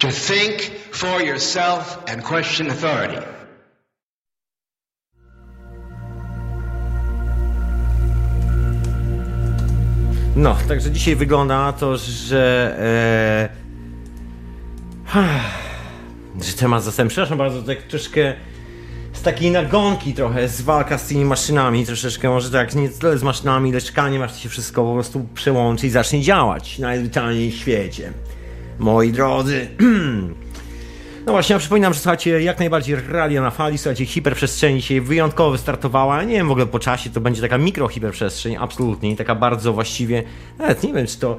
To 0.00 0.10
think 0.10 0.60
for 0.92 1.22
yourself 1.22 1.98
and 2.08 2.22
question 2.22 2.70
authority. 2.70 3.22
No, 10.36 10.56
także 10.68 10.90
dzisiaj 10.90 11.16
wygląda 11.16 11.58
na 11.58 11.72
to, 11.72 11.96
że. 11.96 12.76
E, 15.14 15.24
że 16.44 16.52
temat 16.52 16.84
zastępczy. 16.84 17.14
Przepraszam 17.14 17.38
bardzo, 17.38 17.62
tak 17.62 17.82
troszkę 17.82 18.34
z 19.12 19.22
takiej 19.22 19.50
nagonki 19.50 20.14
trochę, 20.14 20.48
z 20.48 20.60
walka 20.60 20.98
z 20.98 21.06
tymi 21.06 21.24
maszynami, 21.24 21.86
troszeczkę 21.86 22.28
może 22.28 22.50
tak 22.50 22.74
nie 22.74 22.88
tyle 22.88 23.18
z 23.18 23.22
maszynami, 23.22 23.72
lecz 23.72 23.84
czekanie, 23.84 24.24
aż 24.24 24.32
to 24.32 24.38
się 24.38 24.48
wszystko 24.48 24.84
po 24.84 24.94
prostu 24.94 25.26
przełączy 25.34 25.86
i 25.86 25.90
zacznie 25.90 26.22
działać 26.22 26.78
najzwyczajniej 26.78 27.50
w 27.50 27.54
świecie. 27.54 28.12
Moi 28.78 29.12
drodzy. 29.12 29.68
No 31.26 31.32
właśnie, 31.32 31.52
ja 31.52 31.58
przypominam, 31.58 31.94
że 31.94 32.00
słuchacie 32.00 32.42
jak 32.42 32.58
najbardziej 32.58 32.96
radio 33.08 33.42
na 33.42 33.50
fali, 33.50 33.78
słuchajcie, 33.78 34.06
hiperprzestrzeń 34.06 34.76
dzisiaj 34.76 35.00
wyjątkowo 35.00 35.50
wystartowała, 35.50 36.22
nie 36.22 36.34
wiem 36.34 36.48
w 36.48 36.50
ogóle 36.50 36.66
po 36.66 36.78
czasie, 36.78 37.10
to 37.10 37.20
będzie 37.20 37.42
taka 37.42 37.58
mikrohiperprzestrzeń, 37.58 38.56
absolutnie, 38.60 39.10
i 39.10 39.16
taka 39.16 39.34
bardzo 39.34 39.72
właściwie, 39.72 40.22
nawet 40.58 40.82
nie 40.82 40.92
wiem 40.92 41.06
czy 41.06 41.18
to 41.18 41.36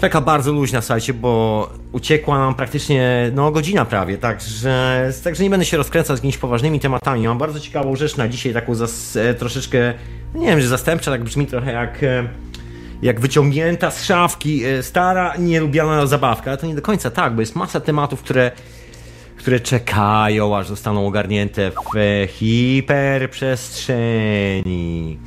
taka 0.00 0.20
bardzo 0.20 0.52
luźna, 0.52 0.80
słuchajcie, 0.80 1.14
bo 1.14 1.70
uciekła 1.92 2.38
nam 2.38 2.54
praktycznie, 2.54 3.30
no, 3.34 3.50
godzina 3.50 3.84
prawie, 3.84 4.18
także, 4.18 5.12
także 5.24 5.42
nie 5.42 5.50
będę 5.50 5.66
się 5.66 5.76
rozkręcać 5.76 6.16
z 6.16 6.18
jakimiś 6.18 6.38
poważnymi 6.38 6.80
tematami. 6.80 7.28
Mam 7.28 7.38
bardzo 7.38 7.60
ciekawą 7.60 7.96
rzecz 7.96 8.16
na 8.16 8.28
dzisiaj, 8.28 8.52
taką 8.52 8.74
zas, 8.74 9.16
e, 9.16 9.34
troszeczkę, 9.34 9.94
nie 10.34 10.46
wiem, 10.46 10.60
że 10.60 10.68
zastępcza, 10.68 11.10
tak 11.10 11.24
brzmi 11.24 11.46
trochę 11.46 11.72
jak, 11.72 12.02
e, 12.02 12.28
jak 13.04 13.20
wyciągnięta 13.20 13.90
z 13.90 14.04
szafki, 14.04 14.64
e, 14.64 14.82
stara, 14.82 15.36
nielubiana 15.36 16.06
zabawka, 16.06 16.50
ale 16.50 16.58
to 16.58 16.66
nie 16.66 16.74
do 16.74 16.82
końca 16.82 17.10
tak, 17.10 17.34
bo 17.34 17.40
jest 17.40 17.56
masa 17.56 17.80
tematów, 17.80 18.22
które 18.22 18.50
które 19.36 19.60
czekają, 19.60 20.56
aż 20.56 20.68
zostaną 20.68 21.06
ogarnięte 21.06 21.70
w 21.70 21.74
hiperprzestrzeni. 22.28 25.18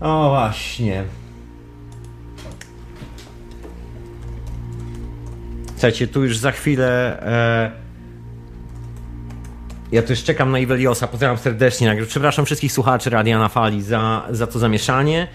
O 0.00 0.28
właśnie. 0.28 1.04
Słuchajcie, 5.72 6.08
tu 6.08 6.24
już 6.24 6.38
za 6.38 6.52
chwilę. 6.52 7.22
E... 7.22 7.70
Ja 9.92 10.02
już 10.08 10.24
czekam 10.24 10.50
na 10.50 10.58
Iweliosa. 10.58 11.06
Pozdrawiam 11.06 11.38
serdecznie. 11.38 11.96
Przepraszam 12.06 12.44
wszystkich 12.44 12.72
słuchaczy 12.72 13.10
Radia 13.10 13.38
na 13.38 13.48
Fali 13.48 13.82
za, 13.82 14.26
za 14.30 14.46
to 14.46 14.58
zamieszanie. 14.58 15.28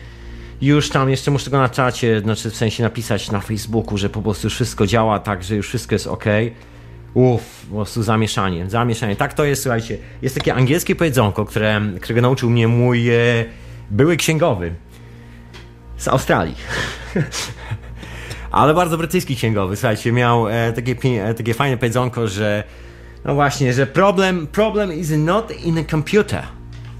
Już 0.64 0.90
tam 0.90 1.10
jeszcze 1.10 1.32
muszę 1.32 1.50
go 1.50 1.58
na 1.58 1.70
czacie, 1.70 2.20
znaczy 2.20 2.50
w 2.50 2.56
sensie 2.56 2.84
napisać 2.84 3.32
na 3.32 3.40
Facebooku, 3.40 3.98
że 3.98 4.10
po 4.10 4.22
prostu 4.22 4.48
już 4.48 4.54
wszystko 4.54 4.88
działa, 4.88 5.20
tak, 5.20 5.44
że 5.44 5.56
już 5.56 5.68
wszystko 5.68 5.96
jest 5.96 6.08
ok. 6.08 6.26
Uff, 7.14 7.66
po 7.70 7.76
prostu 7.76 8.04
zamieszanie, 8.04 8.70
zamieszanie. 8.70 9.16
Tak 9.16 9.34
to 9.34 9.46
jest, 9.46 9.64
słuchajcie. 9.64 9.98
Jest 10.22 10.36
takie 10.36 10.54
angielskie 10.54 10.96
powiedzonko, 10.96 11.46
które, 11.46 11.82
którego 12.02 12.22
nauczył 12.22 12.50
mnie 12.50 12.68
mój 12.68 13.10
e, 13.10 13.46
były 13.92 14.18
księgowy 14.18 14.74
z 15.98 16.08
Australii. 16.08 16.56
Ale 18.52 18.74
bardzo 18.74 18.98
brytyjski 18.98 19.36
księgowy, 19.36 19.76
słuchajcie, 19.76 20.12
miał 20.12 20.48
e, 20.50 20.74
takie, 20.74 21.26
e, 21.26 21.34
takie 21.34 21.54
fajne 21.54 21.78
powiedzonko, 21.78 22.28
że 22.28 22.64
no 23.26 23.36
właśnie, 23.36 23.74
że 23.74 23.88
problem, 23.88 24.48
problem 24.48 24.94
is 24.94 25.12
not 25.12 25.52
in 25.52 25.78
a 25.78 25.84
computer. 25.84 26.44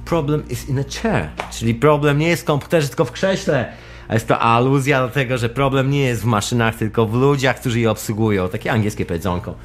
Problem 0.06 0.50
is 0.50 0.70
in 0.70 0.80
a 0.80 0.84
chair. 1.02 1.30
Czyli 1.52 1.76
problem 1.76 2.18
nie 2.18 2.28
jest 2.28 2.42
w 2.42 2.46
komputerze, 2.46 2.88
tylko 2.88 3.06
w 3.06 3.12
krześle. 3.12 3.74
A 4.08 4.14
jest 4.14 4.28
to 4.28 4.40
aluzja 4.40 5.02
do 5.02 5.10
tego, 5.10 5.38
że 5.38 5.50
problem 5.50 5.90
nie 5.90 6.00
jest 6.00 6.22
w 6.22 6.26
maszynach, 6.26 6.76
tylko 6.76 7.06
w 7.06 7.14
ludziach, 7.14 7.60
którzy 7.60 7.80
je 7.80 7.92
obsługują. 7.92 8.50
Takie 8.50 8.72
angielskie 8.72 9.06
powiedzonko. 9.06 9.56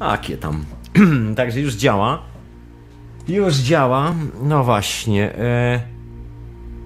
Akie 0.00 0.36
tam. 0.36 0.64
Także 1.36 1.60
już 1.60 1.74
działa. 1.74 2.22
Już 3.28 3.54
działa. 3.54 4.14
No 4.42 4.64
właśnie. 4.64 5.34
E... 5.34 5.80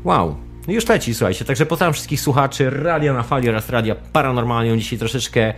Wow. 0.05 0.37
Już 0.69 0.89
leci, 0.89 1.15
słuchajcie. 1.15 1.45
Także 1.45 1.67
pozdrawiam 1.67 1.95
wszystkich 1.95 2.21
słuchaczy 2.21 2.71
Radia 2.71 3.13
na 3.13 3.23
Fali 3.23 3.49
oraz 3.49 3.71
Radia 3.71 3.95
Paranormalią. 3.95 4.77
Dzisiaj 4.77 4.99
troszeczkę 4.99 5.55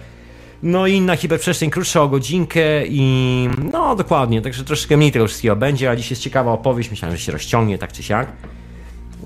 no 0.62 0.86
inna 0.86 1.16
hiperprzestrzeń, 1.16 1.70
krótsza 1.70 2.02
o 2.02 2.08
godzinkę 2.08 2.86
i 2.86 3.48
no 3.72 3.96
dokładnie, 3.96 4.42
także 4.42 4.64
troszeczkę 4.64 4.96
mniej 4.96 5.12
tego 5.12 5.26
wszystkiego 5.26 5.56
będzie, 5.56 5.90
a 5.90 5.96
dziś 5.96 6.10
jest 6.10 6.22
ciekawa 6.22 6.52
opowieść, 6.52 6.90
myślałem, 6.90 7.16
że 7.16 7.22
się 7.22 7.32
rozciągnie 7.32 7.78
tak 7.78 7.92
czy 7.92 8.02
siak. 8.02 8.32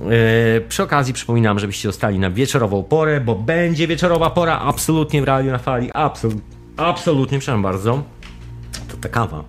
Yy, 0.01 0.61
przy 0.69 0.83
okazji 0.83 1.15
przypominam, 1.15 1.59
żebyście 1.59 1.89
zostali 1.89 2.19
na 2.19 2.31
wieczorową 2.31 2.83
porę, 2.83 3.21
bo 3.21 3.35
będzie 3.35 3.87
wieczorowa 3.87 4.31
pora 4.31 4.59
absolutnie 4.59 5.23
w 5.23 5.25
Radio 5.25 5.53
na 5.53 5.59
Fali, 5.59 5.91
absolut, 5.93 6.43
absolutnie, 6.77 7.39
przepraszam 7.39 7.63
bardzo. 7.63 8.03
To 8.89 8.97
ta 8.97 9.09
kawa. 9.09 9.45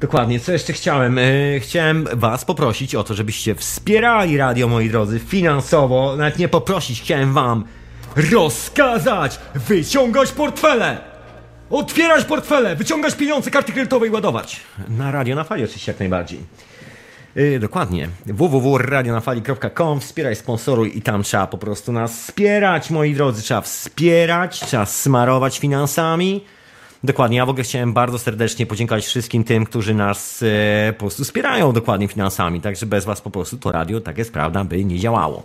Dokładnie, 0.00 0.40
co 0.40 0.52
jeszcze 0.52 0.72
chciałem? 0.72 1.16
Yy, 1.16 1.60
chciałem 1.60 2.08
Was 2.12 2.44
poprosić 2.44 2.94
o 2.94 3.04
to, 3.04 3.14
żebyście 3.14 3.54
wspierali 3.54 4.36
radio, 4.36 4.68
moi 4.68 4.88
drodzy, 4.88 5.18
finansowo. 5.18 6.16
Nawet 6.16 6.38
nie 6.38 6.48
poprosić, 6.48 7.02
chciałem 7.02 7.32
Wam 7.32 7.64
rozkazać 8.16 9.38
wyciągać 9.54 10.32
portfele! 10.32 10.98
Otwierać 11.70 12.24
portfele, 12.24 12.76
wyciągać 12.76 13.14
pieniądze, 13.14 13.50
karty 13.50 13.72
kredytowe 13.72 14.06
i 14.06 14.10
ładować. 14.10 14.60
Na 14.88 15.10
radio 15.10 15.36
na 15.36 15.44
fali 15.44 15.64
oczywiście 15.64 15.92
jak 15.92 15.98
najbardziej. 15.98 16.40
Yy, 17.36 17.58
dokładnie. 17.60 18.08
www.radionafali.com 18.26 20.00
Wspieraj, 20.00 20.36
sponsoruj 20.36 20.98
i 20.98 21.02
tam 21.02 21.22
trzeba 21.22 21.46
po 21.46 21.58
prostu 21.58 21.92
nas 21.92 22.22
wspierać, 22.22 22.90
moi 22.90 23.14
drodzy. 23.14 23.42
Trzeba 23.42 23.60
wspierać, 23.60 24.60
trzeba 24.60 24.86
smarować 24.86 25.58
finansami. 25.58 26.44
Dokładnie, 27.04 27.36
ja 27.36 27.46
w 27.46 27.48
ogóle 27.48 27.64
chciałem 27.64 27.92
bardzo 27.92 28.18
serdecznie 28.18 28.66
podziękować 28.66 29.06
wszystkim 29.06 29.44
tym, 29.44 29.64
którzy 29.64 29.94
nas 29.94 30.42
e, 30.42 30.92
po 30.92 30.98
prostu 30.98 31.24
wspierają 31.24 31.72
dokładnie 31.72 32.08
finansami, 32.08 32.60
także 32.60 32.86
bez 32.86 33.04
was 33.04 33.20
po 33.20 33.30
prostu 33.30 33.56
to 33.56 33.72
radio, 33.72 34.00
tak 34.00 34.18
jest 34.18 34.32
prawda, 34.32 34.64
by 34.64 34.84
nie 34.84 34.98
działało. 34.98 35.42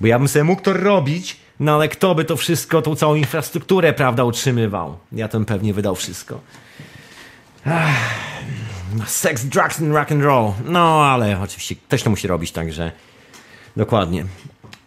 Bo 0.00 0.06
ja 0.06 0.18
bym 0.18 0.28
sobie 0.28 0.44
mógł 0.44 0.62
to 0.62 0.72
robić, 0.72 1.36
no 1.60 1.74
ale 1.74 1.88
kto 1.88 2.14
by 2.14 2.24
to 2.24 2.36
wszystko, 2.36 2.82
tą 2.82 2.96
całą 2.96 3.14
infrastrukturę, 3.14 3.92
prawda, 3.92 4.24
utrzymywał? 4.24 4.98
Ja 5.12 5.28
bym 5.28 5.44
pewnie 5.44 5.74
wydał 5.74 5.94
wszystko. 5.94 6.40
Ach, 7.66 8.14
sex, 9.06 9.44
drugs 9.44 9.80
and 9.80 9.94
rock 9.94 10.12
and 10.12 10.22
roll. 10.22 10.52
No, 10.64 11.04
ale 11.04 11.40
oczywiście 11.40 11.76
ktoś 11.76 12.02
to 12.02 12.10
musi 12.10 12.28
robić, 12.28 12.52
także 12.52 12.92
dokładnie. 13.76 14.24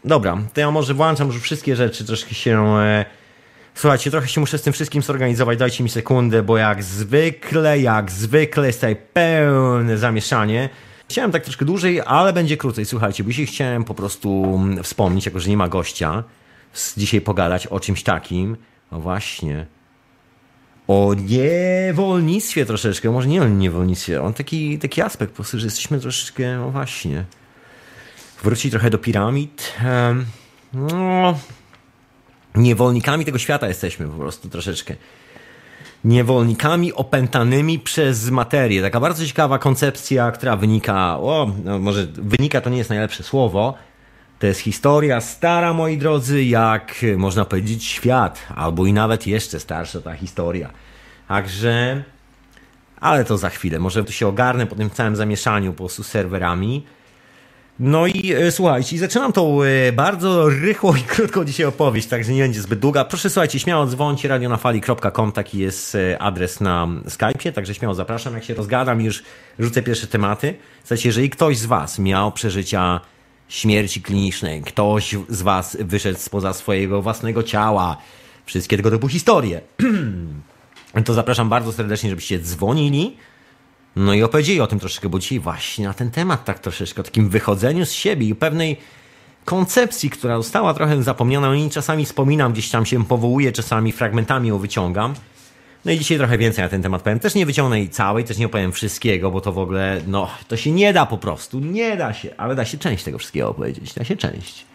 Dobra, 0.06 0.38
to 0.54 0.62
ja 0.62 0.72
może 0.72 0.94
włączam 0.94 1.28
już 1.28 1.42
wszystkie 1.42 1.76
rzeczy, 1.76 2.06
troszkę 2.06 2.34
się... 2.36 2.78
E, 2.80 3.06
Słuchajcie, 3.76 4.12
trochę 4.12 4.28
się 4.28 4.42
muszę 4.42 4.58
z 4.58 4.62
tym 4.62 4.74
wszystkim 4.74 5.02
zorganizować, 5.02 5.60
dajcie 5.60 5.84
mi 5.84 5.90
sekundę, 5.90 6.44
bo 6.44 6.58
jak 6.58 6.84
zwykle, 6.84 7.80
jak 7.80 8.12
zwykle 8.12 8.68
jest 8.68 8.80
tutaj 8.80 8.96
pełne 8.96 9.98
zamieszanie. 9.98 10.70
Chciałem 11.10 11.32
tak 11.32 11.44
troszkę 11.44 11.66
dłużej, 11.66 12.02
ale 12.06 12.34
będzie 12.34 12.58
krócej. 12.58 12.86
Słuchajcie, 12.86 13.24
bo 13.24 13.30
dzisiaj 13.30 13.46
chciałem 13.46 13.84
po 13.84 13.94
prostu 13.94 14.60
wspomnieć, 14.84 15.26
jako 15.26 15.40
że 15.40 15.50
nie 15.50 15.58
ma 15.58 15.68
gościa, 15.68 16.24
dzisiaj 16.98 17.22
pogadać 17.22 17.68
o 17.68 17.80
czymś 17.80 18.04
takim. 18.04 18.58
No 18.92 19.00
właśnie. 19.00 19.66
O 20.88 21.14
niewolnictwie 21.14 22.66
troszeczkę, 22.66 23.12
może 23.12 23.28
nie 23.28 23.42
o 23.42 23.48
niewolnictwie, 23.48 24.22
on 24.22 24.34
taki, 24.34 24.80
taki 24.80 25.02
aspekt 25.02 25.32
po 25.32 25.36
prostu, 25.36 25.60
że 25.60 25.66
jesteśmy 25.66 26.00
troszeczkę, 26.00 26.58
no 26.58 26.72
właśnie, 26.72 27.26
wrócić 28.44 28.72
trochę 28.72 28.90
do 28.90 28.98
piramid. 28.98 29.74
No, 30.74 31.40
niewolnikami 32.56 33.26
tego 33.26 33.38
świata 33.38 33.68
jesteśmy 33.68 34.08
po 34.08 34.14
prostu 34.18 34.50
troszeczkę. 34.50 34.96
Niewolnikami 36.04 36.94
opętanymi 36.94 37.80
przez 37.80 38.30
materię. 38.30 38.82
Taka 38.82 39.00
bardzo 39.00 39.26
ciekawa 39.26 39.60
koncepcja, 39.60 40.32
która 40.32 40.56
wynika, 40.56 41.18
o, 41.18 41.52
no 41.64 41.80
może 41.80 42.08
wynika 42.14 42.62
to 42.62 42.70
nie 42.70 42.78
jest 42.78 42.90
najlepsze 42.90 43.24
słowo. 43.24 43.74
To 44.42 44.48
jest 44.48 44.60
historia 44.60 45.22
stara, 45.22 45.74
moi 45.74 45.98
drodzy, 45.98 46.44
jak 46.44 46.96
można 47.18 47.46
powiedzieć 47.46 47.86
świat, 47.86 48.48
albo 48.56 48.86
i 48.86 48.94
nawet 48.94 49.28
jeszcze 49.28 49.60
starsza 49.60 50.02
ta 50.02 50.14
historia. 50.14 50.70
Także, 51.28 52.04
ale 53.00 53.26
to 53.26 53.38
za 53.38 53.50
chwilę. 53.50 53.80
Może 53.80 54.04
to 54.04 54.12
się 54.12 54.28
ogarnę 54.28 54.68
po 54.68 54.76
tym 54.76 54.90
całym 54.90 55.16
zamieszaniu 55.16 55.72
po 55.72 55.78
prostu 55.78 56.04
serwerami. 56.04 56.86
No 57.80 58.08
i 58.08 58.34
e, 58.34 58.52
słuchajcie, 58.52 58.98
zaczynam 58.98 59.34
tą 59.34 59.64
e, 59.64 59.92
bardzo 59.92 60.50
rychłą 60.50 60.96
i 60.96 61.02
krótką 61.16 61.46
dzisiaj 61.46 61.66
opowieść, 61.66 62.08
także 62.08 62.34
nie 62.34 62.44
będzie 62.44 62.62
zbyt 62.62 62.80
długa. 62.80 63.06
Proszę 63.06 63.30
słuchajcie, 63.30 63.60
śmiało 63.60 63.86
dzwońcie 63.86 64.28
radionafali.com, 64.28 65.32
taki 65.32 65.60
jest 65.60 65.96
e, 65.96 66.22
adres 66.22 66.62
na 66.62 66.88
Skype'ie, 67.06 67.52
także 67.52 67.76
śmiało 67.76 67.94
zapraszam. 67.94 68.34
Jak 68.34 68.44
się 68.44 68.54
rozgadam 68.54 69.02
już 69.02 69.24
rzucę 69.60 69.82
pierwsze 69.82 70.08
tematy. 70.08 70.56
Słuchajcie, 70.80 71.10
jeżeli 71.10 71.30
ktoś 71.30 71.58
z 71.58 71.66
Was 71.66 72.00
miał 72.00 72.32
przeżycia 72.32 73.02
śmierci 73.52 74.02
klinicznej, 74.02 74.62
ktoś 74.62 75.16
z 75.30 75.42
Was 75.42 75.78
wyszedł 75.80 76.20
spoza 76.20 76.54
swojego 76.54 77.02
własnego 77.02 77.44
ciała, 77.44 77.98
wszystkie 78.46 78.78
tego 78.78 78.92
typu 78.92 79.08
historie, 79.08 79.62
to 81.06 81.14
zapraszam 81.14 81.50
bardzo 81.50 81.72
serdecznie, 81.72 82.10
żebyście 82.10 82.40
dzwonili 82.40 83.18
no 83.96 84.14
i 84.14 84.24
opowiedzieli 84.24 84.62
o 84.62 84.68
tym 84.68 84.80
troszeczkę, 84.80 85.10
bo 85.10 85.20
dzisiaj 85.20 85.40
właśnie 85.40 85.88
na 85.88 85.94
ten 85.94 86.12
temat 86.12 86.46
tak 86.46 86.60
troszeczkę, 86.60 87.02
o 87.02 87.04
takim 87.04 87.30
wychodzeniu 87.30 87.86
z 87.86 87.92
siebie 87.92 88.28
i 88.28 88.36
pewnej 88.36 88.78
koncepcji, 89.46 90.10
która 90.10 90.38
została 90.38 90.74
trochę 90.74 91.04
zapomniana. 91.04 91.50
O 91.50 91.56
niej 91.56 91.70
czasami 91.70 92.06
wspominam, 92.06 92.54
gdzieś 92.54 92.70
tam 92.70 92.86
się 92.86 93.06
powołuję, 93.06 93.52
czasami 93.52 93.92
fragmentami 93.92 94.50
ją 94.50 94.58
wyciągam. 94.58 95.14
No 95.86 95.92
i 95.92 96.00
dzisiaj 96.00 96.18
trochę 96.18 96.38
więcej 96.38 96.64
na 96.64 96.70
ten 96.70 96.82
temat 96.82 97.02
powiem. 97.02 97.20
Też 97.20 97.36
nie 97.36 97.46
wyciągnę 97.46 97.80
jej 97.80 97.90
całej, 97.90 98.24
też 98.24 98.38
nie 98.38 98.46
opowiem 98.46 98.72
wszystkiego, 98.72 99.32
bo 99.32 99.42
to 99.42 99.52
w 99.52 99.58
ogóle, 99.58 100.02
no, 100.08 100.30
to 100.48 100.58
się 100.58 100.72
nie 100.72 100.94
da 100.94 101.06
po 101.06 101.18
prostu. 101.18 101.60
Nie 101.60 101.98
da 101.98 102.14
się, 102.14 102.30
ale 102.38 102.56
da 102.56 102.66
się 102.66 102.78
część 102.78 103.04
tego 103.04 103.18
wszystkiego 103.18 103.50
opowiedzieć. 103.50 103.94
Da 103.94 104.04
się 104.04 104.16
część. 104.16 104.66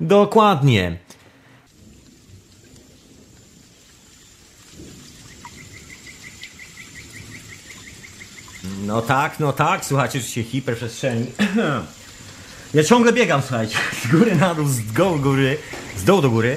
Dokładnie. 0.00 0.96
No 8.86 9.02
tak, 9.02 9.40
no 9.40 9.52
tak, 9.52 9.84
słuchajcie, 9.84 10.20
że 10.20 10.26
się 10.26 10.42
hiperprzestrzeni. 10.42 11.26
Ja 12.74 12.84
ciągle 12.84 13.12
biegam, 13.12 13.42
słuchajcie, 13.42 13.78
z 14.04 14.10
góry 14.10 14.36
na 14.36 14.54
dół, 14.54 14.66
z 14.66 14.92
dołu 14.92 15.18
góry, 15.18 15.58
z 15.96 16.04
dołu 16.04 16.22
do 16.22 16.30
góry, 16.30 16.56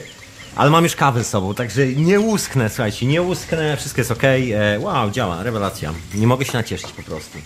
ale 0.57 0.69
mam 0.69 0.83
już 0.83 0.95
kawę 0.95 1.24
z 1.24 1.30
sobą, 1.30 1.54
także 1.54 1.88
nie 1.88 2.19
łusknę, 2.19 2.69
słuchajcie, 2.69 3.06
nie 3.06 3.21
łusknę, 3.21 3.77
wszystko 3.77 4.01
jest 4.01 4.12
ok. 4.12 4.24
E, 4.24 4.80
wow, 4.80 5.12
działa, 5.12 5.44
rewelacja. 5.44 5.94
Nie 6.15 6.27
mogę 6.27 6.45
się 6.45 6.54
nacieszyć 6.54 6.92
po 6.92 7.04
prostu. 7.04 7.38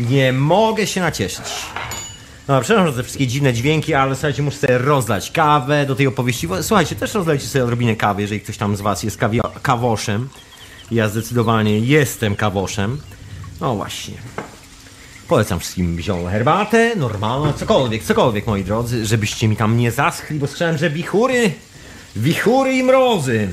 Nie 0.00 0.32
mogę 0.32 0.86
się 0.86 1.00
nacieszyć. 1.00 1.44
No, 2.48 2.60
przepraszam 2.60 2.92
za 2.92 2.96
te 2.96 3.02
wszystkie 3.02 3.26
dziwne 3.26 3.52
dźwięki, 3.52 3.94
ale 3.94 4.14
słuchajcie, 4.14 4.42
muszę 4.42 4.58
sobie 4.58 4.78
rozlać 4.78 5.30
kawę 5.30 5.86
do 5.86 5.94
tej 5.94 6.06
opowieści. 6.06 6.48
Słuchajcie, 6.62 6.96
też 6.96 7.14
rozlejcie 7.14 7.46
sobie 7.46 7.64
odrobinę 7.64 7.96
kawy, 7.96 8.22
jeżeli 8.22 8.40
ktoś 8.40 8.56
tam 8.56 8.76
z 8.76 8.80
was 8.80 9.02
jest 9.02 9.18
kawi- 9.18 9.40
kawoszem. 9.62 10.28
Ja 10.90 11.08
zdecydowanie 11.08 11.78
jestem 11.78 12.36
kawoszem. 12.36 13.00
No 13.60 13.74
właśnie. 13.74 14.14
Polecam 15.28 15.60
wszystkim 15.60 15.96
wziął 15.96 16.26
herbatę, 16.26 16.96
normalną, 16.96 17.52
cokolwiek, 17.52 18.02
cokolwiek, 18.02 18.46
moi 18.46 18.64
drodzy, 18.64 19.06
żebyście 19.06 19.48
mi 19.48 19.56
tam 19.56 19.78
nie 19.78 19.90
zaschli, 19.92 20.38
bo 20.38 20.46
słyszałem, 20.46 20.78
że 20.78 20.90
wichury, 20.90 21.52
wichury 22.16 22.76
i 22.76 22.82
mrozy. 22.82 23.48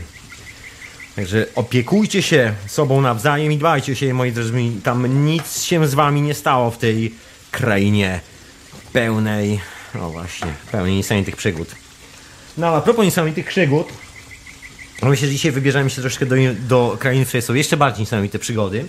Także 1.15 1.45
opiekujcie 1.55 2.21
się 2.21 2.53
sobą 2.67 3.01
nawzajem 3.01 3.51
i 3.51 3.57
dbajcie 3.57 3.95
siebie, 3.95 4.13
moi 4.13 4.31
drodzy, 4.31 4.53
tam 4.83 5.25
nic 5.25 5.63
się 5.63 5.87
z 5.87 5.93
wami 5.93 6.21
nie 6.21 6.33
stało 6.33 6.71
w 6.71 6.77
tej 6.77 7.13
krainie 7.51 8.19
pełnej, 8.93 9.59
no 9.95 10.09
właśnie, 10.09 10.47
pełnej 10.71 10.95
niesamowitych 10.95 11.35
przygód. 11.35 11.75
No 12.57 12.67
a 12.67 12.81
propos 12.81 13.05
niesamowitych 13.05 13.45
przygód, 13.45 13.87
myślę, 15.01 15.27
że 15.27 15.33
dzisiaj 15.33 15.51
wybierzemy 15.51 15.89
się 15.89 16.01
troszkę 16.01 16.25
do, 16.25 16.35
do 16.59 16.97
krainy, 16.99 17.25
w 17.25 17.27
której 17.27 17.41
są 17.41 17.53
jeszcze 17.53 17.77
bardziej 17.77 17.99
niesamowite 18.01 18.39
przygody. 18.39 18.85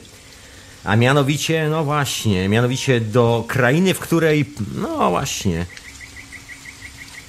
A 0.84 0.96
mianowicie, 0.96 1.68
no 1.68 1.84
właśnie, 1.84 2.48
mianowicie 2.48 3.00
do 3.00 3.44
krainy, 3.48 3.94
w 3.94 3.98
której, 3.98 4.44
no 4.74 5.10
właśnie, 5.10 5.66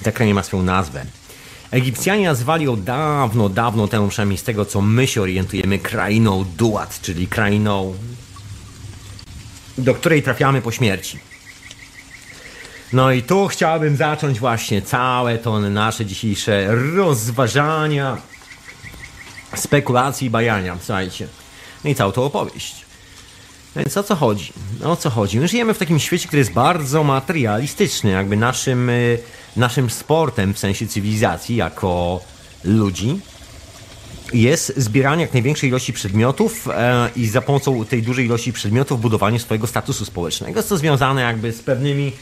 ta 0.02 0.12
kraina 0.12 0.34
ma 0.34 0.42
swoją 0.42 0.62
nazwę. 0.62 1.06
Egipcjanie 1.74 2.26
nazwali 2.26 2.64
ją 2.64 2.76
dawno, 2.76 3.48
dawno 3.48 3.88
temu, 3.88 4.08
przynajmniej 4.08 4.38
z 4.38 4.42
tego 4.42 4.64
co 4.64 4.80
my 4.80 5.06
się 5.06 5.22
orientujemy, 5.22 5.78
krainą 5.78 6.44
Duat, 6.44 7.00
czyli 7.00 7.26
krainą, 7.26 7.94
do 9.78 9.94
której 9.94 10.22
trafiamy 10.22 10.62
po 10.62 10.70
śmierci. 10.70 11.18
No 12.92 13.12
i 13.12 13.22
tu 13.22 13.48
chciałbym 13.48 13.96
zacząć 13.96 14.40
właśnie 14.40 14.82
całe 14.82 15.38
to 15.38 15.60
nasze 15.60 16.06
dzisiejsze 16.06 16.66
rozważania, 16.94 18.16
spekulacje 19.56 20.26
i 20.26 20.30
bajania, 20.30 20.76
słuchajcie. 20.82 21.28
No 21.84 21.90
i 21.90 21.94
całą 21.94 22.12
tą 22.12 22.24
opowieść. 22.24 22.84
Więc 23.76 23.96
o 23.96 24.02
co 24.02 24.14
chodzi? 24.14 24.52
No, 24.80 24.90
o 24.90 24.96
co 24.96 25.10
chodzi? 25.10 25.40
My 25.40 25.48
żyjemy 25.48 25.74
w 25.74 25.78
takim 25.78 25.98
świecie, 25.98 26.26
który 26.26 26.40
jest 26.40 26.52
bardzo 26.52 27.04
materialistyczny, 27.04 28.10
jakby 28.10 28.36
naszym, 28.36 28.90
y, 28.90 29.18
naszym 29.56 29.90
sportem 29.90 30.54
w 30.54 30.58
sensie 30.58 30.86
cywilizacji 30.86 31.56
jako 31.56 32.20
ludzi 32.64 33.20
jest 34.32 34.72
zbieranie 34.76 35.22
jak 35.22 35.32
największej 35.32 35.68
ilości 35.68 35.92
przedmiotów 35.92 36.68
e, 36.68 37.10
i 37.16 37.26
za 37.26 37.40
pomocą 37.40 37.84
tej 37.84 38.02
dużej 38.02 38.26
ilości 38.26 38.52
przedmiotów 38.52 39.00
budowanie 39.00 39.40
swojego 39.40 39.66
statusu 39.66 40.04
społecznego. 40.04 40.58
Jest 40.58 40.68
to 40.68 40.76
związane 40.76 41.22
jakby 41.22 41.52
z 41.52 41.62
pewnymi, 41.62 42.12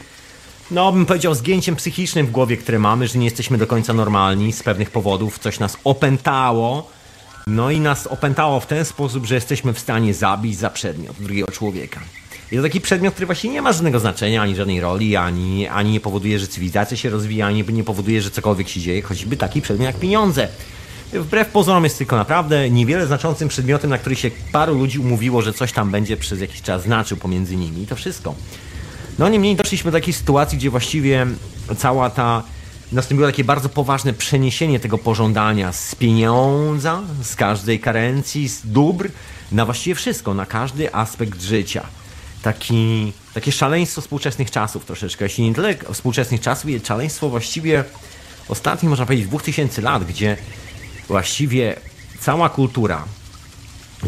no 0.71 0.91
bym 0.91 1.05
powiedział, 1.05 1.35
zgięciem 1.35 1.75
psychicznym 1.75 2.27
w 2.27 2.31
głowie, 2.31 2.57
które 2.57 2.79
mamy, 2.79 3.07
że 3.07 3.19
nie 3.19 3.25
jesteśmy 3.25 3.57
do 3.57 3.67
końca 3.67 3.93
normalni 3.93 4.53
z 4.53 4.63
pewnych 4.63 4.91
powodów, 4.91 5.39
coś 5.39 5.59
nas 5.59 5.77
opętało, 5.83 6.89
no 7.47 7.71
i 7.71 7.79
nas 7.79 8.07
opętało 8.07 8.59
w 8.59 8.67
ten 8.67 8.85
sposób, 8.85 9.25
że 9.25 9.35
jesteśmy 9.35 9.73
w 9.73 9.79
stanie 9.79 10.13
zabić 10.13 10.57
za 10.57 10.69
przedmiot 10.69 11.15
drugiego 11.19 11.51
człowieka. 11.51 11.99
I 12.51 12.55
to 12.55 12.61
taki 12.61 12.81
przedmiot, 12.81 13.13
który 13.13 13.25
właśnie 13.25 13.49
nie 13.49 13.61
ma 13.61 13.73
żadnego 13.73 13.99
znaczenia, 13.99 14.41
ani 14.41 14.55
żadnej 14.55 14.81
roli, 14.81 15.15
ani, 15.15 15.67
ani 15.67 15.91
nie 15.91 15.99
powoduje, 15.99 16.39
że 16.39 16.47
cywilizacja 16.47 16.97
się 16.97 17.09
rozwija, 17.09 17.47
ani 17.47 17.63
nie 17.73 17.83
powoduje, 17.83 18.21
że 18.21 18.31
cokolwiek 18.31 18.69
się 18.69 18.79
dzieje, 18.79 19.01
choćby 19.01 19.37
taki 19.37 19.61
przedmiot 19.61 19.85
jak 19.85 19.99
pieniądze. 19.99 20.47
Wbrew 21.13 21.47
pozorom 21.47 21.83
jest 21.83 21.97
tylko 21.97 22.15
naprawdę 22.15 22.69
niewiele 22.69 23.07
znaczącym 23.07 23.47
przedmiotem, 23.47 23.89
na 23.89 23.97
który 23.97 24.15
się 24.15 24.31
paru 24.51 24.75
ludzi 24.75 24.99
umówiło, 24.99 25.41
że 25.41 25.53
coś 25.53 25.71
tam 25.71 25.91
będzie 25.91 26.17
przez 26.17 26.41
jakiś 26.41 26.61
czas 26.61 26.83
znaczył 26.83 27.17
pomiędzy 27.17 27.55
nimi 27.55 27.81
i 27.81 27.87
to 27.87 27.95
wszystko. 27.95 28.35
No 29.19 29.29
niemniej 29.29 29.55
doszliśmy 29.55 29.91
do 29.91 29.97
takiej 29.97 30.13
sytuacji, 30.13 30.57
gdzie 30.57 30.69
właściwie 30.69 31.27
cała 31.77 32.09
ta 32.09 32.43
nastąpiło 32.91 33.27
takie 33.27 33.43
bardzo 33.43 33.69
poważne 33.69 34.13
przeniesienie 34.13 34.79
tego 34.79 34.97
pożądania 34.97 35.71
z 35.71 35.95
pieniądza, 35.95 37.01
z 37.23 37.35
każdej 37.35 37.79
karencji, 37.79 38.49
z 38.49 38.61
dóbr, 38.65 39.09
na 39.51 39.65
właściwie 39.65 39.95
wszystko, 39.95 40.33
na 40.33 40.45
każdy 40.45 40.95
aspekt 40.95 41.41
życia. 41.41 41.85
Taki, 42.43 43.13
takie 43.33 43.51
szaleństwo 43.51 44.01
współczesnych 44.01 44.51
czasów 44.51 44.85
troszeczkę, 44.85 45.25
jeśli 45.25 45.43
nie 45.43 45.55
tyle 45.55 45.75
współczesnych 45.93 46.41
czasów, 46.41 46.69
ale 46.71 46.79
szaleństwo 46.79 47.29
właściwie 47.29 47.83
ostatnich, 48.49 48.89
można 48.89 49.05
powiedzieć, 49.05 49.27
2000 49.27 49.81
lat, 49.81 50.03
gdzie 50.03 50.37
właściwie 51.07 51.75
cała 52.19 52.49
kultura, 52.49 53.05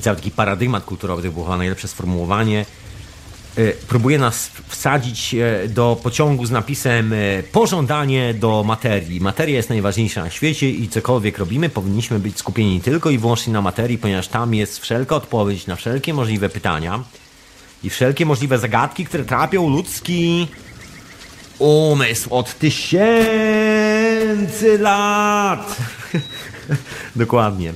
cały 0.02 0.16
taki 0.16 0.32
paradygmat 0.32 0.84
kulturowy, 0.84 1.24
to 1.24 1.32
było 1.32 1.46
chyba 1.46 1.58
najlepsze 1.58 1.88
sformułowanie, 1.88 2.66
próbuje 3.88 4.18
nas 4.18 4.52
wsadzić 4.68 5.36
do 5.70 6.00
pociągu 6.04 6.46
z 6.46 6.52
napisem 6.52 7.14
pożądanie 7.52 8.34
do 8.34 8.64
materii. 8.64 9.22
Materia 9.22 9.56
jest 9.56 9.70
najważniejsza 9.70 10.24
na 10.24 10.30
świecie 10.30 10.70
i 10.70 10.90
cokolwiek 10.90 11.38
robimy, 11.38 11.70
powinniśmy 11.70 12.20
być 12.20 12.38
skupieni 12.38 12.82
tylko 12.82 13.10
i 13.10 13.18
wyłącznie 13.18 13.54
na 13.54 13.62
materii, 13.62 13.98
ponieważ 13.98 14.28
tam 14.28 14.54
jest 14.54 14.80
wszelka 14.80 15.16
odpowiedź 15.16 15.68
na 15.68 15.76
wszelkie 15.76 16.14
możliwe 16.14 16.50
pytania 16.50 17.04
i 17.83 17.89
wszelkie 17.89 18.25
możliwe 18.25 18.60
zagadki, 18.60 19.06
które 19.06 19.24
trapią 19.24 19.69
ludzki 19.69 20.48
umysł 21.60 22.36
od 22.36 22.60
tysięcy 22.60 23.07
lat. 24.77 25.77
Dokładnie. 27.16 27.74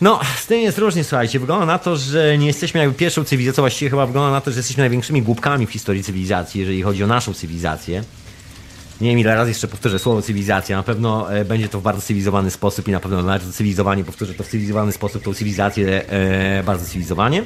No, 0.00 0.20
z 0.38 0.46
tym 0.46 0.60
jest 0.60 0.78
różnie, 0.78 1.04
słuchajcie. 1.04 1.40
Wygląda 1.40 1.66
na 1.66 1.78
to, 1.78 1.96
że 1.96 2.38
nie 2.38 2.46
jesteśmy 2.46 2.80
jakby 2.80 2.94
pierwszą 2.94 3.24
cywilizacją, 3.24 3.62
właściwie 3.62 3.90
chyba 3.90 4.06
wygląda 4.06 4.30
na 4.30 4.40
to, 4.40 4.50
że 4.50 4.56
jesteśmy 4.56 4.82
największymi 4.82 5.22
głupkami 5.22 5.66
w 5.66 5.70
historii 5.70 6.02
cywilizacji, 6.02 6.60
jeżeli 6.60 6.82
chodzi 6.82 7.04
o 7.04 7.06
naszą 7.06 7.34
cywilizację. 7.34 8.04
Nie 9.00 9.10
wiem 9.10 9.18
ile 9.18 9.34
razy 9.34 9.50
jeszcze 9.50 9.68
powtórzę 9.68 9.98
słowo 9.98 10.22
cywilizacja. 10.22 10.76
Na 10.76 10.82
pewno 10.82 11.34
e, 11.34 11.44
będzie 11.44 11.68
to 11.68 11.80
w 11.80 11.82
bardzo 11.82 12.02
cywilizowany 12.02 12.50
sposób 12.50 12.88
i 12.88 12.92
na 12.92 13.00
pewno 13.00 13.22
bardzo 13.22 13.52
cywilizowanie 13.52 14.04
powtórzę 14.04 14.34
to 14.34 14.44
w 14.44 14.48
cywilizowany 14.48 14.92
sposób, 14.92 15.22
tą 15.22 15.34
cywilizację 15.34 16.08
e, 16.08 16.62
bardzo 16.62 16.86
cywilizowanie. 16.86 17.44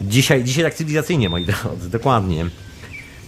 Dzisiaj, 0.00 0.44
dzisiaj 0.44 0.64
tak 0.64 0.74
cywilizacyjnie, 0.74 1.28
moi 1.28 1.44
drodzy, 1.44 1.90
dokładnie. 1.90 2.46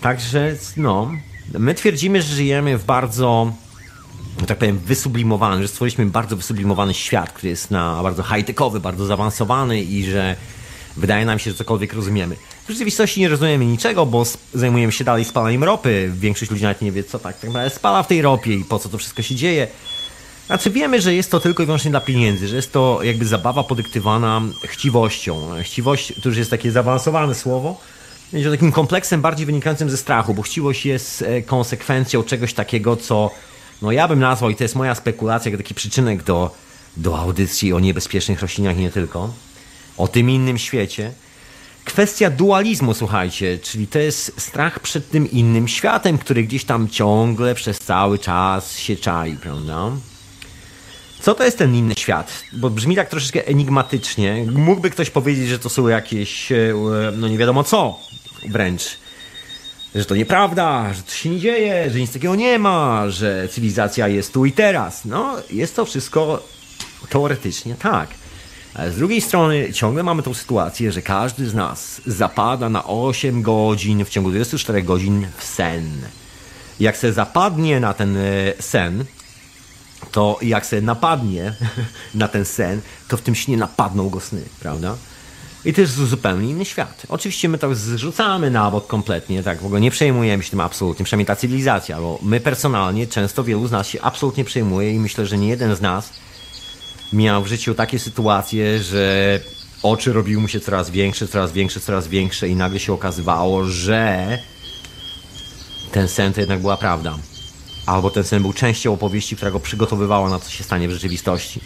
Także, 0.00 0.56
no, 0.76 1.10
my 1.58 1.74
twierdzimy, 1.74 2.22
że 2.22 2.34
żyjemy 2.34 2.78
w 2.78 2.84
bardzo 2.84 3.52
tak 4.46 4.58
powiem, 4.58 4.78
wysublimowany, 4.78 5.62
że 5.62 5.68
stworzyliśmy 5.68 6.06
bardzo 6.06 6.36
wysublimowany 6.36 6.94
świat, 6.94 7.32
który 7.32 7.48
jest 7.48 7.70
na 7.70 8.02
bardzo 8.02 8.22
high-techowy, 8.22 8.80
bardzo 8.80 9.06
zaawansowany 9.06 9.82
i 9.82 10.04
że 10.04 10.36
wydaje 10.96 11.24
nam 11.24 11.38
się, 11.38 11.50
że 11.50 11.56
cokolwiek 11.56 11.92
rozumiemy. 11.92 12.36
W 12.68 12.70
rzeczywistości 12.72 13.20
nie 13.20 13.28
rozumiemy 13.28 13.66
niczego, 13.66 14.06
bo 14.06 14.24
zajmujemy 14.54 14.92
się 14.92 15.04
dalej 15.04 15.24
spalaniem 15.24 15.64
ropy. 15.64 16.10
Większość 16.14 16.50
ludzi 16.50 16.62
nawet 16.62 16.82
nie 16.82 16.92
wie, 16.92 17.04
co 17.04 17.18
tak, 17.18 17.38
tak 17.38 17.50
naprawdę 17.50 17.70
spala 17.70 18.02
w 18.02 18.06
tej 18.06 18.22
ropie 18.22 18.54
i 18.54 18.64
po 18.64 18.78
co 18.78 18.88
to 18.88 18.98
wszystko 18.98 19.22
się 19.22 19.34
dzieje. 19.34 19.68
Znaczy 20.48 20.70
wiemy, 20.70 21.00
że 21.00 21.14
jest 21.14 21.30
to 21.30 21.40
tylko 21.40 21.62
i 21.62 21.66
wyłącznie 21.66 21.90
dla 21.90 22.00
pieniędzy, 22.00 22.48
że 22.48 22.56
jest 22.56 22.72
to 22.72 23.00
jakby 23.02 23.26
zabawa 23.26 23.64
podyktywana 23.64 24.42
chciwością. 24.64 25.50
Chciwość 25.62 26.12
to 26.22 26.28
już 26.28 26.38
jest 26.38 26.50
takie 26.50 26.72
zaawansowane 26.72 27.34
słowo, 27.34 27.80
będzie 28.32 28.50
takim 28.50 28.72
kompleksem 28.72 29.20
bardziej 29.20 29.46
wynikającym 29.46 29.90
ze 29.90 29.96
strachu, 29.96 30.34
bo 30.34 30.42
chciwość 30.42 30.86
jest 30.86 31.24
konsekwencją 31.46 32.22
czegoś 32.22 32.54
takiego, 32.54 32.96
co 32.96 33.30
no 33.82 33.92
ja 33.92 34.08
bym 34.08 34.20
nazwał, 34.20 34.50
i 34.50 34.54
to 34.54 34.64
jest 34.64 34.76
moja 34.76 34.94
spekulacja, 34.94 35.50
jak 35.50 35.60
taki 35.60 35.74
przyczynek 35.74 36.22
do, 36.22 36.54
do 36.96 37.18
audycji 37.18 37.72
o 37.72 37.80
niebezpiecznych 37.80 38.42
roślinach 38.42 38.76
i 38.76 38.80
nie 38.80 38.90
tylko, 38.90 39.34
o 39.96 40.08
tym 40.08 40.30
innym 40.30 40.58
świecie. 40.58 41.12
Kwestia 41.84 42.30
dualizmu, 42.30 42.94
słuchajcie, 42.94 43.58
czyli 43.62 43.86
to 43.86 43.98
jest 43.98 44.40
strach 44.40 44.80
przed 44.80 45.10
tym 45.10 45.30
innym 45.30 45.68
światem, 45.68 46.18
który 46.18 46.42
gdzieś 46.42 46.64
tam 46.64 46.88
ciągle 46.88 47.54
przez 47.54 47.78
cały 47.78 48.18
czas 48.18 48.78
się 48.78 48.96
czai, 48.96 49.36
prawda? 49.36 49.90
Co 51.20 51.34
to 51.34 51.44
jest 51.44 51.58
ten 51.58 51.74
inny 51.74 51.94
świat? 51.94 52.44
Bo 52.52 52.70
brzmi 52.70 52.96
tak 52.96 53.08
troszeczkę 53.08 53.46
enigmatycznie. 53.46 54.46
Mógłby 54.52 54.90
ktoś 54.90 55.10
powiedzieć, 55.10 55.48
że 55.48 55.58
to 55.58 55.68
są 55.68 55.88
jakieś, 55.88 56.52
no 57.16 57.28
nie 57.28 57.38
wiadomo 57.38 57.64
co, 57.64 57.98
wręcz 58.48 58.98
że 59.94 60.04
to 60.04 60.16
nieprawda, 60.16 60.94
że 60.94 61.02
to 61.02 61.12
się 61.12 61.30
nie 61.30 61.40
dzieje, 61.40 61.90
że 61.90 61.98
nic 61.98 62.12
takiego 62.12 62.34
nie 62.34 62.58
ma, 62.58 63.10
że 63.10 63.48
cywilizacja 63.48 64.08
jest 64.08 64.32
tu 64.32 64.46
i 64.46 64.52
teraz. 64.52 65.04
No, 65.04 65.36
jest 65.50 65.76
to 65.76 65.84
wszystko 65.84 66.42
teoretycznie 67.08 67.74
tak. 67.74 68.08
Ale 68.74 68.92
z 68.92 68.96
drugiej 68.96 69.20
strony 69.20 69.72
ciągle 69.72 70.02
mamy 70.02 70.22
tą 70.22 70.34
sytuację, 70.34 70.92
że 70.92 71.02
każdy 71.02 71.48
z 71.48 71.54
nas 71.54 72.00
zapada 72.06 72.68
na 72.68 72.84
8 72.84 73.42
godzin 73.42 74.04
w 74.04 74.08
ciągu 74.08 74.30
24 74.30 74.82
godzin 74.82 75.26
w 75.36 75.44
sen. 75.44 76.02
Jak 76.80 76.96
se 76.96 77.12
zapadnie 77.12 77.80
na 77.80 77.94
ten 77.94 78.16
e, 78.16 78.22
sen, 78.60 79.04
to 80.10 80.38
jak 80.42 80.66
se 80.66 80.80
napadnie 80.80 81.54
na 82.14 82.28
ten 82.28 82.44
sen, 82.44 82.80
to 83.08 83.16
w 83.16 83.20
tym 83.20 83.34
śnie 83.34 83.56
napadną 83.56 84.08
go 84.08 84.20
sny, 84.20 84.42
prawda? 84.60 84.96
I 85.64 85.72
to 85.72 85.80
jest 85.80 85.94
zupełnie 85.94 86.50
inny 86.50 86.64
świat. 86.64 87.02
Oczywiście 87.08 87.48
my 87.48 87.58
to 87.58 87.74
zrzucamy 87.74 88.50
na 88.50 88.70
bok 88.70 88.86
kompletnie, 88.86 89.42
tak 89.42 89.60
w 89.60 89.66
ogóle 89.66 89.80
nie 89.80 89.90
przejmujemy 89.90 90.42
się 90.42 90.50
tym 90.50 90.60
absolutnie, 90.60 91.04
przynajmniej 91.04 91.26
ta 91.26 91.36
cywilizacja, 91.36 92.00
bo 92.00 92.18
my 92.22 92.40
personalnie, 92.40 93.06
często 93.06 93.44
wielu 93.44 93.66
z 93.66 93.70
nas 93.70 93.88
się 93.88 94.02
absolutnie 94.02 94.44
przejmuje 94.44 94.92
i 94.92 94.98
myślę, 94.98 95.26
że 95.26 95.38
nie 95.38 95.48
jeden 95.48 95.76
z 95.76 95.80
nas 95.80 96.12
miał 97.12 97.42
w 97.42 97.46
życiu 97.46 97.74
takie 97.74 97.98
sytuacje, 97.98 98.82
że 98.82 99.40
oczy 99.82 100.12
robiły 100.12 100.42
mu 100.42 100.48
się 100.48 100.60
coraz 100.60 100.90
większe, 100.90 101.28
coraz 101.28 101.52
większe, 101.52 101.80
coraz 101.80 102.08
większe 102.08 102.48
i 102.48 102.56
nagle 102.56 102.80
się 102.80 102.92
okazywało, 102.92 103.64
że 103.64 104.38
ten 105.92 106.08
sen 106.08 106.32
to 106.32 106.40
jednak 106.40 106.60
była 106.60 106.76
prawda. 106.76 107.18
Albo 107.88 108.10
ten 108.10 108.24
sen 108.24 108.42
był 108.42 108.52
częścią 108.52 108.92
opowieści, 108.92 109.36
która 109.36 109.50
go 109.50 109.60
przygotowywała 109.60 110.30
na 110.30 110.38
co 110.38 110.50
się 110.50 110.64
stanie 110.64 110.88
w 110.88 110.92
rzeczywistości. 110.92 111.60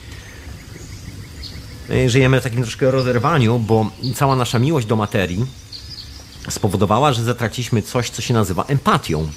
E, 1.90 2.10
żyjemy 2.10 2.40
w 2.40 2.44
takim 2.44 2.62
troszkę 2.62 2.90
rozerwaniu, 2.90 3.58
bo 3.58 3.90
cała 4.14 4.36
nasza 4.36 4.58
miłość 4.58 4.86
do 4.86 4.96
materii 4.96 5.46
spowodowała, 6.48 7.12
że 7.12 7.24
zatraciliśmy 7.24 7.82
coś, 7.82 8.10
co 8.10 8.22
się 8.22 8.34
nazywa 8.34 8.64
empatią. 8.64 9.28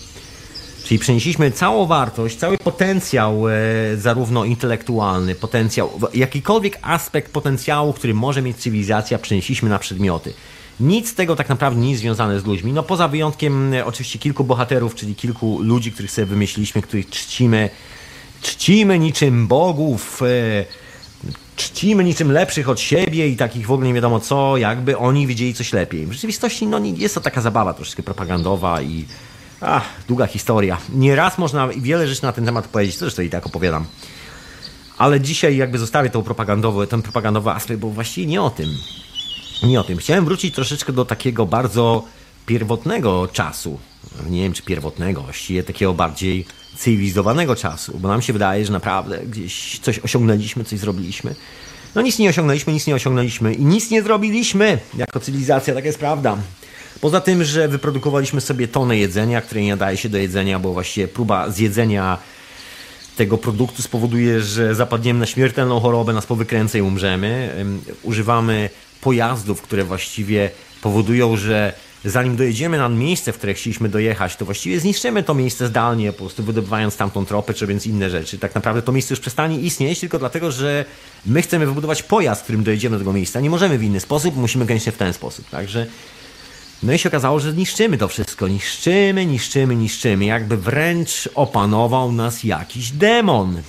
Czyli 0.84 1.00
przenieśliśmy 1.00 1.52
całą 1.52 1.86
wartość, 1.86 2.38
cały 2.38 2.58
potencjał, 2.58 3.50
e, 3.50 3.54
zarówno 3.98 4.46
intelektualny, 4.46 5.36
potencjał, 5.36 6.00
jakikolwiek 6.14 6.80
aspekt 6.82 7.32
potencjału, 7.32 7.94
który 7.94 8.14
może 8.14 8.42
mieć 8.42 8.58
cywilizacja, 8.58 9.18
przenieśliśmy 9.18 9.70
na 9.70 9.80
przedmioty. 9.80 10.34
Nic 10.80 11.10
z 11.10 11.14
tego 11.14 11.36
tak 11.36 11.50
naprawdę 11.50 11.80
nie 11.80 11.90
jest 11.90 12.02
związane 12.02 12.40
z 12.40 12.46
ludźmi. 12.46 12.74
No 12.74 12.84
poza 12.84 13.08
wyjątkiem 13.08 13.74
e, 13.74 13.86
oczywiście 13.86 14.20
kilku 14.20 14.44
bohaterów, 14.44 14.96
czyli 14.96 15.16
kilku 15.16 15.62
ludzi, 15.62 15.92
których 15.92 16.12
sobie 16.12 16.26
wymyśliliśmy, 16.26 16.82
których 16.82 17.10
czcimy, 17.10 17.70
czcimy 18.42 19.00
niczym 19.00 19.48
bogów, 19.48 20.22
e, 20.22 20.66
czcimy 21.56 22.04
niczym 22.04 22.32
lepszych 22.32 22.70
od 22.70 22.80
siebie 22.80 23.28
i 23.28 23.36
takich 23.36 23.68
w 23.68 23.72
ogóle 23.72 23.88
nie 23.88 23.94
wiadomo 23.94 24.20
co, 24.20 24.58
jakby 24.58 24.98
oni 24.98 25.28
widzieli 25.28 25.54
coś 25.54 25.74
lepiej. 25.74 26.06
W 26.06 26.12
rzeczywistości 26.12 26.68
no, 26.68 26.80
jest 26.80 27.16
to 27.16 27.22
taka 27.22 27.42
zabawa 27.42 27.74
troszeczkę 27.74 28.04
propagandowa 28.04 28.82
i 28.82 29.06
ach, 29.62 29.84
długa 30.08 30.28
historia. 30.28 30.78
Nieraz 30.90 31.38
można 31.38 31.68
wiele 31.68 32.08
rzeczy 32.08 32.24
na 32.24 32.32
ten 32.32 32.46
temat 32.46 32.68
powiedzieć, 32.68 32.98
zresztą 32.98 33.22
i 33.22 33.30
tak 33.30 33.46
opowiadam. 33.46 33.86
Ale 34.98 35.22
dzisiaj 35.22 35.58
jakby 35.58 35.78
zostawię 35.78 36.10
tą 36.10 36.24
propagandową, 36.24 36.88
ten 36.88 37.02
propagandowy 37.02 37.50
aspekt, 37.50 37.80
bo 37.80 37.90
właściwie 37.90 38.28
nie 38.28 38.42
o 38.42 38.50
tym. 38.50 38.70
Nie 39.64 39.80
o 39.80 39.84
tym. 39.84 39.98
Chciałem 39.98 40.26
wrócić 40.26 40.56
troszeczkę 40.56 40.94
do 40.94 41.06
takiego 41.06 41.46
bardzo 41.46 42.04
pierwotnego 42.46 43.28
czasu. 43.28 43.80
Nie 44.30 44.42
wiem, 44.42 44.54
czy 44.54 44.64
pierwotnego, 44.64 45.22
właściwie 45.22 45.64
takiego 45.64 45.94
bardziej 45.94 46.46
cywilizowanego 46.78 47.56
czasu, 47.56 47.98
bo 48.00 48.08
nam 48.08 48.22
się 48.22 48.34
wydaje, 48.34 48.66
że 48.66 48.72
naprawdę 48.72 49.18
gdzieś 49.18 49.80
coś 49.80 50.00
osiągnęliśmy, 50.00 50.64
coś 50.64 50.80
zrobiliśmy. 50.80 51.36
No 51.96 52.02
nic 52.02 52.20
nie 52.20 52.30
osiągnęliśmy, 52.30 52.74
nic 52.74 52.88
nie 52.88 52.96
osiągnęliśmy 52.96 53.54
i 53.54 53.66
nic 53.66 53.92
nie 53.92 54.04
zrobiliśmy 54.04 54.78
jako 54.98 55.20
cywilizacja, 55.20 55.74
taka 55.74 55.88
jest 55.88 56.00
prawda. 56.00 56.38
Poza 57.02 57.22
tym, 57.22 57.44
że 57.44 57.68
wyprodukowaliśmy 57.68 58.42
sobie 58.42 58.68
tonę 58.68 58.98
jedzenia, 58.98 59.42
które 59.42 59.62
nie 59.62 59.70
nadaje 59.70 59.98
się 59.98 60.10
do 60.10 60.18
jedzenia, 60.18 60.60
bo 60.60 60.74
właściwie 60.74 61.08
próba 61.08 61.50
zjedzenia 61.50 62.18
tego 63.16 63.38
produktu 63.38 63.82
spowoduje, 63.82 64.42
że 64.42 64.76
zapadniemy 64.76 65.20
na 65.20 65.26
śmiertelną 65.26 65.80
chorobę, 65.80 66.14
nas 66.14 66.26
powykręca 66.26 66.78
i 66.78 66.82
umrzemy. 66.82 67.56
Używamy 68.04 68.70
pojazdów, 69.02 69.62
które 69.62 69.84
właściwie 69.84 70.50
powodują, 70.82 71.38
że 71.38 71.74
zanim 72.06 72.36
dojedziemy 72.36 72.78
na 72.78 72.90
miejsce, 72.90 73.34
w 73.34 73.38
które 73.38 73.54
chcieliśmy 73.54 73.90
dojechać, 73.90 74.36
to 74.36 74.46
właściwie 74.46 74.80
zniszczymy 74.80 75.24
to 75.24 75.34
miejsce 75.34 75.68
zdalnie, 75.68 76.12
po 76.12 76.18
prostu 76.18 76.44
wydobywając 76.44 76.98
tamtą 76.98 77.26
tropę, 77.26 77.54
czy 77.54 77.66
robiąc 77.66 77.88
inne 77.88 78.10
rzeczy. 78.10 78.38
Tak 78.38 78.56
naprawdę 78.56 78.82
to 78.82 78.92
miejsce 78.92 79.14
już 79.14 79.20
przestanie 79.20 79.60
istnieć, 79.60 80.00
tylko 80.00 80.20
dlatego, 80.20 80.52
że 80.52 80.86
my 81.26 81.42
chcemy 81.42 81.66
wybudować 81.66 82.04
pojazd, 82.04 82.44
którym 82.44 82.64
dojedziemy 82.64 82.96
do 82.96 83.00
tego 83.00 83.14
miejsca. 83.14 83.40
Nie 83.40 83.50
możemy 83.50 83.78
w 83.78 83.84
inny 83.84 84.00
sposób, 84.00 84.38
musimy 84.38 84.68
koniecznie 84.68 84.92
w 84.92 84.98
ten 84.98 85.14
sposób. 85.14 85.50
Także 85.50 85.88
no 86.86 86.94
i 86.94 87.00
się 87.00 87.10
okazało, 87.10 87.40
że 87.40 87.54
niszczymy 87.54 87.98
to 87.98 88.08
wszystko. 88.08 88.48
Niszczymy, 88.48 89.26
niszczymy, 89.26 89.76
niszczymy. 89.76 90.26
Jakby 90.26 90.58
wręcz 90.58 91.30
opanował 91.36 92.12
nas 92.12 92.44
jakiś 92.44 92.92
demon. 92.92 93.62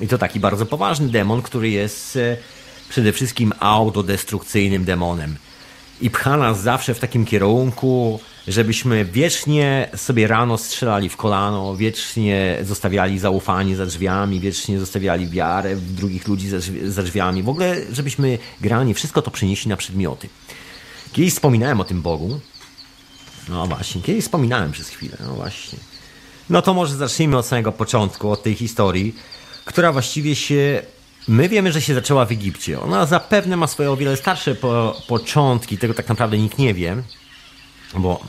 I 0.00 0.08
to 0.08 0.18
taki 0.18 0.40
bardzo 0.40 0.66
poważny 0.66 1.08
demon, 1.08 1.42
który 1.42 1.70
jest 1.70 2.16
e, 2.16 2.36
przede 2.88 3.12
wszystkim 3.12 3.52
autodestrukcyjnym 3.60 4.84
demonem. 4.84 5.36
I 6.00 6.10
pcha 6.10 6.36
nas 6.36 6.60
zawsze 6.60 6.94
w 6.94 6.98
takim 6.98 7.24
kierunku, 7.24 8.20
żebyśmy 8.48 9.04
wiecznie 9.04 9.88
sobie 9.96 10.26
rano 10.26 10.58
strzelali 10.58 11.08
w 11.08 11.16
kolano, 11.16 11.76
wiecznie 11.76 12.58
zostawiali 12.62 13.18
zaufanie 13.18 13.76
za 13.76 13.86
drzwiami, 13.86 14.40
wiecznie 14.40 14.78
zostawiali 14.78 15.28
wiarę 15.28 15.76
w 15.76 15.92
drugich 15.92 16.28
ludzi 16.28 16.48
za 16.84 17.02
drzwiami. 17.02 17.42
W 17.42 17.48
ogóle, 17.48 17.76
żebyśmy 17.92 18.38
grali 18.60 18.94
wszystko 18.94 19.22
to 19.22 19.30
przenieśli 19.30 19.68
na 19.68 19.76
przedmioty. 19.76 20.28
Kiedyś 21.12 21.32
wspominałem 21.32 21.80
o 21.80 21.84
tym 21.84 22.02
Bogu, 22.02 22.40
no 23.48 23.66
właśnie, 23.66 24.02
kiedyś 24.02 24.24
wspominałem 24.24 24.72
przez 24.72 24.88
chwilę, 24.88 25.16
no 25.20 25.34
właśnie. 25.34 25.78
No 26.50 26.62
to 26.62 26.74
może 26.74 26.96
zacznijmy 26.96 27.38
od 27.38 27.46
samego 27.46 27.72
początku, 27.72 28.30
od 28.30 28.42
tej 28.42 28.54
historii, 28.54 29.14
która 29.64 29.92
właściwie 29.92 30.36
się. 30.36 30.82
My 31.28 31.48
wiemy, 31.48 31.72
że 31.72 31.80
się 31.80 31.94
zaczęła 31.94 32.24
w 32.24 32.32
Egipcie. 32.32 32.80
Ona 32.80 33.06
zapewne 33.06 33.56
ma 33.56 33.66
swoje 33.66 33.90
o 33.90 33.96
wiele 33.96 34.16
starsze 34.16 34.54
po, 34.54 35.02
początki, 35.08 35.78
tego 35.78 35.94
tak 35.94 36.08
naprawdę 36.08 36.38
nikt 36.38 36.58
nie 36.58 36.74
wie. 36.74 37.02
Bo, 37.94 38.20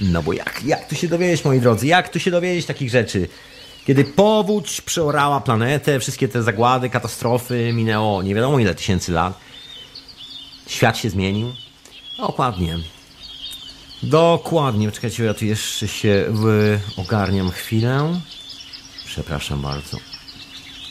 no 0.00 0.22
bo 0.22 0.32
jak, 0.32 0.62
jak 0.64 0.88
tu 0.88 0.94
się 0.94 1.08
dowiedzieć, 1.08 1.44
moi 1.44 1.60
drodzy, 1.60 1.86
jak 1.86 2.08
tu 2.08 2.20
się 2.20 2.30
dowiedzieć 2.30 2.66
takich 2.66 2.90
rzeczy? 2.90 3.28
Kiedy 3.86 4.04
powódź 4.04 4.80
przeorała 4.80 5.40
planetę, 5.40 6.00
wszystkie 6.00 6.28
te 6.28 6.42
zagłady, 6.42 6.90
katastrofy, 6.90 7.72
minęło 7.72 8.22
nie 8.22 8.34
wiadomo 8.34 8.58
ile 8.58 8.74
tysięcy 8.74 9.12
lat. 9.12 9.38
Świat 10.66 10.98
się 10.98 11.10
zmienił. 11.10 11.52
Dokładnie. 12.18 12.78
Dokładnie, 14.02 14.92
czekajcie, 14.92 15.24
ja 15.24 15.34
tu 15.34 15.44
jeszcze 15.44 15.88
się 15.88 16.32
ogarniam 16.96 17.50
chwilę. 17.50 18.20
Przepraszam 19.06 19.62
bardzo. 19.62 19.96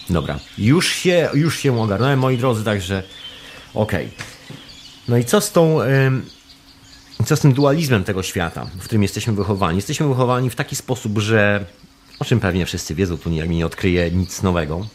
Dobra, 0.09 0.39
już 0.57 0.87
się, 0.87 1.29
już 1.33 1.59
się 1.59 1.81
ogarnąłem, 1.81 2.19
moi 2.19 2.37
drodzy, 2.37 2.63
także 2.63 3.03
okej. 3.73 4.05
Okay. 4.05 4.27
No 5.07 5.17
i 5.17 5.25
co 5.25 5.41
z 5.41 5.51
tą, 5.51 5.79
co 7.25 7.35
z 7.35 7.39
tym 7.39 7.53
dualizmem 7.53 8.03
tego 8.03 8.23
świata, 8.23 8.69
w 8.79 8.83
którym 8.83 9.03
jesteśmy 9.03 9.33
wychowani? 9.33 9.75
Jesteśmy 9.75 10.07
wychowani 10.07 10.49
w 10.49 10.55
taki 10.55 10.75
sposób, 10.75 11.19
że, 11.19 11.65
o 12.19 12.25
czym 12.25 12.39
pewnie 12.39 12.65
wszyscy 12.65 12.95
wiedzą, 12.95 13.17
tu 13.17 13.29
nie, 13.29 13.47
nie 13.47 13.65
odkryję 13.65 14.11
nic 14.11 14.41
nowego, 14.41 14.87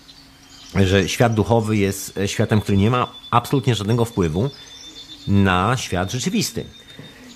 że 0.85 1.09
świat 1.09 1.35
duchowy 1.35 1.77
jest 1.77 2.19
światem, 2.27 2.61
który 2.61 2.79
nie 2.79 2.91
ma 2.91 3.13
absolutnie 3.31 3.75
żadnego 3.75 4.05
wpływu 4.05 4.51
na 5.29 5.77
świat 5.77 6.13
rzeczywisty. 6.13 6.65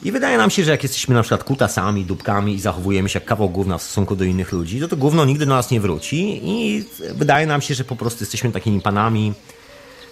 I 0.03 0.13
wydaje 0.13 0.39
nam 0.39 0.51
się, 0.51 0.65
że 0.65 0.71
jak 0.71 0.83
jesteśmy 0.83 1.15
na 1.15 1.23
przykład 1.23 1.45
kutasami, 1.45 2.05
dupkami 2.05 2.55
i 2.55 2.61
zachowujemy 2.61 3.09
się 3.09 3.19
jak 3.19 3.29
kawał 3.29 3.51
gówna 3.51 3.79
w 3.79 3.83
stosunku 3.83 4.17
do 4.17 4.25
innych 4.25 4.53
ludzi, 4.53 4.81
to 4.81 4.89
to 4.89 4.97
gówno 4.97 5.25
nigdy 5.25 5.47
do 5.47 5.55
nas 5.55 5.71
nie 5.71 5.81
wróci 5.81 6.41
i 6.43 6.85
wydaje 7.15 7.47
nam 7.47 7.61
się, 7.61 7.75
że 7.75 7.85
po 7.85 7.97
prostu 7.97 8.23
jesteśmy 8.23 8.53
takimi 8.53 8.81
panami, 8.81 9.33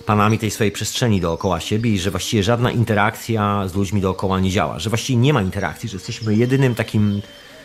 panami 0.07 0.39
tej 0.39 0.51
swojej 0.51 0.73
przestrzeni 0.73 1.21
dookoła 1.21 1.61
siebie 1.61 1.91
i 1.91 1.99
że 1.99 2.11
właściwie 2.11 2.43
żadna 2.43 2.71
interakcja 2.71 3.69
z 3.69 3.75
ludźmi 3.75 4.01
dookoła 4.01 4.41
nie 4.41 4.51
działa, 4.51 4.79
że 4.79 4.91
właściwie 4.91 5.17
nie 5.17 5.33
ma 5.33 5.43
interakcji, 5.43 5.89
że 5.89 5.97
jesteśmy 5.97 6.35
jedynym 6.35 6.75
takim 6.75 7.23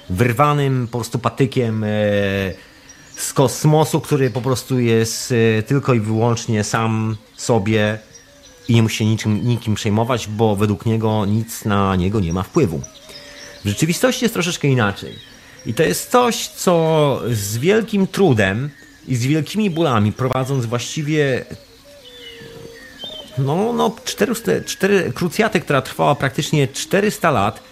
wyrwanym 0.10 0.88
po 0.92 0.98
prostu 0.98 1.20
patykiem 1.20 1.84
e, 1.84 1.88
z 3.16 3.34
kosmosu, 3.34 4.02
który 4.02 4.30
po 4.30 4.42
prostu 4.42 4.80
jest 4.80 5.34
e, 5.60 5.64
tylko 5.64 5.94
i 5.94 6.00
wyłącznie 6.00 6.64
sam 6.64 7.18
sobie 7.38 8.00
i 8.70 8.76
nie 8.76 8.84
musi 8.84 8.98
się 8.98 9.06
niczym, 9.06 9.48
nikim 9.48 9.76
przejmować, 9.76 10.28
bo 10.28 10.56
według 10.56 10.86
niego 10.86 11.26
nic 11.26 11.66
na 11.66 11.96
niego 11.96 12.20
nie 12.20 12.34
ma 12.34 12.44
wpływu. 12.44 12.82
W 13.66 13.68
rzeczywistości 13.68 14.26
jest 14.26 14.34
troszeczkę 14.34 14.68
inaczej. 14.68 15.16
I 15.66 15.74
to 15.74 15.84
jest 15.84 16.12
coś, 16.12 16.48
co 16.48 17.22
z 17.32 17.58
wielkim 17.58 18.08
trudem 18.08 18.70
i 19.08 19.16
z 19.16 19.26
wielkimi 19.26 19.70
bólami, 19.70 20.12
prowadząc 20.12 20.66
właściwie 20.66 21.46
no, 23.38 23.74
no 23.74 23.96
400, 24.06 24.52
4, 24.66 25.12
krucjatę, 25.16 25.60
która 25.60 25.82
trwała 25.82 26.16
praktycznie 26.16 26.68
400 26.68 27.32
lat, 27.32 27.64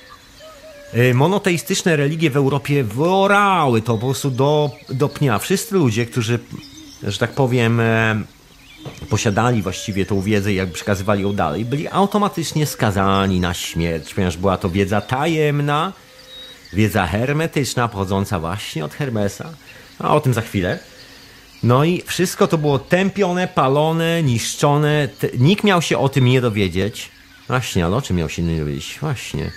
y, 0.94 1.14
monoteistyczne 1.14 1.96
religie 1.96 2.30
w 2.30 2.38
Europie 2.38 2.84
wyorały 2.84 3.82
to 3.82 3.98
po 3.98 4.06
prostu 4.06 4.32
do, 4.32 4.72
do 4.90 5.10
pnia. 5.10 5.40
Wszyscy 5.40 5.76
ludzie, 5.76 6.06
którzy, 6.06 6.40
że 7.04 7.18
tak 7.18 7.32
powiem, 7.32 7.82
posiadali 9.10 9.62
właściwie 9.62 10.06
tą 10.06 10.22
wiedzę 10.22 10.54
i 10.54 10.56
jakby 10.56 10.74
przekazywali 10.74 11.24
ją 11.24 11.34
dalej, 11.34 11.66
byli 11.66 11.88
automatycznie 11.88 12.66
skazani 12.66 13.40
na 13.40 13.54
śmierć, 13.54 14.14
ponieważ 14.14 14.38
była 14.38 14.58
to 14.58 14.70
wiedza 14.70 15.02
tajemna, 15.02 15.94
wiedza 16.74 17.08
hermetyczna, 17.08 17.88
pochodząca 17.88 18.40
właśnie 18.40 18.86
od 18.86 18.94
Hermesa, 18.94 19.50
a 20.00 20.16
o 20.16 20.20
tym 20.20 20.34
za 20.34 20.42
chwilę. 20.42 20.80
No 21.64 21.84
i 21.84 22.04
wszystko 22.06 22.48
to 22.48 22.58
było 22.58 22.80
tępione, 22.80 23.48
palone, 23.48 24.24
niszczone. 24.24 25.10
Nikt 25.38 25.64
miał 25.64 25.82
się 25.82 25.98
o 25.98 26.10
tym 26.10 26.26
nie 26.26 26.42
dowiedzieć. 26.42 27.10
Właśnie, 27.48 27.86
ale 27.86 27.96
o 27.96 28.02
czym 28.02 28.16
miał 28.16 28.30
się 28.30 28.42
nie 28.42 28.60
dowiedzieć? 28.60 28.98
Właśnie. 29.02 29.52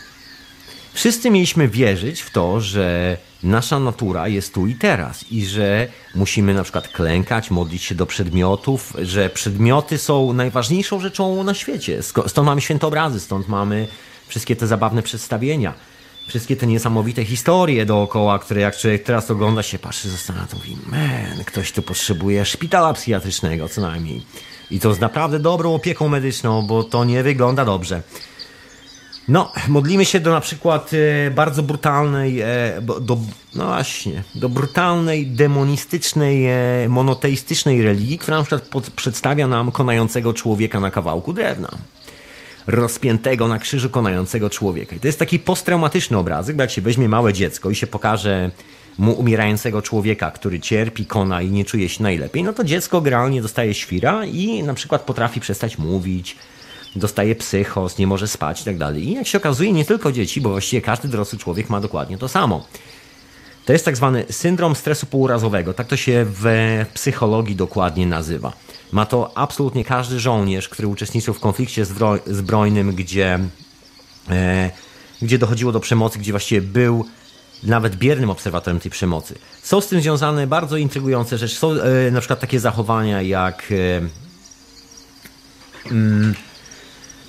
Wszyscy 0.93 1.31
mieliśmy 1.31 1.69
wierzyć 1.69 2.21
w 2.21 2.31
to, 2.31 2.61
że 2.61 3.17
nasza 3.43 3.81
natura 3.81 4.29
jest 4.29 4.55
tu 4.55 4.67
i 4.67 4.75
teraz 4.75 5.33
i 5.33 5.47
że 5.47 5.89
musimy 6.15 6.55
na 6.55 6.63
przykład 6.63 6.89
klękać, 6.89 7.51
modlić 7.51 7.83
się 7.83 7.95
do 7.95 8.07
przedmiotów, 8.07 8.93
że 9.03 9.31
przedmioty 9.31 9.99
są 9.99 10.33
najważniejszą 10.33 11.01
rzeczą 11.01 11.45
na 11.45 11.55
świecie. 11.55 12.03
Stąd 12.03 12.47
mamy 12.47 12.61
świętobrazy, 12.61 13.21
stąd 13.21 13.49
mamy 13.49 13.89
wszystkie 14.29 14.57
te 14.57 14.67
zabawne 14.67 15.03
przedstawienia, 15.03 15.75
wszystkie 16.29 16.57
te 16.57 16.67
niesamowite 16.67 17.25
historie 17.25 17.87
dookoła, 17.87 18.39
które 18.39 18.61
jak 18.61 18.77
człowiek 18.77 19.03
teraz 19.03 19.31
ogląda 19.31 19.63
się, 19.63 19.79
patrzy, 19.79 20.11
zastanawia, 20.11 20.47
to 20.47 20.57
mówi, 20.57 20.77
man, 20.87 21.45
ktoś 21.45 21.73
tu 21.73 21.83
potrzebuje 21.83 22.45
szpitala 22.45 22.93
psychiatrycznego 22.93 23.69
co 23.69 23.81
najmniej. 23.81 24.23
I 24.71 24.81
to 24.81 24.95
z 24.95 25.01
naprawdę 25.01 25.39
dobrą 25.39 25.75
opieką 25.75 26.09
medyczną, 26.09 26.67
bo 26.67 26.85
to 26.85 27.05
nie 27.05 27.23
wygląda 27.23 27.65
dobrze. 27.65 28.03
No, 29.31 29.53
modlimy 29.69 30.05
się 30.05 30.21
do 30.21 30.31
na 30.31 30.41
przykład 30.41 30.91
e, 31.27 31.31
bardzo 31.31 31.63
brutalnej, 31.63 32.41
e, 32.41 32.47
do, 33.01 33.19
no 33.55 33.67
właśnie, 33.67 34.23
do 34.35 34.49
brutalnej, 34.49 35.27
demonistycznej, 35.27 36.47
e, 36.47 36.89
monoteistycznej 36.89 37.83
religii, 37.83 38.19
która 38.19 38.37
na 38.37 38.43
przykład 38.43 38.69
pod, 38.69 38.91
przedstawia 38.91 39.47
nam 39.47 39.73
konającego 39.73 40.33
człowieka 40.33 40.81
na 40.81 40.91
kawałku 40.91 41.33
drewna. 41.33 41.69
Rozpiętego 42.67 43.49
na 43.49 43.59
krzyżu 43.59 43.91
konającego 43.91 44.51
człowieka. 44.51 44.97
I 44.97 45.01
to 45.01 45.07
jest 45.07 45.19
taki 45.19 45.39
posttraumatyczny 45.39 46.19
obrazek, 46.19 46.57
bo 46.57 46.63
jak 46.63 46.71
się 46.71 46.83
weźmie 46.83 47.09
małe 47.09 47.33
dziecko 47.33 47.71
i 47.71 47.75
się 47.75 47.87
pokaże 47.87 48.51
mu 48.99 49.13
umierającego 49.13 49.83
człowieka, 49.83 50.31
który 50.31 50.61
cierpi, 50.61 51.07
kona 51.07 51.43
i 51.43 51.51
nie 51.51 51.65
czuje 51.65 51.89
się 51.89 52.03
najlepiej, 52.03 52.43
no 52.43 52.53
to 52.53 52.65
dziecko 52.65 53.01
generalnie 53.01 53.43
dostaje 53.43 53.75
świra 53.75 54.25
i 54.25 54.63
na 54.63 54.75
przykład 54.75 55.03
potrafi 55.03 55.41
przestać 55.41 55.79
mówić, 55.79 56.37
dostaje 56.97 57.35
psychos, 57.35 57.99
nie 57.99 58.07
może 58.07 58.29
spać 58.29 58.61
i 58.61 58.65
tak. 58.65 58.97
I 58.97 59.13
jak 59.13 59.27
się 59.27 59.39
okazuje, 59.39 59.73
nie 59.73 59.85
tylko 59.85 60.13
dzieci, 60.13 60.41
bo 60.41 60.51
właściwie 60.51 60.83
każdy 60.83 61.09
dorosły 61.09 61.39
człowiek 61.39 61.71
ma 61.71 61.81
dokładnie 61.81 62.19
to 62.19 62.29
samo. 62.29 62.67
To 63.65 63.73
jest 63.73 63.85
tak 63.85 63.97
zwany 63.97 64.25
syndrom 64.31 64.77
stresu 64.77 65.07
półrazowego, 65.07 65.75
tak 65.75 65.87
to 65.87 65.97
się 65.97 66.27
w 66.29 66.45
psychologii 66.95 67.57
dokładnie 67.57 68.07
nazywa. 68.07 68.53
Ma 68.93 69.07
to 69.07 69.39
absolutnie 69.39 69.85
każdy 69.85 70.21
żołnierz, 70.21 70.69
który 70.69 70.89
uczestniczył 70.89 71.35
w 71.35 71.41
konflikcie 71.41 71.85
zbrojnym, 72.27 72.95
gdzie, 72.95 73.39
e, 74.31 74.71
gdzie 75.23 75.39
dochodziło 75.39 75.73
do 75.73 75.81
przemocy, 75.81 76.19
gdzie 76.19 76.33
właściwie 76.33 76.63
był 76.63 77.05
nawet 77.63 77.97
biernym 77.97 78.31
obserwatorem 78.31 78.81
tej 78.81 78.91
przemocy. 78.91 79.35
Są 79.63 79.81
z 79.81 79.87
tym 79.87 80.01
związane 80.01 80.47
bardzo 80.47 80.77
intrygujące 80.77 81.39
rzeczy. 81.39 81.57
Są 81.57 81.73
e, 81.73 82.11
na 82.11 82.21
przykład 82.21 82.41
takie 82.41 82.61
zachowania 82.61 83.23
jak. 83.23 83.73
E, 83.73 84.01
mm, 85.91 86.35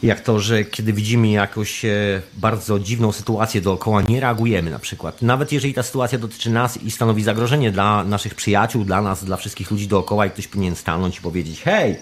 jak 0.04 0.22
to, 0.22 0.40
że 0.40 0.66
kiedy 0.66 0.94
widzimy 0.94 1.28
jakąś 1.28 1.86
e, 1.86 2.22
bardzo 2.34 2.80
dziwną 2.80 3.12
sytuację 3.12 3.62
dookoła, 3.62 4.02
nie 4.02 4.20
reagujemy 4.20 4.72
na 4.72 4.80
przykład. 4.80 5.22
Nawet 5.22 5.52
jeżeli 5.52 5.74
ta 5.74 5.84
sytuacja 5.84 6.18
dotyczy 6.18 6.50
nas 6.50 6.78
i 6.78 6.92
stanowi 6.92 7.24
zagrożenie 7.24 7.72
dla 7.72 8.04
naszych 8.04 8.36
przyjaciół, 8.36 8.84
dla 8.84 9.02
nas, 9.02 9.26
dla 9.26 9.38
wszystkich 9.38 9.72
ludzi 9.72 9.88
dookoła 9.88 10.26
i 10.26 10.32
ktoś 10.32 10.48
powinien 10.48 10.76
stanąć 10.76 11.18
i 11.18 11.22
powiedzieć 11.22 11.62
hej, 11.62 11.96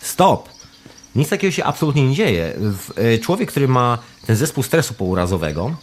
stop. 0.00 0.48
Nic 1.14 1.28
takiego 1.28 1.52
się 1.52 1.64
absolutnie 1.64 2.08
nie 2.08 2.14
dzieje. 2.14 2.56
E, 2.96 3.18
człowiek, 3.18 3.50
który 3.50 3.68
ma 3.68 3.98
ten 4.26 4.36
zespół 4.36 4.62
stresu 4.62 4.94
pourazowego, 4.94 5.76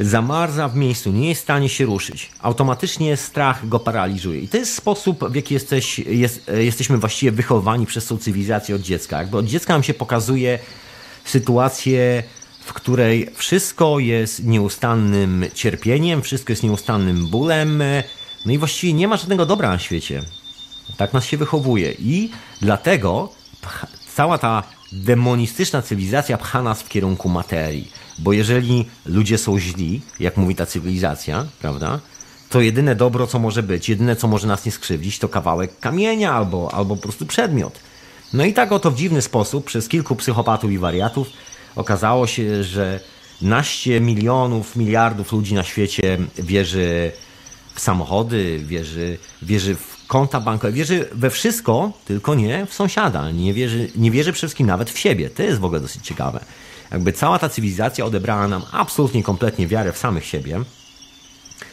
zamarza 0.00 0.68
w 0.68 0.76
miejscu, 0.76 1.12
nie 1.12 1.28
jest 1.28 1.40
w 1.40 1.44
stanie 1.44 1.68
się 1.68 1.84
ruszyć. 1.84 2.30
Automatycznie 2.42 3.16
strach 3.16 3.68
go 3.68 3.80
paraliżuje. 3.80 4.40
I 4.40 4.48
to 4.48 4.56
jest 4.56 4.74
sposób, 4.74 5.30
w 5.30 5.34
jaki 5.34 5.54
jesteś, 5.54 5.98
jest, 5.98 6.50
jesteśmy 6.56 6.98
właściwie 6.98 7.32
wychowani 7.32 7.86
przez 7.86 8.06
tą 8.06 8.18
cywilizację 8.18 8.74
od 8.74 8.82
dziecka. 8.82 9.18
Jakby 9.18 9.36
od 9.36 9.46
dziecka 9.46 9.72
nam 9.72 9.82
się 9.82 9.94
pokazuje 9.94 10.58
sytuację, 11.24 12.22
w 12.64 12.72
której 12.72 13.30
wszystko 13.34 13.98
jest 13.98 14.44
nieustannym 14.44 15.44
cierpieniem, 15.54 16.22
wszystko 16.22 16.52
jest 16.52 16.62
nieustannym 16.62 17.26
bólem, 17.26 17.82
no 18.46 18.52
i 18.52 18.58
właściwie 18.58 18.92
nie 18.92 19.08
ma 19.08 19.16
żadnego 19.16 19.46
dobra 19.46 19.68
na 19.68 19.78
świecie. 19.78 20.22
Tak 20.96 21.12
nas 21.12 21.24
się 21.24 21.36
wychowuje. 21.36 21.92
I 21.92 22.30
dlatego 22.60 23.32
cała 24.18 24.38
ta 24.38 24.62
demonistyczna 24.92 25.82
cywilizacja 25.82 26.38
pcha 26.38 26.62
nas 26.62 26.82
w 26.82 26.88
kierunku 26.88 27.28
materii. 27.28 27.92
Bo 28.18 28.32
jeżeli 28.32 28.84
ludzie 29.06 29.38
są 29.38 29.58
źli, 29.58 30.00
jak 30.20 30.36
mówi 30.36 30.54
ta 30.54 30.66
cywilizacja, 30.66 31.46
prawda? 31.60 32.00
To 32.50 32.60
jedyne 32.60 32.94
dobro, 32.94 33.26
co 33.26 33.38
może 33.38 33.62
być, 33.62 33.88
jedyne, 33.88 34.16
co 34.16 34.28
może 34.28 34.46
nas 34.48 34.64
nie 34.64 34.72
skrzywdzić, 34.72 35.18
to 35.18 35.28
kawałek 35.28 35.80
kamienia 35.80 36.32
albo, 36.32 36.74
albo 36.74 36.96
po 36.96 37.02
prostu 37.02 37.26
przedmiot. 37.26 37.78
No 38.32 38.44
i 38.44 38.52
tak 38.52 38.72
oto 38.72 38.90
w 38.90 38.96
dziwny 38.96 39.22
sposób 39.22 39.64
przez 39.64 39.88
kilku 39.88 40.16
psychopatów 40.16 40.70
i 40.70 40.78
wariatów 40.78 41.28
okazało 41.76 42.26
się, 42.26 42.64
że 42.64 43.00
naście 43.42 44.00
milionów, 44.00 44.76
miliardów 44.76 45.32
ludzi 45.32 45.54
na 45.54 45.62
świecie 45.62 46.18
wierzy 46.38 47.12
w 47.74 47.80
samochody, 47.80 48.60
wierzy, 48.66 49.18
wierzy 49.42 49.74
w 49.74 49.97
konta 50.08 50.40
bankowe, 50.40 50.72
wierzy 50.72 51.08
we 51.12 51.30
wszystko, 51.30 51.92
tylko 52.04 52.34
nie 52.34 52.66
w 52.66 52.74
sąsiada. 52.74 53.30
Nie 53.30 53.54
wierzy, 53.54 53.90
nie 53.96 54.10
wierzy 54.10 54.32
przede 54.32 54.46
wszystkim 54.46 54.66
nawet 54.66 54.90
w 54.90 54.98
siebie. 54.98 55.30
To 55.30 55.42
jest 55.42 55.58
w 55.58 55.64
ogóle 55.64 55.80
dosyć 55.80 56.06
ciekawe. 56.06 56.44
Jakby 56.90 57.12
cała 57.12 57.38
ta 57.38 57.48
cywilizacja 57.48 58.04
odebrała 58.04 58.48
nam 58.48 58.62
absolutnie 58.72 59.22
kompletnie 59.22 59.66
wiarę 59.66 59.92
w 59.92 59.98
samych 59.98 60.24
siebie, 60.24 60.60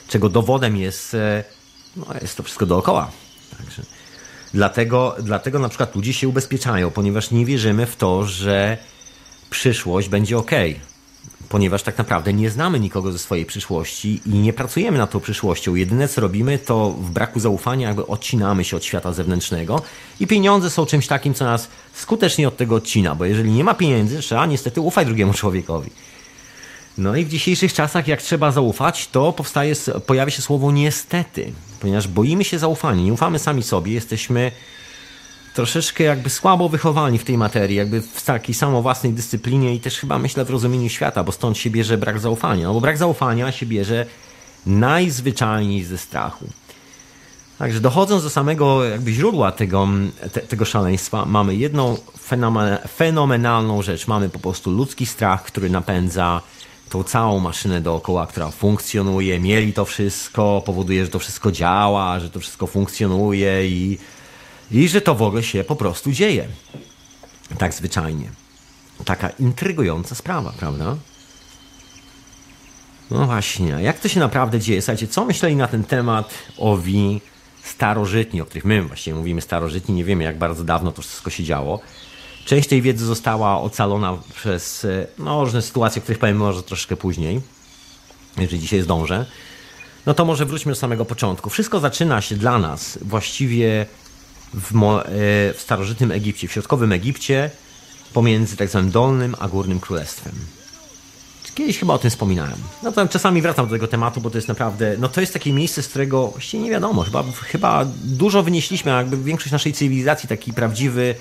czego 0.07 0.29
dowodem 0.29 0.77
jest, 0.77 1.13
e, 1.13 1.43
no, 1.95 2.05
jest 2.21 2.37
to 2.37 2.43
wszystko 2.43 2.65
dookoła. 2.65 3.11
Także 3.57 3.81
dlatego, 4.53 5.15
dlatego 5.19 5.59
na 5.59 5.69
przykład 5.69 5.95
ludzie 5.95 6.13
się 6.13 6.27
ubezpieczają, 6.27 6.91
ponieważ 6.91 7.31
nie 7.31 7.45
wierzymy 7.45 7.85
w 7.85 7.95
to, 7.95 8.23
że 8.23 8.77
przyszłość 9.49 10.09
będzie 10.09 10.37
ok 10.37 10.51
ponieważ 11.55 11.83
tak 11.83 11.97
naprawdę 11.97 12.33
nie 12.33 12.49
znamy 12.49 12.79
nikogo 12.79 13.11
ze 13.11 13.19
swojej 13.19 13.45
przyszłości 13.45 14.21
i 14.25 14.29
nie 14.29 14.53
pracujemy 14.53 14.97
nad 14.97 15.11
tą 15.11 15.19
przyszłością. 15.19 15.75
Jedyne 15.75 16.07
co 16.07 16.21
robimy, 16.21 16.59
to 16.59 16.89
w 16.89 17.09
braku 17.09 17.39
zaufania 17.39 17.87
jakby 17.87 18.07
odcinamy 18.07 18.63
się 18.63 18.77
od 18.77 18.85
świata 18.85 19.13
zewnętrznego 19.13 19.81
i 20.19 20.27
pieniądze 20.27 20.69
są 20.69 20.85
czymś 20.85 21.07
takim, 21.07 21.33
co 21.33 21.45
nas 21.45 21.67
skutecznie 21.93 22.47
od 22.47 22.57
tego 22.57 22.75
odcina, 22.75 23.15
bo 23.15 23.25
jeżeli 23.25 23.51
nie 23.51 23.63
ma 23.63 23.73
pieniędzy, 23.73 24.19
trzeba 24.19 24.45
niestety 24.45 24.81
ufać 24.81 25.07
drugiemu 25.07 25.33
człowiekowi. 25.33 25.91
No 26.97 27.15
i 27.15 27.25
w 27.25 27.29
dzisiejszych 27.29 27.73
czasach, 27.73 28.07
jak 28.07 28.21
trzeba 28.21 28.51
zaufać, 28.51 29.07
to 29.07 29.33
powstaje, 29.33 29.73
pojawia 30.05 30.31
się 30.31 30.41
słowo 30.41 30.71
niestety, 30.71 31.51
ponieważ 31.79 32.07
boimy 32.07 32.43
się 32.43 32.59
zaufania, 32.59 33.03
nie 33.03 33.13
ufamy 33.13 33.39
sami 33.39 33.63
sobie, 33.63 33.93
jesteśmy 33.93 34.51
troszeczkę 35.55 36.03
jakby 36.03 36.29
słabo 36.29 36.69
wychowani 36.69 37.17
w 37.17 37.23
tej 37.23 37.37
materii, 37.37 37.77
jakby 37.77 38.01
w 38.01 38.23
takiej 38.23 38.55
samowłasnej 38.55 39.13
dyscyplinie 39.13 39.75
i 39.75 39.79
też 39.79 39.99
chyba 39.99 40.19
myślę 40.19 40.45
w 40.45 40.49
rozumieniu 40.49 40.89
świata, 40.89 41.23
bo 41.23 41.31
stąd 41.31 41.57
się 41.57 41.69
bierze 41.69 41.97
brak 41.97 42.19
zaufania. 42.19 42.67
No 42.67 42.73
bo 42.73 42.81
brak 42.81 42.97
zaufania 42.97 43.51
się 43.51 43.65
bierze 43.65 44.05
najzwyczajniej 44.65 45.83
ze 45.83 45.97
strachu. 45.97 46.45
Także 47.57 47.79
dochodząc 47.79 48.23
do 48.23 48.29
samego 48.29 48.85
jakby 48.85 49.13
źródła 49.13 49.51
tego, 49.51 49.87
te, 50.33 50.41
tego 50.41 50.65
szaleństwa, 50.65 51.25
mamy 51.25 51.55
jedną 51.55 51.97
fenomenalną 52.97 53.81
rzecz. 53.81 54.07
Mamy 54.07 54.29
po 54.29 54.39
prostu 54.39 54.71
ludzki 54.71 55.05
strach, 55.05 55.43
który 55.43 55.69
napędza 55.69 56.41
tą 56.89 57.03
całą 57.03 57.39
maszynę 57.39 57.81
dookoła, 57.81 58.27
która 58.27 58.51
funkcjonuje, 58.51 59.39
mieli 59.39 59.73
to 59.73 59.85
wszystko, 59.85 60.61
powoduje, 60.65 61.05
że 61.05 61.11
to 61.11 61.19
wszystko 61.19 61.51
działa, 61.51 62.19
że 62.19 62.29
to 62.29 62.39
wszystko 62.39 62.67
funkcjonuje 62.67 63.67
i 63.67 63.97
i 64.71 64.87
że 64.87 65.01
to 65.01 65.15
w 65.15 65.21
ogóle 65.21 65.43
się 65.43 65.63
po 65.63 65.75
prostu 65.75 66.11
dzieje. 66.11 66.47
Tak 67.57 67.73
zwyczajnie. 67.73 68.29
Taka 69.05 69.29
intrygująca 69.29 70.15
sprawa, 70.15 70.53
prawda? 70.59 70.95
No 73.11 73.25
właśnie, 73.25 73.67
jak 73.67 73.99
to 73.99 74.07
się 74.07 74.19
naprawdę 74.19 74.59
dzieje? 74.59 74.81
Słuchajcie, 74.81 75.07
co 75.07 75.25
myśleli 75.25 75.55
na 75.55 75.67
ten 75.67 75.83
temat 75.83 76.33
owi 76.57 77.21
starożytni, 77.63 78.41
o 78.41 78.45
których 78.45 78.65
my 78.65 78.81
właściwie 78.81 79.15
mówimy 79.15 79.41
starożytni, 79.41 79.95
nie 79.95 80.03
wiemy 80.03 80.23
jak 80.23 80.37
bardzo 80.37 80.63
dawno 80.63 80.91
to 80.91 81.01
wszystko 81.01 81.29
się 81.29 81.43
działo. 81.43 81.79
Część 82.45 82.69
tej 82.69 82.81
wiedzy 82.81 83.05
została 83.05 83.61
ocalona 83.61 84.17
przez 84.35 84.87
no, 85.17 85.43
różne 85.43 85.61
sytuacje, 85.61 85.99
o 85.99 86.03
których 86.03 86.19
powiem 86.19 86.37
może 86.37 86.63
troszkę 86.63 86.97
później, 86.97 87.41
jeżeli 88.37 88.61
dzisiaj 88.61 88.81
zdążę. 88.81 89.25
No 90.05 90.13
to 90.13 90.25
może 90.25 90.45
wróćmy 90.45 90.71
do 90.71 90.75
samego 90.75 91.05
początku. 91.05 91.49
Wszystko 91.49 91.79
zaczyna 91.79 92.21
się 92.21 92.35
dla 92.35 92.59
nas 92.59 92.99
właściwie 93.01 93.85
w, 94.55 94.71
e, 94.75 95.03
w 95.53 95.55
starożytnym 95.57 96.11
Egipcie, 96.11 96.47
w 96.47 96.51
środkowym 96.51 96.91
Egipcie, 96.91 97.49
pomiędzy 98.13 98.57
tak 98.57 98.69
zwanym 98.69 98.91
Dolnym 98.91 99.35
a 99.39 99.47
Górnym 99.47 99.79
Królestwem. 99.79 100.33
Kiedyś 101.55 101.79
chyba 101.79 101.93
o 101.93 101.97
tym 101.97 102.09
wspominałem. 102.09 102.57
No 102.83 102.91
to 102.91 103.07
czasami 103.07 103.41
wracam 103.41 103.65
do 103.65 103.71
tego 103.71 103.87
tematu, 103.87 104.21
bo 104.21 104.29
to 104.29 104.37
jest 104.37 104.47
naprawdę, 104.47 104.95
no 104.99 105.09
to 105.09 105.21
jest 105.21 105.33
takie 105.33 105.53
miejsce, 105.53 105.83
z 105.83 105.87
którego 105.87 106.27
właściwie 106.27 106.63
nie 106.63 106.69
wiadomo, 106.69 107.03
chyba, 107.03 107.23
chyba 107.43 107.85
dużo 108.03 108.43
wynieśliśmy, 108.43 108.93
a 108.93 108.97
jakby 108.97 109.17
większość 109.17 109.51
naszej 109.51 109.73
cywilizacji, 109.73 110.29
taki 110.29 110.53
prawdziwy 110.53 111.15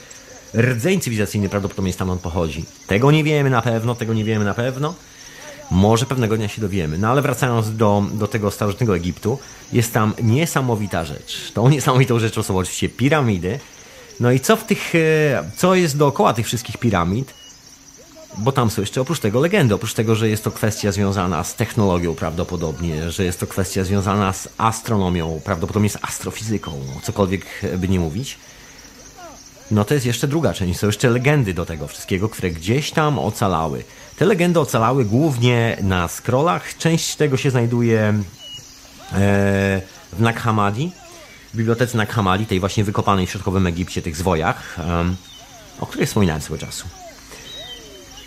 rdzeń 0.57 1.01
cywilizacyjny 1.01 1.49
prawdopodobnie 1.49 1.93
stamtąd 1.93 2.21
pochodzi. 2.21 2.65
Tego 2.87 3.11
nie 3.11 3.25
wiemy 3.25 3.51
na 3.51 3.63
pewno, 3.63 3.95
tego 3.95 4.15
nie 4.15 4.25
wiemy 4.25 4.45
na 4.45 4.55
pewno. 4.55 4.95
Może 5.71 6.07
pewnego 6.07 6.37
dnia 6.37 6.49
się 6.49 6.61
dowiemy. 6.61 6.99
No 6.99 7.09
ale 7.09 7.23
wracając 7.23 7.77
do, 7.77 8.05
do 8.13 8.27
tego 8.27 8.51
starożytnego 8.51 8.97
Egiptu, 8.97 9.39
jest 9.73 9.93
tam 9.93 10.15
niesamowita 10.23 11.05
rzecz. 11.05 11.53
Tą 11.53 11.69
niesamowitą 11.75 12.19
rzeczą 12.19 12.43
są 12.43 12.57
oczywiście 12.57 12.89
piramidy. 12.89 13.59
No 14.21 14.33
i 14.33 14.41
co 14.41 14.57
w 14.57 14.65
tych, 14.65 14.95
e, 14.95 15.51
co 15.57 15.75
jest 15.75 15.97
dookoła 15.97 16.35
tych 16.35 16.47
wszystkich 16.47 16.79
piramid? 16.79 17.35
Bo 18.39 18.53
tam 18.53 18.71
są 18.71 18.83
jeszcze 18.83 19.01
oprócz 19.01 19.21
tego 19.21 19.41
legendy, 19.41 19.75
oprócz 19.75 19.95
tego, 19.95 20.15
że 20.15 20.29
jest 20.29 20.45
to 20.45 20.51
kwestia 20.51 20.93
związana 20.93 21.45
z 21.45 21.55
technologią 21.55 22.15
prawdopodobnie, 22.15 23.11
że 23.11 23.25
jest 23.25 23.41
to 23.41 23.47
kwestia 23.47 23.85
związana 23.85 24.33
z 24.33 24.49
astronomią, 24.59 25.41
prawdopodobnie 25.45 25.91
z 25.91 25.99
astrofizyką, 26.03 26.73
cokolwiek 27.03 27.47
by 27.79 27.89
nie 27.89 28.01
mówić. 28.01 28.39
No 29.71 29.85
to 29.85 29.95
jest 29.95 30.07
jeszcze 30.07 30.29
druga 30.29 30.53
część, 30.55 30.79
są 30.79 30.87
jeszcze 30.87 31.11
legendy 31.11 31.55
do 31.55 31.67
tego 31.67 31.89
wszystkiego, 31.89 32.29
które 32.29 32.51
gdzieś 32.51 32.91
tam 32.91 33.19
ocalały. 33.19 33.85
Te 34.17 34.25
legendy 34.25 34.61
ocalały 34.61 35.05
głównie 35.05 35.77
na 35.83 36.09
scrollach, 36.09 36.77
część 36.79 37.17
tego 37.17 37.37
się 37.37 37.51
znajduje 37.51 38.01
e, 38.01 38.23
w 40.13 40.21
Nag 40.21 40.41
Hammadi, 40.41 40.93
w 41.55 41.57
bibliotece 41.57 41.97
Nag 41.97 42.13
Hammadi, 42.13 42.47
tej 42.47 42.61
właśnie 42.61 42.85
wykopanej 42.85 43.27
w 43.27 43.31
środkowym 43.31 43.67
Egipcie, 43.67 44.03
tych 44.03 44.17
zwojach, 44.17 44.77
o 45.81 45.87
których 45.87 46.09
wspominałem 46.09 46.43
swego 46.43 46.59
czasu. 46.67 46.87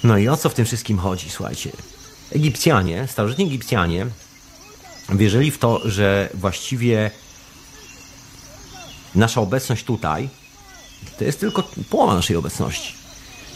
No 0.04 0.17
i 0.17 0.28
o 0.28 0.38
co 0.38 0.50
w 0.50 0.54
tym 0.54 0.65
wszystkim 0.65 0.97
chodzi, 0.97 1.30
słuchajcie? 1.30 1.71
Egipcjanie, 2.32 3.08
starożytni 3.08 3.45
Egipcjanie 3.45 4.08
wierzyli 5.10 5.52
w 5.52 5.58
to, 5.58 5.89
że 5.89 6.30
właściwie 6.34 7.12
nasza 9.15 9.41
obecność 9.41 9.84
tutaj 9.84 10.30
to 11.17 11.24
jest 11.24 11.39
tylko 11.39 11.63
połowa 11.89 12.15
naszej 12.15 12.36
obecności. 12.36 12.93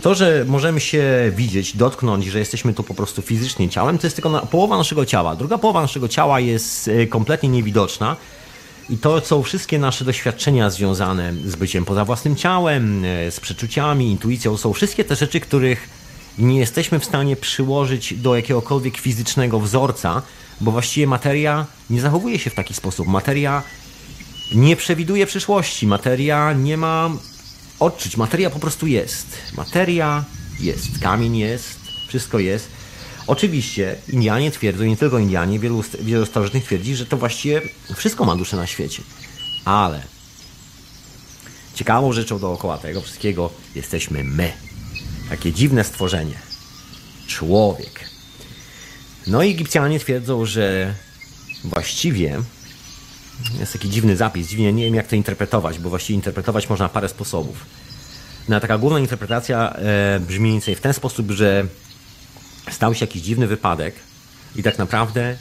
To, 0.02 0.16
że 0.16 0.46
możemy 0.48 0.80
się 0.80 1.32
widzieć, 1.36 1.78
dotknąć, 1.78 2.26
że 2.26 2.40
jesteśmy 2.40 2.74
tu 2.74 2.84
po 2.84 2.94
prostu 2.94 3.22
fizycznie 3.22 3.70
ciałem, 3.70 3.98
to 3.98 4.08
jest 4.08 4.16
tylko 4.16 4.48
połowa 4.48 4.78
naszego 4.78 5.06
ciała. 5.06 5.36
Druga 5.36 5.58
połowa 5.58 5.82
naszego 5.82 6.08
ciała 6.08 6.40
jest 6.40 6.88
e, 6.88 7.08
kompletnie 7.08 7.50
niewidoczna. 7.50 8.16
I 8.90 8.98
to 8.98 9.22
są 9.22 9.44
wszystkie 9.44 9.80
nasze 9.80 10.06
doświadczenia 10.06 10.70
związane 10.70 11.34
z 11.46 11.56
byciem 11.56 11.86
poza 11.86 12.06
własnym 12.06 12.36
ciałem, 12.36 13.06
e, 13.06 13.32
z 13.32 13.40
przeczuciami, 13.40 14.12
intuicją. 14.12 14.58
Są 14.58 14.74
wszystkie 14.74 15.04
te 15.04 15.16
rzeczy, 15.16 15.40
których 15.40 15.90
nie 16.38 16.60
jesteśmy 16.60 17.00
w 17.00 17.06
stanie 17.06 17.36
przyłożyć 17.36 18.14
do 18.14 18.36
jakiegokolwiek 18.36 18.98
fizycznego 18.98 19.60
wzorca, 19.60 20.22
bo 20.62 20.72
właściwie 20.72 21.08
materia 21.08 21.66
nie 21.90 22.02
zachowuje 22.02 22.40
się 22.40 22.50
w 22.50 22.56
taki 22.56 22.74
sposób. 22.74 23.08
Materia 23.08 23.64
nie 24.56 24.76
przewiduje 24.76 25.26
przyszłości, 25.26 25.88
materia 25.88 26.54
nie 26.54 26.78
ma 26.78 27.10
odczuć. 27.82 28.18
Materia 28.18 28.50
po 28.50 28.60
prostu 28.60 28.88
jest. 28.88 29.28
Materia 29.58 30.26
jest, 30.60 31.00
kamień 31.00 31.38
jest, 31.38 31.80
wszystko 32.08 32.40
jest. 32.40 32.68
Oczywiście 33.28 33.96
Indianie 34.10 34.52
twierdzą, 34.52 34.84
nie 34.84 34.98
tylko 34.98 35.20
Indianie, 35.20 35.60
wielu, 35.60 35.84
wielu 36.00 36.26
starożytnych 36.26 36.64
twierdzi, 36.64 36.96
że 36.96 37.06
to 37.06 37.18
właściwie 37.18 37.62
wszystko 37.96 38.26
ma 38.26 38.36
duszę 38.36 38.58
na 38.58 38.68
świecie. 38.68 39.02
Ale 39.66 40.02
ciekawą 41.76 42.14
rzeczą 42.14 42.40
dookoła 42.40 42.78
tego 42.78 43.02
wszystkiego 43.02 43.50
jesteśmy 43.76 44.24
my. 44.24 44.52
Takie 45.30 45.54
dziwne 45.54 45.84
stworzenie. 45.84 46.36
Człowiek. 47.28 48.10
No 49.28 49.44
i 49.44 49.52
Egipcjanie 49.52 50.00
twierdzą, 50.00 50.46
że 50.46 50.96
właściwie 51.64 52.42
jest 53.60 53.74
taki 53.74 53.90
dziwny 53.90 54.16
zapis, 54.16 54.48
dziwnie 54.48 54.74
nie 54.74 54.86
wiem 54.86 54.96
jak 54.96 55.08
to 55.08 55.16
interpretować, 55.16 55.80
bo 55.80 55.90
właściwie 55.90 56.16
interpretować 56.16 56.70
można 56.70 56.90
parę 56.90 57.10
sposobów. 57.10 57.66
No, 58.50 58.60
taka 58.60 58.78
główna 58.78 59.00
interpretacja 59.00 59.74
e, 59.74 60.20
brzmi 60.20 60.52
więcej 60.52 60.76
w 60.76 60.82
ten 60.82 60.94
sposób, 60.94 61.32
że 61.32 61.66
stał 62.72 62.94
się 62.94 63.06
jakiś 63.06 63.22
dziwny 63.22 63.48
wypadek 63.48 63.96
i 64.56 64.64
tak 64.64 64.78
naprawdę 64.78 65.38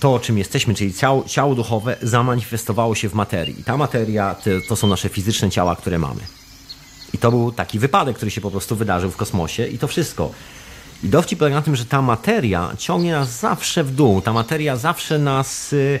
to, 0.00 0.18
czym 0.18 0.38
jesteśmy, 0.38 0.74
czyli 0.74 0.94
ciało, 0.94 1.24
ciało 1.26 1.54
duchowe, 1.54 1.96
zamanifestowało 2.02 2.94
się 2.94 3.08
w 3.08 3.14
materii. 3.14 3.60
I 3.60 3.64
ta 3.64 3.76
materia 3.76 4.34
to, 4.34 4.50
to 4.68 4.76
są 4.76 4.86
nasze 4.86 5.08
fizyczne 5.08 5.50
ciała, 5.50 5.76
które 5.76 5.98
mamy. 5.98 6.20
I 7.12 7.18
to 7.18 7.30
był 7.30 7.52
taki 7.52 7.78
wypadek, 7.78 8.16
który 8.16 8.30
się 8.30 8.40
po 8.40 8.50
prostu 8.50 8.76
wydarzył 8.76 9.10
w 9.10 9.16
kosmosie 9.16 9.66
i 9.66 9.78
to 9.78 9.88
wszystko. 9.88 10.30
I 11.02 11.08
dowcip 11.08 11.38
polega 11.38 11.56
na 11.56 11.62
tym, 11.62 11.76
że 11.76 11.84
ta 11.84 12.02
materia 12.02 12.70
ciągnie 12.78 13.12
nas 13.12 13.38
zawsze 13.40 13.84
w 13.84 13.94
dół. 13.94 14.20
Ta 14.20 14.32
materia 14.32 14.76
zawsze 14.76 15.18
nas 15.18 15.72
y, 15.72 16.00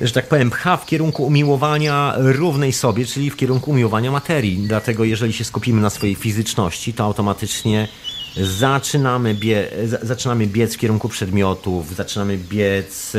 że 0.00 0.12
tak 0.12 0.28
powiem, 0.28 0.50
pcha 0.50 0.76
w 0.76 0.86
kierunku 0.86 1.26
umiłowania 1.26 2.14
równej 2.18 2.72
sobie, 2.72 3.06
czyli 3.06 3.30
w 3.30 3.36
kierunku 3.36 3.70
umiłowania 3.70 4.10
materii. 4.10 4.58
Dlatego 4.58 5.04
jeżeli 5.04 5.32
się 5.32 5.44
skupimy 5.44 5.80
na 5.80 5.90
swojej 5.90 6.14
fizyczności, 6.14 6.92
to 6.92 7.04
automatycznie 7.04 7.88
zaczynamy, 8.36 9.34
bie, 9.34 9.68
zaczynamy 10.02 10.46
biec 10.46 10.74
w 10.74 10.78
kierunku 10.78 11.08
przedmiotów, 11.08 11.96
zaczynamy 11.96 12.38
biec 12.38 13.12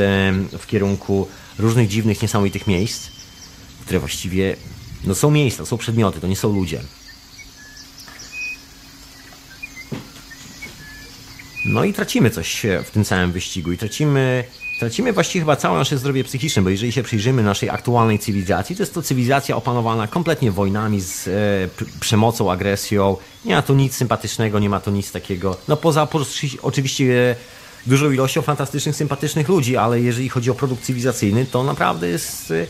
w 0.59 0.67
kierunku 0.67 1.27
różnych 1.59 1.87
dziwnych, 1.87 2.21
niesamowitych 2.21 2.67
miejsc, 2.67 3.09
które 3.85 3.99
właściwie 3.99 4.55
no 5.03 5.15
są 5.15 5.31
miejsca, 5.31 5.65
są 5.65 5.77
przedmioty, 5.77 6.21
to 6.21 6.27
nie 6.27 6.35
są 6.35 6.53
ludzie. 6.53 6.81
No 11.65 11.83
i 11.83 11.93
tracimy 11.93 12.29
coś 12.29 12.65
w 12.85 12.91
tym 12.91 13.05
całym 13.05 13.31
wyścigu 13.31 13.71
i 13.71 13.77
tracimy 13.77 14.43
tracimy 14.81 15.13
właściwie 15.13 15.41
chyba 15.41 15.55
całe 15.55 15.77
nasze 15.77 15.97
zdrowie 15.97 16.23
psychiczne, 16.23 16.61
bo 16.61 16.69
jeżeli 16.69 16.91
się 16.91 17.03
przyjrzymy 17.03 17.43
naszej 17.43 17.69
aktualnej 17.69 18.19
cywilizacji, 18.19 18.75
to 18.75 18.83
jest 18.83 18.93
to 18.93 19.01
cywilizacja 19.01 19.55
opanowana 19.55 20.07
kompletnie 20.07 20.51
wojnami, 20.51 21.01
z 21.01 21.27
e, 21.27 21.31
przemocą, 21.99 22.51
agresją. 22.51 23.17
Nie 23.45 23.55
ma 23.55 23.61
tu 23.61 23.73
nic 23.73 23.95
sympatycznego, 23.95 24.59
nie 24.59 24.69
ma 24.69 24.79
tu 24.79 24.91
nic 24.91 25.11
takiego. 25.11 25.57
No 25.67 25.77
poza 25.77 26.07
oczywiście 26.61 27.31
e, 27.31 27.35
dużą 27.85 28.11
ilością 28.11 28.41
fantastycznych, 28.41 28.95
sympatycznych 28.95 29.49
ludzi, 29.49 29.77
ale 29.77 30.01
jeżeli 30.01 30.29
chodzi 30.29 30.51
o 30.51 30.55
produkt 30.55 30.83
cywilizacyjny, 30.83 31.45
to 31.45 31.63
naprawdę 31.63 32.07
jest 32.07 32.51
e, 32.51 32.67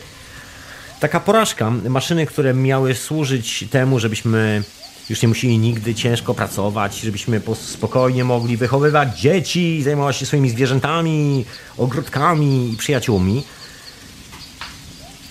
taka 1.00 1.20
porażka. 1.20 1.70
Maszyny, 1.70 2.26
które 2.26 2.54
miały 2.54 2.94
służyć 2.94 3.64
temu, 3.70 3.98
żebyśmy 3.98 4.62
już 5.10 5.22
nie 5.22 5.28
musieli 5.28 5.58
nigdy 5.58 5.94
ciężko 5.94 6.34
pracować, 6.34 7.00
żebyśmy 7.00 7.40
spokojnie 7.54 8.24
mogli 8.24 8.56
wychowywać 8.56 9.20
dzieci, 9.20 9.82
zajmować 9.82 10.16
się 10.16 10.26
swoimi 10.26 10.50
zwierzętami, 10.50 11.44
ogródkami 11.78 12.72
i 12.72 12.76
przyjaciółmi. 12.76 13.44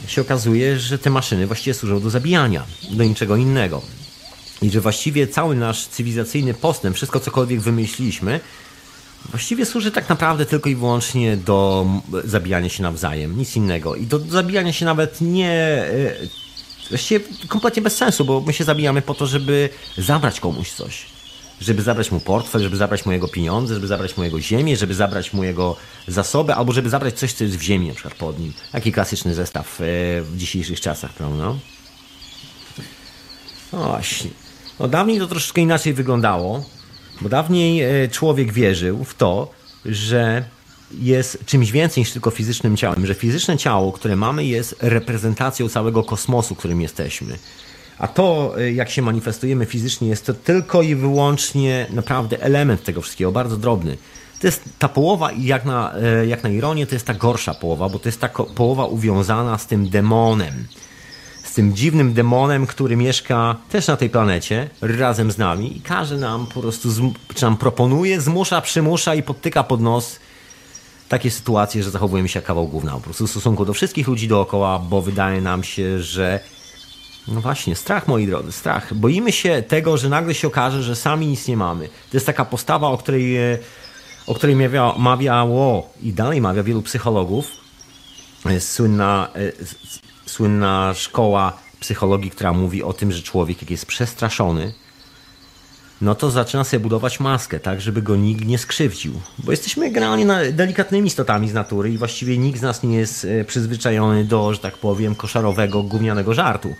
Się 0.07 0.21
okazuje, 0.21 0.79
że 0.79 0.99
te 0.99 1.09
maszyny 1.09 1.47
właściwie 1.47 1.73
służą 1.73 1.99
do 1.99 2.09
zabijania, 2.09 2.63
do 2.91 3.03
niczego 3.03 3.35
innego. 3.35 3.81
I 4.61 4.69
że 4.69 4.81
właściwie 4.81 5.27
cały 5.27 5.55
nasz 5.55 5.87
cywilizacyjny 5.87 6.53
postęp, 6.53 6.95
wszystko 6.95 7.19
cokolwiek 7.19 7.61
wymyśliliśmy, 7.61 8.39
właściwie 9.29 9.65
służy 9.65 9.91
tak 9.91 10.09
naprawdę 10.09 10.45
tylko 10.45 10.69
i 10.69 10.75
wyłącznie 10.75 11.37
do 11.37 11.85
zabijania 12.23 12.69
się 12.69 12.83
nawzajem, 12.83 13.37
nic 13.37 13.55
innego. 13.55 13.95
I 13.95 14.05
do 14.05 14.19
zabijania 14.19 14.73
się 14.73 14.85
nawet 14.85 15.21
nie 15.21 15.51
e, 15.51 16.15
Właściwie 16.91 17.25
kompletnie 17.47 17.81
bez 17.81 17.97
sensu, 17.97 18.25
bo 18.25 18.41
my 18.41 18.53
się 18.53 18.63
zabijamy 18.63 19.01
po 19.01 19.13
to, 19.13 19.27
żeby 19.27 19.69
zabrać 19.97 20.39
komuś 20.39 20.71
coś. 20.71 21.05
Żeby 21.61 21.81
zabrać 21.81 22.11
mu 22.11 22.19
portfel, 22.19 22.61
żeby 22.61 22.77
zabrać 22.77 23.05
mu 23.05 23.11
jego 23.11 23.27
pieniądze, 23.27 23.73
żeby 23.73 23.87
zabrać 23.87 24.17
mu 24.17 24.23
jego 24.23 24.41
ziemię, 24.41 24.77
żeby 24.77 24.93
zabrać 24.93 25.33
mu 25.33 25.43
jego 25.43 25.75
zasoby, 26.07 26.53
albo 26.53 26.73
żeby 26.73 26.89
zabrać 26.89 27.19
coś, 27.19 27.33
co 27.33 27.43
jest 27.43 27.57
w 27.57 27.61
ziemi, 27.61 27.87
na 27.87 27.93
przykład 27.93 28.13
pod 28.13 28.39
nim. 28.39 28.53
Taki 28.71 28.91
klasyczny 28.91 29.33
zestaw 29.35 29.81
e, 29.81 29.83
w 30.21 30.37
dzisiejszych 30.37 30.81
czasach, 30.81 31.13
prawda? 31.13 31.53
No 33.73 33.87
właśnie. 33.87 34.29
No 34.79 34.87
dawniej 34.87 35.19
to 35.19 35.27
troszeczkę 35.27 35.61
inaczej 35.61 35.93
wyglądało, 35.93 36.65
bo 37.21 37.29
dawniej 37.29 37.81
e, 37.81 38.09
człowiek 38.09 38.53
wierzył 38.53 39.03
w 39.03 39.13
to, 39.13 39.51
że 39.85 40.43
jest 40.99 41.45
czymś 41.45 41.71
więcej 41.71 42.01
niż 42.01 42.11
tylko 42.11 42.31
fizycznym 42.31 42.77
ciałem, 42.77 43.05
że 43.05 43.13
fizyczne 43.13 43.57
ciało, 43.57 43.91
które 43.91 44.15
mamy, 44.15 44.45
jest 44.45 44.75
reprezentacją 44.79 45.69
całego 45.69 46.03
kosmosu, 46.03 46.55
którym 46.55 46.81
jesteśmy. 46.81 47.37
A 47.97 48.07
to, 48.07 48.53
y, 48.59 48.73
jak 48.73 48.89
się 48.89 49.01
manifestujemy 49.01 49.65
fizycznie, 49.65 50.07
jest 50.07 50.25
to 50.25 50.33
tylko 50.33 50.81
i 50.81 50.95
wyłącznie 50.95 51.87
naprawdę 51.89 52.41
element 52.41 52.83
tego 52.83 53.01
wszystkiego, 53.01 53.31
bardzo 53.31 53.57
drobny. 53.57 53.97
To 54.39 54.47
jest 54.47 54.63
ta 54.79 54.89
połowa, 54.89 55.31
jak 55.31 55.65
na, 55.65 55.93
y, 56.23 56.27
jak 56.27 56.43
na 56.43 56.49
ironię, 56.49 56.87
to 56.87 56.95
jest 56.95 57.05
ta 57.05 57.13
gorsza 57.13 57.53
połowa, 57.53 57.89
bo 57.89 57.99
to 57.99 58.09
jest 58.09 58.19
ta 58.19 58.29
połowa 58.29 58.85
uwiązana 58.85 59.57
z 59.57 59.67
tym 59.67 59.89
demonem. 59.89 60.67
Z 61.43 61.53
tym 61.53 61.75
dziwnym 61.75 62.13
demonem, 62.13 62.67
który 62.67 62.95
mieszka 62.95 63.55
też 63.69 63.87
na 63.87 63.97
tej 63.97 64.09
planecie, 64.09 64.69
razem 64.81 65.31
z 65.31 65.37
nami 65.37 65.77
i 65.77 65.81
każe 65.81 66.17
nam 66.17 66.47
po 66.47 66.61
prostu, 66.61 66.89
czy 67.35 67.41
nam 67.41 67.57
proponuje, 67.57 68.21
zmusza, 68.21 68.61
przymusza 68.61 69.15
i 69.15 69.23
podtyka 69.23 69.63
pod 69.63 69.81
nos 69.81 70.19
takie 71.11 71.31
sytuacje, 71.31 71.83
że 71.83 71.91
zachowujemy 71.91 72.29
się 72.29 72.37
jak 72.37 72.45
kawał 72.45 72.67
gówna 72.67 72.91
po 72.93 72.99
prostu 72.99 73.27
w 73.27 73.31
stosunku 73.31 73.65
do 73.65 73.73
wszystkich 73.73 74.07
ludzi 74.07 74.27
dookoła, 74.27 74.79
bo 74.79 75.01
wydaje 75.01 75.41
nam 75.41 75.63
się, 75.63 76.01
że 76.01 76.39
no 77.27 77.41
właśnie, 77.41 77.75
strach 77.75 78.07
moi 78.07 78.27
drodzy, 78.27 78.51
strach. 78.51 78.93
Boimy 78.93 79.31
się 79.31 79.63
tego, 79.67 79.97
że 79.97 80.09
nagle 80.09 80.33
się 80.33 80.47
okaże, 80.47 80.83
że 80.83 80.95
sami 80.95 81.27
nic 81.27 81.47
nie 81.47 81.57
mamy. 81.57 81.87
To 81.87 82.17
jest 82.17 82.25
taka 82.25 82.45
postawa, 82.45 82.87
o 82.87 82.97
której, 82.97 83.37
e, 83.37 83.57
o 84.27 84.35
której 84.35 84.55
mawia, 84.55 84.93
mawiało 84.97 85.89
i 86.01 86.13
dalej 86.13 86.41
mawia 86.41 86.63
wielu 86.63 86.81
psychologów. 86.81 87.47
Słynna, 88.59 89.29
e, 89.35 89.51
słynna 90.25 90.93
szkoła 90.93 91.57
psychologii, 91.79 92.31
która 92.31 92.53
mówi 92.53 92.83
o 92.83 92.93
tym, 92.93 93.11
że 93.11 93.21
człowiek 93.21 93.61
jak 93.61 93.71
jest 93.71 93.85
przestraszony, 93.85 94.73
no 96.01 96.15
to 96.15 96.31
zaczyna 96.31 96.63
sobie 96.63 96.79
budować 96.79 97.19
maskę, 97.19 97.59
tak, 97.59 97.81
żeby 97.81 98.01
go 98.01 98.15
nikt 98.15 98.45
nie 98.45 98.57
skrzywdził. 98.57 99.13
Bo 99.37 99.51
jesteśmy 99.51 99.91
generalnie 99.91 100.51
delikatnymi 100.51 101.07
istotami 101.07 101.49
z 101.49 101.53
natury 101.53 101.91
i 101.91 101.97
właściwie 101.97 102.37
nikt 102.37 102.59
z 102.59 102.61
nas 102.61 102.83
nie 102.83 102.97
jest 102.97 103.25
e, 103.25 103.45
przyzwyczajony 103.45 104.25
do, 104.25 104.53
że 104.53 104.59
tak 104.59 104.77
powiem, 104.77 105.15
koszarowego, 105.15 105.83
gównianego 105.83 106.33
żartu 106.33 106.75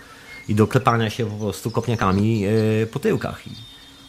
i 0.48 0.54
do 0.54 0.66
klepania 0.66 1.10
się 1.10 1.26
po 1.26 1.36
prostu 1.36 1.70
kopniakami 1.70 2.44
e, 2.44 2.86
po 2.86 2.98
tyłkach. 2.98 3.42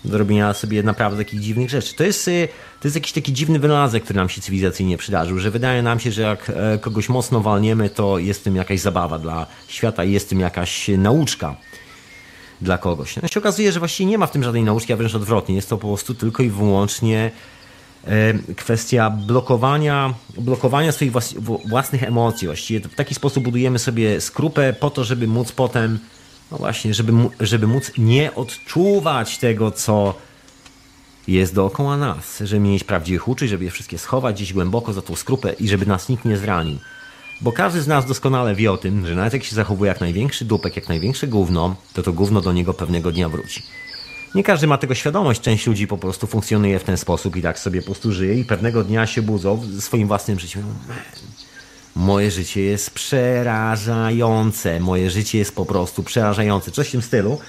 Do 0.06 0.18
robienia 0.18 0.54
sobie 0.54 0.84
naprawdę 0.84 1.18
takich 1.18 1.40
dziwnych 1.40 1.70
rzeczy. 1.70 1.96
To 1.96 2.04
jest, 2.04 2.28
e, 2.28 2.48
to 2.80 2.88
jest 2.88 2.96
jakiś 2.96 3.12
taki 3.12 3.34
dziwny 3.34 3.60
wynalazek, 3.60 4.04
który 4.04 4.18
nam 4.18 4.30
się 4.30 4.42
cywilizacyjnie 4.42 4.98
przydarzył, 4.98 5.40
że 5.40 5.52
wydaje 5.52 5.82
nam 5.82 6.00
się, 6.00 6.12
że 6.12 6.22
jak 6.22 6.52
kogoś 6.82 7.10
mocno 7.10 7.42
walniemy, 7.42 7.90
to 7.90 8.18
jest 8.18 8.44
tym 8.44 8.56
jakaś 8.56 8.80
zabawa 8.80 9.20
dla 9.20 9.46
świata 9.68 10.04
i 10.04 10.12
jest 10.12 10.30
tym 10.30 10.40
jakaś 10.40 10.88
nauczka 10.98 11.56
dla 12.64 12.78
kogoś. 12.78 13.16
No 13.22 13.28
się 13.28 13.40
okazuje, 13.40 13.72
że 13.72 13.80
właściwie 13.80 14.10
nie 14.10 14.18
ma 14.18 14.28
w 14.28 14.32
tym 14.32 14.44
żadnej 14.44 14.64
nauczki, 14.64 14.94
a 14.94 14.96
wręcz 14.96 15.16
odwrotnie. 15.16 15.56
Jest 15.56 15.70
to 15.70 15.78
po 15.78 15.88
prostu 15.88 16.14
tylko 16.14 16.44
i 16.44 16.50
wyłącznie 16.50 17.32
e, 18.06 18.34
kwestia 18.56 19.10
blokowania, 19.10 20.14
blokowania 20.38 20.92
swoich 20.92 21.12
własnych 21.70 22.04
emocji. 22.04 22.48
Właściwie 22.48 22.80
w 22.80 22.96
taki 22.96 23.16
sposób 23.16 23.44
budujemy 23.44 23.80
sobie 23.80 24.22
skrupę 24.22 24.74
po 24.74 24.90
to, 24.90 25.04
żeby 25.04 25.28
móc 25.28 25.52
potem, 25.52 26.00
no 26.52 26.58
właśnie, 26.58 26.94
żeby, 26.94 27.14
żeby 27.40 27.68
móc 27.68 27.92
nie 27.98 28.36
odczuwać 28.36 29.38
tego, 29.38 29.72
co 29.72 30.16
jest 31.28 31.56
dookoła 31.56 31.98
nas, 31.98 32.40
żeby 32.42 32.60
mieć 32.60 32.84
prawdziwych 32.84 33.28
uczuć, 33.28 33.50
żeby 33.50 33.66
je 33.66 33.72
wszystkie 33.72 33.98
schować 33.98 34.36
gdzieś 34.36 34.54
głęboko 34.54 34.94
za 34.94 35.02
tą 35.02 35.16
skrupę 35.16 35.54
i 35.54 35.68
żeby 35.68 35.86
nas 35.86 36.10
nikt 36.10 36.26
nie 36.26 36.38
zranił. 36.38 36.78
Bo 37.44 37.52
każdy 37.52 37.82
z 37.82 37.88
nas 37.88 38.06
doskonale 38.06 38.56
wie 38.56 38.72
o 38.72 38.78
tym, 38.78 39.08
że 39.08 39.16
nawet 39.16 39.34
jak 39.34 39.44
się 39.44 39.56
zachowuje 39.56 39.90
jak 39.90 40.02
największy 40.02 40.46
dupek, 40.46 40.76
jak 40.76 40.90
największe 40.90 41.28
gówno, 41.28 41.76
to 41.94 42.04
to 42.04 42.14
gówno 42.14 42.42
do 42.42 42.54
niego 42.54 42.74
pewnego 42.74 43.12
dnia 43.12 43.30
wróci. 43.30 43.64
Nie 44.36 44.44
każdy 44.44 44.68
ma 44.68 44.78
tego 44.78 44.96
świadomość, 44.96 45.42
część 45.42 45.68
ludzi 45.68 45.88
po 45.88 45.98
prostu 45.98 46.28
funkcjonuje 46.28 46.80
w 46.80 46.84
ten 46.84 46.98
sposób 46.98 47.36
i 47.36 47.42
tak 47.42 47.60
sobie 47.60 47.82
po 47.82 47.86
prostu 47.86 48.12
żyje 48.12 48.40
i 48.40 48.46
pewnego 48.46 48.84
dnia 48.84 49.08
się 49.08 49.22
budzą 49.22 49.62
swoim 49.80 50.08
własnym 50.08 50.40
życiu. 50.40 50.60
Moje 51.96 52.32
życie 52.32 52.62
jest 52.62 52.92
przerażające, 52.92 54.80
moje 54.80 55.10
życie 55.10 55.38
jest 55.38 55.56
po 55.56 55.66
prostu 55.66 56.04
przerażające. 56.04 56.72
Coś 56.72 56.88
w 56.88 56.92
tym 56.92 57.02
stylu. 57.02 57.40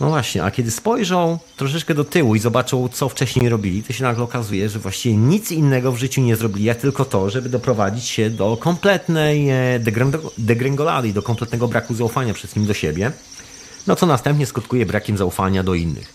No 0.00 0.08
właśnie, 0.08 0.44
a 0.44 0.50
kiedy 0.50 0.70
spojrzą 0.70 1.38
troszeczkę 1.56 1.94
do 1.94 2.04
tyłu 2.04 2.34
i 2.34 2.38
zobaczą, 2.38 2.88
co 2.88 3.08
wcześniej 3.08 3.48
robili, 3.48 3.82
to 3.82 3.92
się 3.92 4.04
nagle 4.04 4.24
okazuje, 4.24 4.68
że 4.68 4.78
właściwie 4.78 5.16
nic 5.16 5.52
innego 5.52 5.92
w 5.92 5.98
życiu 5.98 6.20
nie 6.20 6.36
zrobili, 6.36 6.64
jak 6.64 6.78
tylko 6.78 7.04
to, 7.04 7.30
żeby 7.30 7.48
doprowadzić 7.48 8.04
się 8.04 8.30
do 8.30 8.56
kompletnej 8.56 9.50
e, 9.50 9.80
degrengolady, 10.38 11.12
do 11.12 11.22
kompletnego 11.22 11.68
braku 11.68 11.94
zaufania 11.94 12.34
przed 12.34 12.56
nim 12.56 12.66
do 12.66 12.74
siebie, 12.74 13.12
no 13.86 13.96
co 13.96 14.06
następnie 14.06 14.46
skutkuje 14.46 14.86
brakiem 14.86 15.16
zaufania 15.16 15.62
do 15.62 15.74
innych. 15.74 16.12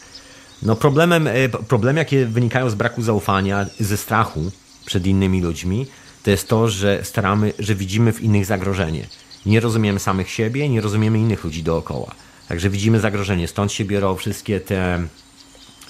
No 0.61 0.75
problemem, 0.75 1.27
e, 1.27 1.49
problemy, 1.49 1.99
jakie 1.99 2.25
wynikają 2.25 2.69
z 2.69 2.75
braku 2.75 3.01
zaufania, 3.01 3.65
ze 3.79 3.97
strachu 3.97 4.51
przed 4.85 5.05
innymi 5.05 5.41
ludźmi, 5.41 5.87
to 6.23 6.31
jest 6.31 6.47
to, 6.47 6.69
że 6.69 6.99
staramy, 7.03 7.53
że 7.59 7.75
widzimy 7.75 8.13
w 8.13 8.21
innych 8.21 8.45
zagrożenie. 8.45 9.07
Nie 9.45 9.59
rozumiemy 9.59 9.99
samych 9.99 10.29
siebie, 10.29 10.69
nie 10.69 10.81
rozumiemy 10.81 11.19
innych 11.19 11.43
ludzi 11.43 11.63
dookoła. 11.63 12.15
Także 12.47 12.69
widzimy 12.69 12.99
zagrożenie. 12.99 13.47
Stąd 13.47 13.71
się 13.71 13.85
biorą 13.85 14.15
wszystkie 14.15 14.59
te 14.59 15.07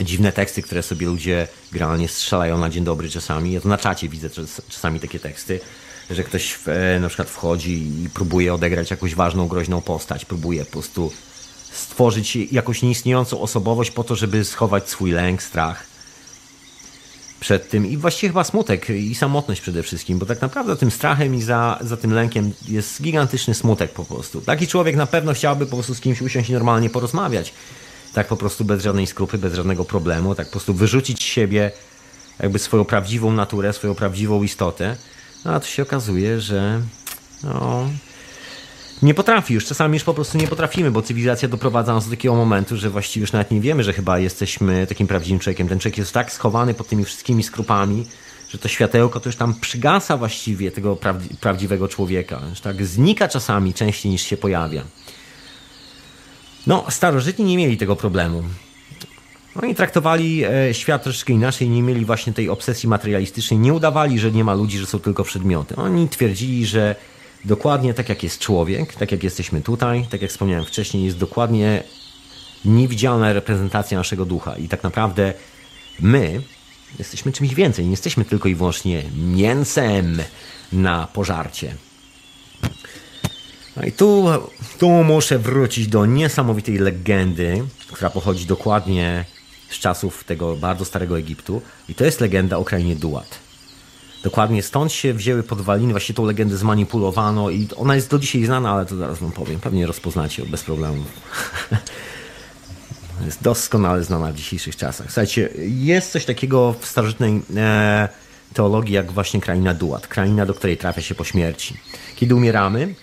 dziwne 0.01 0.31
teksty, 0.31 0.61
które 0.61 0.83
sobie 0.83 1.07
ludzie 1.07 1.47
generalnie 1.71 2.07
strzelają 2.07 2.57
na 2.57 2.69
dzień 2.69 2.83
dobry 2.83 3.09
czasami. 3.09 3.51
Ja 3.51 3.61
to 3.61 3.69
na 3.69 3.77
czacie 3.77 4.09
widzę 4.09 4.29
czasami 4.69 4.99
takie 4.99 5.19
teksty, 5.19 5.59
że 6.09 6.23
ktoś 6.23 6.51
w, 6.51 6.67
e, 6.67 6.99
na 6.99 7.07
przykład 7.07 7.29
wchodzi 7.29 8.03
i 8.03 8.09
próbuje 8.09 8.53
odegrać 8.53 8.91
jakąś 8.91 9.15
ważną, 9.15 9.47
groźną 9.47 9.81
postać, 9.81 10.25
próbuje 10.25 10.65
po 10.65 10.71
prostu 10.71 11.11
stworzyć 11.71 12.35
jakąś 12.35 12.81
nieistniejącą 12.81 13.41
osobowość 13.41 13.91
po 13.91 14.03
to, 14.03 14.15
żeby 14.15 14.45
schować 14.45 14.89
swój 14.89 15.11
lęk, 15.11 15.43
strach 15.43 15.92
przed 17.43 17.69
tym 17.69 17.85
i 17.85 17.97
właściwie 17.97 18.29
chyba 18.29 18.43
smutek 18.43 18.89
i 18.89 19.15
samotność 19.15 19.61
przede 19.61 19.83
wszystkim, 19.83 20.19
bo 20.19 20.25
tak 20.25 20.41
naprawdę 20.41 20.75
tym 20.75 20.91
strachem 20.91 21.35
i 21.35 21.41
za, 21.41 21.79
za 21.81 21.97
tym 21.97 22.13
lękiem 22.13 22.51
jest 22.67 23.01
gigantyczny 23.01 23.53
smutek 23.53 23.91
po 23.91 24.05
prostu. 24.05 24.41
Taki 24.41 24.67
człowiek 24.67 24.95
na 24.95 25.05
pewno 25.05 25.33
chciałby 25.33 25.65
po 25.65 25.75
prostu 25.75 25.95
z 25.95 25.99
kimś 25.99 26.21
usiąść 26.21 26.49
i 26.49 26.53
normalnie 26.53 26.89
porozmawiać. 26.89 27.53
Tak 28.13 28.27
po 28.27 28.37
prostu 28.37 28.65
bez 28.65 28.83
żadnej 28.83 29.07
skrupy, 29.07 29.37
bez 29.37 29.53
żadnego 29.53 29.85
problemu, 29.85 30.35
tak 30.35 30.47
po 30.47 30.51
prostu 30.51 30.73
wyrzucić 30.73 31.19
z 31.19 31.25
siebie 31.25 31.71
jakby 32.39 32.59
swoją 32.59 32.85
prawdziwą 32.85 33.31
naturę, 33.31 33.73
swoją 33.73 33.95
prawdziwą 33.95 34.43
istotę. 34.43 34.97
No 35.45 35.53
a 35.53 35.59
tu 35.59 35.67
się 35.67 35.83
okazuje, 35.83 36.41
że 36.41 36.81
no, 37.43 37.89
nie 39.01 39.13
potrafi 39.13 39.53
już. 39.53 39.65
Czasami 39.65 39.93
już 39.93 40.03
po 40.03 40.13
prostu 40.13 40.37
nie 40.37 40.47
potrafimy, 40.47 40.91
bo 40.91 41.01
cywilizacja 41.01 41.47
doprowadza 41.47 41.93
nas 41.93 42.05
do 42.05 42.11
takiego 42.11 42.35
momentu, 42.35 42.77
że 42.77 42.89
właściwie 42.89 43.21
już 43.21 43.31
nawet 43.31 43.51
nie 43.51 43.61
wiemy, 43.61 43.83
że 43.83 43.93
chyba 43.93 44.19
jesteśmy 44.19 44.87
takim 44.87 45.07
prawdziwym 45.07 45.39
człowiekiem. 45.39 45.67
Ten 45.67 45.79
człowiek 45.79 45.97
jest 45.97 46.13
tak 46.13 46.31
schowany 46.31 46.73
pod 46.73 46.87
tymi 46.87 47.05
wszystkimi 47.05 47.43
skrupami, 47.43 48.05
że 48.49 48.57
to 48.57 48.67
światełko 48.67 49.19
to 49.19 49.29
już 49.29 49.35
tam 49.35 49.53
przygasa 49.53 50.17
właściwie 50.17 50.71
tego 50.71 50.97
prawdziwego 51.39 51.87
człowieka. 51.87 52.41
Już 52.49 52.61
tak 52.61 52.85
znika 52.85 53.27
czasami 53.27 53.73
częściej 53.73 54.11
niż 54.11 54.21
się 54.21 54.37
pojawia. 54.37 54.83
No, 56.67 56.85
starożytni 56.89 57.45
nie 57.45 57.57
mieli 57.57 57.77
tego 57.77 57.95
problemu. 57.95 58.43
Oni 59.63 59.75
traktowali 59.75 60.43
e, 60.45 60.73
świat 60.73 61.03
troszeczkę 61.03 61.33
inaczej, 61.33 61.69
nie 61.69 61.83
mieli 61.83 62.05
właśnie 62.05 62.33
tej 62.33 62.49
obsesji 62.49 62.89
materialistycznej, 62.89 63.59
nie 63.59 63.73
udawali, 63.73 64.19
że 64.19 64.31
nie 64.31 64.43
ma 64.43 64.53
ludzi, 64.53 64.77
że 64.77 64.85
są 64.85 64.99
tylko 64.99 65.23
przedmioty. 65.23 65.75
Oni 65.75 66.09
twierdzili, 66.09 66.65
że 66.65 66.95
dokładnie 67.45 67.93
tak 67.93 68.09
jak 68.09 68.23
jest 68.23 68.39
człowiek, 68.39 68.93
tak 68.93 69.11
jak 69.11 69.23
jesteśmy 69.23 69.61
tutaj, 69.61 70.05
tak 70.09 70.21
jak 70.21 70.31
wspomniałem 70.31 70.65
wcześniej, 70.65 71.05
jest 71.05 71.17
dokładnie 71.17 71.83
niewidzialna 72.65 73.33
reprezentacja 73.33 73.97
naszego 73.97 74.25
ducha. 74.25 74.57
I 74.57 74.69
tak 74.69 74.83
naprawdę 74.83 75.33
my 75.99 76.41
jesteśmy 76.99 77.31
czymś 77.31 77.53
więcej. 77.53 77.85
Nie 77.85 77.91
jesteśmy 77.91 78.25
tylko 78.25 78.49
i 78.49 78.55
wyłącznie 78.55 79.03
mięsem 79.15 80.21
na 80.73 81.07
pożarcie. 81.07 81.75
No 83.77 83.83
i 83.83 83.91
tu, 83.91 84.25
tu 84.79 84.89
muszę 84.89 85.39
wrócić 85.39 85.87
do 85.87 86.05
niesamowitej 86.05 86.77
legendy, 86.77 87.63
która 87.91 88.09
pochodzi 88.09 88.45
dokładnie 88.45 89.25
z 89.69 89.79
czasów 89.79 90.23
tego 90.23 90.55
bardzo 90.55 90.85
starego 90.85 91.17
Egiptu. 91.17 91.61
I 91.89 91.95
to 91.95 92.05
jest 92.05 92.21
legenda 92.21 92.57
o 92.57 92.63
krainie 92.63 92.95
Duat. 92.95 93.42
Dokładnie 94.23 94.63
stąd 94.63 94.91
się 94.91 95.13
wzięły 95.13 95.43
podwaliny, 95.43 95.93
właśnie 95.93 96.15
tą 96.15 96.25
legendę 96.25 96.57
zmanipulowano 96.57 97.49
i 97.49 97.67
ona 97.75 97.95
jest 97.95 98.09
do 98.09 98.19
dzisiaj 98.19 98.45
znana, 98.45 98.71
ale 98.71 98.85
to 98.85 98.95
zaraz 98.95 99.19
wam 99.19 99.31
powiem. 99.31 99.59
Pewnie 99.59 99.87
rozpoznacie 99.87 100.45
bez 100.45 100.63
problemu. 100.63 101.03
jest 103.25 103.43
doskonale 103.43 104.03
znana 104.03 104.31
w 104.31 104.35
dzisiejszych 104.35 104.75
czasach. 104.75 105.07
Słuchajcie, 105.07 105.49
jest 105.67 106.11
coś 106.11 106.25
takiego 106.25 106.75
w 106.79 106.85
starożytnej 106.85 107.41
e, 107.55 108.09
teologii, 108.53 108.95
jak 108.95 109.11
właśnie 109.11 109.41
kraina 109.41 109.73
duat, 109.73 110.07
kraina, 110.07 110.45
do 110.45 110.53
której 110.53 110.77
trafia 110.77 111.01
się 111.01 111.15
po 111.15 111.23
śmierci. 111.23 111.77
Kiedy 112.15 112.35
umieramy, 112.35 112.95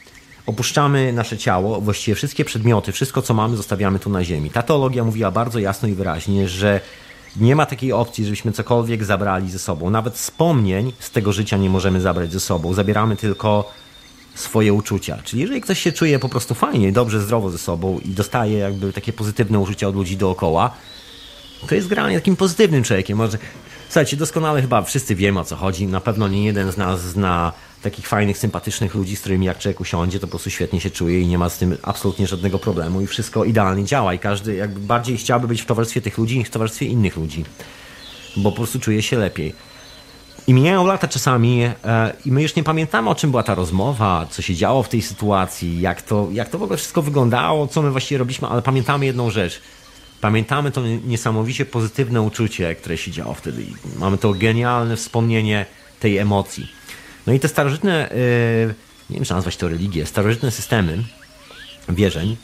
opuszczamy 0.46 1.12
nasze 1.12 1.38
ciało, 1.38 1.80
właściwie 1.80 2.14
wszystkie 2.14 2.44
przedmioty, 2.44 2.92
wszystko 2.92 3.22
co 3.22 3.34
mamy, 3.34 3.56
zostawiamy 3.56 3.98
tu 3.98 4.10
na 4.10 4.24
ziemi. 4.24 4.50
Ta 4.50 4.62
teologia 4.62 5.04
mówiła 5.04 5.30
bardzo 5.30 5.58
jasno 5.58 5.88
i 5.88 5.94
wyraźnie, 5.94 6.48
że 6.48 6.80
nie 7.36 7.56
ma 7.56 7.66
takiej 7.66 7.92
opcji, 7.92 8.24
żebyśmy 8.24 8.52
cokolwiek 8.52 9.04
zabrali 9.04 9.50
ze 9.50 9.58
sobą. 9.58 9.90
Nawet 9.90 10.14
wspomnień 10.14 10.92
z 10.98 11.10
tego 11.10 11.32
życia 11.32 11.56
nie 11.56 11.70
możemy 11.70 12.00
zabrać 12.00 12.32
ze 12.32 12.40
sobą. 12.40 12.74
Zabieramy 12.74 13.16
tylko 13.16 13.70
swoje 14.34 14.72
uczucia. 14.72 15.18
Czyli 15.24 15.42
jeżeli 15.42 15.60
ktoś 15.60 15.80
się 15.80 15.92
czuje 15.92 16.18
po 16.18 16.28
prostu 16.28 16.54
fajnie, 16.54 16.92
dobrze, 16.92 17.20
zdrowo 17.20 17.50
ze 17.50 17.58
sobą 17.58 17.98
i 17.98 18.08
dostaje 18.08 18.58
jakby 18.58 18.92
takie 18.92 19.12
pozytywne 19.12 19.58
uczucia 19.58 19.88
od 19.88 19.94
ludzi 19.94 20.16
dookoła, 20.16 20.70
to 21.68 21.74
jest 21.74 21.88
granie 21.88 22.14
takim 22.14 22.36
pozytywnym 22.36 22.84
człowiekiem. 22.84 23.18
Może, 23.18 23.38
słuchajcie, 23.88 24.16
doskonale 24.16 24.62
chyba 24.62 24.82
wszyscy 24.82 25.14
wiemy 25.14 25.40
o 25.40 25.44
co 25.44 25.56
chodzi. 25.56 25.86
Na 25.86 26.00
pewno 26.00 26.28
nie 26.28 26.44
jeden 26.44 26.72
z 26.72 26.76
nas 26.76 27.00
zna 27.00 27.52
takich 27.82 28.08
fajnych, 28.08 28.38
sympatycznych 28.38 28.94
ludzi, 28.94 29.16
z 29.16 29.20
którymi 29.20 29.46
jak 29.46 29.58
człowiek 29.58 29.80
usiądzie, 29.80 30.20
to 30.20 30.26
po 30.26 30.30
prostu 30.30 30.50
świetnie 30.50 30.80
się 30.80 30.90
czuje 30.90 31.20
i 31.20 31.26
nie 31.26 31.38
ma 31.38 31.48
z 31.48 31.58
tym 31.58 31.78
absolutnie 31.82 32.26
żadnego 32.26 32.58
problemu 32.58 33.00
i 33.00 33.06
wszystko 33.06 33.44
idealnie 33.44 33.84
działa 33.84 34.14
i 34.14 34.18
każdy 34.18 34.54
jakby 34.54 34.80
bardziej 34.80 35.16
chciałby 35.16 35.48
być 35.48 35.62
w 35.62 35.66
towarzystwie 35.66 36.00
tych 36.00 36.18
ludzi 36.18 36.38
niż 36.38 36.48
w 36.48 36.50
towarzystwie 36.50 36.86
innych 36.86 37.16
ludzi, 37.16 37.44
bo 38.36 38.50
po 38.50 38.56
prostu 38.56 38.80
czuje 38.80 39.02
się 39.02 39.18
lepiej. 39.18 39.54
I 40.46 40.54
mijają 40.54 40.86
lata 40.86 41.08
czasami 41.08 41.62
e, 41.62 41.72
i 42.26 42.32
my 42.32 42.42
już 42.42 42.56
nie 42.56 42.62
pamiętamy, 42.62 43.10
o 43.10 43.14
czym 43.14 43.30
była 43.30 43.42
ta 43.42 43.54
rozmowa, 43.54 44.26
co 44.30 44.42
się 44.42 44.54
działo 44.54 44.82
w 44.82 44.88
tej 44.88 45.02
sytuacji, 45.02 45.80
jak 45.80 46.02
to, 46.02 46.28
jak 46.32 46.48
to 46.48 46.58
w 46.58 46.62
ogóle 46.62 46.76
wszystko 46.76 47.02
wyglądało, 47.02 47.66
co 47.66 47.82
my 47.82 47.90
właściwie 47.90 48.18
robiliśmy, 48.18 48.48
ale 48.48 48.62
pamiętamy 48.62 49.06
jedną 49.06 49.30
rzecz. 49.30 49.60
Pamiętamy 50.20 50.70
to 50.70 50.82
niesamowicie 51.04 51.64
pozytywne 51.64 52.22
uczucie, 52.22 52.74
które 52.74 52.96
się 52.96 53.10
działo 53.10 53.34
wtedy. 53.34 53.66
Mamy 53.98 54.18
to 54.18 54.34
genialne 54.34 54.96
wspomnienie 54.96 55.66
tej 56.00 56.18
emocji. 56.18 56.79
No 57.26 57.32
i 57.32 57.40
te 57.40 57.48
starożytne, 57.48 58.10
yy, 58.68 58.74
nie 59.10 59.16
wiem 59.16 59.24
czy 59.24 59.34
nazwać 59.34 59.56
to 59.56 59.68
religie, 59.68 60.06
starożytne 60.06 60.50
systemy 60.50 61.04
wierzeń, 61.88 62.36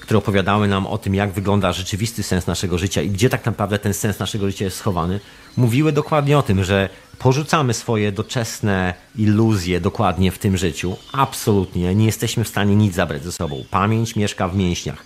które 0.00 0.18
opowiadały 0.18 0.68
nam 0.68 0.86
o 0.86 0.98
tym, 0.98 1.14
jak 1.14 1.32
wygląda 1.32 1.72
rzeczywisty 1.72 2.22
sens 2.22 2.46
naszego 2.46 2.78
życia 2.78 3.02
i 3.02 3.10
gdzie 3.10 3.28
tak 3.28 3.46
naprawdę 3.46 3.78
ten 3.78 3.94
sens 3.94 4.18
naszego 4.18 4.46
życia 4.46 4.64
jest 4.64 4.76
schowany, 4.76 5.20
mówiły 5.56 5.92
dokładnie 5.92 6.38
o 6.38 6.42
tym, 6.42 6.64
że 6.64 6.88
porzucamy 7.18 7.74
swoje 7.74 8.12
doczesne 8.12 8.94
iluzje 9.16 9.80
dokładnie 9.80 10.32
w 10.32 10.38
tym 10.38 10.56
życiu. 10.56 10.96
Absolutnie 11.12 11.94
nie 11.94 12.06
jesteśmy 12.06 12.44
w 12.44 12.48
stanie 12.48 12.76
nic 12.76 12.94
zabrać 12.94 13.24
ze 13.24 13.32
sobą. 13.32 13.64
Pamięć 13.70 14.16
mieszka 14.16 14.48
w 14.48 14.56
mięśniach. 14.56 15.04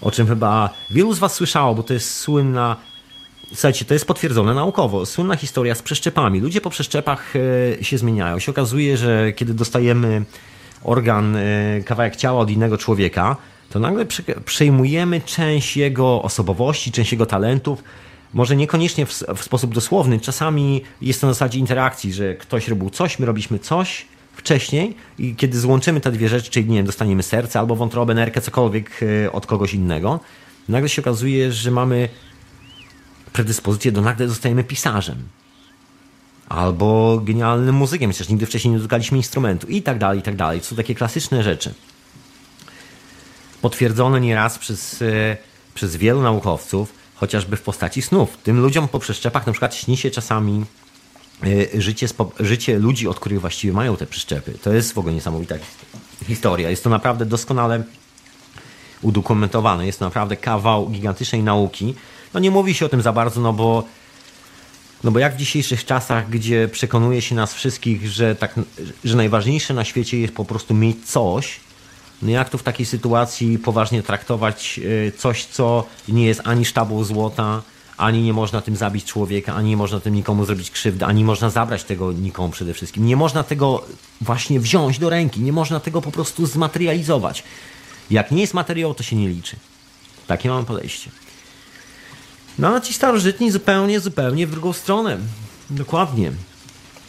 o 0.00 0.10
czym 0.10 0.26
chyba 0.26 0.70
wielu 0.90 1.14
z 1.14 1.18
Was 1.18 1.34
słyszało, 1.34 1.74
bo 1.74 1.82
to 1.82 1.94
jest 1.94 2.14
słynna. 2.14 2.76
Słuchajcie, 3.54 3.84
to 3.84 3.94
jest 3.94 4.06
potwierdzone 4.06 4.54
naukowo. 4.54 5.06
Słynna 5.06 5.36
historia 5.36 5.74
z 5.74 5.82
przeszczepami. 5.82 6.40
Ludzie 6.40 6.60
po 6.60 6.70
przeszczepach 6.70 7.34
e, 7.80 7.84
się 7.84 7.98
zmieniają. 7.98 8.38
Się 8.38 8.52
okazuje, 8.52 8.96
że 8.96 9.32
kiedy 9.32 9.54
dostajemy 9.54 10.24
organ, 10.82 11.36
e, 11.36 11.80
kawałek 11.84 12.16
ciała 12.16 12.40
od 12.40 12.50
innego 12.50 12.78
człowieka, 12.78 13.36
to 13.70 13.78
nagle 13.78 14.06
przejmujemy 14.44 15.20
część 15.20 15.76
jego 15.76 16.22
osobowości, 16.22 16.92
część 16.92 17.12
jego 17.12 17.26
talentów. 17.26 17.84
Może 18.34 18.56
niekoniecznie 18.56 19.06
w, 19.06 19.22
w 19.36 19.42
sposób 19.42 19.74
dosłowny. 19.74 20.20
Czasami 20.20 20.82
jest 21.02 21.20
to 21.20 21.26
na 21.26 21.32
zasadzie 21.32 21.58
interakcji, 21.58 22.12
że 22.12 22.34
ktoś 22.34 22.68
robił 22.68 22.90
coś, 22.90 23.18
my 23.18 23.26
robiliśmy 23.26 23.58
coś, 23.58 24.06
wcześniej 24.36 24.94
i 25.18 25.34
kiedy 25.36 25.60
złączymy 25.60 26.00
te 26.00 26.12
dwie 26.12 26.28
rzeczy, 26.28 26.50
czyli 26.50 26.66
nie 26.70 26.76
wiem, 26.76 26.86
dostaniemy 26.86 27.22
serce 27.22 27.58
albo 27.58 27.76
wątrobę, 27.76 28.14
nerkę, 28.14 28.40
cokolwiek 28.40 29.00
e, 29.02 29.32
od 29.32 29.46
kogoś 29.46 29.74
innego, 29.74 30.20
nagle 30.68 30.88
się 30.88 31.02
okazuje, 31.02 31.52
że 31.52 31.70
mamy 31.70 32.08
predyspozycję 33.36 33.92
do 33.92 34.00
nagle 34.00 34.28
zostajemy 34.28 34.64
pisarzem. 34.64 35.28
Albo 36.48 37.20
genialnym 37.24 37.74
muzykiem, 37.74 38.12
chociaż 38.12 38.28
nigdy 38.28 38.46
wcześniej 38.46 38.72
nie 38.72 38.78
dotykaliśmy 38.78 39.16
instrumentu 39.16 39.66
i 39.66 39.82
tak 39.82 39.98
dalej, 39.98 40.18
i 40.18 40.22
tak 40.22 40.36
dalej. 40.36 40.60
To 40.60 40.66
są 40.66 40.76
takie 40.76 40.94
klasyczne 40.94 41.42
rzeczy. 41.42 41.74
Potwierdzone 43.62 44.20
nieraz 44.20 44.58
przez, 44.58 45.02
e, 45.02 45.36
przez 45.74 45.96
wielu 45.96 46.22
naukowców, 46.22 46.92
chociażby 47.14 47.56
w 47.56 47.62
postaci 47.62 48.02
snów. 48.02 48.36
Tym 48.36 48.60
ludziom 48.60 48.88
po 48.88 48.98
przeszczepach 48.98 49.46
na 49.46 49.52
przykład 49.52 49.74
śni 49.74 49.96
się 49.96 50.10
czasami 50.10 50.64
E, 51.42 51.80
życie, 51.80 52.06
życie 52.40 52.78
ludzi, 52.78 53.08
od 53.08 53.20
których 53.20 53.40
właściwie 53.40 53.72
mają 53.72 53.96
te 53.96 54.06
przyczepy. 54.06 54.58
To 54.62 54.72
jest 54.72 54.92
w 54.92 54.98
ogóle 54.98 55.14
niesamowita 55.14 55.54
historia. 56.26 56.70
Jest 56.70 56.84
to 56.84 56.90
naprawdę 56.90 57.26
doskonale 57.26 57.84
udokumentowane. 59.02 59.86
Jest 59.86 59.98
to 59.98 60.04
naprawdę 60.04 60.36
kawał 60.36 60.88
gigantycznej 60.88 61.42
nauki. 61.42 61.94
No 62.36 62.40
nie 62.40 62.50
mówi 62.50 62.74
się 62.74 62.86
o 62.86 62.88
tym 62.88 63.02
za 63.02 63.12
bardzo, 63.12 63.40
no 63.40 63.52
bo 63.52 63.84
no 65.04 65.10
bo 65.10 65.18
jak 65.18 65.34
w 65.34 65.38
dzisiejszych 65.38 65.84
czasach, 65.84 66.30
gdzie 66.30 66.68
przekonuje 66.68 67.22
się 67.22 67.34
nas 67.34 67.54
wszystkich, 67.54 68.08
że, 68.08 68.34
tak, 68.34 68.54
że 69.04 69.16
najważniejsze 69.16 69.74
na 69.74 69.84
świecie 69.84 70.20
jest 70.20 70.34
po 70.34 70.44
prostu 70.44 70.74
mieć 70.74 71.06
coś, 71.06 71.60
no 72.22 72.30
jak 72.30 72.50
tu 72.50 72.58
w 72.58 72.62
takiej 72.62 72.86
sytuacji 72.86 73.58
poważnie 73.58 74.02
traktować 74.02 74.80
e, 75.08 75.12
coś, 75.12 75.44
co 75.44 75.86
nie 76.08 76.26
jest 76.26 76.40
ani 76.44 76.64
sztabą 76.64 77.04
złota, 77.04 77.62
ani 77.96 78.22
nie 78.22 78.32
można 78.32 78.60
tym 78.60 78.76
zabić 78.76 79.04
człowieka, 79.04 79.54
ani 79.54 79.70
nie 79.70 79.76
można 79.76 80.00
tym 80.00 80.14
nikomu 80.14 80.44
zrobić 80.44 80.70
krzywdy, 80.70 81.04
ani 81.04 81.24
można 81.24 81.50
zabrać 81.50 81.84
tego 81.84 82.12
nikomu 82.12 82.50
przede 82.50 82.74
wszystkim. 82.74 83.06
Nie 83.06 83.16
można 83.16 83.42
tego 83.42 83.84
właśnie 84.20 84.60
wziąć 84.60 84.98
do 84.98 85.10
ręki, 85.10 85.40
nie 85.40 85.52
można 85.52 85.80
tego 85.80 86.02
po 86.02 86.12
prostu 86.12 86.46
zmaterializować. 86.46 87.42
Jak 88.10 88.30
nie 88.30 88.40
jest 88.40 88.54
materiał, 88.54 88.94
to 88.94 89.02
się 89.02 89.16
nie 89.16 89.28
liczy. 89.28 89.56
Takie 90.26 90.48
mamy 90.48 90.64
podejście. 90.64 91.10
No 92.58 92.74
a 92.74 92.80
ci 92.80 92.92
starożytni 92.92 93.50
zupełnie, 93.50 94.00
zupełnie 94.00 94.46
w 94.46 94.50
drugą 94.50 94.72
stronę. 94.72 95.18
Dokładnie. 95.70 96.32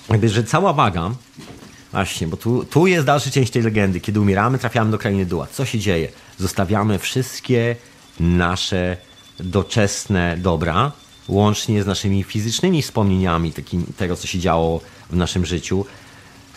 Jakby, 0.10 0.30
że 0.30 0.44
cała 0.44 0.74
waga, 0.74 1.12
właśnie, 1.92 2.28
bo 2.28 2.38
tu, 2.38 2.66
tu 2.66 2.88
jest 2.88 3.06
dalsza 3.06 3.30
część 3.30 3.52
tej 3.52 3.62
legendy. 3.62 4.00
Kiedy 4.00 4.22
umieramy, 4.22 4.58
trafiamy 4.58 4.92
do 4.92 4.98
krainy 4.98 5.26
Dua. 5.26 5.48
Co 5.52 5.66
się 5.66 5.80
dzieje? 5.80 6.10
Zostawiamy 6.38 7.00
wszystkie 7.00 7.76
nasze 8.20 8.98
doczesne 9.40 10.38
dobra, 10.38 10.92
łącznie 11.28 11.84
z 11.84 11.86
naszymi 11.86 12.24
fizycznymi 12.24 12.82
wspomnieniami 12.82 13.52
takim, 13.54 13.86
tego, 13.98 14.16
co 14.16 14.28
się 14.28 14.40
działo 14.40 14.82
w 15.10 15.16
naszym 15.16 15.46
życiu, 15.46 15.86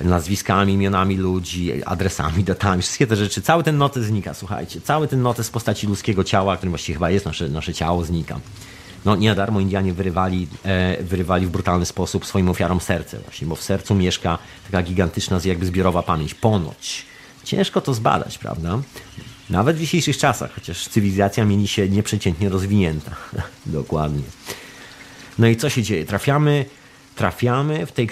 nazwiskami, 0.00 0.72
imionami 0.72 1.16
ludzi, 1.16 1.85
adresami, 1.85 2.44
datami, 2.44 2.83
wszystkie 2.83 3.07
te 3.07 3.16
rzeczy, 3.16 3.42
cały 3.42 3.64
ten 3.64 3.79
notes 3.79 4.05
znika, 4.05 4.35
słuchajcie, 4.35 4.81
cały 4.81 5.09
ten 5.09 5.22
notes 5.22 5.48
w 5.48 5.50
postaci 5.50 5.87
ludzkiego 5.87 6.24
ciała, 6.24 6.57
którym 6.57 6.70
właściwie 6.70 6.94
chyba 6.94 7.11
jest 7.11 7.26
nasze, 7.26 7.48
nasze 7.48 7.74
ciało, 7.74 8.05
znika. 8.05 8.40
No 9.04 9.16
nie 9.16 9.28
na 9.28 9.34
darmo 9.34 9.60
Indianie 9.60 9.92
wyrywali, 9.92 10.48
e, 10.64 11.02
wyrywali 11.02 11.46
w 11.46 11.50
brutalny 11.50 11.86
sposób 11.86 12.26
swoim 12.26 12.48
ofiarom 12.48 12.80
serce 12.80 13.18
właśnie, 13.18 13.46
bo 13.46 13.56
w 13.56 13.62
sercu 13.62 13.94
mieszka 13.94 14.38
taka 14.70 14.82
gigantyczna 14.82 15.40
jakby 15.44 15.66
zbiorowa 15.66 16.02
pamięć, 16.02 16.34
ponoć. 16.34 17.06
Ciężko 17.44 17.80
to 17.80 17.94
zbadać, 17.94 18.38
prawda? 18.38 18.78
Nawet 19.50 19.76
w 19.76 19.80
dzisiejszych 19.80 20.18
czasach, 20.18 20.54
chociaż 20.54 20.88
cywilizacja 20.88 21.44
mieli 21.44 21.68
się 21.68 21.88
nieprzeciętnie 21.88 22.48
rozwinięta. 22.48 23.10
Dokładnie. 23.66 24.22
No 25.38 25.46
i 25.46 25.56
co 25.56 25.70
się 25.70 25.82
dzieje? 25.82 26.06
Trafiamy, 26.06 26.64
trafiamy 27.16 27.86
w 27.86 27.92
tej 27.92 28.08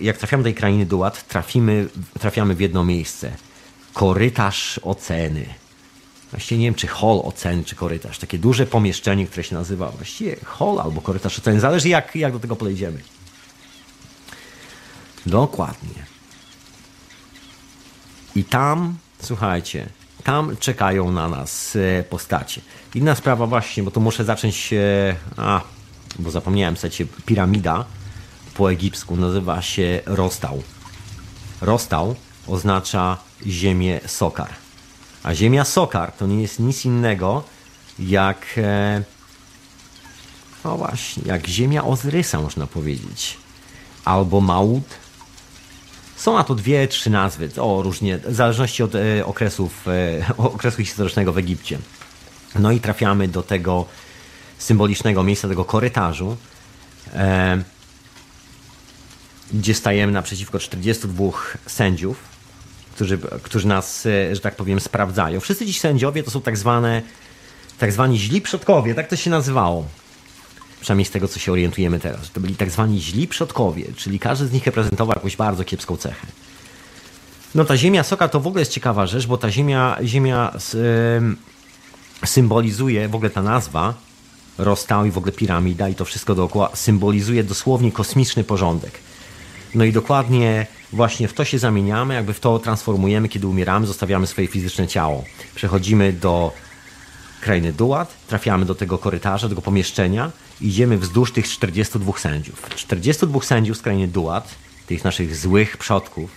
jak 0.00 0.16
trafiamy 0.16 0.42
do 0.42 0.46
tej 0.46 0.54
krainy 0.54 0.86
Duat, 0.86 1.28
trafimy, 1.28 1.88
trafiamy 2.20 2.54
w 2.54 2.60
jedno 2.60 2.84
miejsce. 2.84 3.32
Korytarz 3.92 4.80
oceny. 4.82 5.46
Właściwie 6.30 6.58
nie 6.58 6.66
wiem, 6.66 6.74
czy 6.74 6.86
hol 6.86 7.20
oceny, 7.24 7.64
czy 7.64 7.76
korytarz. 7.76 8.18
Takie 8.18 8.38
duże 8.38 8.66
pomieszczenie, 8.66 9.26
które 9.26 9.44
się 9.44 9.54
nazywa 9.54 9.88
właściwie 9.90 10.36
hol 10.44 10.80
albo 10.80 11.00
korytarz 11.00 11.38
oceny. 11.38 11.60
Zależy 11.60 11.88
jak, 11.88 12.16
jak 12.16 12.32
do 12.32 12.38
tego 12.38 12.56
podejdziemy. 12.56 13.00
Dokładnie. 15.26 16.06
I 18.36 18.44
tam, 18.44 18.96
słuchajcie, 19.22 19.88
tam 20.24 20.56
czekają 20.56 21.12
na 21.12 21.28
nas 21.28 21.76
e, 21.76 22.02
postacie. 22.02 22.60
Inna 22.94 23.14
sprawa 23.14 23.46
właśnie, 23.46 23.82
bo 23.82 23.90
tu 23.90 24.00
muszę 24.00 24.24
zacząć, 24.24 24.74
a, 25.36 25.60
bo 26.18 26.30
zapomniałem, 26.30 26.76
słuchajcie, 26.76 27.06
piramida 27.26 27.84
po 28.54 28.72
egipsku 28.72 29.16
nazywa 29.16 29.62
się 29.62 30.00
Rostał. 30.06 30.62
Rostał 31.60 32.14
oznacza 32.46 33.18
ziemię 33.46 34.00
Sokar. 34.06 34.65
A 35.26 35.34
ziemia 35.34 35.64
Sokar 35.64 36.12
to 36.12 36.26
nie 36.26 36.42
jest 36.42 36.60
nic 36.60 36.84
innego 36.84 37.44
jak, 37.98 38.46
e, 38.56 39.02
no 40.64 40.76
właśnie, 40.76 41.22
jak 41.26 41.46
ziemia 41.46 41.84
Ozrysa 41.84 42.40
można 42.40 42.66
powiedzieć. 42.66 43.36
Albo 44.04 44.40
Maut, 44.40 44.84
są 46.16 46.34
na 46.34 46.44
to 46.44 46.54
dwie, 46.54 46.88
trzy 46.88 47.10
nazwy, 47.10 47.50
o 47.60 47.82
różnie, 47.82 48.18
w 48.18 48.34
zależności 48.34 48.82
od 48.82 48.94
e, 48.94 49.26
okresów, 49.26 49.88
e, 49.88 50.24
okresu 50.54 50.82
historycznego 50.82 51.32
w 51.32 51.38
Egipcie. 51.38 51.78
No 52.58 52.72
i 52.72 52.80
trafiamy 52.80 53.28
do 53.28 53.42
tego 53.42 53.86
symbolicznego 54.58 55.22
miejsca, 55.22 55.48
tego 55.48 55.64
korytarzu, 55.64 56.36
e, 57.14 57.62
gdzie 59.52 59.74
stajemy 59.74 60.12
naprzeciwko 60.12 60.58
42 60.58 61.32
sędziów, 61.66 62.35
którzy, 62.96 63.18
którzy 63.42 63.68
nas, 63.68 64.06
e, 64.06 64.34
że 64.34 64.40
tak 64.40 64.56
powiem, 64.56 64.80
sprawdzają. 64.80 65.40
Wszyscy 65.40 65.66
ci 65.66 65.72
sędziowie 65.72 66.22
to 66.22 66.30
są 66.30 66.40
tak 66.40 66.56
zwane, 66.56 67.02
tak 67.78 67.92
zwani 67.92 68.18
źli 68.18 68.40
przodkowie, 68.40 68.94
tak 68.94 69.08
to 69.08 69.16
się 69.16 69.30
nazywało 69.30 69.84
przynajmniej 70.80 71.06
z 71.06 71.10
tego, 71.10 71.28
co 71.28 71.38
się 71.38 71.52
orientujemy 71.52 72.00
teraz. 72.00 72.30
To 72.30 72.40
byli 72.40 72.56
tak 72.56 72.70
zwani 72.70 73.00
źli 73.00 73.28
przodkowie, 73.28 73.84
czyli 73.96 74.18
każdy 74.18 74.46
z 74.46 74.52
nich 74.52 74.66
reprezentował 74.66 75.14
jakąś 75.16 75.36
bardzo 75.36 75.64
kiepską 75.64 75.96
cechę. 75.96 76.26
No 77.54 77.64
ta 77.64 77.76
ziemia 77.76 78.02
soka 78.02 78.28
to 78.28 78.40
w 78.40 78.46
ogóle 78.46 78.60
jest 78.60 78.72
ciekawa 78.72 79.06
rzecz, 79.06 79.26
bo 79.26 79.38
ta 79.38 79.50
ziemia, 79.50 79.98
ziemia 80.04 80.52
symbolizuje, 82.24 83.08
w 83.08 83.14
ogóle 83.14 83.30
ta 83.30 83.42
nazwa 83.42 83.94
rozstał 84.58 85.04
i 85.04 85.10
w 85.10 85.18
ogóle 85.18 85.32
piramida 85.32 85.88
i 85.88 85.94
to 85.94 86.04
wszystko 86.04 86.34
dookoła 86.34 86.70
symbolizuje 86.74 87.44
dosłownie 87.44 87.92
kosmiczny 87.92 88.44
porządek. 88.44 88.92
No 89.76 89.84
i 89.84 89.92
dokładnie 89.92 90.66
właśnie 90.92 91.28
w 91.28 91.32
to 91.32 91.44
się 91.44 91.58
zamieniamy, 91.58 92.14
jakby 92.14 92.32
w 92.32 92.40
to 92.40 92.58
transformujemy, 92.58 93.28
kiedy 93.28 93.46
umieramy, 93.46 93.86
zostawiamy 93.86 94.26
swoje 94.26 94.46
fizyczne 94.46 94.88
ciało. 94.88 95.24
Przechodzimy 95.54 96.12
do 96.12 96.52
krainy 97.40 97.72
Duat, 97.72 98.26
trafiamy 98.26 98.64
do 98.64 98.74
tego 98.74 98.98
korytarza, 98.98 99.48
do 99.48 99.48
tego 99.48 99.62
pomieszczenia 99.62 100.30
idziemy 100.60 100.98
wzdłuż 100.98 101.32
tych 101.32 101.48
42 101.48 102.12
sędziów. 102.18 102.68
42 102.76 103.40
sędziów 103.40 103.76
z 103.76 103.82
krainy 103.82 104.08
Duat, 104.08 104.54
tych 104.86 105.04
naszych 105.04 105.36
złych 105.36 105.76
przodków, 105.76 106.30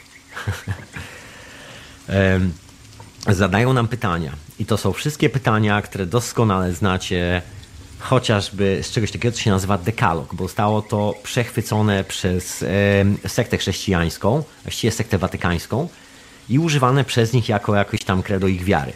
zadają 3.28 3.74
nam 3.74 3.88
pytania. 3.88 4.32
I 4.60 4.66
to 4.66 4.78
są 4.78 4.94
wszystkie 4.94 5.30
pytania, 5.30 5.82
które 5.82 6.06
doskonale 6.06 6.74
znacie 6.74 7.42
chociażby 8.00 8.80
z 8.84 8.92
czegoś 8.92 9.12
takiego, 9.12 9.36
co 9.36 9.42
się 9.42 9.52
nazywa 9.52 9.78
dekalog, 9.78 10.36
bo 10.36 10.44
zostało 10.44 10.82
to 10.82 11.14
przechwycone 11.24 12.04
przez 12.04 12.64
e, 12.64 13.30
sektę 13.30 13.58
chrześcijańską, 13.58 14.44
właściwie 14.64 14.92
sektę 14.92 15.18
watykańską 15.18 15.90
i 16.50 16.60
używane 16.60 17.04
przez 17.04 17.34
nich 17.34 17.50
jako 17.50 17.76
jakoś 17.76 18.04
tam 18.04 18.24
credo 18.24 18.48
ich 18.48 18.64
wiary. 18.64 18.94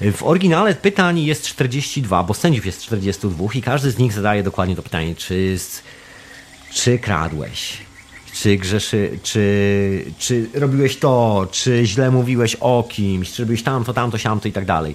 W 0.00 0.22
oryginale 0.22 0.74
pytań 0.74 1.20
jest 1.20 1.46
42, 1.46 2.22
bo 2.22 2.34
sędziów 2.34 2.66
jest 2.66 2.82
42 2.82 3.46
i 3.54 3.62
każdy 3.62 3.90
z 3.90 3.98
nich 3.98 4.12
zadaje 4.12 4.42
dokładnie 4.42 4.76
to 4.76 4.82
pytanie, 4.82 5.14
czy, 5.14 5.58
czy 6.72 6.98
kradłeś, 6.98 7.78
czy 8.32 8.56
grzeszy, 8.56 9.18
czy, 9.22 10.04
czy 10.18 10.48
robiłeś 10.54 10.96
to, 10.96 11.48
czy 11.50 11.86
źle 11.86 12.10
mówiłeś 12.10 12.56
o 12.60 12.88
kimś, 12.90 13.32
czy 13.32 13.42
robiłeś 13.42 13.62
tamto, 13.62 13.94
tamto, 13.94 14.18
siamto 14.18 14.48
i 14.48 14.52
tak 14.52 14.64
dalej. 14.64 14.94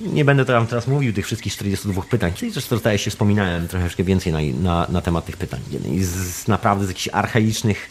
Nie 0.00 0.24
będę 0.24 0.44
tam 0.44 0.66
teraz 0.66 0.86
mówił 0.86 1.12
tych 1.12 1.26
wszystkich 1.26 1.52
42 1.52 2.02
pytań, 2.02 2.32
czyli 2.34 2.52
zresztą 2.52 2.76
zdaje 2.76 2.98
się 2.98 3.10
wspominałem 3.10 3.68
troszeczkę 3.68 4.04
więcej 4.04 4.32
na, 4.32 4.40
na, 4.62 4.86
na 4.88 5.00
temat 5.00 5.24
tych 5.24 5.36
pytań. 5.36 5.60
Jeden 5.70 6.04
z, 6.04 6.08
z 6.08 6.48
naprawdę 6.48 6.84
z 6.84 6.88
jakichś 6.88 7.08
archaicznych 7.12 7.90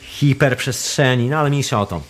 hiperprzestrzeni, 0.00 1.28
no 1.28 1.38
ale 1.38 1.50
mniejsza 1.50 1.80
o 1.80 1.86
to. 1.86 2.02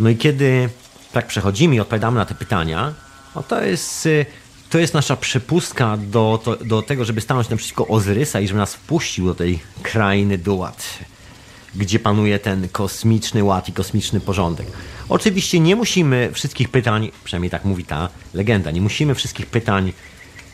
No 0.00 0.08
i 0.08 0.16
kiedy 0.16 0.68
tak 1.12 1.26
przechodzimy 1.26 1.74
i 1.74 1.80
odpowiadamy 1.80 2.16
na 2.16 2.24
te 2.24 2.34
pytania, 2.34 2.94
No 3.36 3.42
to 3.42 3.62
jest, 3.62 4.06
y, 4.06 4.26
to 4.70 4.78
jest 4.78 4.94
nasza 4.94 5.16
przepustka 5.16 5.96
do, 5.96 6.40
to, 6.44 6.56
do 6.56 6.82
tego, 6.82 7.04
żeby 7.04 7.20
stanąć 7.20 7.48
naprzeciwko 7.48 7.88
Ozyrysa 7.88 8.40
i 8.40 8.48
żeby 8.48 8.58
nas 8.58 8.74
wpuścił 8.74 9.26
do 9.26 9.34
tej 9.34 9.58
krainy 9.82 10.38
Duat, 10.38 10.98
gdzie 11.74 11.98
panuje 11.98 12.38
ten 12.38 12.68
kosmiczny 12.68 13.44
ład 13.44 13.68
i 13.68 13.72
kosmiczny 13.72 14.20
porządek. 14.20 14.66
Oczywiście 15.08 15.60
nie 15.60 15.76
musimy 15.76 16.30
wszystkich 16.32 16.68
pytań, 16.68 17.10
przynajmniej 17.24 17.50
tak 17.50 17.64
mówi 17.64 17.84
ta 17.84 18.08
legenda, 18.34 18.70
nie 18.70 18.80
musimy 18.80 19.14
wszystkich 19.14 19.46
pytań 19.46 19.92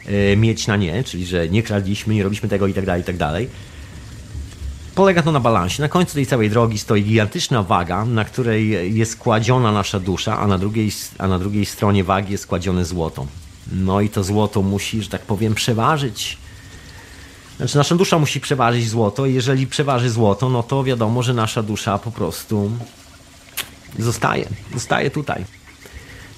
y, 0.08 0.36
mieć 0.36 0.66
na 0.66 0.76
nie, 0.76 1.04
czyli 1.04 1.26
że 1.26 1.48
nie 1.48 1.62
kradliśmy, 1.62 2.14
nie 2.14 2.22
robiliśmy 2.22 2.48
tego 2.48 2.66
i 2.66 2.74
tak 2.74 2.86
dalej, 2.86 3.02
i 3.02 3.04
tak 3.04 3.16
dalej 3.16 3.48
Polega 4.94 5.22
to 5.22 5.32
na 5.32 5.40
balansie. 5.40 5.82
Na 5.82 5.88
końcu 5.88 6.14
tej 6.14 6.26
całej 6.26 6.50
drogi 6.50 6.78
stoi 6.78 7.02
gigantyczna 7.02 7.62
waga, 7.62 8.04
na 8.04 8.24
której 8.24 8.94
jest 8.94 9.18
kładziona 9.18 9.72
nasza 9.72 10.00
dusza, 10.00 10.38
a 10.38 10.46
na 10.46 10.58
drugiej, 10.58 10.90
a 11.18 11.28
na 11.28 11.38
drugiej 11.38 11.66
stronie 11.66 12.04
wagi 12.04 12.32
jest 12.32 12.46
kładzione 12.46 12.84
złoto. 12.84 13.26
No 13.72 14.00
i 14.00 14.08
to 14.08 14.24
złoto 14.24 14.62
musi, 14.62 15.02
że 15.02 15.08
tak 15.08 15.22
powiem, 15.22 15.54
przeważyć. 15.54 16.38
Znaczy, 17.56 17.76
nasza 17.76 17.94
dusza 17.94 18.18
musi 18.18 18.40
przeważyć 18.40 18.88
złoto, 18.88 19.26
jeżeli 19.26 19.66
przeważy 19.66 20.10
złoto, 20.10 20.48
no 20.48 20.62
to 20.62 20.84
wiadomo, 20.84 21.22
że 21.22 21.34
nasza 21.34 21.62
dusza 21.62 21.98
po 21.98 22.10
prostu 22.10 22.70
zostaje. 23.98 24.48
Zostaje 24.74 25.10
tutaj. 25.10 25.44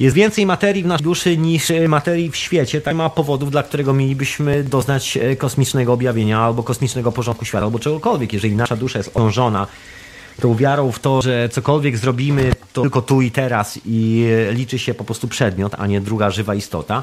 Jest 0.00 0.16
więcej 0.16 0.46
materii 0.46 0.82
w 0.82 0.86
naszej 0.86 1.04
duszy 1.04 1.36
niż 1.36 1.70
e, 1.70 1.88
materii 1.88 2.30
w 2.30 2.36
świecie. 2.36 2.80
Tak 2.80 2.96
ma 2.96 3.10
powodów, 3.10 3.50
dla 3.50 3.62
którego 3.62 3.92
mielibyśmy 3.92 4.64
doznać 4.64 5.16
e, 5.16 5.36
kosmicznego 5.36 5.92
objawienia 5.92 6.40
albo 6.40 6.62
kosmicznego 6.62 7.12
porządku 7.12 7.44
świata, 7.44 7.64
albo 7.64 7.78
czegokolwiek. 7.78 8.32
Jeżeli 8.32 8.56
nasza 8.56 8.76
dusza 8.76 8.98
jest 8.98 9.10
ogrążona 9.14 9.66
tą 10.40 10.54
wiarą 10.54 10.92
w 10.92 10.98
to, 10.98 11.22
że 11.22 11.48
cokolwiek 11.48 11.96
zrobimy, 11.98 12.52
to 12.72 12.82
tylko 12.82 13.02
tu 13.02 13.22
i 13.22 13.30
teraz 13.30 13.80
i 13.86 14.26
e, 14.48 14.52
liczy 14.52 14.78
się 14.78 14.94
po 14.94 15.04
prostu 15.04 15.28
przedmiot, 15.28 15.72
a 15.78 15.86
nie 15.86 16.00
druga 16.00 16.30
żywa 16.30 16.54
istota. 16.54 17.02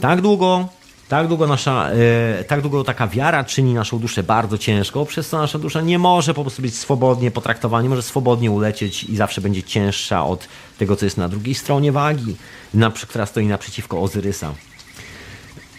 Tak 0.00 0.20
długo 0.20 0.68
tak 1.08 1.28
długo, 1.28 1.46
nasza, 1.46 1.90
e, 1.90 2.44
tak 2.44 2.60
długo 2.60 2.84
taka 2.84 3.08
wiara 3.08 3.44
czyni 3.44 3.74
naszą 3.74 3.98
duszę 3.98 4.22
bardzo 4.22 4.58
ciężką, 4.58 5.04
przez 5.04 5.28
co 5.28 5.38
nasza 5.38 5.58
dusza 5.58 5.80
nie 5.80 5.98
może 5.98 6.34
po 6.34 6.42
prostu 6.42 6.62
być 6.62 6.74
swobodnie 6.74 7.30
potraktowana, 7.30 7.82
nie 7.82 7.88
może 7.88 8.02
swobodnie 8.02 8.50
ulecieć 8.50 9.04
i 9.04 9.16
zawsze 9.16 9.40
będzie 9.40 9.62
cięższa 9.62 10.26
od 10.26 10.48
tego, 10.78 10.96
co 10.96 11.04
jest 11.04 11.16
na 11.16 11.28
drugiej 11.28 11.54
stronie 11.54 11.92
wagi, 11.92 12.36
na, 12.74 12.90
która 12.90 13.26
stoi 13.26 13.46
naprzeciwko 13.46 14.02
Ozyrysa. 14.02 14.54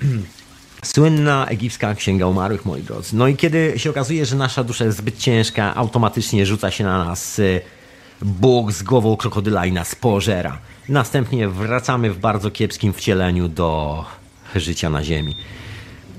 Słynna 0.85 1.45
egipska 1.45 1.95
księga 1.95 2.27
umarłych, 2.27 2.65
moi 2.65 2.81
drodzy. 2.81 3.15
No 3.15 3.27
i 3.27 3.35
kiedy 3.35 3.73
się 3.77 3.89
okazuje, 3.89 4.25
że 4.25 4.35
nasza 4.35 4.63
dusza 4.63 4.85
jest 4.85 4.97
zbyt 4.97 5.17
ciężka, 5.17 5.75
automatycznie 5.75 6.45
rzuca 6.45 6.71
się 6.71 6.83
na 6.83 7.05
nas 7.05 7.39
e, 7.39 7.43
Bóg 8.21 8.71
z 8.71 8.83
głową 8.83 9.17
krokodyla 9.17 9.65
i 9.65 9.71
nas 9.71 9.95
pożera. 9.95 10.57
Następnie 10.89 11.47
wracamy 11.47 12.11
w 12.11 12.19
bardzo 12.19 12.51
kiepskim 12.51 12.93
wcieleniu 12.93 13.47
do 13.47 14.05
życia 14.55 14.89
na 14.89 15.03
Ziemi. 15.03 15.35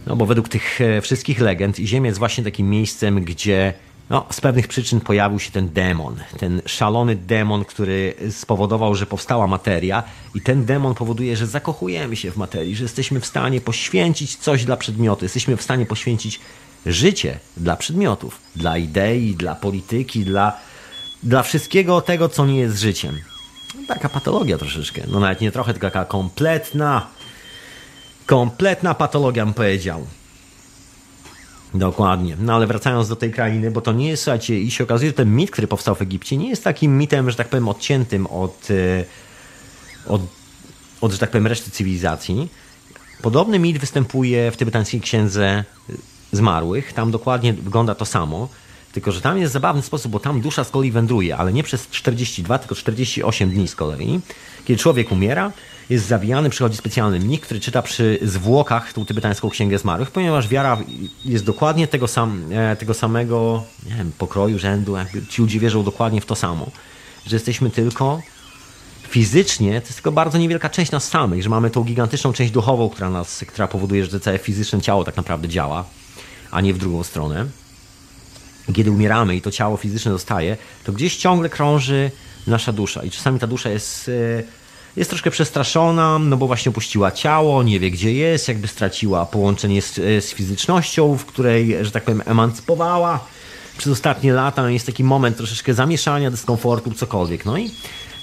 No 0.07 0.17
bo 0.17 0.27
według 0.27 0.49
tych 0.49 0.81
e, 0.81 1.01
wszystkich 1.01 1.41
legend 1.41 1.77
Ziemia 1.77 2.07
jest 2.07 2.19
właśnie 2.19 2.45
takim 2.45 2.71
miejscem, 2.71 3.25
gdzie 3.25 3.75
no, 4.11 4.27
z 4.31 4.41
pewnych 4.41 4.69
przyczyn 4.69 5.01
pojawił 5.01 5.39
się 5.39 5.51
ten 5.51 5.69
demon, 5.69 6.17
ten 6.39 6.63
szalony 6.67 7.17
demon, 7.17 7.65
który 7.65 8.15
spowodował, 8.31 8.95
że 8.95 9.07
powstała 9.07 9.47
materia 9.47 10.03
i 10.35 10.41
ten 10.41 10.65
demon 10.65 10.95
powoduje, 10.95 11.37
że 11.37 11.47
zakochujemy 11.47 12.17
się 12.17 12.31
w 12.31 12.37
materii, 12.37 12.77
że 12.77 12.85
jesteśmy 12.85 13.21
w 13.21 13.27
stanie 13.27 13.61
poświęcić 13.61 14.37
coś 14.37 14.65
dla 14.65 14.77
przedmiotu, 14.77 15.25
jesteśmy 15.25 15.57
w 15.57 15.63
stanie 15.63 15.87
poświęcić 15.87 16.41
życie 16.87 17.39
dla 17.57 17.77
przedmiotów, 17.77 18.41
dla 18.57 18.79
idei, 18.79 19.35
dla 19.35 19.55
polityki, 19.55 20.25
dla, 20.25 20.57
dla 21.23 21.43
wszystkiego 21.43 22.01
tego, 22.01 22.29
co 22.29 22.47
nie 22.47 22.59
jest 22.59 22.79
życiem. 22.79 23.15
Taka 23.89 24.09
patologia 24.09 24.59
troszeczkę, 24.59 25.03
no 25.09 25.21
nawet 25.21 25.41
nie 25.41 25.53
trochę, 25.53 25.73
tylko 25.73 25.87
taka 25.87 26.05
kompletna 26.05 27.07
Kompletna 28.29 28.95
patologia, 28.95 29.45
bym 29.45 29.55
powiedział. 29.55 30.07
Dokładnie. 31.75 32.37
No 32.41 32.55
ale 32.55 32.67
wracając 32.67 33.09
do 33.09 33.17
tej 33.17 33.31
krainy, 33.31 33.71
bo 33.71 33.81
to 33.81 33.93
nie 33.93 34.09
jest, 34.09 34.23
słuchajcie, 34.23 34.61
i 34.61 34.71
się 34.71 34.85
okazuje, 34.85 35.11
że 35.11 35.15
ten 35.15 35.37
mit, 35.37 35.51
który 35.51 35.67
powstał 35.67 35.95
w 35.95 36.03
Egipcie, 36.03 36.37
nie 36.37 36.49
jest 36.49 36.65
takim 36.65 36.99
mitem, 36.99 37.31
że 37.31 37.37
tak 37.37 37.49
powiem, 37.49 37.69
odciętym 37.69 38.27
od, 38.27 38.69
e, 38.71 39.05
od, 40.07 40.23
od 41.01 41.13
że 41.13 41.19
tak 41.19 41.31
powiem, 41.31 41.47
reszty 41.47 41.71
cywilizacji. 41.71 42.49
Podobny 43.23 43.59
mit 43.59 43.79
występuje 43.79 44.51
w 44.51 44.57
tybetańskiej 44.57 45.01
księdze 45.01 45.65
zmarłych. 46.33 46.93
Tam 46.93 47.11
dokładnie 47.11 47.53
wygląda 47.53 47.95
to 47.95 48.05
samo. 48.05 48.49
Tylko, 48.93 49.13
że 49.13 49.21
tam 49.21 49.39
jest 49.39 49.53
zabawny 49.53 49.83
sposób, 49.83 50.13
bo 50.13 50.21
tam 50.21 50.41
dusza 50.41 50.65
z 50.65 50.71
kolei 50.71 50.91
wędruje, 50.91 51.37
ale 51.37 51.53
nie 51.53 51.63
przez 51.63 51.89
42, 51.89 52.59
tylko 52.59 52.75
48 52.75 53.51
dni 53.51 53.69
z 53.69 53.75
kolei. 53.75 54.21
Kiedy 54.65 54.81
człowiek 54.81 55.13
umiera, 55.13 55.53
jest 55.91 56.07
zawijany, 56.07 56.51
przychodzi 56.51 56.77
specjalny 56.77 57.21
mnik, 57.21 57.43
który 57.43 57.61
czyta 57.61 57.83
przy 57.83 58.19
zwłokach 58.23 58.93
tą 58.93 59.07
tybetańską 59.07 59.51
księgę 59.51 59.79
zmarłych, 59.79 60.11
ponieważ 60.11 60.49
wiara 60.49 60.79
jest 61.25 61.45
dokładnie 61.45 61.89
tego, 61.89 62.09
sam, 62.09 62.53
e, 62.53 62.77
tego 62.77 62.95
samego 62.95 63.63
nie 63.91 63.97
wiem, 63.97 64.13
pokroju, 64.19 64.59
rzędu, 64.59 64.97
jakby 64.97 65.27
ci 65.27 65.43
ludzie 65.43 65.61
wierzą 65.61 65.85
dokładnie 65.85 66.21
w 66.21 66.27
to 66.27 66.35
samo, 66.35 66.71
że 67.27 67.37
jesteśmy 67.37 67.71
tylko 67.71 68.21
fizycznie, 69.09 69.81
to 69.81 69.87
jest 69.87 69.95
tylko 69.95 70.13
bardzo 70.13 70.39
niewielka 70.39 70.69
część 70.69 70.91
nas 70.91 71.09
samych, 71.09 71.43
że 71.43 71.49
mamy 71.49 71.71
tą 71.71 71.85
gigantyczną 71.85 72.33
część 72.33 72.53
duchową, 72.53 72.89
która, 72.89 73.11
nas, 73.11 73.45
która 73.49 73.69
powoduje, 73.69 74.05
że 74.05 74.21
całe 74.21 74.39
fizyczne 74.39 74.81
ciało 74.81 75.05
tak 75.05 75.17
naprawdę 75.17 75.49
działa, 75.49 75.85
a 76.51 76.61
nie 76.61 76.75
w 76.75 76.79
drugą 76.79 77.03
stronę. 77.03 77.47
Kiedy 78.75 78.91
umieramy 78.91 79.37
i 79.37 79.43
to 79.43 79.51
ciało 79.51 79.77
fizyczne 79.77 80.13
zostaje, 80.13 80.57
to 80.85 80.93
gdzieś 80.93 81.17
ciągle 81.17 81.49
krąży 81.49 82.11
nasza 82.47 82.73
dusza 82.73 83.03
i 83.03 83.11
czasami 83.11 83.39
ta 83.39 83.47
dusza 83.47 83.71
jest 83.71 84.09
e, 84.09 84.43
jest 84.99 85.11
troszkę 85.11 85.31
przestraszona, 85.31 86.19
no 86.19 86.37
bo 86.37 86.47
właśnie 86.47 86.71
opuściła 86.71 87.11
ciało, 87.11 87.63
nie 87.63 87.81
wie 87.81 87.91
gdzie 87.91 88.13
jest, 88.13 88.49
jakby 88.49 88.69
straciła 88.69 89.27
połączenie 89.27 89.83
z, 89.83 89.99
e, 89.99 90.21
z 90.21 90.33
fizycznością, 90.35 91.17
w 91.17 91.25
której, 91.25 91.77
że 91.85 91.91
tak 91.91 92.05
powiem, 92.05 92.23
emancypowała 92.27 93.21
przez 93.79 93.93
ostatnie 93.93 94.33
lata. 94.33 94.71
Jest 94.71 94.87
taki 94.87 95.05
moment 95.05 95.37
troszeczkę 95.37 95.75
zamieszania, 95.75 96.31
dyskomfortu, 96.31 96.91
cokolwiek. 96.91 97.45
No 97.45 97.59
i 97.59 97.71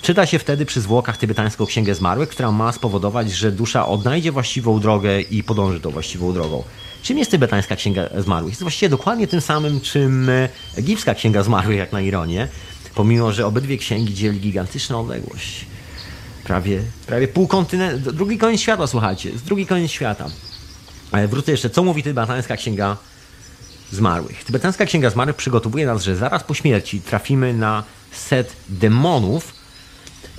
czyta 0.01 0.25
się 0.25 0.39
wtedy 0.39 0.65
przy 0.65 0.81
zwłokach 0.81 1.17
tybetańską 1.17 1.65
księgę 1.65 1.95
zmarłych, 1.95 2.29
która 2.29 2.51
ma 2.51 2.71
spowodować, 2.71 3.31
że 3.31 3.51
dusza 3.51 3.87
odnajdzie 3.87 4.31
właściwą 4.31 4.79
drogę 4.79 5.21
i 5.21 5.43
podąży 5.43 5.79
tą 5.79 5.91
właściwą 5.91 6.33
drogą. 6.33 6.63
Czym 7.03 7.17
jest 7.17 7.31
tybetańska 7.31 7.75
księga 7.75 8.09
zmarłych? 8.17 8.51
Jest 8.51 8.61
właściwie 8.61 8.89
dokładnie 8.89 9.27
tym 9.27 9.41
samym, 9.41 9.81
czym 9.81 10.29
e, 10.29 10.49
egipska 10.77 11.15
księga 11.15 11.43
zmarłych, 11.43 11.77
jak 11.77 11.91
na 11.91 12.01
ironię, 12.01 12.47
pomimo 12.95 13.31
że 13.31 13.45
obydwie 13.45 13.77
księgi 13.77 14.13
dzieli 14.13 14.39
gigantyczna 14.39 14.99
odległość 14.99 15.65
prawie, 16.45 16.81
prawie 17.07 17.27
pół 17.27 17.47
kontynentu, 17.47 18.11
drugi 18.11 18.37
koniec 18.37 18.61
świata, 18.61 18.87
słuchajcie, 18.87 19.37
z 19.37 19.41
drugi 19.41 19.65
koniec 19.65 19.91
świata. 19.91 20.25
Ale 21.11 21.27
wrócę 21.27 21.51
jeszcze, 21.51 21.69
co 21.69 21.83
mówi 21.83 22.03
tybetańska 22.03 22.57
księga 22.57 22.97
zmarłych. 23.91 24.43
Tybetańska 24.43 24.85
księga 24.85 25.09
zmarłych 25.09 25.35
przygotowuje 25.35 25.85
nas, 25.85 26.03
że 26.03 26.15
zaraz 26.15 26.43
po 26.43 26.53
śmierci 26.53 27.01
trafimy 27.01 27.53
na 27.53 27.83
set 28.11 28.53
demonów, 28.69 29.53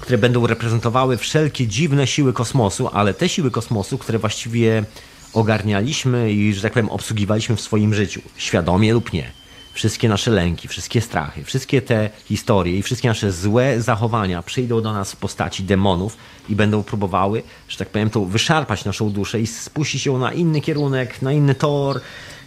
które 0.01 0.19
będą 0.19 0.47
reprezentowały 0.47 1.17
wszelkie 1.17 1.67
dziwne 1.67 2.07
siły 2.07 2.33
kosmosu, 2.33 2.89
ale 2.93 3.15
te 3.15 3.29
siły 3.29 3.51
kosmosu, 3.51 3.99
które 3.99 4.19
właściwie 4.19 4.85
ogarnialiśmy 5.33 6.33
i, 6.33 6.55
że 6.55 6.63
tak 6.63 6.73
powiem, 6.73 6.91
obsługiwaliśmy 6.91 7.57
w 7.57 7.61
swoim 7.61 7.95
życiu, 7.95 8.21
świadomie 8.37 8.93
lub 8.93 9.13
nie 9.13 9.46
wszystkie 9.77 10.09
nasze 10.09 10.31
lęki, 10.31 10.69
wszystkie 10.69 11.01
strachy, 11.01 11.45
wszystkie 11.45 11.83
te 11.83 12.11
historie 12.25 12.79
i 12.79 12.83
wszystkie 12.83 13.09
nasze 13.09 13.33
złe 13.33 13.83
zachowania 13.83 14.43
przyjdą 14.43 14.83
do 14.83 14.93
nas 14.93 15.13
w 15.13 15.17
postaci 15.17 15.63
demonów 15.63 16.17
i 16.49 16.57
będą 16.57 16.83
próbowały, 16.83 17.43
że 17.69 17.79
tak 17.79 17.89
powiem, 17.89 18.11
to 18.11 18.25
wyszarpać 18.25 18.85
naszą 18.85 19.11
duszę 19.11 19.41
i 19.41 19.47
spuścić 19.47 20.07
ją 20.07 20.19
na 20.19 20.33
inny 20.33 20.61
kierunek, 20.61 21.23
na 21.23 21.33
inny 21.33 21.55
tor, 21.55 22.01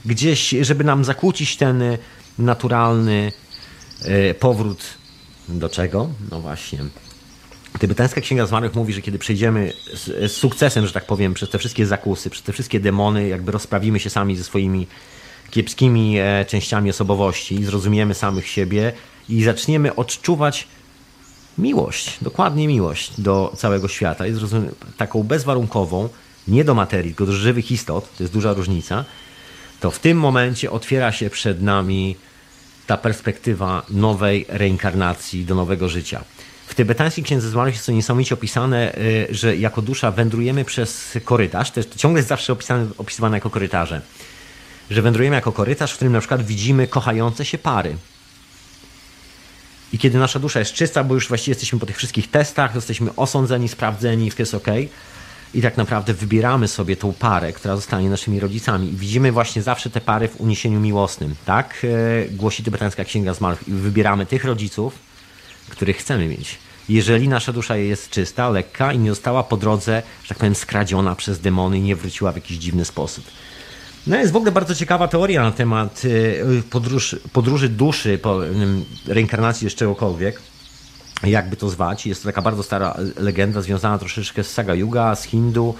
gdzieś, 0.05 0.49
żeby 0.61 0.83
nam 0.83 1.05
zakłócić 1.05 1.57
ten 1.57 1.83
naturalny 2.39 3.31
e, 4.01 4.33
powrót 4.33 4.83
do 5.49 5.69
czego? 5.69 6.09
No 6.31 6.41
właśnie. 6.41 6.79
Tybetańska 7.79 8.21
Księga 8.21 8.45
Zmarłych 8.45 8.75
mówi, 8.75 8.93
że 8.93 9.01
kiedy 9.01 9.19
przejdziemy 9.19 9.73
z, 9.93 10.31
z 10.31 10.37
sukcesem, 10.37 10.87
że 10.87 10.93
tak 10.93 11.05
powiem, 11.05 11.33
przez 11.33 11.49
te 11.49 11.57
wszystkie 11.57 11.85
zakusy, 11.85 12.29
przez 12.29 12.43
te 12.43 12.53
wszystkie 12.53 12.79
demony, 12.79 13.27
jakby 13.27 13.51
rozprawimy 13.51 13.99
się 13.99 14.09
sami 14.09 14.35
ze 14.35 14.43
swoimi 14.43 14.87
kiepskimi 15.51 16.17
e, 16.19 16.45
częściami 16.45 16.89
osobowości, 16.89 17.63
zrozumiemy 17.63 18.13
samych 18.13 18.47
siebie 18.47 18.91
i 19.29 19.43
zaczniemy 19.43 19.95
odczuwać 19.95 20.67
miłość, 21.57 22.17
dokładnie 22.21 22.67
miłość 22.67 23.21
do 23.21 23.53
całego 23.57 23.87
świata 23.87 24.25
zrozumiemy 24.31 24.71
taką 24.97 25.23
bezwarunkową, 25.23 26.09
nie 26.47 26.63
do 26.63 26.73
materii, 26.73 27.11
tylko 27.11 27.25
do 27.25 27.31
żywych 27.31 27.71
istot, 27.71 28.17
to 28.17 28.23
jest 28.23 28.33
duża 28.33 28.53
różnica, 28.53 29.05
to 29.79 29.91
w 29.91 29.99
tym 29.99 30.17
momencie 30.17 30.71
otwiera 30.71 31.11
się 31.11 31.29
przed 31.29 31.61
nami 31.61 32.15
ta 32.87 32.97
perspektywa 32.97 33.85
nowej 33.89 34.45
reinkarnacji, 34.47 35.45
do 35.45 35.55
nowego 35.55 35.89
życia. 35.89 36.23
W 36.67 36.75
tybetańskiej 36.75 37.23
księdze 37.23 37.49
zmarłych 37.49 37.75
jest 37.75 37.85
to 37.85 37.91
niesamowicie 37.91 38.35
opisane, 38.35 38.95
e, 38.95 38.97
że 39.29 39.57
jako 39.57 39.81
dusza 39.81 40.11
wędrujemy 40.11 40.65
przez 40.65 41.17
korytarz, 41.23 41.71
jest, 41.77 41.91
to 41.91 41.99
ciągle 41.99 42.19
jest 42.19 42.29
zawsze 42.29 42.53
opisane, 42.53 42.87
opisywane 42.97 43.37
jako 43.37 43.49
korytarze 43.49 44.01
że 44.89 45.01
wędrujemy 45.01 45.35
jako 45.35 45.51
korytarz, 45.51 45.91
w 45.91 45.95
którym 45.95 46.13
na 46.13 46.19
przykład 46.19 46.45
widzimy 46.45 46.87
kochające 46.87 47.45
się 47.45 47.57
pary. 47.57 47.95
I 49.93 49.99
kiedy 49.99 50.17
nasza 50.17 50.39
dusza 50.39 50.59
jest 50.59 50.73
czysta, 50.73 51.03
bo 51.03 51.13
już 51.13 51.27
właściwie 51.27 51.51
jesteśmy 51.51 51.79
po 51.79 51.85
tych 51.85 51.97
wszystkich 51.97 52.31
testach, 52.31 52.75
jesteśmy 52.75 53.15
osądzeni, 53.15 53.69
sprawdzeni, 53.69 54.31
wszystko 54.31 54.41
jest 54.41 54.67
ok, 54.67 54.73
i 55.53 55.61
tak 55.61 55.77
naprawdę 55.77 56.13
wybieramy 56.13 56.67
sobie 56.67 56.95
tą 56.95 57.13
parę, 57.13 57.53
która 57.53 57.75
zostanie 57.75 58.09
naszymi 58.09 58.39
rodzicami. 58.39 58.89
I 58.89 58.95
widzimy 58.95 59.31
właśnie 59.31 59.61
zawsze 59.61 59.89
te 59.89 60.01
pary 60.01 60.27
w 60.27 60.41
uniesieniu 60.41 60.79
miłosnym. 60.79 61.35
Tak 61.45 61.85
e, 62.25 62.29
głosi 62.29 62.63
tybetańska 62.63 63.03
księga 63.03 63.33
zmarłych. 63.33 63.67
I 63.67 63.71
wybieramy 63.71 64.25
tych 64.25 64.45
rodziców, 64.45 64.99
których 65.69 65.97
chcemy 65.97 66.27
mieć. 66.27 66.57
Jeżeli 66.89 67.27
nasza 67.27 67.53
dusza 67.53 67.77
jest 67.77 68.09
czysta, 68.09 68.49
lekka 68.49 68.93
i 68.93 68.99
nie 68.99 69.09
została 69.09 69.43
po 69.43 69.57
drodze, 69.57 70.03
że 70.23 70.29
tak 70.29 70.37
powiem, 70.37 70.55
skradziona 70.55 71.15
przez 71.15 71.39
demony 71.39 71.77
i 71.77 71.81
nie 71.81 71.95
wróciła 71.95 72.31
w 72.31 72.35
jakiś 72.35 72.57
dziwny 72.57 72.85
sposób. 72.85 73.25
No 74.07 74.17
jest 74.17 74.31
w 74.31 74.35
ogóle 74.35 74.51
bardzo 74.51 74.75
ciekawa 74.75 75.07
teoria 75.07 75.43
na 75.43 75.51
temat 75.51 76.01
e, 76.05 76.61
podróż, 76.69 77.15
podróży 77.33 77.69
duszy, 77.69 78.17
po 78.17 78.47
em, 78.47 78.85
reinkarnacji 79.07 79.69
z 79.69 79.75
czegokolwiek 79.75 80.41
jakby 81.23 81.55
to 81.55 81.69
zwać. 81.69 82.05
Jest 82.05 82.23
to 82.23 82.29
taka 82.29 82.41
bardzo 82.41 82.63
stara 82.63 82.97
legenda 83.17 83.61
związana 83.61 83.97
troszeczkę 83.97 84.43
z 84.43 84.53
Saga 84.53 84.75
Yuga, 84.75 85.15
z 85.15 85.23
Hindu, 85.23 85.75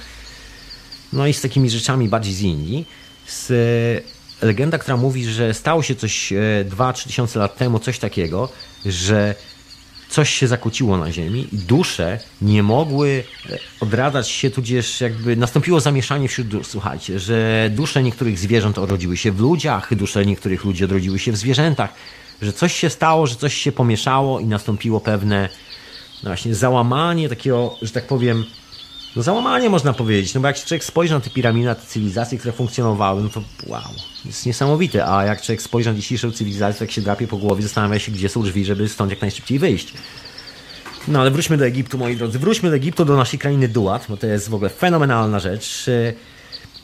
no 1.14 1.28
i 1.28 1.34
z 1.34 1.42
takimi 1.42 1.70
rzeczami 1.70 2.10
bardziej 2.10 2.34
z 2.34 2.42
Indii. 2.42 2.88
Z, 3.28 3.52
e, 3.52 4.46
legenda, 4.46 4.78
która 4.78 4.98
mówi, 4.98 5.26
że 5.26 5.54
stało 5.54 5.84
się 5.84 5.96
coś 5.96 6.34
2-3 6.70 7.08
tysiące 7.08 7.40
lat 7.40 7.58
temu, 7.58 7.80
coś 7.80 8.00
takiego, 8.00 8.50
że 8.86 9.36
coś 10.10 10.30
się 10.30 10.48
zakłóciło 10.48 10.98
na 10.98 11.12
Ziemi 11.12 11.48
i 11.52 11.58
dusze 11.58 12.20
nie 12.42 12.64
mogły 12.64 13.24
e, 13.50 13.58
odradzać 13.80 14.30
się, 14.30 14.50
tudzież 14.50 15.02
jakby 15.02 15.36
nastąpiło 15.36 15.80
zamieszanie 15.80 16.28
wśród 16.28 16.48
dusz. 16.48 16.68
Słuchajcie, 16.68 17.20
że 17.20 17.70
dusze 17.74 18.04
niektórych 18.04 18.40
zwierząt 18.40 18.78
odrodziły 18.78 19.18
się 19.18 19.32
w 19.32 19.40
ludziach, 19.40 19.96
dusze 19.96 20.26
niektórych 20.26 20.64
ludzi 20.66 20.84
odrodziły 20.84 21.20
się 21.20 21.32
w 21.32 21.38
zwierzętach 21.38 21.94
że 22.42 22.54
coś 22.54 22.76
się 22.76 22.90
stało, 22.90 23.28
że 23.28 23.36
coś 23.36 23.54
się 23.54 23.72
pomieszało 23.72 24.40
i 24.40 24.46
nastąpiło 24.46 25.00
pewne 25.00 25.50
no 26.24 26.30
właśnie 26.30 26.56
załamanie 26.56 27.30
takiego, 27.30 27.76
że 27.82 27.92
tak 27.92 28.08
powiem, 28.08 28.46
no 29.16 29.24
załamanie 29.24 29.70
można 29.70 29.94
powiedzieć, 29.94 30.34
no 30.34 30.42
bo 30.42 30.48
jak 30.48 30.58
się 30.58 30.66
człowiek 30.66 30.84
spojrzy 30.84 31.14
na 31.14 31.20
te 31.20 31.30
piramidy, 31.30 31.66
na 31.66 31.76
te 31.76 31.86
cywilizacje, 31.86 32.38
które 32.38 32.52
funkcjonowały, 32.52 33.24
no 33.24 33.30
to 33.30 33.42
wow, 33.68 33.82
jest 34.26 34.46
niesamowite, 34.46 35.06
a 35.06 35.26
jak 35.26 35.42
człowiek 35.42 35.62
spojrzy 35.62 35.90
na 35.90 35.96
dzisiejszą 35.96 36.32
cywilizację, 36.32 36.84
jak 36.84 36.92
się 36.92 37.02
drapie 37.02 37.28
po 37.28 37.38
głowie, 37.38 37.64
zastanawia 37.64 38.00
się, 38.00 38.12
gdzie 38.12 38.30
są 38.30 38.44
drzwi, 38.44 38.66
żeby 38.66 38.90
stąd 38.90 39.12
jak 39.12 39.22
najszybciej 39.22 39.60
wyjść. 39.60 39.94
No 41.08 41.22
ale 41.22 41.32
wróćmy 41.32 41.58
do 41.58 41.66
Egiptu, 41.66 41.98
moi 41.98 42.16
drodzy, 42.16 42.40
wróćmy 42.40 42.70
do 42.70 42.76
Egiptu, 42.76 43.06
do 43.06 43.18
naszej 43.18 43.40
krainy 43.40 43.68
Duat, 43.68 44.06
bo 44.10 44.18
to 44.18 44.28
jest 44.28 44.50
w 44.50 44.54
ogóle 44.54 44.70
fenomenalna 44.70 45.40
rzecz. 45.40 45.86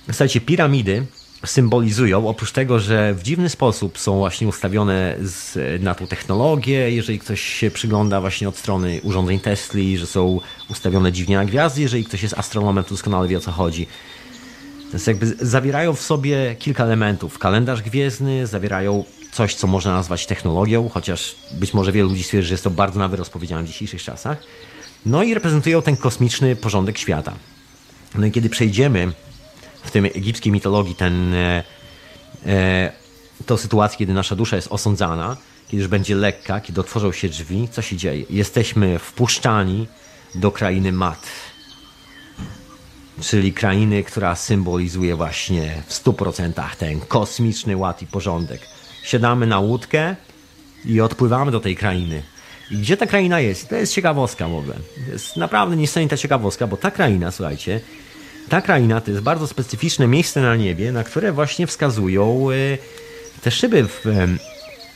Słuchajcie, 0.06 0.42
piramidy 0.42 1.06
symbolizują, 1.46 2.28
oprócz 2.28 2.52
tego, 2.52 2.80
że 2.80 3.14
w 3.14 3.24
dziwny 3.24 3.50
sposób 3.50 4.00
są 4.00 4.18
właśnie 4.18 4.48
ustawione 4.48 5.16
z, 5.22 5.58
na 5.84 5.96
tą 5.96 6.08
technologię, 6.08 6.92
jeżeli 6.92 7.20
ktoś 7.20 7.42
się 7.42 7.72
przygląda 7.72 8.22
właśnie 8.22 8.50
od 8.50 8.58
strony 8.58 9.00
urządzeń 9.04 9.40
Tesli, 9.40 9.98
że 9.98 10.08
są 10.08 10.40
ustawione 10.70 11.12
dziwnie 11.12 11.36
na 11.36 11.46
gwiazdy, 11.46 11.82
jeżeli 11.82 12.04
ktoś 12.04 12.24
jest 12.24 12.38
astronomem, 12.38 12.84
to 12.84 12.90
doskonale 12.90 13.28
wie 13.28 13.38
o 13.38 13.42
co 13.42 13.52
chodzi. 13.52 13.88
Więc 14.94 15.08
jakby 15.08 15.26
zawierają 15.26 15.94
w 15.94 16.02
sobie 16.02 16.56
kilka 16.60 16.84
elementów. 16.84 17.40
Kalendarz 17.40 17.82
gwiezdny, 17.82 18.48
zawierają 18.48 19.04
coś, 19.32 19.56
co 19.56 19.68
można 19.68 19.94
nazwać 19.94 20.26
technologią, 20.26 20.90
chociaż 20.90 21.36
być 21.52 21.74
może 21.74 21.92
wielu 21.92 22.10
ludzi 22.10 22.24
stwierdzi, 22.24 22.48
że 22.48 22.54
jest 22.54 22.64
to 22.64 22.70
bardzo 22.70 23.00
nawet 23.00 23.20
rozpowiedziane 23.20 23.64
w 23.64 23.68
dzisiejszych 23.68 24.04
czasach. 24.04 24.38
No 25.06 25.24
i 25.24 25.34
reprezentują 25.34 25.82
ten 25.82 25.98
kosmiczny 25.98 26.56
porządek 26.56 26.98
świata. 26.98 27.34
No 28.16 28.26
i 28.26 28.32
kiedy 28.32 28.50
przejdziemy 28.50 29.12
w 29.86 29.92
tym 29.92 30.06
egipskiej 30.06 30.52
mitologii 30.52 30.96
ten, 30.96 31.34
e, 31.34 31.64
e, 32.46 32.92
to 33.46 33.58
sytuacja, 33.58 33.98
kiedy 33.98 34.14
nasza 34.14 34.36
dusza 34.36 34.56
jest 34.56 34.68
osądzana, 34.72 35.38
kiedy 35.68 35.82
już 35.82 35.88
będzie 35.88 36.16
lekka, 36.16 36.62
kiedy 36.62 36.82
otworzą 36.82 37.12
się 37.12 37.30
drzwi, 37.30 37.68
co 37.72 37.82
się 37.82 37.98
dzieje? 37.98 38.26
Jesteśmy 38.30 39.00
wpuszczani 39.00 39.88
do 40.36 40.52
krainy 40.52 40.92
Mat, 40.92 41.28
czyli 43.22 43.54
krainy, 43.54 44.04
która 44.04 44.36
symbolizuje 44.36 45.16
właśnie 45.16 45.84
w 45.88 45.94
100% 45.94 46.76
ten 46.78 47.00
kosmiczny 47.00 47.78
ład 47.78 48.02
i 48.02 48.08
porządek. 48.08 48.62
Siadamy 49.04 49.48
na 49.48 49.60
łódkę 49.60 50.16
i 50.86 51.02
odpływamy 51.02 51.52
do 51.52 51.60
tej 51.60 51.76
krainy. 51.76 52.24
I 52.72 52.78
gdzie 52.78 52.98
ta 52.98 53.06
kraina 53.06 53.40
jest? 53.40 53.70
To 53.70 53.76
jest 53.76 53.94
ciekawostka 53.94 54.48
w 54.48 54.56
ogóle. 54.56 54.76
To 55.06 55.12
jest 55.12 55.38
naprawdę 55.38 55.76
niesamowita 55.76 56.18
ciekawostka, 56.18 56.68
bo 56.68 56.78
ta 56.78 56.92
kraina, 56.92 57.32
słuchajcie, 57.32 57.82
ta 58.50 58.62
kraina 58.62 59.02
to 59.02 59.12
jest 59.12 59.24
bardzo 59.24 59.48
specyficzne 59.48 60.08
miejsce 60.08 60.42
na 60.42 60.56
niebie, 60.56 60.92
na 60.92 61.04
które 61.04 61.32
właśnie 61.32 61.68
wskazują 61.68 62.48
e, 62.52 62.78
te 63.42 63.52
szyby, 63.52 63.88
w, 63.88 64.06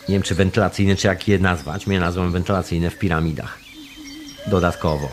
nie 0.10 0.16
wiem 0.16 0.22
czy 0.22 0.36
wentylacyjne, 0.36 0.96
czy 0.96 1.08
jak 1.08 1.28
je 1.28 1.40
nazwać, 1.40 1.88
mnie 1.88 2.00
nazwą 2.00 2.32
wentylacyjne 2.32 2.90
w 2.90 2.98
piramidach. 2.98 3.60
Dodatkowo. 4.48 5.10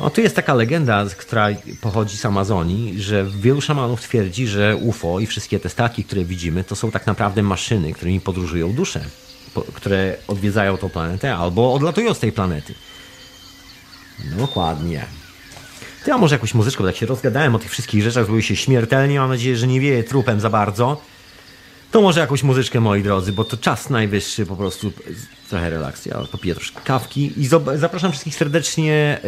No, 0.00 0.10
tu 0.10 0.20
jest 0.20 0.36
taka 0.36 0.54
legenda, 0.54 1.06
która 1.18 1.48
pochodzi 1.80 2.16
z 2.16 2.26
Amazonii, 2.26 3.02
że 3.02 3.24
wielu 3.24 3.60
szamanów 3.60 4.00
twierdzi, 4.00 4.46
że 4.46 4.76
UFO 4.76 5.20
i 5.20 5.26
wszystkie 5.26 5.60
te 5.60 5.68
statki, 5.68 6.04
które 6.04 6.24
widzimy, 6.24 6.64
to 6.64 6.76
są 6.76 6.90
tak 6.90 7.06
naprawdę 7.06 7.42
maszyny, 7.42 7.92
którymi 7.92 8.20
podróżują 8.20 8.72
dusze, 8.72 9.00
które 9.74 10.16
odwiedzają 10.28 10.76
tą 10.76 10.88
planetę 10.88 11.36
albo 11.36 11.74
odlatują 11.74 12.14
z 12.14 12.18
tej 12.18 12.32
planety. 12.32 12.74
Dokładnie. 14.38 15.06
To 16.04 16.10
ja 16.10 16.18
może 16.18 16.34
jakąś 16.34 16.54
muzyczkę, 16.54 16.82
bo 16.82 16.88
tak 16.88 16.96
się 16.96 17.06
rozgadałem 17.06 17.54
o 17.54 17.58
tych 17.58 17.70
wszystkich 17.70 18.02
rzeczach, 18.02 18.24
zrobił 18.24 18.42
się 18.42 18.56
śmiertelnie, 18.56 19.18
mam 19.20 19.30
nadzieję, 19.30 19.56
że 19.56 19.66
nie 19.66 19.80
wieje 19.80 20.04
trupem 20.04 20.40
za 20.40 20.50
bardzo. 20.50 21.02
To 21.90 22.00
może 22.00 22.20
jakąś 22.20 22.42
muzyczkę, 22.42 22.80
moi 22.80 23.02
drodzy, 23.02 23.32
bo 23.32 23.44
to 23.44 23.56
czas 23.56 23.90
najwyższy 23.90 24.46
po 24.46 24.56
prostu. 24.56 24.92
Trochę 25.48 25.70
relakcji, 25.70 26.10
ja 26.10 26.18
popiję 26.32 26.54
troszkę 26.54 26.80
kawki 26.80 27.32
i 27.36 27.46
zapraszam 27.74 28.10
wszystkich 28.10 28.34
serdecznie, 28.34 29.20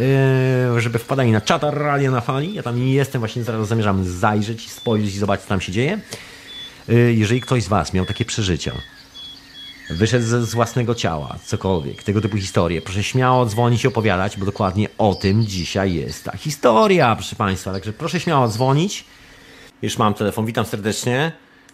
yy, 0.73 0.81
żeby 0.81 0.99
wpadali 0.99 1.31
na 1.31 1.41
czata 1.41 1.71
Radio 1.71 2.11
na 2.11 2.21
Fali. 2.21 2.53
Ja 2.53 2.63
tam 2.63 2.79
nie 2.79 2.93
jestem, 2.93 3.19
właśnie 3.19 3.43
zaraz 3.43 3.67
zamierzam 3.67 4.05
zajrzeć, 4.05 4.71
spojrzeć 4.71 5.15
i 5.15 5.19
zobaczyć, 5.19 5.43
co 5.43 5.49
tam 5.49 5.61
się 5.61 5.71
dzieje. 5.71 5.99
Yy, 6.87 7.13
jeżeli 7.13 7.41
ktoś 7.41 7.63
z 7.63 7.67
Was 7.67 7.93
miał 7.93 8.05
takie 8.05 8.25
przeżycia, 8.25 8.71
wyszedł 9.89 10.25
z, 10.25 10.49
z 10.49 10.53
własnego 10.53 10.95
ciała, 10.95 11.35
cokolwiek, 11.45 12.03
tego 12.03 12.21
typu 12.21 12.37
historie, 12.37 12.81
proszę 12.81 13.03
śmiało 13.03 13.45
dzwonić 13.45 13.83
i 13.83 13.87
opowiadać, 13.87 14.37
bo 14.37 14.45
dokładnie 14.45 14.87
o 14.97 15.15
tym 15.15 15.45
dzisiaj 15.45 15.93
jest 15.93 16.23
ta 16.23 16.37
historia, 16.37 17.15
proszę 17.15 17.35
Państwa. 17.35 17.71
Także 17.73 17.93
proszę 17.93 18.19
śmiało 18.19 18.47
dzwonić. 18.47 19.05
Już 19.81 19.97
mam 19.97 20.13
telefon, 20.13 20.45
witam 20.45 20.65
serdecznie. 20.65 21.31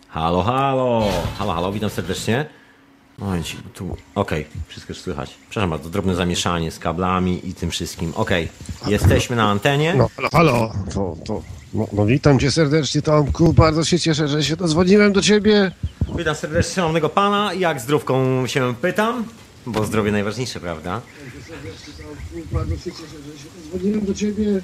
Halo, 0.08 0.44
halo, 0.44 1.10
halo, 1.38 1.54
halo, 1.54 1.72
witam 1.72 1.90
serdecznie. 1.90 2.46
Momencik, 3.18 3.60
tu, 3.74 3.98
okej, 4.16 4.42
okay, 4.42 4.62
wszystko 4.68 4.94
już 4.94 5.02
słychać. 5.02 5.30
Przepraszam 5.50 5.70
bardzo, 5.70 5.90
drobne 5.90 6.16
zamieszanie 6.16 6.72
z 6.72 6.80
kablami 6.80 7.50
i 7.50 7.54
tym 7.54 7.72
wszystkim. 7.72 8.14
Okej, 8.16 8.50
okay. 8.80 8.92
jesteśmy 8.92 9.36
na 9.36 9.50
antenie. 9.50 9.94
No, 9.94 10.10
halo, 10.16 10.30
halo, 10.32 10.74
to, 10.94 11.16
to, 11.26 11.42
no, 11.74 11.88
no 11.94 12.06
witam 12.06 12.40
cię 12.40 12.52
serdecznie 12.52 13.02
Tomku, 13.02 13.54
bardzo 13.54 13.84
się 13.84 14.00
cieszę, 14.00 14.28
że 14.28 14.44
się 14.44 14.56
dozwoniłem 14.56 15.14
do 15.14 15.22
ciebie. 15.22 15.72
Witam 16.18 16.36
serdecznie 16.36 16.74
szanownego 16.74 17.10
pana. 17.10 17.54
Jak 17.54 17.80
zdrówką 17.80 18.48
się 18.48 18.74
pytam? 18.82 19.26
Bo 19.66 19.86
zdrowie 19.86 20.12
najważniejsze, 20.12 20.60
prawda? 20.60 21.02
Bardzo 22.52 22.76
się 22.76 22.84
cieszę, 22.84 23.18
że 23.26 23.40
się 23.40 23.70
dzwoniłem 23.70 24.06
do 24.06 24.14
ciebie. 24.14 24.62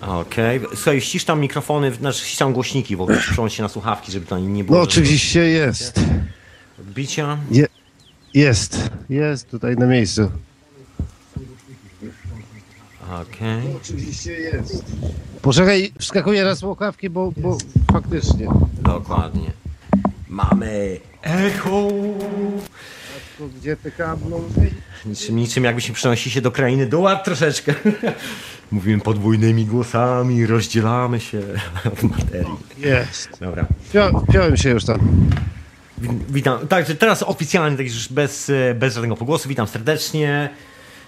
Okej. 0.00 0.58
Okay. 0.58 0.76
Słuchaj, 0.76 1.00
ścisz 1.00 1.24
tam 1.24 1.40
mikrofony, 1.40 1.94
znaczy 1.94 2.24
ścisz 2.24 2.38
tam 2.38 2.52
głośniki 2.52 2.96
w 2.96 3.00
ogóle, 3.00 3.18
przełącz 3.18 3.52
się 3.52 3.62
na 3.62 3.68
słuchawki, 3.68 4.12
żeby 4.12 4.26
to 4.26 4.38
nie 4.38 4.64
było... 4.64 4.78
No 4.78 4.84
oczywiście 4.84 5.40
jest. 5.40 6.00
Odbicia? 6.80 7.38
Je, 7.50 7.66
jest, 8.34 8.90
jest 9.08 9.50
tutaj 9.50 9.76
na 9.76 9.86
miejscu. 9.86 10.30
Okej. 13.22 13.60
Okay. 13.60 13.76
Oczywiście 13.76 14.32
jest. 14.32 14.84
Poczekaj, 15.46 15.92
wskakuję 15.98 16.44
na 16.44 16.54
słuchawki, 16.54 17.10
bo, 17.10 17.32
bo 17.36 17.58
faktycznie. 17.92 18.46
Dokładnie. 18.82 19.50
Mamy 20.28 21.00
echo. 21.22 21.88
Gdzie 23.60 23.76
te 23.76 23.90
kable? 23.90 24.36
Niczym, 25.04 25.36
niczym 25.36 25.64
jakbyśmy 25.64 25.94
przenosili 25.94 26.30
się 26.30 26.40
do 26.40 26.50
krainy 26.50 26.86
doład 26.86 27.24
troszeczkę. 27.24 27.74
Mówimy 28.72 29.02
podwójnymi 29.02 29.66
głosami, 29.66 30.46
rozdzielamy 30.46 31.20
się 31.20 31.38
od 31.92 32.02
materii. 32.02 32.56
Jest. 32.78 33.28
Dobra. 33.40 33.66
Wziąłem 34.28 34.56
się 34.56 34.70
już 34.70 34.84
tam. 34.84 35.28
Witam. 36.28 36.68
Także 36.68 36.94
teraz 36.94 37.22
oficjalnie, 37.22 37.76
tak 37.76 37.86
już 37.86 38.08
bez, 38.08 38.52
bez 38.74 38.94
żadnego 38.94 39.16
pogłosu, 39.16 39.48
witam 39.48 39.66
serdecznie. 39.66 40.50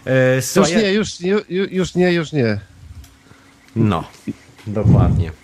E, 0.07 0.37
już 0.57 0.71
nie, 0.71 0.93
już, 0.93 1.21
już, 1.21 1.43
już 1.71 1.95
nie, 1.95 2.13
już 2.13 2.33
nie. 2.33 2.61
No, 3.79 4.05
dokładnie. 4.67 5.29
Okej, 5.29 5.37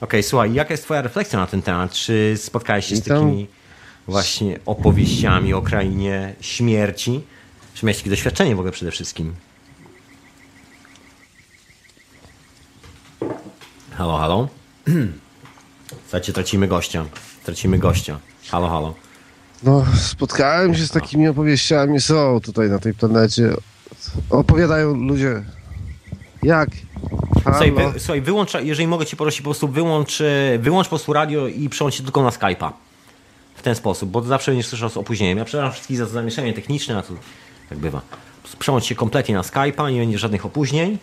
okay, 0.00 0.22
słuchaj, 0.22 0.54
jaka 0.54 0.74
jest 0.74 0.84
twoja 0.84 1.02
refleksja 1.02 1.38
na 1.38 1.46
ten 1.46 1.62
temat? 1.62 1.92
Czy 1.92 2.34
spotkałeś 2.36 2.86
się 2.86 2.96
z 2.96 3.02
takimi 3.02 3.46
właśnie 4.08 4.58
opowieściami 4.66 5.54
o 5.54 5.62
krainie 5.62 6.34
śmierci? 6.40 7.20
Czy 7.74 7.86
miałeś 7.86 7.96
takie 7.96 8.10
doświadczenie 8.10 8.56
w 8.56 8.58
ogóle 8.58 8.72
przede 8.72 8.90
wszystkim? 8.90 9.34
Halo, 13.90 14.18
halo? 14.18 14.48
Słuchajcie, 16.02 16.32
tracimy 16.32 16.68
gościa. 16.68 17.04
Tracimy 17.44 17.78
gościa. 17.78 18.18
Halo, 18.50 18.68
halo. 18.68 18.94
No, 19.62 19.84
spotkałem 19.96 20.74
się 20.74 20.86
z 20.86 20.90
takimi 20.90 21.28
opowieściami. 21.28 22.00
Są 22.00 22.40
tutaj 22.40 22.70
na 22.70 22.78
tej 22.78 22.94
planecie. 22.94 23.54
Opowiadają 24.30 24.94
ludzie, 24.94 25.44
jak 26.42 26.68
Słuchaj, 27.42 27.72
wy, 27.72 28.00
słuchaj, 28.00 28.20
wyłącz, 28.20 28.54
jeżeli 28.54 28.86
mogę 28.88 29.06
cię 29.06 29.16
prosić, 29.16 29.40
po 29.40 29.44
prostu 29.44 29.68
wyłącz, 29.68 30.20
e, 30.20 30.58
wyłącz 30.58 30.86
po 30.86 30.90
prostu 30.90 31.12
radio 31.12 31.46
i 31.48 31.68
przełącz 31.68 31.94
się 31.94 32.02
tylko 32.02 32.22
na 32.22 32.30
Skype'a. 32.30 32.70
W 33.54 33.62
ten 33.62 33.74
sposób, 33.74 34.10
bo 34.10 34.22
zawsze 34.22 34.50
będziesz 34.50 34.66
słyszał 34.66 34.90
z 34.90 34.96
opóźnieniem. 34.96 35.38
Ja 35.38 35.44
przepraszam 35.44 35.72
wszystkich 35.72 35.96
za 35.96 36.06
zamieszanie 36.06 36.52
techniczne, 36.52 36.98
a 36.98 37.02
tu 37.02 37.16
tak 37.68 37.78
bywa. 37.78 38.00
Przełącz 38.58 38.84
się 38.84 38.94
kompletnie 38.94 39.34
na 39.34 39.42
Skype'a, 39.42 39.92
nie 39.92 40.00
będzie 40.00 40.18
żadnych 40.18 40.46
opóźnień. 40.46 40.98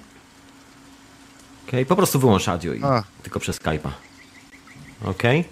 Okej, 1.67 1.85
po 1.85 1.95
prostu 1.95 2.19
wyłącz 2.19 2.45
radio 2.47 2.73
i 2.73 2.83
A. 2.83 3.03
tylko 3.23 3.39
przez 3.39 3.59
Skype'a. 3.59 3.89
Okej? 5.05 5.45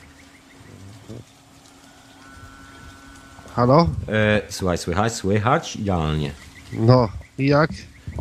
Halo? 3.56 3.90
E, 4.10 4.42
Słuchaj, 4.50 4.78
słychać, 4.78 5.14
słychać, 5.14 5.76
idealnie. 5.76 6.32
No, 6.74 7.10
i 7.38 7.46
jak? 7.48 7.70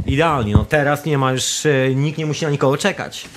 Idealnie, 0.07 0.53
no 0.53 0.65
teraz 0.65 1.05
nie 1.05 1.19
ma 1.19 1.33
już, 1.33 1.67
e, 1.67 1.95
nikt 1.95 2.19
nie 2.19 2.27
musi 2.27 2.45
na 2.45 2.51
nikogo 2.51 2.77
czekać. 2.77 3.29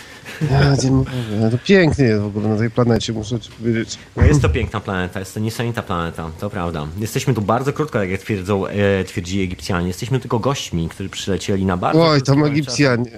Ja 0.51 0.75
nie 0.83 0.91
mogę. 0.91 1.11
To 1.51 1.57
pięknie 1.65 2.05
jest 2.05 2.21
w 2.21 2.25
ogóle 2.25 2.49
na 2.49 2.57
tej 2.57 2.71
planecie, 2.71 3.13
muszę 3.13 3.39
ci 3.39 3.51
powiedzieć. 3.51 3.97
No 4.15 4.25
jest 4.25 4.41
to 4.41 4.49
piękna 4.49 4.79
planeta, 4.79 5.19
jest 5.19 5.33
to 5.33 5.39
niesamowita 5.39 5.81
planeta, 5.83 6.29
to 6.39 6.49
prawda. 6.49 6.87
Jesteśmy 6.99 7.33
tu 7.33 7.41
bardzo 7.41 7.73
krótko, 7.73 8.03
jak 8.03 8.21
twierdzą, 8.21 8.67
e, 8.67 9.03
twierdzili 9.03 9.43
Egipcjanie. 9.43 9.87
Jesteśmy 9.87 10.19
tylko 10.19 10.39
gośćmi, 10.39 10.89
którzy 10.89 11.09
przylecieli 11.09 11.65
na 11.65 11.77
bardzo 11.77 12.07
Oj, 12.07 12.21
tam 12.21 12.43
Egipcjanie. 12.43 13.11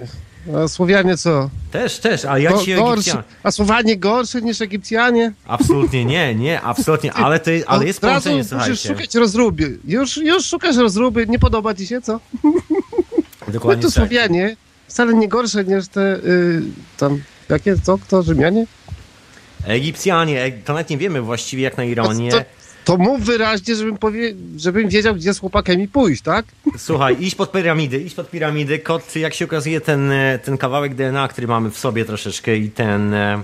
A 0.64 0.68
Słowianie 0.68 1.18
co? 1.18 1.50
Też, 1.72 2.00
też, 2.00 2.26
ale 2.26 2.42
ja 2.42 2.58
ci 2.58 2.76
gorszy, 2.76 2.94
Egipcjanie... 2.94 3.24
a 3.44 3.52
Słowanie 3.52 3.98
gorsze 3.98 4.42
niż 4.42 4.62
Egipcjanie? 4.62 5.34
Absolutnie 5.48 6.06
nie, 6.06 6.36
nie, 6.36 6.62
absolutnie, 6.62 7.14
ale, 7.14 7.40
to, 7.40 7.52
ale 7.68 7.86
jest 7.86 8.02
połączenie, 8.02 8.36
musisz 8.36 8.50
słuchajcie. 8.50 8.90
szukać 8.90 9.16
rozruby. 9.16 9.80
Już, 9.88 10.18
już 10.18 10.46
szukasz 10.46 10.76
rozruby, 10.76 11.28
nie 11.28 11.40
podoba 11.40 11.74
ci 11.74 11.88
się, 11.88 12.02
co? 12.02 12.20
My 13.52 13.60
Dokładnie 13.60 13.82
tu 13.84 13.88
tak. 13.88 13.96
Słowianie 13.96 14.56
wcale 14.88 15.14
nie 15.14 15.28
gorsze 15.28 15.64
niż 15.66 15.88
te 15.88 16.16
y, 16.16 16.62
tam, 16.98 17.22
jakie, 17.50 17.76
co, 17.84 17.98
kto, 17.98 18.24
Rzymianie? 18.24 18.66
Egipcjanie, 19.68 20.44
e- 20.44 20.52
to 20.52 20.74
nawet 20.74 20.90
nie 20.90 20.98
wiemy 20.98 21.22
właściwie 21.22 21.64
jak 21.64 21.78
na 21.78 21.84
ironię. 21.84 22.32
To, 22.32 22.38
to, 22.40 22.46
to 22.86 22.98
mów 22.98 23.22
wyraźnie, 23.24 23.76
żebym, 23.76 23.98
powie, 23.98 24.34
żebym 24.58 24.90
wiedział, 24.90 25.16
gdzie 25.16 25.34
z 25.34 25.40
chłopakami 25.40 25.88
pójść, 25.88 26.22
tak? 26.22 26.46
Słuchaj, 26.78 27.18
idź 27.20 27.36
pod 27.36 27.52
piramidy, 27.52 27.98
idź 27.98 28.14
pod 28.14 28.30
piramidy. 28.30 28.80
Kot, 28.80 29.16
jak 29.16 29.34
się 29.34 29.46
okazuje, 29.46 29.82
ten, 29.82 30.12
e, 30.12 30.40
ten 30.40 30.58
kawałek 30.58 30.96
DNA, 30.96 31.28
który 31.28 31.48
mamy 31.48 31.72
w 31.72 31.78
sobie 31.78 32.06
troszeczkę 32.06 32.58
i 32.58 32.70
ten... 32.70 33.14
e, 33.14 33.42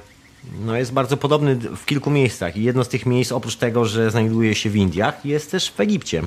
No 0.65 0.77
jest 0.77 0.93
bardzo 0.93 1.17
podobny 1.17 1.55
w 1.55 1.85
kilku 1.85 2.09
miejscach 2.09 2.57
i 2.57 2.63
jedno 2.63 2.83
z 2.83 2.89
tych 2.89 3.05
miejsc, 3.05 3.31
oprócz 3.31 3.55
tego, 3.55 3.85
że 3.85 4.11
znajduje 4.11 4.55
się 4.55 4.69
w 4.69 4.75
Indiach, 4.75 5.25
jest 5.25 5.51
też 5.51 5.71
w 5.71 5.79
Egipcie. 5.79 6.21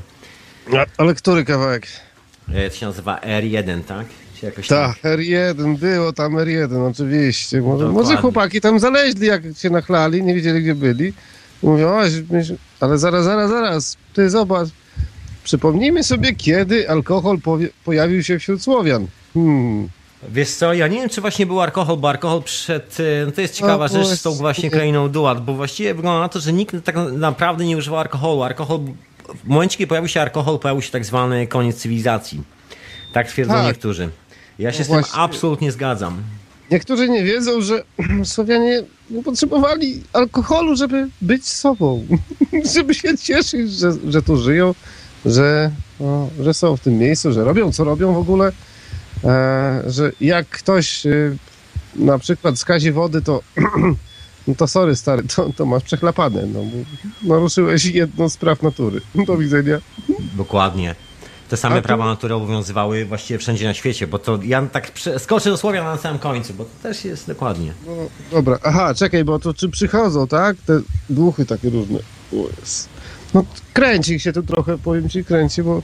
Ale 0.97 1.15
który 1.15 1.45
kawałek? 1.45 1.87
E, 2.55 2.71
To 2.71 2.77
się 2.77 2.87
nazywa 2.87 3.17
R1, 3.21 3.83
tak? 3.85 4.07
Czy 4.41 4.47
jakoś 4.47 4.67
tak. 4.69 4.99
Tak, 4.99 5.13
R1, 5.19 5.77
było 5.77 6.13
tam 6.13 6.33
R1, 6.37 6.89
oczywiście. 6.91 7.61
Może, 7.61 7.85
Dokładnie. 7.85 8.03
może 8.11 8.17
chłopaki 8.23 8.61
tam 8.61 8.79
zaleźli, 8.81 9.27
jak 9.27 9.43
się 9.59 9.71
nachlali, 9.71 10.23
nie 10.23 10.35
wiedzieli, 10.35 10.63
gdzie 10.63 10.75
byli. 10.75 11.13
Mówią, 11.63 11.91
ale 12.81 12.99
zaraz, 12.99 13.25
zaraz, 13.25 13.51
zaraz, 13.51 13.97
ty 14.15 14.31
zobacz. 14.31 14.69
Przypomnijmy 15.45 16.05
sobie, 16.05 16.35
kiedy 16.35 16.91
alkohol 16.91 17.39
pojawił 17.85 18.23
się 18.23 18.39
wśród 18.39 18.63
Słowian. 18.63 19.07
Hmm. 19.35 19.89
Wiesz 20.29 20.51
co, 20.51 20.75
ja 20.75 20.89
nie 20.89 20.97
wiem, 21.01 21.09
czy 21.09 21.21
właśnie 21.21 21.47
był 21.47 21.61
alkohol, 21.61 21.97
bo 21.97 22.09
alkohol 22.09 22.43
przed... 22.43 22.99
e, 23.01 23.27
No 23.27 23.33
to 23.33 23.41
jest 23.41 23.55
ciekawa 23.55 23.89
No 23.93 24.05
rzecz 24.05 24.19
z 24.19 24.23
tą 24.23 24.31
właśnie. 24.31 24.41
właśnie 24.41 24.71
krainą 24.71 25.09
Duat, 25.09 25.45
bo 25.45 25.55
właściwie 25.55 25.95
wygląda 25.95 26.21
na 26.21 26.29
to, 26.29 26.41
że 26.41 26.53
nikt 26.53 26.77
tak 26.85 26.95
naprawdę 27.13 27.65
nie 27.65 27.77
używał 27.77 28.01
alkoholu. 28.01 28.43
Alkohol... 28.43 28.81
W 29.35 29.49
momencie, 29.49 29.79
kiedy 29.79 29.89
pojawił 29.89 30.09
się 30.09 30.21
alkohol, 30.21 30.59
pojawił 30.59 30.83
się 30.83 30.91
tak 30.91 31.05
zwany 31.05 31.47
koniec 31.47 31.77
cywilizacji. 31.77 32.43
Tak 33.13 33.29
twierdzą 33.29 33.55
Tak. 33.55 33.67
niektórzy. 33.67 34.11
Ja 34.59 34.73
się 34.73 34.79
No 34.79 34.85
z 34.85 34.89
tym 34.89 35.03
absolutnie 35.15 35.73
zgadzam. 35.73 36.23
Niektórzy 36.71 37.09
nie 37.09 37.25
wiedzą, 37.25 37.61
że 37.61 37.83
Słowianie 38.25 38.83
nie 39.11 39.23
potrzebowali 39.23 40.03
alkoholu, 40.13 40.77
żeby 40.77 41.09
być 41.21 41.49
sobą. 41.49 42.07
żeby 42.75 42.95
się 42.95 43.19
cieszyć, 43.19 43.73
że, 43.73 43.93
że 44.09 44.23
tu 44.23 44.37
żyją, 44.37 44.75
że, 45.27 45.71
no, 46.01 46.29
że 46.41 46.55
są 46.55 46.77
w 46.77 46.81
tym 46.81 46.99
miejscu, 46.99 47.33
że 47.33 47.45
robią 47.45 47.73
co 47.73 47.85
robią 47.85 48.13
w 48.13 48.19
ogóle. 48.19 48.53
E, 49.25 49.83
że 49.87 50.13
jak 50.21 50.49
ktoś 50.49 51.07
e, 51.07 51.11
na 51.97 52.19
przykład 52.19 52.59
skazi 52.59 52.93
wody, 52.93 53.23
to 53.23 53.41
no 54.49 54.55
to 54.55 54.67
sorry 54.67 54.97
stary, 54.97 55.23
to, 55.37 55.51
to 55.57 55.67
masz 55.67 55.83
przechlapane. 55.83 56.47
No, 56.47 56.61
naruszyłeś 57.23 57.85
jedną 57.85 58.29
z 58.29 58.37
praw 58.37 58.63
natury. 58.63 59.01
Do 59.27 59.37
widzenia. 59.37 59.79
Dokładnie. 60.37 60.95
Te 61.49 61.57
same 61.57 61.77
A 61.77 61.83
prawa 61.83 62.05
natury 62.05 62.35
obowiązywały 62.35 63.05
właściwie 63.05 63.39
wszędzie 63.39 63.67
na 63.67 63.75
świecie, 63.75 64.07
bo 64.07 64.19
to 64.19 64.39
ja 64.43 64.67
tak 64.67 64.93
skoczę 65.19 65.51
do 65.51 65.57
Słowia 65.57 65.85
na 65.85 65.97
samym 65.97 66.19
końcu, 66.19 66.55
bo 66.55 66.65
to 66.65 66.71
też 66.83 67.05
jest 67.05 67.27
dokładnie. 67.27 67.73
No, 67.87 67.93
dobra, 68.31 68.59
aha, 68.63 68.95
czekaj, 68.95 69.25
bo 69.25 69.39
to 69.39 69.55
czy 69.55 69.69
przychodzą, 69.69 70.27
tak? 70.27 70.57
Te 70.57 70.81
duchy 71.11 71.47
takie 71.47 71.71
różne. 71.71 71.99
Jest. 72.33 72.89
No 73.35 73.45
kręci 73.73 74.21
się 74.21 74.33
tu 74.33 74.43
trochę, 74.43 74.79
powiem 74.79 75.09
ci, 75.09 75.25
kręci, 75.25 75.63
bo 75.63 75.83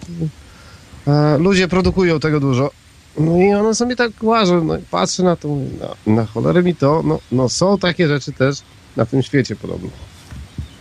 e, 1.07 1.39
ludzie 1.39 1.69
produkują 1.69 2.21
tego 2.21 2.41
dużo. 2.41 2.71
No 3.19 3.37
i 3.37 3.55
one 3.55 3.75
sobie 3.75 3.97
tak 3.97 4.11
łażą, 4.23 4.65
no 4.65 4.77
i 4.77 4.83
patrzę 4.83 5.23
na 5.23 5.37
to, 5.37 5.49
mówię, 5.49 5.71
na, 6.07 6.15
na 6.15 6.27
cholerę 6.27 6.63
mi 6.63 6.75
to, 6.75 7.03
no, 7.05 7.19
no 7.33 7.49
są 7.49 7.79
takie 7.79 8.09
rzeczy 8.09 8.33
też 8.33 8.59
na 8.97 9.07
tym 9.07 9.23
świecie 9.23 9.57
podobno. 9.57 9.91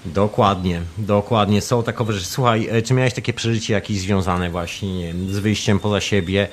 Dokładnie, 0.06 0.82
dokładnie. 0.98 1.62
Są 1.62 1.84
takowe 1.84 2.14
rzeczy. 2.14 2.26
Słuchaj, 2.26 2.68
e, 2.72 2.82
czy 2.82 2.94
miałeś 2.94 3.14
takie 3.14 3.34
przeżycie 3.34 3.74
jakieś 3.74 4.00
związane 4.00 4.50
właśnie 4.50 4.98
nie 4.98 5.08
wiem, 5.08 5.34
z 5.34 5.40
wyjściem 5.40 5.80
poza 5.80 6.02
siebie? 6.02 6.48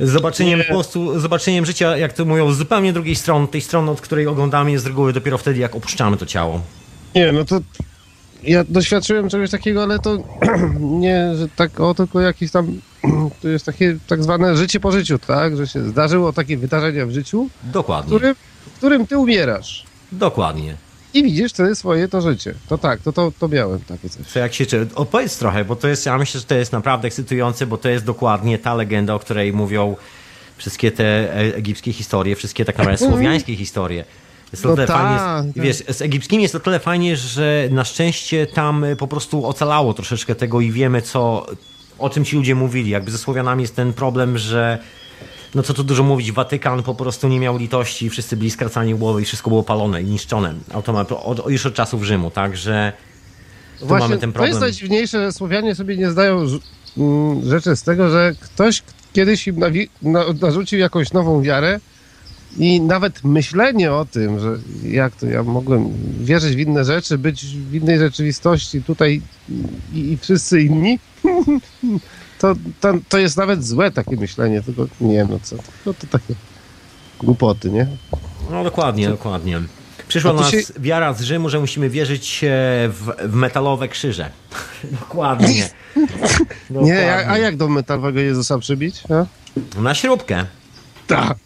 Z 0.00 0.10
Zobaczeniem 0.10 0.58
Nie. 0.58 0.64
po 0.64 0.72
prostu, 0.72 1.20
zobaczeniem 1.20 1.66
życia, 1.66 1.96
jak 1.96 2.12
to 2.12 2.24
mówią, 2.24 2.52
z 2.52 2.58
zupełnie 2.58 2.92
drugiej 2.92 3.16
strony, 3.16 3.48
tej 3.48 3.60
strony, 3.60 3.90
od 3.90 4.00
której 4.00 4.26
oglądamy 4.26 4.70
je 4.70 4.78
z 4.78 4.86
reguły 4.86 5.12
dopiero 5.12 5.38
wtedy, 5.38 5.60
jak 5.60 5.74
opuszczamy 5.76 6.16
to 6.16 6.26
ciało. 6.26 6.60
Nie, 7.14 7.32
no 7.32 7.44
to 7.44 7.60
ja 8.42 8.64
doświadczyłem 8.68 9.28
czegoś 9.28 9.50
takiego, 9.50 9.82
ale 9.82 9.98
to 9.98 10.18
nie, 10.80 11.34
że 11.36 11.48
tak 11.48 11.80
o, 11.80 11.94
tylko 11.94 12.20
jakieś 12.20 12.50
tam, 12.50 12.80
to 13.42 13.48
jest 13.48 13.66
takie 13.66 13.96
tak 14.06 14.22
zwane 14.22 14.56
życie 14.56 14.80
po 14.80 14.92
życiu, 14.92 15.18
tak? 15.18 15.56
Że 15.56 15.66
się 15.66 15.88
zdarzyło 15.88 16.32
takie 16.32 16.56
wydarzenia 16.56 17.06
w 17.06 17.10
życiu, 17.10 17.48
Dokładnie, 17.62 18.06
którym, 18.06 18.34
w 18.66 18.76
którym 18.76 19.06
ty 19.06 19.18
umierasz. 19.18 19.84
dokładnie. 20.12 20.76
I 21.14 21.22
widzisz 21.22 21.52
wtedy 21.52 21.74
swoje 21.74 22.08
to 22.08 22.20
życie. 22.20 22.54
To 22.68 22.78
tak, 22.78 23.00
to, 23.00 23.12
to, 23.12 23.32
to 23.38 23.48
miałem 23.48 23.80
takie 23.80 24.08
coś. 24.08 24.26
Co 24.26 24.38
jak 24.38 24.54
się 24.54 24.66
czy 24.66 24.86
Opowiedz 24.94 25.38
trochę, 25.38 25.64
bo 25.64 25.76
to 25.76 25.88
jest, 25.88 26.06
ja 26.06 26.18
myślę, 26.18 26.40
że 26.40 26.46
to 26.46 26.54
jest 26.54 26.72
naprawdę 26.72 27.06
ekscytujące, 27.06 27.66
bo 27.66 27.78
to 27.78 27.88
jest 27.88 28.04
dokładnie 28.04 28.58
ta 28.58 28.74
legenda, 28.74 29.14
o 29.14 29.18
której 29.18 29.52
mówią 29.52 29.96
wszystkie 30.56 30.92
te 30.92 31.04
e, 31.04 31.54
egipskie 31.56 31.92
historie, 31.92 32.36
wszystkie 32.36 32.64
tak 32.64 32.78
naprawdę 32.78 33.06
słowiańskie 33.10 33.56
historie. 33.56 34.04
Jest 34.52 34.62
to 34.62 34.68
No 34.68 34.74
tyle 34.74 34.86
tak, 34.86 34.96
fajnie, 34.96 35.52
tak. 35.54 35.64
wiesz, 35.64 35.76
z 35.88 36.02
egipskimi 36.02 36.42
jest 36.42 36.52
to 36.52 36.60
tyle 36.60 36.78
fajnie, 36.78 37.16
że 37.16 37.68
na 37.70 37.84
szczęście 37.84 38.46
tam 38.46 38.84
e, 38.84 38.96
po 38.96 39.08
prostu 39.08 39.46
ocalało 39.46 39.94
troszeczkę 39.94 40.34
tego 40.34 40.60
i 40.60 40.70
wiemy, 40.70 41.02
co, 41.02 41.46
o 41.98 42.10
czym 42.10 42.24
ci 42.24 42.36
ludzie 42.36 42.54
mówili. 42.54 42.90
Jakby 42.90 43.10
ze 43.10 43.18
Słowianami 43.18 43.62
jest 43.62 43.76
ten 43.76 43.92
problem, 43.92 44.38
że 44.38 44.78
no 45.54 45.62
co 45.62 45.74
tu 45.74 45.84
dużo 45.84 46.02
mówić, 46.02 46.32
Watykan 46.32 46.82
po 46.82 46.94
prostu 46.94 47.28
nie 47.28 47.40
miał 47.40 47.58
litości, 47.58 48.10
wszyscy 48.10 48.36
byli 48.36 48.50
skracani 48.50 48.94
głowy 48.94 49.22
i 49.22 49.24
wszystko 49.24 49.50
było 49.50 49.62
palone 49.62 50.02
i 50.02 50.04
niszczone 50.04 50.54
automat, 50.72 51.12
od, 51.12 51.50
już 51.50 51.66
od 51.66 51.74
czasów 51.74 52.04
Rzymu, 52.04 52.30
także 52.30 52.92
tu 53.78 53.86
mamy 53.86 54.18
ten 54.18 54.30
to 54.30 54.34
problem. 54.34 54.48
jest 54.48 54.60
najdziwniejsze, 54.60 55.18
że 55.18 55.32
Słowianie 55.32 55.74
sobie 55.74 55.96
nie 55.96 56.10
zdają 56.10 56.46
mm, 56.98 57.48
rzeczy 57.48 57.76
z 57.76 57.82
tego, 57.82 58.10
że 58.10 58.32
ktoś 58.40 58.82
kiedyś 59.12 59.48
im 59.48 59.56
narzucił 60.40 60.78
jakąś 60.78 61.12
nową 61.12 61.42
wiarę 61.42 61.80
i 62.58 62.80
nawet 62.80 63.24
myślenie 63.24 63.92
o 63.92 64.04
tym, 64.04 64.40
że 64.40 64.56
jak 64.82 65.16
to 65.16 65.26
ja 65.26 65.42
mogłem 65.42 65.88
wierzyć 66.20 66.56
w 66.56 66.58
inne 66.58 66.84
rzeczy, 66.84 67.18
być 67.18 67.46
w 67.46 67.74
innej 67.74 67.98
rzeczywistości 67.98 68.82
tutaj 68.82 69.22
i, 69.94 69.98
i 70.12 70.16
wszyscy 70.16 70.62
inni, 70.62 70.98
to, 72.40 72.54
to, 72.80 72.94
to 73.08 73.18
jest 73.18 73.36
nawet 73.36 73.64
złe 73.64 73.90
takie 73.90 74.16
myślenie, 74.16 74.62
tylko 74.62 74.86
nie 75.00 75.14
wiem, 75.14 75.28
no 75.30 75.40
co, 75.42 75.56
no 75.86 75.94
to 75.94 76.06
takie 76.06 76.34
głupoty, 77.18 77.70
nie? 77.70 77.86
No 78.50 78.64
dokładnie, 78.64 79.08
dokładnie. 79.08 79.60
Przyszła 80.08 80.30
to 80.32 80.40
nas 80.40 80.50
się- 80.50 80.58
wiara 80.78 81.12
z 81.12 81.20
Rzymu, 81.22 81.48
że 81.48 81.60
musimy 81.60 81.90
wierzyć 81.90 82.44
e, 82.44 82.48
w, 82.88 83.12
w 83.24 83.34
metalowe 83.34 83.88
krzyże. 83.88 84.30
dokładnie. 85.00 85.68
Nie, 86.70 87.14
a, 87.14 87.32
a 87.32 87.38
jak 87.38 87.56
do 87.56 87.68
metalowego 87.68 88.20
Jezusa 88.20 88.58
przybić? 88.58 89.02
A? 89.10 89.26
Na 89.80 89.94
śrubkę. 89.94 90.44
Tak. 91.06 91.36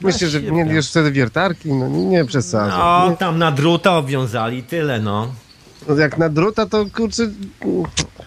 Myślę, 0.00 0.28
że 0.28 0.42
nie 0.42 0.64
wiesz 0.64 0.90
wtedy 0.90 1.12
wiertarki, 1.12 1.72
no 1.72 1.88
nie, 1.88 2.04
nie 2.04 2.24
przesadzam. 2.24 3.10
No, 3.10 3.16
tam 3.16 3.38
na 3.38 3.52
druta 3.52 3.96
obwiązali, 3.96 4.62
tyle 4.62 5.00
no. 5.00 5.32
No, 5.88 5.94
jak 5.94 6.18
na 6.18 6.28
druta, 6.28 6.66
to 6.66 6.86
kurczę, 6.94 7.30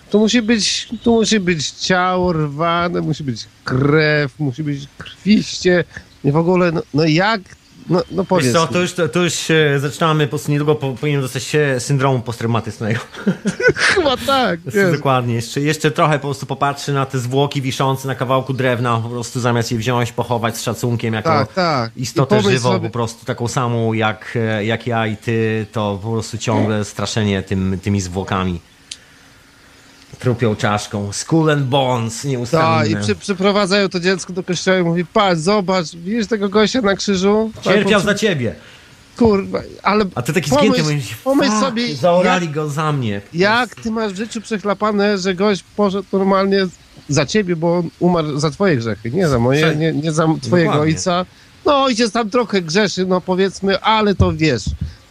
to 0.10 0.20
musi 0.20 0.42
być, 0.42 0.90
tu 1.04 1.12
musi 1.12 1.40
być 1.40 1.72
ciało 1.72 2.34
rwane, 2.34 3.02
musi 3.02 3.24
być 3.24 3.48
krew, 3.64 4.40
musi 4.40 4.64
być 4.64 4.88
krwiście 4.98 5.84
i 6.24 6.32
w 6.32 6.38
ogóle, 6.38 6.72
no, 6.72 6.82
no 6.94 7.06
jak, 7.06 7.42
No, 7.90 8.04
no 8.12 8.26
powiedz 8.26 8.46
Wiesz 8.46 8.54
co, 8.54 8.68
to 8.68 8.80
już, 8.82 8.94
to, 8.94 9.10
to 9.10 9.24
już 9.24 9.34
zaczynamy, 9.78 10.28
po 10.28 10.30
prostu 10.30 10.52
niedługo 10.52 10.76
po, 10.76 10.92
powinien 10.92 11.22
dostać 11.22 11.56
e, 11.56 11.80
syndromu 11.80 12.20
posttraumatycznego. 12.20 13.00
Chyba 13.76 14.18
tak. 14.18 14.60
Dokładnie, 14.96 15.34
jeszcze, 15.36 15.62
jeszcze 15.62 15.92
trochę 15.92 16.20
po 16.20 16.28
prostu 16.28 16.46
popatrzy 16.46 16.94
na 16.94 17.06
te 17.06 17.20
zwłoki 17.20 17.62
wiszące 17.62 18.08
na 18.08 18.16
kawałku 18.16 18.54
drewna, 18.54 18.98
po 19.04 19.10
prostu 19.10 19.40
zamiast 19.40 19.72
je 19.72 19.78
wziąć, 19.78 20.12
pochować 20.12 20.58
z 20.58 20.62
szacunkiem 20.62 21.14
jako 21.14 21.30
Tak, 21.30 21.54
tak. 21.54 21.92
Istotę 21.98 22.42
żywą, 22.42 22.70
sobie- 22.72 22.90
po 22.90 22.94
prostu 22.94 23.26
taką 23.26 23.48
samą 23.48 23.94
jak, 23.94 24.34
e, 24.36 24.66
jak 24.66 24.88
ja 24.88 25.08
i 25.08 25.18
ty, 25.18 25.66
to 25.72 26.00
po 26.04 26.12
prostu 26.12 26.38
ciągle 26.38 26.86
straszenie 26.86 27.44
tym, 27.44 27.80
tymi 27.84 28.02
zwłokami. 28.02 28.60
Trupią 30.20 30.56
czaszką. 30.56 31.14
Skull 31.14 31.50
and 31.52 31.64
Bones, 31.66 32.16
Tak, 32.22 32.26
nieustanne. 32.32 32.88
i 32.90 32.96
przy, 32.96 33.16
przyprowadzają 33.16 33.90
to 33.90 34.00
dziecko 34.00 34.34
do 34.34 34.44
kościoła 34.44 34.78
i 34.80 34.84
mówi, 34.84 35.06
patrz, 35.06 35.42
zobacz, 35.42 35.96
widzisz 35.96 36.28
tego 36.28 36.50
gościa 36.50 36.82
na 36.82 36.96
krzyżu? 36.96 37.52
Cierpiał 37.62 38.00
Tak, 38.00 38.10
za 38.10 38.16
ciebie. 38.16 38.56
Kurwa, 39.18 39.60
ale 39.84 40.06
A 40.16 40.22
ty 40.22 40.34
taki 40.34 40.50
pomyśl, 40.50 40.72
zgięty 40.74 40.94
mówisz, 40.94 41.16
pomyśl 41.16 41.52
"Fuck, 41.52 41.62
sobie, 41.66 41.96
zaorali 41.96 42.46
jak, 42.46 42.56
go 42.56 42.70
za 42.70 42.92
mnie. 42.92 43.22
jak 43.34 43.76
ty 43.76 43.92
masz 43.92 44.14
w 44.14 44.18
życiu 44.18 44.42
przechlapane, 44.42 45.18
że 45.18 45.36
gość 45.36 45.64
poszedł 45.76 46.06
normalnie 46.14 46.68
za 47.10 47.26
ciebie, 47.26 47.56
bo 47.56 47.78
on 47.78 47.90
umarł 48.00 48.40
za 48.40 48.52
twoje 48.52 48.78
grzechy, 48.78 49.12
nie 49.12 49.28
za 49.28 49.40
moje, 49.40 49.76
nie, 49.76 49.94
nie 49.94 50.12
za 50.12 50.28
twojego 50.42 50.72
Dokładnie. 50.72 50.94
ojca. 50.96 51.26
No 51.66 51.84
ojciec 51.84 52.12
tam 52.12 52.30
trochę 52.30 52.62
grzeszy, 52.62 53.06
no 53.06 53.22
powiedzmy, 53.22 53.80
ale 53.82 54.16
to 54.16 54.34
wiesz, 54.34 54.64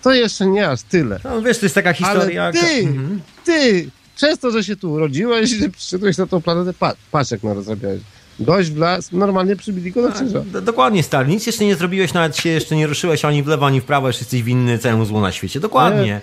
to 0.03 0.13
jeszcze 0.15 0.47
nie 0.47 0.69
aż 0.69 0.83
tyle. 0.83 1.21
No 1.25 1.43
wiesz, 1.43 1.59
to 1.59 1.67
jest 1.67 1.75
taka 1.75 1.89
Ale 1.89 1.97
historia. 1.97 2.53
ty, 2.53 2.81
Mhm. 2.81 3.21
ty, 3.45 3.89
przez 4.19 4.39
to, 4.39 4.51
że 4.51 4.65
się 4.65 4.77
tu 4.77 4.93
urodziłeś, 4.93 5.51
że 5.51 5.69
przyszedłeś 5.69 6.17
na 6.19 6.27
tą 6.27 6.43
planetę, 6.43 6.73
patrz, 6.79 7.01
patrz 7.11 7.31
jak 7.31 7.43
narozrabiałeś. 7.43 8.01
Gość 8.41 8.71
w 8.71 8.77
las, 8.79 9.13
normalnie 9.13 9.57
przybili 9.57 9.93
go 9.93 10.03
na 10.03 10.13
krzyża. 10.13 10.41
D- 10.47 10.63
Dokładnie, 10.63 11.03
stary. 11.03 11.29
Nic 11.29 11.47
jeszcze 11.47 11.65
nie 11.65 11.77
zrobiłeś, 11.77 12.13
nawet 12.15 12.37
się 12.37 12.49
jeszcze 12.49 12.77
nie 12.77 12.87
ruszyłeś 12.87 13.25
ani 13.25 13.43
w 13.43 13.47
lewo, 13.47 13.67
ani 13.67 13.81
w 13.81 13.85
prawo, 13.85 14.07
już 14.07 14.19
jesteś 14.19 14.43
winny 14.43 14.79
całemu 14.79 15.05
złu 15.05 15.21
na 15.21 15.33
świecie. 15.33 15.61
Dokładnie. 15.61 16.21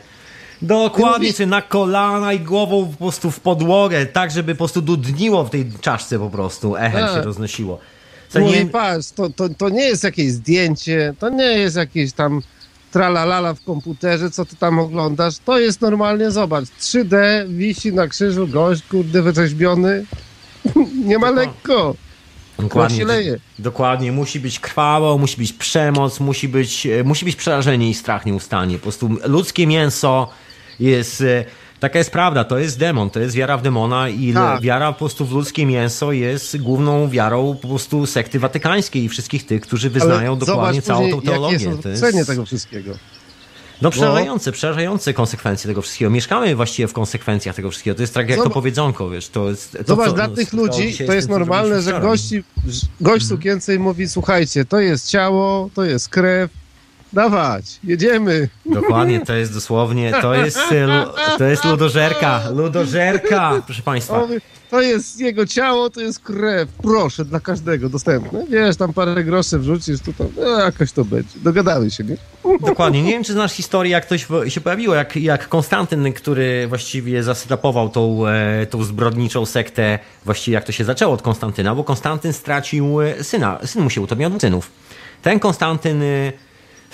Dokładnie, 0.62 1.28
Ty 1.32 1.34
czy 1.38 1.46
na 1.46 1.62
kolana 1.62 2.34
i 2.34 2.40
głową 2.40 2.88
po 2.92 2.98
prostu 2.98 3.32
w 3.32 3.40
podłogę, 3.40 4.06
tak 4.06 4.32
żeby 4.32 4.54
po 4.56 4.58
prostu 4.58 4.82
dudniło 4.82 5.44
w 5.44 5.50
tej 5.50 5.72
czaszce 5.82 6.20
po 6.20 6.30
prostu, 6.30 6.76
echem 6.76 7.02
Tak. 7.02 7.14
się 7.16 7.22
roznosiło. 7.22 7.80
Co 8.30 8.40
Mówi, 8.40 8.54
nie, 8.60 8.66
patrz, 8.66 9.08
to, 9.12 9.30
to, 9.30 9.50
to 9.50 9.70
nie 9.70 9.84
jest 9.84 10.04
jakieś 10.04 10.32
zdjęcie, 10.32 11.14
to 11.20 11.30
nie 11.30 11.44
jest 11.44 11.76
jakieś 11.76 12.14
tam 12.14 12.42
tralalala 12.96 13.54
w 13.54 13.64
komputerze, 13.64 14.32
co 14.32 14.46
ty 14.46 14.56
tam 14.56 14.80
oglądasz, 14.80 15.38
to 15.46 15.60
jest 15.60 15.82
normalnie, 15.82 16.32
zobacz, 16.32 16.66
3D, 16.66 17.16
wisi 17.50 17.94
na 17.94 18.08
krzyżu 18.08 18.48
gość, 18.48 18.84
kurde, 18.92 19.22
wyrzeźbiony, 19.22 20.06
nie 21.10 21.20
ma 21.20 21.30
lekko, 21.30 21.96
dokładnie, 22.60 23.06
dokładnie, 23.60 24.12
musi 24.12 24.40
być 24.40 24.60
krwawo, 24.60 25.18
musi 25.18 25.38
być 25.38 25.54
przemoc, 25.54 26.20
musi 26.20 26.48
być, 26.48 26.86
e, 26.86 27.04
musi 27.04 27.26
być 27.26 27.36
przerażenie 27.36 27.90
i 27.90 27.94
strach 27.94 28.26
nieustannie. 28.26 28.76
Po 28.76 28.82
prostu 28.82 29.10
ludzkie 29.26 29.68
mięso 29.68 30.30
jest... 30.80 31.24
Taka 31.86 31.98
jest 32.00 32.12
prawda, 32.12 32.44
to 32.44 32.58
jest 32.58 32.80
demon, 32.80 33.10
to 33.10 33.20
jest 33.20 33.36
wiara 33.36 33.58
w 33.58 33.62
demona 33.62 34.10
i 34.10 34.34
Tak. 34.34 34.62
wiara 34.62 34.92
po 34.94 35.00
prostu 35.00 35.26
w 35.26 35.32
ludzkie 35.32 35.66
mięso 35.66 36.12
jest 36.12 36.58
główną 36.58 37.10
wiarą 37.10 37.58
po 37.62 37.68
prostu 37.68 38.06
sekty 38.06 38.40
watykańskiej 38.40 39.04
i 39.04 39.10
wszystkich 39.10 39.46
tych, 39.46 39.62
którzy 39.62 39.90
wyznają 39.90 40.32
ale 40.32 40.40
dokładnie 40.40 40.82
zobacz 40.82 40.86
całą 40.86 41.10
tą 41.12 41.22
teologię. 41.22 41.58
jest 41.68 41.84
To 41.84 41.90
jest... 41.90 42.28
tego 42.28 42.46
wszystkiego. 42.46 42.92
No 43.82 43.90
przerażające, 43.92 44.52
przerażające 44.52 45.14
konsekwencje 45.14 45.68
tego 45.68 45.82
wszystkiego. 45.82 46.12
Mieszkamy 46.12 46.56
właściwie 46.56 46.88
w 46.88 46.94
konsekwencjach 46.94 47.56
tego 47.56 47.70
wszystkiego. 47.72 47.96
To 47.96 48.04
jest 48.04 48.14
tak 48.14 48.30
jak 48.30 48.38
to 48.38 48.44
Zobacz- 48.44 48.54
powiedzonko, 48.54 49.10
wiesz, 49.10 49.30
to 49.30 49.50
jest... 49.50 49.72
To, 49.72 49.84
Zobacz, 49.88 50.08
co- 50.08 50.14
dla 50.14 50.28
no, 50.28 50.36
tych 50.36 50.48
stało 50.48 50.64
ludzi 50.66 50.98
to 51.08 51.14
jest 51.14 51.30
normalne, 51.30 51.82
że 51.82 52.00
gości, 52.00 52.44
gość 53.02 53.26
w 53.26 53.28
sukience 53.28 53.76
i 53.76 53.80
mówi, 53.80 54.10
słuchajcie, 54.10 54.66
to 54.66 54.80
jest 54.80 55.10
ciało, 55.10 55.70
to 55.74 55.84
jest 55.84 56.10
krew, 56.10 56.52
dawać, 57.16 57.80
jedziemy. 57.84 58.50
Dokładnie, 58.66 59.20
to 59.26 59.34
jest 59.34 59.54
dosłownie, 59.54 60.14
to 60.22 60.34
jest, 60.34 60.58
e, 60.72 61.06
to 61.38 61.44
jest 61.44 61.66
ludożerka, 61.66 62.42
ludożerka, 62.50 63.62
proszę 63.66 63.82
Państwa. 63.82 64.28
To 64.70 64.82
jest 64.82 65.20
jego 65.20 65.46
ciało, 65.46 65.90
to 65.90 66.02
jest 66.02 66.20
krew. 66.20 66.70
Proszę, 66.84 67.26
dla 67.26 67.40
każdego 67.40 67.90
dostępne. 67.90 68.46
Wiesz, 68.50 68.76
tam 68.78 68.94
parę 68.94 69.24
groszy 69.24 69.60
wrzucisz, 69.60 70.00
to 70.00 70.14
tam 70.14 70.28
no, 70.38 70.60
jakoś 70.60 70.92
to 70.92 71.06
będzie. 71.06 71.40
Dogadamy 71.44 71.92
się, 71.92 72.04
nie? 72.04 72.18
Dokładnie. 72.62 73.04
Nie 73.04 73.12
wiem, 73.12 73.24
czy 73.24 73.34
znasz 73.34 73.52
historię, 73.52 73.92
jak 73.92 74.06
to 74.06 74.18
się 74.50 74.62
pojawiło, 74.64 74.96
jak, 74.96 75.16
jak 75.16 75.50
Konstantyn, 75.50 76.14
który 76.14 76.68
właściwie 76.68 77.24
zasetupował 77.24 77.90
tą, 77.90 78.28
e, 78.28 78.66
tą 78.66 78.84
zbrodniczą 78.84 79.46
sektę, 79.46 80.00
właściwie 80.26 80.56
jak 80.56 80.64
to 80.64 80.72
się 80.72 80.84
zaczęło 80.84 81.14
od 81.14 81.22
Konstantyna, 81.22 81.76
bo 81.76 81.84
Konstantyn 81.84 82.34
stracił 82.34 83.02
e, 83.02 83.24
syna, 83.24 83.60
syn 83.66 83.84
mu 83.84 83.90
się 83.90 84.02
utopił 84.02 84.28
od 84.28 84.42
synów. 84.42 84.72
Ten 85.22 85.40
Konstantyn 85.40 86.02
e, 86.04 86.06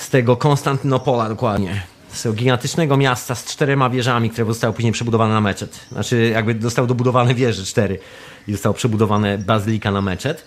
z 0.01 0.09
tego 0.09 0.37
Konstantynopola 0.37 1.29
dokładnie, 1.29 1.83
z 2.13 2.23
tego 2.23 2.35
gigantycznego 2.35 2.97
miasta 2.97 3.35
z 3.35 3.45
czterema 3.45 3.89
wieżami, 3.89 4.29
które 4.29 4.47
zostały 4.47 4.73
później 4.73 4.93
przebudowane 4.93 5.33
na 5.33 5.41
meczet. 5.41 5.79
Znaczy 5.91 6.29
jakby 6.33 6.61
zostały 6.61 6.87
dobudowane 6.87 7.35
wieże 7.35 7.63
cztery 7.63 7.99
i 8.47 8.51
zostało 8.51 8.73
przebudowane 8.73 9.37
bazylika 9.37 9.91
na 9.91 10.01
meczet. 10.01 10.43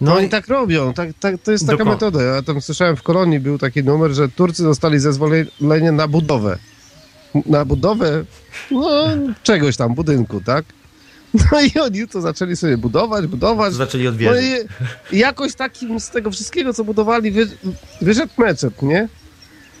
No 0.00 0.14
No 0.14 0.20
i 0.20 0.28
tak 0.28 0.48
robią, 0.48 0.92
tak, 0.94 1.08
tak, 1.20 1.34
to 1.44 1.52
jest 1.52 1.66
taka 1.66 1.78
Dokładnie. 1.78 2.06
metoda. 2.06 2.22
Ja 2.24 2.42
tam 2.42 2.60
słyszałem 2.60 2.96
w 2.96 3.02
kolonii 3.02 3.40
był 3.40 3.58
taki 3.58 3.84
numer, 3.84 4.10
że 4.12 4.28
Turcy 4.28 4.62
dostali 4.62 4.98
zezwolenie 4.98 5.92
na 5.92 6.08
budowę. 6.08 6.58
Na 7.46 7.64
budowę 7.64 8.24
no, 8.70 8.90
czegoś 9.42 9.76
tam, 9.76 9.94
budynku, 9.94 10.40
tak? 10.40 10.64
No 11.52 11.60
i 11.60 11.78
oni 11.78 12.08
to 12.08 12.20
zaczęli 12.20 12.56
sobie 12.56 12.78
budować, 12.78 13.26
budować. 13.26 13.74
zaczęli 13.74 14.06
od 14.06 14.20
No 14.20 14.40
i 14.40 14.54
jakoś 15.18 15.54
takim 15.54 16.00
z 16.00 16.10
tego 16.10 16.30
wszystkiego, 16.30 16.74
co 16.74 16.84
budowali, 16.84 17.30
wy, 17.30 17.48
wyszedł 18.00 18.32
meczet, 18.38 18.82
nie? 18.82 19.08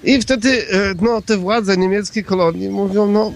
I 0.04 0.22
wtedy 0.22 0.66
e, 0.70 0.94
no, 1.00 1.22
te 1.22 1.36
władze 1.36 1.76
niemieckie 1.76 2.22
kolonii 2.24 2.68
mówią, 2.68 3.06
no 3.06 3.32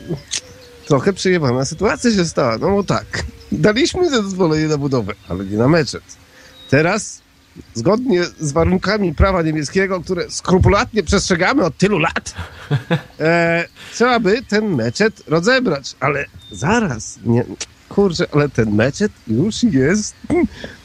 trochę 0.87 1.13
przejebana 1.13 1.65
sytuacja 1.65 2.11
się 2.11 2.25
stała. 2.25 2.59
No 2.59 2.71
bo 2.71 2.85
tak, 2.85 3.23
daliśmy 3.53 4.11
zezwolenie 4.11 4.67
na 4.67 4.79
budowę, 4.79 5.15
ale 5.29 5.45
nie 5.45 5.57
na 5.57 5.69
meczet. 5.69 6.03
Teraz, 6.71 7.23
zgodnie 7.75 8.25
z 8.25 8.53
warunkami 8.53 9.15
prawa 9.15 9.43
niemieckiego, 9.43 10.01
które 10.01 10.31
skrupulatnie 10.31 11.03
przestrzegamy 11.03 11.65
od 11.65 11.77
tylu 11.77 11.99
lat, 11.99 12.35
e, 13.21 13.65
trzeba 13.95 14.21
by 14.21 14.43
ten 14.43 14.75
meczet 14.75 15.23
rozebrać. 15.27 15.95
Ale 16.01 16.25
zaraz, 16.53 17.19
nie, 17.25 17.45
kurczę, 17.89 18.27
ale 18.33 18.49
ten 18.49 18.71
meczet 18.75 19.13
już 19.29 19.63
jest 19.63 20.15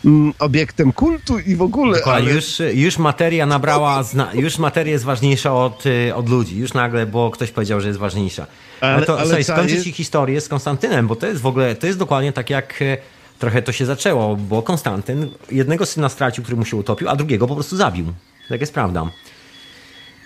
mm, 0.05 0.33
obiektem 0.39 0.93
kultu 0.93 1.39
i 1.39 1.55
w 1.55 1.61
ogóle. 1.61 1.97
Dokładnie, 1.97 2.27
Ale, 2.29 2.35
już, 2.35 2.61
już 2.73 2.97
materia 2.97 3.45
nabrała, 3.45 4.03
zna, 4.03 4.33
już 4.33 4.57
materia 4.57 4.93
jest 4.93 5.05
ważniejsza 5.05 5.53
od, 5.53 5.85
y, 5.85 6.15
od 6.15 6.29
ludzi. 6.29 6.57
Już 6.57 6.73
nagle, 6.73 7.05
bo 7.05 7.31
ktoś 7.31 7.51
powiedział, 7.51 7.81
że 7.81 7.87
jest 7.87 7.99
ważniejsza. 7.99 8.47
Ale, 8.81 8.93
Ale- 8.95 9.05
to 9.05 9.19
ale 9.19 9.37
co 9.43 9.53
skończę 9.53 9.73
jest- 9.73 9.83
ci 9.85 9.91
historię 9.91 10.41
z 10.41 10.47
Konstantynem, 10.47 11.07
bo 11.07 11.15
to 11.15 11.27
jest 11.27 11.41
w 11.41 11.45
ogóle, 11.45 11.75
to 11.75 11.87
jest 11.87 11.99
dokładnie 11.99 12.33
tak 12.33 12.49
jak 12.49 12.81
y, 12.81 12.97
trochę 13.39 13.61
to 13.61 13.71
się 13.71 13.85
zaczęło, 13.85 14.35
bo 14.35 14.61
Konstantyn 14.61 15.29
jednego 15.51 15.85
syna 15.85 16.09
stracił, 16.09 16.43
który 16.43 16.57
mu 16.57 16.65
się 16.65 16.77
utopił, 16.77 17.09
a 17.09 17.15
drugiego 17.15 17.47
po 17.47 17.55
prostu 17.55 17.77
zabił. 17.77 18.05
Tak 18.49 18.61
jest 18.61 18.73
prawda. 18.73 19.09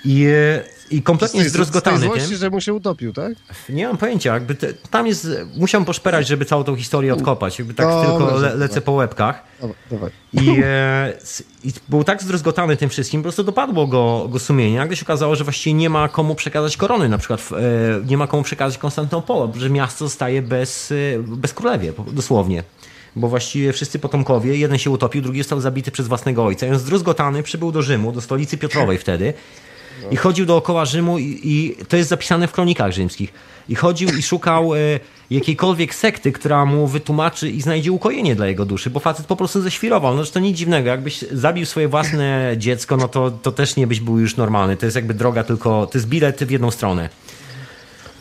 I, 0.06 0.26
y, 0.26 0.64
i 0.92 1.02
kompletnie 1.02 1.40
z 1.40 1.44
tej 1.44 1.50
zdrozgotany 1.50 2.00
złości, 2.00 2.30
tym. 2.30 2.38
że 2.38 2.50
mu 2.50 2.62
się 2.62 2.74
utopił, 2.74 3.14
tak? 3.14 3.34
Nie 3.70 3.88
mam 3.88 3.98
pojęcia, 3.98 4.34
jakby 4.34 4.56
te, 4.56 4.74
tam 4.74 5.08
jest, 5.08 5.28
musiałem 5.58 5.86
poszperać, 5.86 6.28
żeby 6.28 6.46
całą 6.46 6.64
tą 6.64 6.76
historię 6.76 7.14
odkopać. 7.14 7.60
Jakby 7.60 7.74
tak 7.74 8.06
tylko 8.06 8.38
le, 8.40 8.56
lecę 8.56 8.82
po 8.82 8.92
łebkach. 8.92 9.44
Dawaj, 9.62 9.76
dawaj. 9.92 10.12
I, 10.34 10.62
e, 10.64 11.14
I 11.64 11.74
był 11.90 12.04
tak 12.04 12.24
zdruzgotany 12.24 12.78
tym 12.78 12.90
wszystkim, 12.90 13.22
po 13.22 13.24
prostu 13.24 13.44
dopadło 13.44 13.88
go, 13.88 14.28
go 14.30 14.40
sumienie. 14.40 14.78
Nagle 14.78 14.96
się 14.96 15.06
okazało, 15.06 15.36
że 15.36 15.44
właściwie 15.44 15.74
nie 15.74 15.90
ma 15.90 16.10
komu 16.10 16.36
przekazać 16.36 16.78
korony, 16.78 17.10
na 17.10 17.18
przykład 17.18 17.42
e, 17.52 17.56
nie 18.06 18.18
ma 18.18 18.28
komu 18.28 18.44
przekazać 18.44 18.78
Konstantynopolu, 18.78 19.54
że 19.58 19.70
miasto 19.70 20.06
zostaje 20.06 20.42
bez, 20.42 20.92
e, 20.92 20.96
bez 21.20 21.54
królewie, 21.54 21.94
dosłownie. 22.12 22.64
Bo 23.16 23.28
właściwie 23.28 23.74
wszyscy 23.74 24.00
potomkowie, 24.00 24.58
jeden 24.58 24.78
się 24.78 24.90
utopił, 24.90 25.22
drugi 25.22 25.40
został 25.40 25.62
zabity 25.62 25.92
przez 25.92 26.08
własnego 26.08 26.46
ojca. 26.46 26.66
I 26.66 26.70
on 26.70 26.80
zdruzgotany 26.80 27.44
przybył 27.44 27.72
do 27.72 27.82
Rzymu, 27.82 28.12
do 28.12 28.22
stolicy 28.22 28.58
Piotrowej 28.58 28.98
wtedy. 28.98 29.34
I 30.12 30.16
chodził 30.16 30.46
dookoła 30.46 30.86
Rzymu 30.86 31.20
i, 31.20 31.40
i 31.44 31.76
to 31.88 31.98
jest 31.98 32.10
zapisane 32.10 32.48
w 32.48 32.52
kronikach 32.52 32.92
rzymskich. 32.92 33.34
I 33.70 33.76
chodził 33.76 34.10
i 34.10 34.24
szukał 34.24 34.76
e, 34.76 34.78
jakiejkolwiek 35.30 35.96
sekty, 35.96 36.32
która 36.32 36.66
mu 36.66 36.88
wytłumaczy 36.88 37.50
i 37.50 37.62
znajdzie 37.62 37.92
ukojenie 37.92 38.36
dla 38.36 38.48
jego 38.48 38.66
duszy, 38.66 38.90
bo 38.90 39.00
facet 39.00 39.26
po 39.26 39.36
prostu 39.36 39.62
ześwirował. 39.62 40.16
No 40.16 40.24
to 40.26 40.40
nic 40.40 40.58
dziwnego, 40.58 40.90
jakbyś 40.90 41.22
zabił 41.32 41.66
swoje 41.66 41.88
własne 41.88 42.54
dziecko, 42.58 42.98
no 42.98 43.08
to, 43.08 43.32
to 43.32 43.52
też 43.52 43.76
nie 43.76 43.88
byś 43.88 44.00
był 44.00 44.20
już 44.20 44.38
normalny. 44.38 44.78
To 44.78 44.86
jest 44.86 44.96
jakby 44.96 45.14
droga 45.14 45.44
tylko, 45.44 45.88
to 45.88 45.98
jest 45.98 46.08
bilet 46.08 46.44
w 46.44 46.52
jedną 46.52 46.72
stronę. 46.72 47.10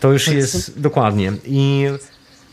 To 0.01 0.13
już 0.13 0.29
jest 0.29 0.81
dokładnie. 0.81 1.33
I, 1.45 1.87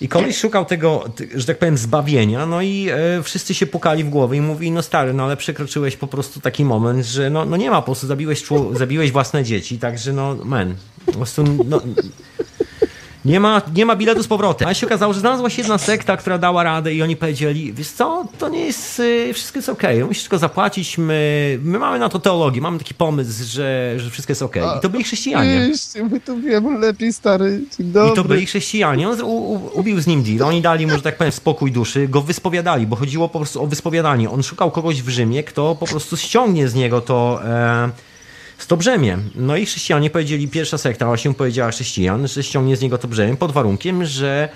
i 0.02 0.08
koleś 0.08 0.38
szukał 0.38 0.66
tego, 0.66 1.04
że 1.36 1.45
tak 1.45 1.60
powiem, 1.60 1.78
zbawienia, 1.78 2.45
no 2.45 2.62
i 2.62 2.89
e, 2.89 3.24
wszyscy 3.24 3.54
się 3.54 3.68
pukali 3.68 4.04
w 4.04 4.10
głowę 4.10 4.38
i 4.38 4.41
mówili, 4.41 4.72
no 4.72 4.82
stary, 4.82 5.14
no 5.14 5.24
ale 5.24 5.38
przekroczyłeś 5.38 5.97
po 5.97 6.08
prostu 6.08 6.39
taki 6.39 6.66
moment, 6.66 7.06
że 7.06 7.30
no, 7.30 7.45
no 7.45 7.58
nie 7.58 7.72
ma, 7.72 7.82
po 7.82 7.86
prostu 7.86 8.08
zabiłeś, 8.08 8.43
zabiłeś 8.74 9.12
własne 9.12 9.43
dzieci, 9.43 9.80
także 9.80 10.14
no, 10.14 10.36
men, 10.45 10.76
po 11.06 11.12
prostu, 11.12 11.43
no, 11.66 11.82
Nie 13.26 13.39
ma, 13.39 13.61
nie 13.76 13.86
ma 13.86 13.95
biletu 13.95 14.24
z 14.24 14.28
powrotem. 14.28 14.67
A 14.67 14.74
się 14.74 14.88
okazało, 14.88 15.13
że 15.13 15.19
znalazła 15.19 15.49
się 15.49 15.61
jedna 15.61 15.78
sekta, 15.78 16.17
która 16.17 16.38
dała 16.38 16.63
radę 16.63 16.93
i 16.93 17.01
oni 17.01 17.15
powiedzieli, 17.15 17.74
wiesz 17.74 17.88
co, 17.88 18.26
to 18.38 18.49
nie 18.49 18.65
jest, 18.65 18.99
y, 18.99 19.34
wszystko 19.34 19.59
jest 19.59 19.69
okej, 19.69 19.95
okay. 19.97 20.07
musisz 20.07 20.24
tylko 20.24 20.38
zapłacić, 20.38 20.97
my, 20.97 21.59
my 21.63 21.80
mamy 21.80 21.99
na 21.99 22.09
to 22.09 22.19
teologię, 22.19 22.61
mamy 22.61 22.78
taki 22.78 22.93
pomysł, 22.93 23.43
że, 23.45 23.93
że 23.97 24.09
wszystko 24.09 24.32
jest 24.32 24.41
okej. 24.41 24.63
Okay. 24.63 24.78
I 24.78 24.82
to 24.82 24.89
byli 24.89 25.03
chrześcijanie. 25.03 25.72
My 26.11 26.19
to 26.19 26.38
wiemy 26.38 26.80
lepiej, 26.80 27.13
stary. 27.13 27.61
I 27.80 28.15
to 28.15 28.24
byli 28.24 28.45
chrześcijanie. 28.45 29.09
On 29.09 29.22
u, 29.22 29.28
u, 29.28 29.80
ubił 29.80 30.01
z 30.01 30.07
nim 30.07 30.24
deal, 30.24 30.49
oni 30.49 30.61
dali 30.61 30.88
mu, 30.88 30.95
że 30.95 31.01
tak 31.01 31.17
powiem, 31.17 31.32
spokój 31.32 31.72
duszy, 31.72 32.07
go 32.07 32.22
wyspowiadali, 32.22 32.88
bo 32.88 32.95
chodziło 32.95 33.30
po 33.30 33.39
prostu 33.39 33.63
o 33.63 33.67
wyspowiadanie. 33.67 34.30
On 34.30 34.43
szukał 34.43 34.72
kogoś 34.72 35.01
w 35.01 35.09
Rzymie, 35.09 35.43
kto 35.43 35.76
po 35.80 35.88
prostu 35.88 36.17
ściągnie 36.17 36.69
z 36.69 36.76
niego 36.76 37.01
to... 37.01 37.39
E, 37.45 38.11
to 38.66 38.78
brzemię. 38.78 39.18
No 39.36 39.57
i 39.57 39.66
chrześcijanie 39.66 40.09
powiedzieli, 40.09 40.47
pierwsza 40.47 40.78
sekta 40.78 41.05
właśnie 41.05 41.34
powiedziała 41.34 41.72
chrześcijan, 41.72 42.28
że 42.28 42.43
ściągnie 42.43 42.76
z 42.78 42.82
niego 42.82 42.97
to 42.97 43.07
brzemię 43.07 43.38
pod 43.38 43.51
warunkiem, 43.51 44.05
że 44.05 44.49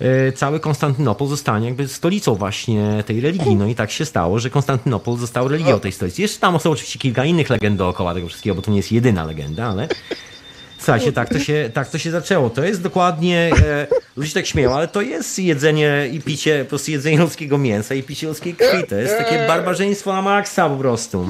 e, 0.00 0.32
cały 0.32 0.60
Konstantynopol 0.60 1.28
zostanie 1.28 1.66
jakby 1.66 1.88
stolicą 1.88 2.34
właśnie 2.34 3.04
tej 3.06 3.20
religii. 3.20 3.56
No 3.56 3.66
i 3.66 3.74
tak 3.74 3.90
się 3.90 4.04
stało, 4.04 4.38
że 4.38 4.50
Konstantynopol 4.50 5.16
został 5.16 5.48
religią 5.48 5.80
tej 5.80 5.92
stolicy. 5.92 6.22
Jeszcze 6.22 6.40
tam 6.40 6.60
są 6.60 6.70
oczywiście 6.70 6.98
kilka 6.98 7.24
innych 7.24 7.50
legend 7.50 7.78
dookoła 7.78 8.14
tego 8.14 8.28
wszystkiego, 8.28 8.56
bo 8.56 8.62
to 8.62 8.70
nie 8.70 8.76
jest 8.76 8.92
jedyna 8.92 9.24
legenda, 9.24 9.66
ale 9.66 9.88
Słuchajcie, 10.78 11.12
tak 11.12 11.28
to 11.28 11.38
się, 11.38 11.70
tak 11.74 11.90
to 11.90 11.98
się 11.98 12.10
zaczęło. 12.10 12.50
To 12.50 12.64
jest 12.64 12.82
dokładnie, 12.82 13.50
e, 13.62 13.86
ludzie 14.16 14.32
tak 14.32 14.46
śmieją, 14.46 14.74
ale 14.74 14.88
to 14.88 15.02
jest 15.02 15.38
jedzenie 15.38 16.08
i 16.12 16.20
picie, 16.20 16.64
po 16.64 16.68
prostu 16.68 16.90
jedzenie 16.90 17.18
ludzkiego 17.18 17.58
mięsa 17.58 17.94
i 17.94 18.02
picie 18.02 18.26
ludzkiej 18.26 18.54
krwi. 18.54 18.86
To 18.88 18.94
jest 18.94 19.18
takie 19.18 19.46
barbarzyństwo 19.46 20.12
na 20.12 20.22
maksa 20.22 20.68
po 20.68 20.76
prostu. 20.76 21.26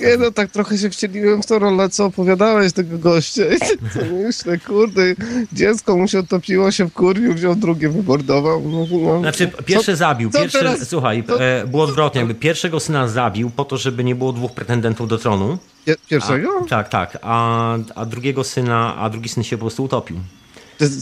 Nie 0.00 0.16
no, 0.16 0.30
tak 0.30 0.50
trochę 0.50 0.78
się 0.78 0.90
wcieliłem 0.90 1.42
w 1.42 1.46
tą 1.46 1.58
rolę, 1.58 1.88
co 1.88 2.04
opowiadałeś 2.04 2.72
tego 2.72 2.98
gościa. 2.98 3.42
I 3.54 3.58
tak 3.58 4.12
myślę, 4.12 4.58
kurde, 4.58 5.02
dziecko 5.52 5.96
mu 5.96 6.08
się 6.08 6.18
otopiło, 6.18 6.70
się 6.70 6.84
w 6.84 6.92
kurwiu, 6.92 7.34
wziął 7.34 7.54
drugie, 7.54 7.88
wymordował. 7.88 8.62
No, 8.68 8.86
no, 9.02 9.20
znaczy, 9.20 9.50
pierwszy 9.64 9.92
co, 9.92 9.96
zabił. 9.96 10.30
Co 10.30 10.38
pierwszy, 10.38 10.58
teraz? 10.58 10.88
Słuchaj, 10.88 11.24
to... 11.24 11.42
e, 11.42 11.66
było 11.66 11.84
odwrotnie. 11.84 12.18
Jakby 12.18 12.34
pierwszego 12.34 12.80
syna 12.80 13.08
zabił 13.08 13.50
po 13.50 13.64
to, 13.64 13.76
żeby 13.76 14.04
nie 14.04 14.14
było 14.14 14.32
dwóch 14.32 14.52
pretendentów 14.52 15.08
do 15.08 15.18
tronu. 15.18 15.58
Pierwszego? 16.10 16.48
A, 16.66 16.68
tak, 16.68 16.88
tak. 16.88 17.18
A, 17.22 17.76
a 17.94 18.06
drugiego 18.06 18.44
syna, 18.44 18.96
a 18.96 19.10
drugi 19.10 19.28
syn 19.28 19.42
się 19.42 19.56
po 19.56 19.60
prostu 19.60 19.84
utopił. 19.84 20.16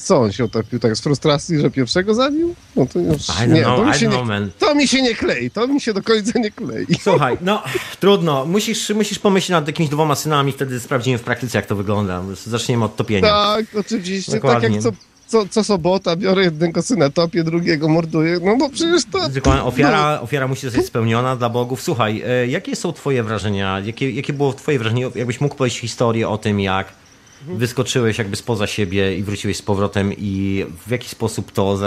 Co 0.05 0.17
on 0.21 0.33
się 0.33 0.45
otopił 0.45 0.79
tak 0.79 0.97
z 0.97 1.01
frustracji, 1.01 1.61
że 1.61 1.71
pierwszego 1.71 2.15
zabił? 2.15 2.55
No 2.77 2.87
to 2.87 2.99
już 2.99 3.29
nie, 3.49 3.63
know, 3.63 3.77
to, 3.77 3.85
mi 3.85 3.95
się 3.95 4.09
know, 4.09 4.29
nie 4.29 4.49
to 4.59 4.75
mi 4.75 4.89
się 4.89 5.03
nie 5.03 5.15
klei, 5.15 5.51
to 5.51 5.67
mi 5.67 5.81
się 5.81 5.93
do 5.93 6.03
końca 6.03 6.39
nie 6.39 6.51
klei. 6.51 6.87
Słuchaj, 7.03 7.39
no 7.41 7.63
trudno, 8.01 8.45
musisz, 8.47 8.91
musisz 8.91 9.19
pomyśleć 9.19 9.51
nad 9.51 9.67
jakimiś 9.67 9.91
dwoma 9.91 10.15
synami, 10.15 10.53
wtedy 10.53 10.81
sprawdzimy 10.81 11.19
w 11.19 11.23
praktyce 11.23 11.59
jak 11.59 11.67
to 11.67 11.77
wygląda. 11.77 12.23
Zaczniemy 12.47 12.85
od 12.85 12.97
topienia. 12.97 13.29
Tak, 13.29 13.65
oczywiście, 13.79 14.33
Dokładnie. 14.33 14.61
tak 14.61 14.73
jak 14.73 14.83
co, 14.83 14.93
co, 15.27 15.49
co 15.49 15.65
sobota 15.65 16.17
biorę 16.17 16.45
jednego 16.45 16.83
syna, 16.83 17.11
topię, 17.11 17.45
drugiego 17.45 17.89
morduję, 17.89 18.39
no 18.43 18.57
bo 18.57 18.71
przecież 18.71 19.03
to... 19.13 19.29
Dokładnie, 19.29 19.63
ofiara, 19.63 20.15
no. 20.17 20.23
ofiara 20.23 20.49
musi 20.49 20.61
zostać 20.67 20.87
spełniona 20.87 21.37
dla 21.37 21.49
bogów. 21.49 21.83
Słuchaj, 21.83 22.23
e, 22.27 22.47
jakie 22.47 22.77
są 22.77 22.93
twoje 22.93 23.23
wrażenia, 23.23 23.81
jakie, 23.81 24.11
jakie 24.11 24.33
było 24.33 24.53
twoje 24.53 24.79
wrażenie, 24.79 25.11
jakbyś 25.15 25.41
mógł 25.41 25.55
powiedzieć 25.55 25.79
historię 25.79 26.29
o 26.29 26.39
tym, 26.39 26.61
jak 26.61 27.02
wyskoczyłeś 27.47 28.19
jakby 28.19 28.37
spoza 28.37 28.67
siebie 28.67 29.17
i 29.17 29.23
wróciłeś 29.23 29.57
z 29.57 29.63
powrotem 29.63 30.13
i 30.19 30.65
w 30.87 30.91
jaki 30.91 31.09
sposób 31.09 31.53
to 31.53 31.79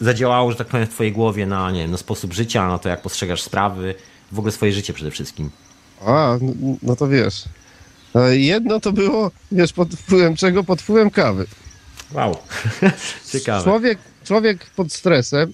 zadziałało, 0.00 0.50
że 0.50 0.56
tak 0.56 0.66
powiem, 0.66 0.86
w 0.86 0.90
twojej 0.90 1.12
głowie 1.12 1.46
na, 1.46 1.70
nie 1.70 1.80
wiem, 1.80 1.90
na 1.90 1.96
sposób 1.96 2.32
życia, 2.32 2.68
na 2.68 2.78
to, 2.78 2.88
jak 2.88 3.02
postrzegasz 3.02 3.42
sprawy, 3.42 3.94
w 4.32 4.38
ogóle 4.38 4.52
swoje 4.52 4.72
życie 4.72 4.92
przede 4.92 5.10
wszystkim. 5.10 5.50
A, 6.06 6.38
no, 6.40 6.52
no 6.82 6.96
to 6.96 7.08
wiesz. 7.08 7.44
E, 8.14 8.36
jedno 8.36 8.80
to 8.80 8.92
było, 8.92 9.30
wiesz, 9.52 9.72
pod 9.72 9.94
wpływem 9.94 10.36
czego? 10.36 10.64
Pod 10.64 10.82
wpływem 10.82 11.10
kawy. 11.10 11.46
Wow, 12.12 12.36
ciekawe. 13.32 13.64
Człowiek, 13.64 13.98
człowiek 14.24 14.66
pod 14.76 14.92
stresem 14.92 15.52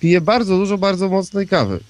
pije 0.00 0.20
bardzo 0.20 0.56
dużo, 0.56 0.78
bardzo 0.78 1.08
mocnej 1.08 1.48
kawy 1.48 1.80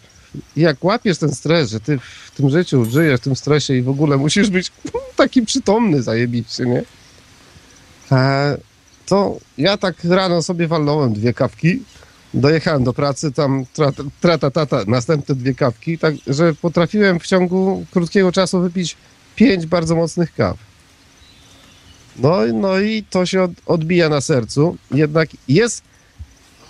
jak 0.56 0.84
łapiesz 0.84 1.18
ten 1.18 1.34
stres, 1.34 1.70
że 1.70 1.80
ty 1.80 1.98
w 1.98 2.30
tym 2.36 2.50
życiu 2.50 2.84
żyjesz 2.84 3.20
w 3.20 3.24
tym 3.24 3.36
stresie 3.36 3.74
i 3.74 3.82
w 3.82 3.88
ogóle 3.88 4.16
musisz 4.16 4.50
być 4.50 4.72
taki 5.16 5.42
przytomny 5.42 6.02
zajebiście, 6.02 6.64
nie? 6.64 6.82
To 9.06 9.38
ja 9.58 9.76
tak 9.76 10.04
rano 10.04 10.42
sobie 10.42 10.68
walnąłem 10.68 11.12
dwie 11.12 11.34
kawki, 11.34 11.82
dojechałem 12.34 12.84
do 12.84 12.92
pracy, 12.92 13.32
tam 13.32 13.64
trata, 13.72 14.02
trata 14.20 14.50
tata, 14.50 14.84
następne 14.86 15.34
dwie 15.34 15.54
kawki, 15.54 15.98
tak, 15.98 16.14
że 16.26 16.54
potrafiłem 16.54 17.20
w 17.20 17.26
ciągu 17.26 17.86
krótkiego 17.90 18.32
czasu 18.32 18.60
wypić 18.60 18.96
pięć 19.36 19.66
bardzo 19.66 19.96
mocnych 19.96 20.34
kaw. 20.34 20.56
No, 22.16 22.38
no 22.54 22.80
i 22.80 23.02
to 23.10 23.26
się 23.26 23.48
odbija 23.66 24.08
na 24.08 24.20
sercu. 24.20 24.76
Jednak 24.90 25.28
jest 25.48 25.82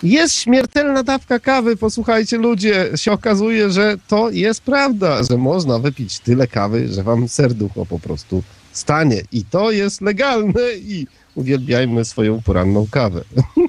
jest 0.03 0.35
śmiertelna 0.35 1.03
dawka 1.03 1.39
kawy, 1.39 1.77
posłuchajcie 1.77 2.37
ludzie, 2.37 2.89
się 2.95 3.11
okazuje, 3.11 3.71
że 3.71 3.97
to 4.07 4.29
jest 4.29 4.61
prawda, 4.61 5.23
że 5.23 5.37
można 5.37 5.79
wypić 5.79 6.19
tyle 6.19 6.47
kawy, 6.47 6.87
że 6.87 7.03
wam 7.03 7.27
serducho 7.27 7.85
po 7.85 7.99
prostu 7.99 8.43
stanie. 8.71 9.21
I 9.31 9.45
to 9.45 9.71
jest 9.71 10.01
legalne 10.01 10.73
i 10.77 11.07
uwielbiajmy 11.35 12.05
swoją 12.05 12.41
poranną 12.41 12.87
kawę. 12.91 13.23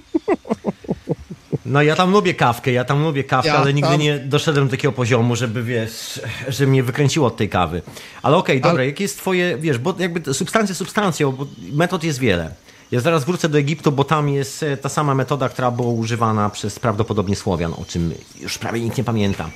No 1.67 1.83
ja 1.83 1.97
tam 1.97 2.11
lubię 2.11 2.35
kawkę, 2.35 2.73
ja 2.73 2.85
tam 2.85 3.03
lubię 3.03 3.25
kawkę, 3.25 3.49
ja 3.49 3.57
ale 3.57 3.75
nigdy 3.75 3.91
tam... 3.91 4.01
nie 4.01 4.19
doszedłem 4.19 4.67
do 4.67 4.71
takiego 4.71 4.93
poziomu, 4.93 5.37
żeby 5.37 5.63
wiesz, 5.63 6.21
że 6.49 6.67
mnie 6.67 6.83
wykręciło 6.83 7.27
od 7.27 7.37
tej 7.37 7.49
kawy. 7.49 7.83
Ale 8.23 8.37
okej, 8.37 8.57
okay, 8.57 8.71
dobra, 8.71 8.83
ale... 8.83 8.87
jakie 8.87 9.05
jest 9.05 9.19
twoje, 9.19 9.59
wiesz, 9.59 9.79
bo 9.79 9.95
jakby 9.99 10.35
substancje 10.35 10.75
substancją, 10.75 11.33
bo 11.33 11.47
metod 11.73 12.05
jest 12.05 12.19
wiele. 12.19 12.55
Ja 12.95 13.01
zaraz 13.01 13.25
wrócę 13.25 13.49
do 13.49 13.59
Egiptu, 13.59 13.93
bo 13.93 14.05
tam 14.05 14.29
jest 14.29 14.63
e, 14.63 14.77
ta 14.77 14.89
sama 14.89 15.15
metoda, 15.15 15.49
która 15.49 15.71
była 15.71 15.89
używana 15.89 16.51
przez 16.51 16.79
prawdopodobnie 16.79 17.37
Słowian, 17.37 17.73
o 17.73 17.85
czym 17.85 18.15
już 18.41 18.59
prawie 18.59 18.81
nikt 18.81 18.99
nie 18.99 19.05
pamięta. 19.05 19.51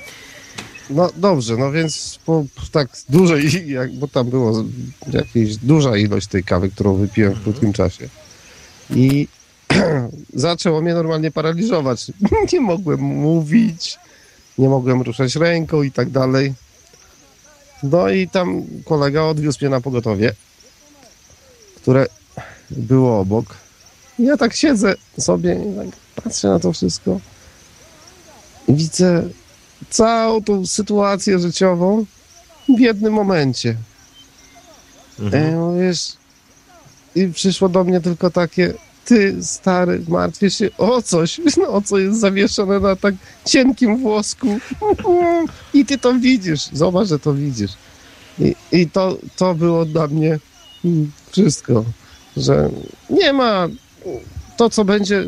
No 0.89 1.09
dobrze, 1.15 1.57
no 1.57 1.71
więc 1.71 2.19
po 2.25 2.45
tak 2.71 2.89
dużej, 3.09 3.49
jak, 3.79 3.93
bo 3.93 4.07
tam 4.07 4.29
było 4.29 4.63
jakaś 5.11 5.55
duża 5.55 5.97
ilość 5.97 6.27
tej 6.27 6.43
kawy, 6.43 6.69
którą 6.69 6.95
wypiłem 6.95 7.33
w 7.33 7.43
krótkim 7.43 7.73
czasie. 7.73 8.09
I 8.89 9.27
zaczęło 10.33 10.81
mnie 10.81 10.93
normalnie 10.93 11.31
paraliżować. 11.31 12.11
nie 12.53 12.61
mogłem 12.61 12.99
mówić, 12.99 13.97
nie 14.57 14.69
mogłem 14.69 15.01
ruszać 15.01 15.35
ręką 15.35 15.83
i 15.83 15.91
tak 15.91 16.09
dalej. 16.09 16.53
No 17.83 18.09
i 18.09 18.27
tam 18.27 18.63
kolega 18.85 19.21
odwiózł 19.21 19.57
mnie 19.61 19.69
na 19.69 19.81
pogotowie, 19.81 20.33
które 21.75 22.07
było 22.71 23.19
obok. 23.19 23.55
Ja 24.19 24.37
tak 24.37 24.53
siedzę 24.53 24.95
sobie 25.19 25.53
i 25.53 25.75
tak 25.75 25.99
patrzę 26.23 26.47
na 26.47 26.59
to 26.59 26.73
wszystko. 26.73 27.19
I 28.67 28.73
widzę 28.73 29.23
całą 29.89 30.43
tą 30.43 30.65
sytuację 30.65 31.39
życiową 31.39 32.05
w 32.77 32.79
jednym 32.79 33.13
momencie. 33.13 33.75
Mhm. 35.19 35.43
E, 35.43 35.51
no 35.55 35.73
wiesz, 35.73 36.13
i 37.15 37.27
przyszło 37.27 37.69
do 37.69 37.83
mnie 37.83 38.01
tylko 38.01 38.29
takie, 38.29 38.73
ty 39.05 39.43
stary, 39.43 40.01
martwisz 40.07 40.57
się 40.57 40.69
o 40.77 41.01
coś, 41.01 41.39
no, 41.57 41.67
o 41.67 41.81
co 41.81 41.97
jest 41.97 42.19
zawieszone 42.19 42.79
na 42.79 42.95
tak 42.95 43.15
cienkim 43.45 43.97
włosku. 43.97 44.47
I 45.73 45.85
ty 45.85 45.97
to 45.97 46.13
widzisz, 46.13 46.69
zobacz, 46.73 47.07
że 47.07 47.19
to 47.19 47.33
widzisz. 47.33 47.71
I, 48.39 48.55
i 48.71 48.89
to, 48.89 49.17
to 49.35 49.55
było 49.55 49.85
dla 49.85 50.07
mnie 50.07 50.39
wszystko 51.31 51.85
że 52.39 52.69
nie 53.09 53.33
ma 53.33 53.67
to, 54.57 54.69
co 54.69 54.85
będzie 54.85 55.23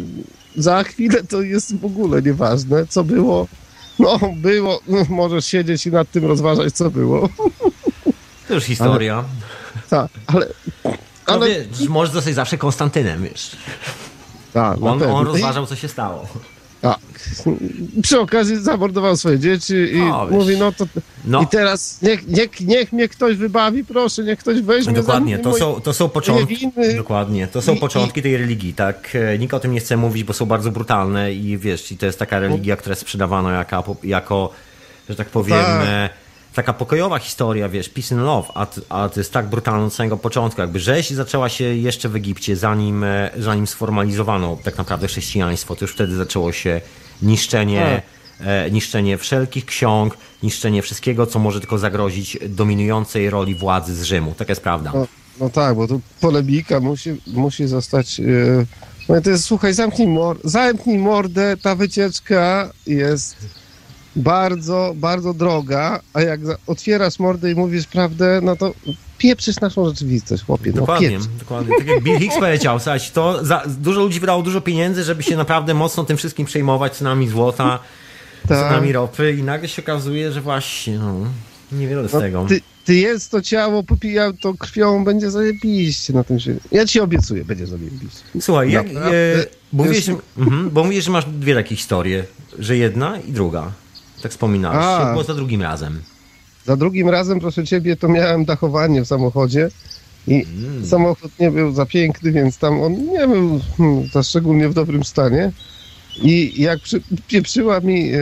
za 0.55 0.83
chwilę, 0.83 1.23
to 1.23 1.41
jest 1.41 1.77
w 1.77 1.85
ogóle 1.85 2.21
nieważne. 2.21 2.87
Co 2.87 3.03
było, 3.03 3.47
no 3.99 4.19
było, 4.35 4.79
no, 4.87 4.97
możesz 5.15 5.45
siedzieć 5.45 5.87
i 5.87 5.91
nad 5.91 6.11
tym 6.11 6.25
rozważać, 6.25 6.73
co 6.73 6.91
było. 6.91 7.29
To 8.47 8.55
już 8.55 8.63
historia. 8.63 9.23
Tak, 9.89 10.11
ale... 10.27 10.47
No 10.83 10.91
ale... 11.25 11.39
No 11.39 11.45
wiesz, 11.45 11.89
możesz 11.89 12.13
zostać 12.13 12.35
zawsze 12.35 12.57
Konstantynem, 12.57 13.23
wiesz. 13.23 13.55
Tak, 14.53 14.77
on, 14.81 15.03
on 15.03 15.25
rozważał, 15.27 15.65
co 15.65 15.75
się 15.75 15.87
stało. 15.87 16.27
Tak. 16.81 16.99
Przy 18.01 18.19
okazji 18.19 18.57
zamordował 18.57 19.17
swoje 19.17 19.39
dzieci 19.39 19.73
i 19.73 20.01
o, 20.01 20.27
mówi, 20.31 20.57
no 20.57 20.71
to 20.71 20.85
no. 21.25 21.41
i 21.41 21.47
teraz 21.47 22.01
niech, 22.01 22.27
niech, 22.27 22.61
niech 22.61 22.93
mnie 22.93 23.07
ktoś 23.07 23.37
wybawi, 23.37 23.85
proszę, 23.85 24.23
niech 24.23 24.39
ktoś 24.39 24.61
weźmie. 24.61 24.93
Dokładnie, 24.93 25.39
to 25.39 25.53
są, 25.53 25.81
to 25.81 25.93
są 25.93 26.09
początki. 26.09 26.71
Dokładnie, 26.97 27.47
to 27.47 27.61
są 27.61 27.73
I, 27.73 27.79
początki 27.79 28.19
i, 28.19 28.23
tej 28.23 28.37
religii, 28.37 28.73
tak. 28.73 29.17
Nikt 29.39 29.53
o 29.53 29.59
tym 29.59 29.71
nie 29.71 29.79
chce 29.79 29.97
mówić, 29.97 30.23
bo 30.23 30.33
są 30.33 30.45
bardzo 30.45 30.71
brutalne 30.71 31.33
i 31.33 31.57
wiesz, 31.57 31.91
i 31.91 31.97
to 31.97 32.05
jest 32.05 32.19
taka 32.19 32.39
religia, 32.39 32.75
która 32.75 32.91
jest 32.91 33.01
sprzedawana 33.01 33.51
jako, 33.51 33.95
jako 34.03 34.53
że 35.09 35.15
tak 35.15 35.29
powiem. 35.29 35.57
Tak 35.57 35.87
e, 35.87 36.09
taka 36.53 36.73
pokojowa 36.73 37.19
historia, 37.19 37.69
wiesz, 37.69 37.89
peace 37.89 38.15
and 38.15 38.23
love, 38.23 38.47
a, 38.55 38.67
a 38.89 39.09
to 39.09 39.19
jest 39.19 39.33
tak 39.33 39.49
brutalne 39.49 39.85
od 39.85 39.93
samego 39.93 40.17
początku. 40.17 40.61
Jakby 40.61 40.79
rzeź 40.79 41.09
zaczęła 41.09 41.49
się 41.49 41.63
jeszcze 41.63 42.09
w 42.09 42.15
Egipcie, 42.15 42.55
zanim, 42.55 43.03
e, 43.03 43.31
zanim 43.37 43.67
sformalizowano 43.67 44.57
tak 44.63 44.77
naprawdę 44.77 45.07
chrześcijaństwo. 45.07 45.75
To 45.75 45.83
już 45.85 45.93
wtedy 45.93 46.15
zaczęło 46.15 46.51
się 46.51 46.81
niszczenie, 47.21 48.01
tak. 48.37 48.47
e, 48.47 48.71
niszczenie 48.71 49.17
wszelkich 49.17 49.65
ksiąg, 49.65 50.17
niszczenie 50.43 50.81
wszystkiego, 50.81 51.25
co 51.25 51.39
może 51.39 51.59
tylko 51.59 51.77
zagrozić 51.77 52.37
dominującej 52.49 53.29
roli 53.29 53.55
władzy 53.55 53.95
z 53.95 54.03
Rzymu. 54.03 54.33
Tak 54.37 54.49
jest 54.49 54.61
prawda. 54.61 54.91
No, 54.95 55.07
No 55.39 55.49
tak, 55.49 55.75
bo 55.75 55.87
tu 55.87 56.01
polemika 56.19 56.79
musi, 56.79 57.21
musi 57.27 57.67
zostać... 57.67 58.19
Yy... 58.19 58.65
No 59.09 59.21
to 59.21 59.29
jest, 59.29 59.43
słuchaj, 59.43 59.73
zamknij, 59.73 60.07
mor 60.07 60.37
zamknij 60.43 60.97
mordę, 60.97 61.57
ta 61.57 61.75
wycieczka 61.75 62.69
jest 62.87 63.35
bardzo, 64.15 64.93
bardzo 64.95 65.33
droga, 65.33 65.99
a 66.13 66.21
jak 66.21 66.39
otwierasz 66.67 67.19
mordę 67.19 67.51
i 67.51 67.55
mówisz 67.55 67.87
prawdę, 67.87 68.39
no 68.43 68.55
to 68.55 68.73
pieprzysz 69.17 69.59
naszą 69.61 69.89
rzeczywistość, 69.89 70.43
chłopie. 70.43 70.71
No, 70.75 70.79
dokładnie, 70.79 71.09
pieprz. 71.09 71.25
dokładnie. 71.39 71.75
Tak 71.77 71.87
jak 71.87 72.03
Bill 72.03 72.19
Hicks 72.19 72.35
powiedział, 72.39 72.79
słuchajcie, 72.79 73.11
to 73.13 73.45
za, 73.45 73.63
dużo 73.67 73.99
ludzi 73.99 74.19
wydało 74.19 74.43
dużo 74.43 74.61
pieniędzy, 74.61 75.03
żeby 75.03 75.23
się 75.23 75.37
naprawdę 75.37 75.73
mocno 75.73 76.03
tym 76.03 76.17
wszystkim 76.17 76.45
przejmować, 76.45 76.93
cenami 76.95 77.27
złota, 77.27 77.79
Tak. 78.47 78.57
cenami 78.59 78.91
ropy 78.91 79.35
i 79.39 79.43
nagle 79.43 79.67
się 79.69 79.81
okazuje, 79.81 80.31
że 80.31 80.41
właśnie, 80.41 80.97
no, 80.99 81.15
niewiele 81.71 82.09
z 82.09 82.13
No, 82.13 82.19
tego. 82.19 82.45
ty, 82.49 82.61
ty 82.85 82.95
jest 82.95 83.31
to 83.31 83.41
ciało, 83.41 83.83
popijał 83.83 84.33
to 84.33 84.53
krwią, 84.53 85.03
będzie 85.03 85.31
zajebiście 85.31 86.13
na 86.13 86.23
tym 86.23 86.39
świecie. 86.39 86.59
Ja 86.71 86.85
ci 86.85 86.99
obiecuję, 86.99 87.45
będzie 87.45 87.67
zajebiście. 87.67 88.19
Słuchaj, 88.41 88.75
e, 88.75 88.83
bo, 89.73 89.83
mówisz, 89.83 90.07
Jest- 90.07 90.19
mhm, 90.37 90.69
bo 90.69 90.83
mówisz, 90.83 91.05
że 91.05 91.11
masz 91.11 91.25
dwie 91.25 91.55
takie 91.55 91.75
historie, 91.75 92.23
że 92.59 92.77
jedna 92.77 93.19
i 93.19 93.31
druga. 93.31 93.71
Tak 94.21 94.31
wspominałeś. 94.31 94.99
Jak 94.99 95.11
było 95.11 95.23
za 95.23 95.33
drugim 95.33 95.61
razem? 95.61 96.01
Za 96.65 96.75
drugim 96.75 97.09
razem, 97.09 97.39
proszę 97.39 97.63
ciebie, 97.63 97.95
to 97.95 98.07
miałem 98.09 98.45
dachowanie 98.45 99.01
w 99.03 99.07
samochodzie 99.07 99.69
i 100.27 100.45
Mm. 100.45 100.85
samochód 100.85 101.31
nie 101.39 101.51
był 101.51 101.71
za 101.73 101.85
piękny, 101.85 102.31
więc 102.31 102.57
tam 102.57 102.81
on 102.81 102.93
nie 103.05 103.27
był 103.27 103.59
hmm, 103.77 104.07
za 104.13 104.23
szczególnie 104.23 104.69
w 104.69 104.73
dobrym 104.73 105.03
stanie. 105.03 105.51
I 106.21 106.61
jak 106.61 106.79
przy, 106.79 107.01
pieprzyła 107.27 107.79
mi 107.79 108.11
e, 108.13 108.19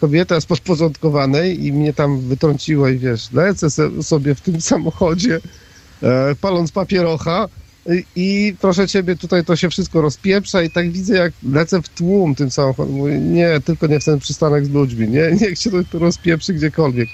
kobieta 0.00 0.40
z 0.40 0.46
podporządkowanej 0.46 1.66
i 1.66 1.72
mnie 1.72 1.92
tam 1.92 2.20
wytrąciła 2.20 2.90
i 2.90 2.98
wiesz, 2.98 3.32
lecę 3.32 3.70
se, 3.70 4.02
sobie 4.02 4.34
w 4.34 4.40
tym 4.40 4.60
samochodzie, 4.60 5.40
e, 6.02 6.34
paląc 6.40 6.72
papierocha 6.72 7.48
i, 8.16 8.54
proszę 8.60 8.88
ciebie, 8.88 9.16
tutaj 9.16 9.44
to 9.44 9.56
się 9.56 9.70
wszystko 9.70 10.00
rozpieprza 10.00 10.62
i 10.62 10.70
tak 10.70 10.90
widzę, 10.90 11.16
jak 11.16 11.32
lecę 11.52 11.82
w 11.82 11.88
tłum 11.88 12.34
tym 12.34 12.50
samochodem. 12.50 12.94
Mówię, 12.94 13.18
nie, 13.18 13.60
tylko 13.64 13.86
nie 13.86 14.00
w 14.00 14.04
ten 14.04 14.18
przystanek 14.18 14.66
z 14.66 14.70
ludźmi, 14.70 15.08
nie, 15.08 15.32
niech 15.40 15.58
się 15.58 15.70
to, 15.70 15.98
rozpieprzy 15.98 16.54
gdziekolwiek. 16.54 17.08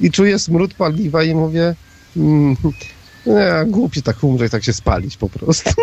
I 0.00 0.10
czuję 0.10 0.38
smród 0.38 0.74
paliwa 0.74 1.22
i 1.22 1.34
mówię, 1.34 1.74
mm, 2.16 2.56
nie, 3.26 3.50
głupie 3.66 4.02
tak 4.02 4.24
umrzeć, 4.24 4.52
tak 4.52 4.64
się 4.64 4.72
spalić 4.72 5.16
po 5.16 5.28
prostu. 5.28 5.70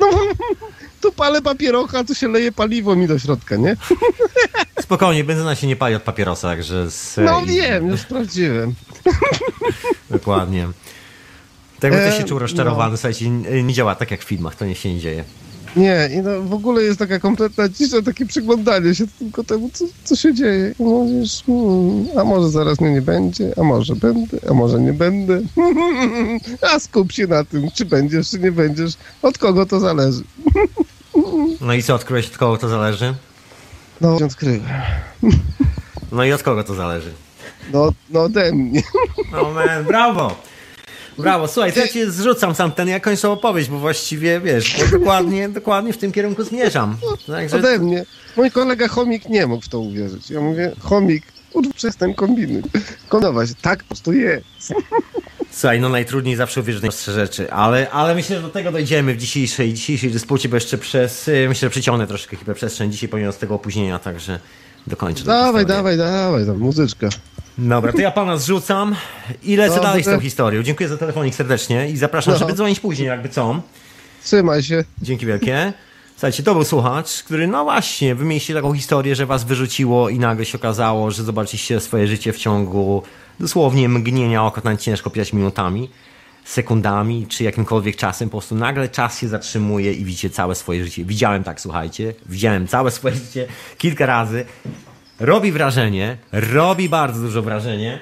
No, 0.00 0.06
tu 1.00 1.12
palę 1.12 1.42
papierocha, 1.42 2.04
tu 2.04 2.14
się 2.14 2.28
leje 2.28 2.52
paliwo 2.52 2.96
mi 2.96 3.06
do 3.06 3.18
środka, 3.18 3.56
nie? 3.56 3.76
Spokojnie, 4.80 5.24
benzyna 5.24 5.54
się 5.54 5.66
nie 5.66 5.76
pali 5.76 5.94
od 5.94 6.02
papierosa, 6.02 6.48
także... 6.48 6.90
Z, 6.90 7.16
No 7.16 7.46
wiem, 7.46 7.88
już 7.88 8.00
sprawdziłem. 8.00 8.74
Dokładnie. 10.10 10.68
Tak 11.80 11.92
jakby 11.92 12.06
E, 12.06 12.08
ktoś 12.08 12.18
się 12.18 12.24
czuł 12.24 12.38
rozczarowany, 12.38 12.96
słuchajcie, 12.96 13.30
nie, 13.30 13.62
nie 13.62 13.74
działa 13.74 13.94
tak 13.94 14.10
jak 14.10 14.20
w 14.20 14.24
filmach, 14.24 14.54
to 14.54 14.66
nie 14.66 14.74
się 14.74 14.94
nie 14.94 15.00
dzieje. 15.00 15.24
Nie, 15.76 16.10
i 16.14 16.18
no, 16.18 16.42
w 16.42 16.52
ogóle 16.52 16.82
jest 16.82 16.98
taka 16.98 17.18
kompletna 17.18 17.68
cisza, 17.68 18.02
takie 18.02 18.26
przyglądanie 18.26 18.94
się 18.94 19.04
tylko 19.18 19.44
temu, 19.44 19.70
co, 19.72 19.84
co 20.04 20.16
się 20.16 20.34
dzieje. 20.34 20.74
I 20.80 20.82
mówisz, 20.82 21.42
hmm, 21.46 22.06
a 22.18 22.24
może 22.24 22.50
zaraz 22.50 22.80
mnie 22.80 22.90
nie 22.90 23.02
będzie, 23.02 23.52
a 23.58 23.62
może 23.62 23.96
będę, 23.96 24.38
a 24.50 24.54
może 24.54 24.80
nie 24.80 24.92
będę. 24.92 25.40
A 26.74 26.78
skup 26.78 27.12
się 27.12 27.26
na 27.26 27.44
tym, 27.44 27.70
czy 27.74 27.84
będziesz, 27.84 28.30
czy 28.30 28.38
nie 28.38 28.52
będziesz. 28.52 28.94
Od 29.22 29.38
kogo 29.38 29.66
to 29.66 29.80
zależy. 29.80 30.22
No 31.60 31.74
i 31.74 31.82
co, 31.82 31.94
odkryłeś 31.94 32.26
od 32.26 32.36
kogo 32.38 32.56
to 32.56 32.68
zależy? 32.68 33.14
No, 34.00 34.16
odkryłem. 34.16 34.60
No 36.12 36.24
i 36.24 36.32
od 36.32 36.42
kogo 36.42 36.64
to 36.64 36.74
zależy? 36.74 37.12
No, 37.72 37.92
no 38.10 38.22
ode 38.22 38.52
mnie. 38.52 38.82
No 39.32 39.50
man, 39.50 39.84
brawo! 39.84 40.36
Brawo, 41.18 41.48
słuchaj, 41.48 41.72
to 41.72 41.80
ja 41.80 41.88
cię 41.88 42.10
zrzucam 42.10 42.54
sam 42.54 42.72
ten, 42.72 42.88
ja 42.88 43.00
kończę 43.00 43.30
opowieść, 43.30 43.68
bo 43.68 43.78
właściwie, 43.78 44.40
wiesz, 44.40 44.76
bo 44.78 44.98
dokładnie, 44.98 45.48
dokładnie 45.48 45.92
w 45.92 45.98
tym 45.98 46.12
kierunku 46.12 46.44
zmierzam. 46.44 46.96
Także 47.26 47.56
Ode 47.56 47.78
mnie. 47.78 48.04
Mój 48.36 48.50
kolega 48.50 48.88
chomik 48.88 49.28
nie 49.28 49.46
mógł 49.46 49.64
w 49.64 49.68
to 49.68 49.80
uwierzyć. 49.80 50.30
Ja 50.30 50.40
mówię, 50.40 50.72
chomik, 50.80 51.24
przestań 51.74 52.14
kombinuj. 52.14 52.62
Konować, 53.08 53.50
tak 53.62 53.78
po 53.82 53.88
prostu 53.88 54.12
jest. 54.12 54.44
Słuchaj, 55.50 55.80
no 55.80 55.88
najtrudniej 55.88 56.36
zawsze 56.36 56.60
uwierzyć 56.60 56.80
w 56.80 56.82
najprostsze 56.82 57.12
rzeczy, 57.12 57.52
ale, 57.52 57.90
ale 57.90 58.14
myślę, 58.14 58.36
że 58.36 58.42
do 58.42 58.48
tego 58.48 58.72
dojdziemy 58.72 59.14
w 59.14 59.16
dzisiejszej, 59.16 59.74
dzisiejszej 59.74 60.10
dyspucie, 60.10 60.48
bo 60.48 60.56
jeszcze 60.56 60.78
przez, 60.78 61.28
y, 61.28 61.46
myślę, 61.48 61.66
że 61.66 61.70
przyciągnę 61.70 62.06
troszkę 62.06 62.36
hiperprzestrzeń 62.36 62.92
dzisiaj 62.92 63.08
pomimo 63.08 63.32
z 63.32 63.38
tego 63.38 63.54
opóźnienia, 63.54 63.98
także 63.98 64.40
dokończę. 64.86 65.24
Dawaj, 65.24 65.66
dawaj, 65.66 65.96
dawaj, 65.96 66.46
tam 66.46 66.58
muzyczka. 66.58 67.08
Dobra, 67.58 67.92
to 67.92 68.00
ja 68.00 68.10
pana 68.10 68.36
zrzucam 68.36 68.96
i 69.42 69.56
lecę 69.56 69.80
dalej 69.80 70.02
z 70.02 70.06
tą 70.06 70.20
historią. 70.20 70.62
Dziękuję 70.62 70.88
za 70.88 70.96
telefonik 70.96 71.34
serdecznie 71.34 71.90
i 71.90 71.96
zapraszam, 71.96 72.32
No. 72.32 72.38
żeby 72.38 72.52
dzwonić 72.52 72.80
później, 72.80 73.08
jakby 73.08 73.28
co. 73.28 73.60
Trzymaj 74.24 74.62
się. 74.62 74.84
Dzięki 75.02 75.26
wielkie. 75.26 75.72
Słuchajcie, 76.12 76.42
to 76.42 76.54
był 76.54 76.64
słuchacz, 76.64 77.22
który 77.22 77.46
no 77.46 77.64
właśnie 77.64 78.14
wymyślił 78.14 78.58
taką 78.58 78.74
historię, 78.74 79.14
że 79.16 79.26
was 79.26 79.44
wyrzuciło 79.44 80.08
i 80.08 80.18
nagle 80.18 80.44
się 80.44 80.58
okazało, 80.58 81.10
że 81.10 81.24
zobaczyliście 81.24 81.80
swoje 81.80 82.06
życie 82.06 82.32
w 82.32 82.38
ciągu 82.38 83.02
dosłownie 83.40 83.88
mgnienia 83.88 84.44
oka, 84.44 84.60
nawet 84.64 84.80
ciężko 84.80 85.10
pisać 85.10 85.32
minutami, 85.32 85.90
sekundami 86.44 87.26
czy 87.26 87.44
jakimkolwiek 87.44 87.96
czasem. 87.96 88.28
Po 88.28 88.38
prostu 88.38 88.54
nagle 88.54 88.88
czas 88.88 89.18
się 89.20 89.28
zatrzymuje 89.28 89.92
i 89.92 90.04
widzicie 90.04 90.30
całe 90.30 90.54
swoje 90.54 90.84
życie. 90.84 91.04
Widziałem 91.04 91.44
tak, 91.44 91.60
słuchajcie, 91.60 92.14
widziałem 92.26 92.66
całe 92.68 92.90
swoje 92.90 93.14
życie 93.14 93.46
kilka 93.78 94.06
razy. 94.06 94.44
Robi 95.20 95.52
wrażenie, 95.52 96.16
robi 96.32 96.88
bardzo 96.88 97.20
dużo 97.20 97.42
wrażenie. 97.42 97.98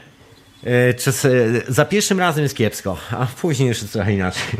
E, 0.64 0.94
Czas, 0.94 1.24
e, 1.24 1.30
za 1.68 1.84
pierwszym 1.84 2.18
razem 2.18 2.42
jest 2.42 2.56
kiepsko, 2.56 2.96
a 3.10 3.26
później 3.40 3.68
jest 3.68 3.92
trochę 3.92 4.14
inaczej. 4.14 4.42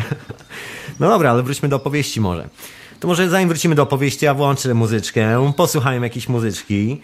No 1.00 1.09
dobra, 1.09 1.30
ale 1.30 1.42
wróćmy 1.42 1.68
do 1.68 1.76
opowieści 1.76 2.20
może. 2.20 2.48
To 3.00 3.09
może 3.09 3.28
zanim 3.28 3.48
wrócimy 3.48 3.74
do 3.74 3.82
opowieści, 3.82 4.24
ja 4.24 4.34
włączę 4.34 4.74
muzyczkę, 4.74 5.52
posłuchajmy 5.57 6.07
jakiejś 6.07 6.28
muzyczki. 6.28 7.00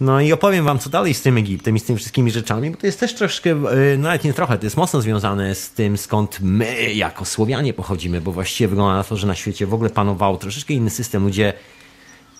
No 0.00 0.20
i 0.20 0.32
opowiem 0.32 0.64
wam, 0.64 0.78
co 0.78 0.90
dalej 0.90 1.14
z 1.14 1.22
tym 1.22 1.36
Egiptem 1.36 1.76
i 1.76 1.80
z 1.80 1.84
tymi 1.84 1.98
wszystkimi 1.98 2.30
rzeczami, 2.30 2.70
bo 2.70 2.76
to 2.76 2.86
jest 2.86 3.00
też 3.00 3.14
troszkę, 3.14 3.50
e, 3.50 3.98
nawet 3.98 4.24
nie 4.24 4.32
trochę, 4.32 4.58
to 4.58 4.66
jest 4.66 4.76
mocno 4.76 5.00
związane 5.00 5.54
z 5.54 5.70
tym, 5.70 5.98
skąd 5.98 6.38
my 6.40 6.92
jako 6.94 7.24
Słowianie 7.24 7.74
pochodzimy, 7.74 8.20
bo 8.20 8.32
właściwie 8.32 8.68
wygląda 8.68 8.96
na 8.96 9.04
to, 9.04 9.16
że 9.16 9.26
na 9.26 9.34
świecie 9.34 9.66
w 9.66 9.74
ogóle 9.74 9.90
panował 9.90 10.36
troszeczkę 10.38 10.74
inny 10.74 10.90
system. 10.90 11.24
Ludzie, 11.24 11.52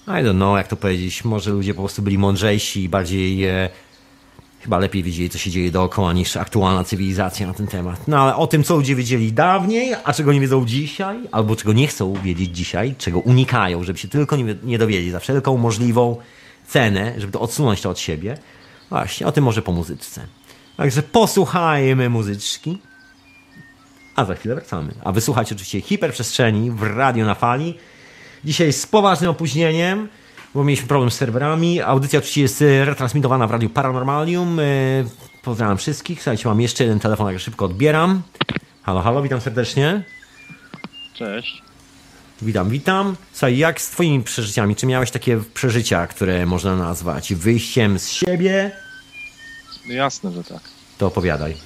I 0.07 0.11
don't 0.11 0.36
know, 0.36 0.57
jak 0.57 0.68
to 0.68 0.76
powiedzieć, 0.76 1.24
może 1.24 1.50
ludzie 1.50 1.74
po 1.74 1.82
prostu 1.82 2.03
byli 2.03 2.18
mądrzejsi 2.18 2.82
i 2.82 2.88
bardziej... 2.88 3.44
E, 3.44 3.68
chyba 4.62 4.78
lepiej 4.78 5.03
wiedzieli, 5.03 5.30
co 5.30 5.38
się 5.38 5.50
dzieje 5.50 5.70
dookoła, 5.70 6.12
niż 6.12 6.36
aktualna 6.36 6.84
cywilizacja 6.84 7.46
na 7.46 7.55
ten 7.55 7.66
temat. 7.66 8.09
No 8.09 8.18
ale 8.18 8.36
o 8.36 8.46
tym, 8.46 8.64
co 8.64 8.76
ludzie 8.76 8.94
wiedzieli 8.94 9.32
dawniej, 9.32 9.94
a 10.05 10.12
czego 10.12 10.32
nie 10.32 10.40
wiedzą 10.40 10.66
dzisiaj, 10.66 11.18
albo 11.32 11.57
czego 11.57 11.72
nie 11.72 11.86
chcą 11.86 12.14
wiedzieć 12.14 12.57
dzisiaj, 12.57 12.94
czego 12.98 13.20
unikają, 13.20 13.84
żeby 13.84 13.98
się 13.98 14.09
tylko 14.09 14.36
nie, 14.36 14.55
nie 14.62 14.78
dowiedzieć 14.78 15.12
za 15.12 15.20
wszelką 15.20 15.57
możliwą 15.57 16.16
cenę, 16.68 17.14
żeby 17.18 17.32
to 17.32 17.40
odsunąć 17.40 17.80
to 17.80 17.90
od 17.90 17.98
siebie. 17.98 18.38
Właśnie, 18.90 19.26
o 19.26 19.32
tym 19.32 19.44
może 19.44 19.62
po 19.62 19.72
muzyczce. 19.72 20.26
Także 20.76 21.03
posłuchajmy 21.03 22.11
muzyczki, 22.11 22.78
a 24.16 24.24
za 24.24 24.34
chwilę 24.34 24.55
wracamy. 24.55 24.94
A 25.05 25.12
wysłuchajcie 25.12 25.55
oczywiście 25.55 25.80
hiperprzestrzeni 25.80 26.70
w 26.70 26.82
radio 26.82 27.26
na 27.26 27.34
fali. 27.34 27.74
Dzisiaj 28.45 28.72
z 28.72 28.86
poważnym 28.86 29.30
opóźnieniem, 29.30 30.09
bo 30.55 30.64
mieliśmy 30.64 30.88
problem 30.88 31.11
z 31.11 31.14
serwerami. 31.14 31.80
Audycja 31.80 32.18
oczywiście 32.18 32.40
jest 32.40 32.62
e, 32.62 32.84
retransmitowana 32.84 33.47
w 33.47 33.51
Radiu 33.51 33.70
Paranormalium. 33.70 34.61
E, 34.61 34.64
Pozdrawiam 35.43 35.78
wszystkich. 35.78 36.18
Słuchajcie, 36.22 36.49
mam 36.49 36.61
jeszcze 36.61 36.84
jeden 36.84 37.01
telefon, 37.01 37.32
jak 37.32 37.40
szybko 37.40 37.64
odbieram. 37.64 38.22
Halo, 38.82 39.01
halo, 39.03 39.22
witam 39.22 39.40
serdecznie. 39.40 40.03
Cześć. 41.14 41.62
Witam, 42.43 42.70
witam. 42.70 43.16
Słuchaj, 43.32 43.59
jak 43.59 43.80
z 43.80 43.90
twoimi 43.90 44.22
przeżyciami? 44.24 44.76
Czy 44.76 44.86
miałeś 44.86 45.11
takie 45.11 45.40
przeżycia, 45.55 46.07
które 46.07 46.47
można 46.47 46.76
nazwać 46.76 47.34
wyjściem 47.34 47.99
z 47.99 48.09
siebie? 48.09 48.70
No 49.88 49.95
jasne, 49.95 50.32
że 50.32 50.45
tak. 50.45 50.61
To 50.99 51.07
opowiadaj. 51.07 51.57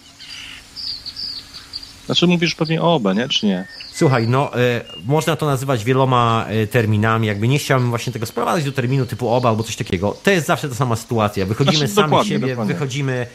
Znaczy 2.07 2.27
mówisz 2.27 2.55
pewnie 2.55 2.83
o 2.83 2.95
oba, 2.95 3.12
nie? 3.12 3.29
Czy 3.29 3.47
nie? 3.47 3.66
Słuchaj, 3.97 4.28
no 4.28 4.59
e, 4.59 4.84
można 5.07 5.36
to 5.36 5.47
nazywać 5.47 5.84
wieloma 5.84 6.47
e, 6.49 6.66
terminami, 6.66 7.26
jakby 7.26 7.49
nie 7.49 7.59
chciałbym 7.59 7.90
właśnie 7.90 8.12
tego 8.12 8.26
sprowadzać 8.26 8.64
do 8.64 8.72
terminu 8.72 9.07
typu 9.07 9.28
oba 9.28 9.49
albo 9.49 9.62
coś 9.62 9.76
takiego. 9.76 10.16
To 10.22 10.30
jest 10.30 10.47
zawsze 10.47 10.68
ta 10.68 10.74
sama 10.74 10.97
sytuacja. 10.97 11.47
Wychodzimy 11.47 11.88
Znaczy, 11.88 12.11
sami 12.11 12.28
siebie, 12.28 12.49
dokładnie. 12.49 12.74
wychodzimy, 12.74 13.26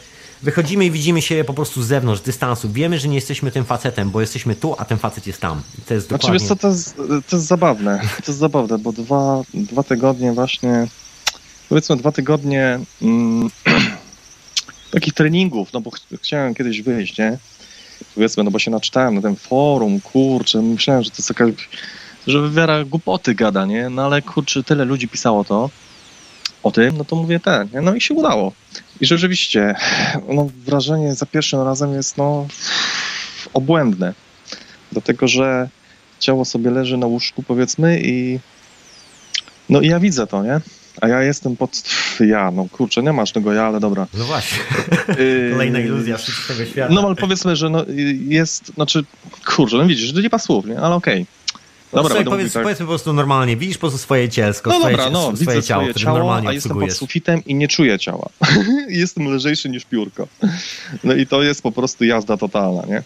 wychodzimy 0.42 0.86
i 0.86 0.90
widzimy 0.90 1.22
się 1.22 1.44
po 1.44 1.54
prostu 1.54 1.82
z 1.82 1.86
zewnątrz, 1.86 2.22
z 2.22 2.24
dystansu. 2.24 2.72
Wiemy, 2.72 2.98
że 2.98 3.08
nie 3.08 3.14
jesteśmy 3.14 3.50
tym 3.50 3.64
facetem, 3.64 4.10
bo 4.10 4.20
jesteśmy 4.20 4.54
tu, 4.54 4.74
a 4.78 4.84
ten 4.84 4.98
facet 4.98 5.26
jest 5.26 5.40
tam. 5.40 5.62
To 5.86 5.94
jest 5.94 6.08
Znaczy 6.08 6.22
dokładnie... 6.22 6.38
wiesz 6.40 6.48
co, 6.48 6.56
to 6.56 6.68
jest, 6.68 6.96
to 7.28 7.36
jest 7.36 7.46
zabawne. 7.46 8.00
To 8.24 8.32
jest 8.32 8.38
zabawne, 8.38 8.78
bo 8.78 8.92
dwa, 8.92 9.42
dwa 9.54 9.82
tygodnie 9.82 10.32
właśnie, 10.32 10.86
powiedzmy 11.68 11.96
dwa 11.96 12.12
tygodnie 12.12 12.80
mm, 13.02 13.50
takich 14.92 15.14
treningów, 15.14 15.72
no 15.72 15.80
bo 15.80 15.90
ch 15.90 15.98
chciałem 16.22 16.54
kiedyś 16.54 16.82
wyjść, 16.82 17.18
nie? 17.18 17.38
Powiedzmy, 18.14 18.44
no 18.44 18.50
bo 18.50 18.58
się 18.58 18.70
naczytałem 18.70 19.14
na 19.14 19.22
tym 19.22 19.36
forum, 19.36 20.00
kurczę, 20.00 20.62
myślałem, 20.62 21.02
że 21.02 21.10
to 21.10 21.16
jest 21.18 21.28
jakaś, 21.28 21.68
że 22.26 22.40
wywiera 22.40 22.84
głupoty 22.84 23.34
gada, 23.34 23.64
nie? 23.66 23.88
No 23.88 24.04
ale 24.04 24.22
kurczę, 24.22 24.62
tyle 24.62 24.84
ludzi 24.84 25.08
pisało 25.08 25.44
to 25.44 25.70
o 26.62 26.70
tym, 26.70 26.96
no 26.98 27.04
to 27.04 27.16
mówię 27.16 27.40
ten, 27.40 27.68
nie? 27.74 27.80
no 27.80 27.94
i 27.94 28.00
się 28.00 28.14
udało. 28.14 28.52
I 29.00 29.06
rzeczywiście, 29.06 29.74
no 30.28 30.48
wrażenie 30.64 31.14
za 31.14 31.26
pierwszym 31.26 31.60
razem 31.60 31.92
jest, 31.92 32.16
no 32.16 32.46
obłędne. 33.54 34.14
Dlatego, 34.92 35.28
że 35.28 35.68
ciało 36.18 36.44
sobie 36.44 36.70
leży 36.70 36.96
na 36.96 37.06
łóżku, 37.06 37.42
powiedzmy, 37.42 38.00
i 38.02 38.38
no 39.68 39.80
i 39.80 39.86
ja 39.86 40.00
widzę 40.00 40.26
to, 40.26 40.42
nie? 40.42 40.60
A 41.02 41.08
ja 41.08 41.22
jestem 41.22 41.56
pod... 41.56 41.82
Ja, 42.20 42.50
no 42.50 42.66
kurczę, 42.72 43.02
nie 43.02 43.12
masz 43.12 43.32
tego 43.32 43.52
ja, 43.52 43.66
ale 43.66 43.80
dobra. 43.80 44.06
No 44.14 44.24
właśnie, 44.24 44.58
Yy, 45.18 45.50
kolejna 45.52 45.80
iluzja 45.80 46.16
wszystkiego 46.16 46.66
świata. 46.66 46.94
No 46.94 47.06
ale 47.06 47.16
powiedzmy, 47.16 47.56
że 47.56 47.70
no, 47.70 47.84
jest, 48.28 48.74
znaczy, 48.74 49.04
kurczę, 49.46 49.76
no 49.76 49.86
widzisz, 49.86 50.12
to 50.12 50.20
nie 50.20 50.28
ma 50.32 50.38
słów, 50.38 50.66
nie? 50.66 50.80
Ale 50.80 50.94
okej. 50.94 51.26
No, 51.92 52.02
Dobra, 52.02 52.16
sobie 52.16 52.30
powiedz, 52.30 52.52
tak. 52.52 52.62
powiedz 52.62 52.78
po 52.78 52.84
prostu 52.84 53.12
normalnie, 53.12 53.56
widzisz 53.56 53.76
po 53.76 53.80
prostu 53.80 53.98
swoje 53.98 54.28
cielsko, 54.28 54.70
No 54.70 54.78
swoje, 54.78 54.96
dobra, 54.96 55.10
no, 55.10 55.22
swoje 55.22 55.36
widzę 55.38 55.62
ciało, 55.62 55.82
swoje 55.82 55.94
ciało, 55.94 56.18
normalnie 56.18 56.48
a 56.48 56.52
jestem 56.52 56.80
pod 56.80 56.92
sufitem 56.92 57.44
i 57.44 57.54
nie 57.54 57.68
czuję 57.68 57.98
ciała. 57.98 58.28
jestem 58.88 59.34
lżejszy 59.34 59.68
niż 59.68 59.84
piórko. 59.84 60.28
No 61.04 61.14
i 61.14 61.26
to 61.26 61.42
jest 61.42 61.62
po 61.62 61.72
prostu 61.72 62.04
jazda 62.04 62.36
totalna, 62.36 62.82
nie? 62.86 63.02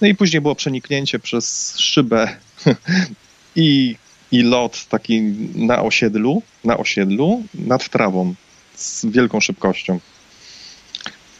No 0.00 0.06
i 0.06 0.14
później 0.14 0.40
było 0.40 0.54
przeniknięcie 0.54 1.18
przez 1.18 1.76
szybę 1.78 2.36
i, 3.56 3.96
i 4.34 4.42
lot 4.42 4.86
taki 4.88 5.22
na 5.54 5.82
osiedlu, 5.82 6.42
na 6.64 6.76
osiedlu, 6.76 7.42
nad 7.54 7.88
trawą 7.88 8.34
z 8.74 9.06
wielką 9.06 9.40
szybkością. 9.40 9.98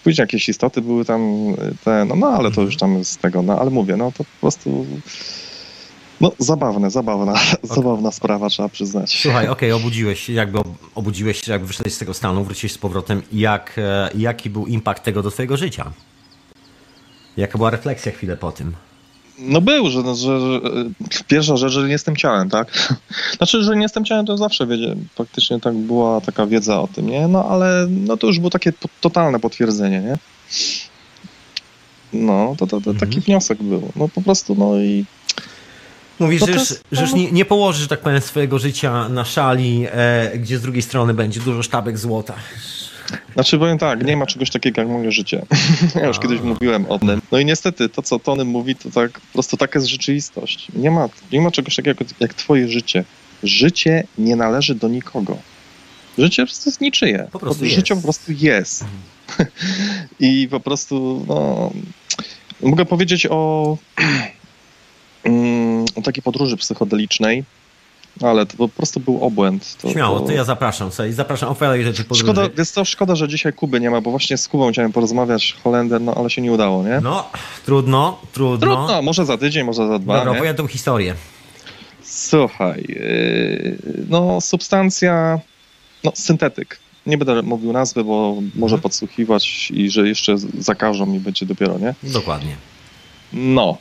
Później 0.04 0.22
jakieś 0.22 0.48
istoty 0.48 0.80
były 0.80 1.04
tam 1.04 1.20
te, 1.84 2.04
no, 2.04 2.16
no 2.16 2.26
ale 2.26 2.50
to 2.50 2.62
już 2.62 2.76
tam 2.76 3.04
z 3.04 3.16
tego, 3.16 3.42
no 3.42 3.58
ale 3.58 3.70
mówię, 3.70 3.96
no 3.96 4.12
to 4.12 4.24
po 4.24 4.40
prostu 4.40 4.86
no 6.20 6.32
zabawne, 6.38 6.90
zabawna, 6.90 7.34
zabawna 7.76 8.12
sprawa, 8.12 8.48
trzeba 8.48 8.68
przyznać. 8.68 9.20
Słuchaj, 9.22 9.48
okej, 9.48 9.72
obudziłeś 9.72 10.20
się, 10.20 10.32
jakby 10.32 10.58
ob- 10.58 10.76
obudziłeś 10.94 11.40
się, 11.40 11.52
jakby 11.52 11.66
wyszedłeś 11.66 11.94
z 11.94 11.98
tego 11.98 12.14
stanu, 12.14 12.44
wróciłeś 12.44 12.72
z 12.72 12.78
powrotem. 12.78 13.22
Jak, 13.32 13.74
e, 13.78 14.10
jaki 14.14 14.50
był 14.50 14.66
impact 14.66 15.04
tego 15.04 15.22
do 15.22 15.30
twojego 15.30 15.56
życia? 15.56 15.92
Jaka 17.36 17.58
była 17.58 17.70
refleksja 17.70 18.12
chwilę 18.12 18.36
po 18.36 18.52
tym? 18.52 18.72
No 19.38 19.60
był, 19.60 19.90
że, 19.90 20.14
że, 20.14 20.40
że 20.40 20.60
pierwsza 21.28 21.56
rzecz, 21.56 21.72
że 21.72 21.86
nie 21.86 21.92
jestem 21.92 22.16
ciałem, 22.16 22.50
tak? 22.50 22.94
Znaczy, 23.36 23.62
że 23.62 23.76
nie 23.76 23.82
jestem 23.82 24.04
ciałem, 24.04 24.26
to 24.26 24.36
zawsze 24.36 24.66
wiedziałem. 24.66 25.08
Praktycznie 25.16 25.60
tak 25.60 25.74
była 25.74 26.20
taka 26.20 26.46
wiedza 26.46 26.80
o 26.80 26.86
tym, 26.86 27.10
nie? 27.10 27.28
No 27.28 27.44
ale 27.44 27.86
no 27.90 28.16
to 28.16 28.26
już 28.26 28.38
było 28.38 28.50
takie 28.50 28.72
totalne 29.00 29.40
potwierdzenie, 29.40 30.00
nie? 30.00 30.16
No, 32.12 32.54
to, 32.58 32.66
to, 32.66 32.80
to 32.80 32.94
taki 32.94 33.20
wniosek 33.20 33.62
był. 33.62 33.92
No 33.96 34.08
po 34.08 34.22
prostu, 34.22 34.54
no 34.54 34.78
i 34.80 35.04
Mówisz, 36.18 36.40
No 36.40 36.46
że 36.46 36.52
już, 36.52 36.74
że 36.92 37.02
już 37.02 37.12
nie, 37.12 37.32
nie 37.32 37.44
położysz, 37.44 37.88
tak 37.88 38.00
powiem, 38.00 38.20
swojego 38.20 38.58
życia 38.58 39.08
na 39.08 39.24
szali, 39.24 39.86
e, 39.90 40.38
gdzie 40.38 40.58
z 40.58 40.62
drugiej 40.62 40.82
strony 40.82 41.14
będzie 41.14 41.40
dużo 41.40 41.62
sztabek 41.62 41.98
złota. 41.98 42.34
Znaczy 43.34 43.58
powiem 43.58 43.78
tak, 43.78 44.06
nie 44.06 44.16
ma 44.16 44.26
czegoś 44.26 44.50
takiego 44.50 44.80
jak 44.80 44.90
moje 44.90 45.12
życie. 45.12 45.46
ja 46.00 46.06
już 46.06 46.18
kiedyś 46.18 46.40
mówiłem 46.40 46.86
o 46.88 46.98
tym. 46.98 47.22
No 47.32 47.38
i 47.38 47.44
niestety 47.44 47.88
to, 47.88 48.02
co 48.02 48.18
Tony 48.18 48.44
mówi, 48.44 48.76
to 48.76 48.90
tak 48.90 49.12
po 49.12 49.32
prostu 49.32 49.56
taka 49.56 49.78
jest 49.78 49.90
rzeczywistość. 49.90 50.68
Nie 50.74 50.90
ma, 50.90 51.08
nie 51.32 51.40
ma 51.40 51.50
czegoś 51.50 51.76
takiego 51.76 52.04
jak, 52.04 52.20
jak 52.20 52.34
twoje 52.34 52.68
życie. 52.68 53.04
Życie 53.42 54.04
nie 54.18 54.36
należy 54.36 54.74
do 54.74 54.88
nikogo. 54.88 55.38
Życie 56.18 56.42
po 56.42 56.46
prostu 56.46 56.68
jest 56.68 56.80
niczyje. 56.80 57.28
Po 57.32 57.38
prostu 57.38 57.64
Życie 57.64 57.76
jest. 57.76 58.02
po 58.02 58.02
prostu 58.02 58.32
jest. 58.32 58.84
I 60.20 60.48
po 60.50 60.60
prostu, 60.60 61.24
no... 61.28 61.70
Mogę 62.62 62.84
powiedzieć 62.84 63.26
o, 63.30 63.76
mm, 65.24 65.84
o 65.94 66.02
takiej 66.02 66.22
podróży 66.22 66.56
psychodelicznej, 66.56 67.44
ale 68.22 68.46
to 68.46 68.56
po 68.56 68.68
prostu 68.68 69.00
był 69.00 69.24
obłęd. 69.24 69.76
To, 69.82 69.90
Śmiało, 69.90 70.20
to... 70.20 70.26
to 70.26 70.32
ja 70.32 70.44
zapraszam 70.44 70.92
sobie, 70.92 71.12
zapraszam, 71.12 71.48
opowiadaj 71.48 71.84
rzeczy 71.84 72.04
podróży. 72.04 72.22
Szkoda, 72.22 72.48
jest 72.58 72.74
to 72.74 72.84
szkoda, 72.84 73.14
że 73.14 73.28
dzisiaj 73.28 73.52
Kuby 73.52 73.80
nie 73.80 73.90
ma, 73.90 74.00
bo 74.00 74.10
właśnie 74.10 74.36
z 74.36 74.48
Kubą 74.48 74.72
chciałem 74.72 74.92
porozmawiać, 74.92 75.56
Holender, 75.64 76.00
no 76.00 76.14
ale 76.14 76.30
się 76.30 76.42
nie 76.42 76.52
udało, 76.52 76.82
nie? 76.84 77.00
No, 77.02 77.28
trudno, 77.66 78.18
trudno. 78.32 78.76
Trudno, 78.76 79.02
może 79.02 79.24
za 79.24 79.38
tydzień, 79.38 79.64
może 79.64 79.88
za 79.88 79.98
dwa, 79.98 80.14
Dobra, 80.16 80.32
nie? 80.32 80.38
opowiadaj 80.38 80.56
tą 80.56 80.66
historię. 80.66 81.14
Słuchaj, 82.02 82.84
yy, 82.88 83.78
no 84.08 84.40
substancja, 84.40 85.38
no 86.04 86.12
syntetyk. 86.14 86.78
Nie 87.06 87.18
będę 87.18 87.42
mówił 87.42 87.72
nazwy, 87.72 88.04
bo 88.04 88.34
może 88.54 88.74
Mhm. 88.74 88.80
podsłuchiwać 88.82 89.70
i 89.70 89.90
że 89.90 90.08
jeszcze 90.08 90.34
zakażą 90.58 91.06
mi 91.06 91.20
będzie 91.20 91.46
dopiero, 91.46 91.78
nie? 91.78 91.94
Dokładnie. 92.02 92.56
No. 93.32 93.76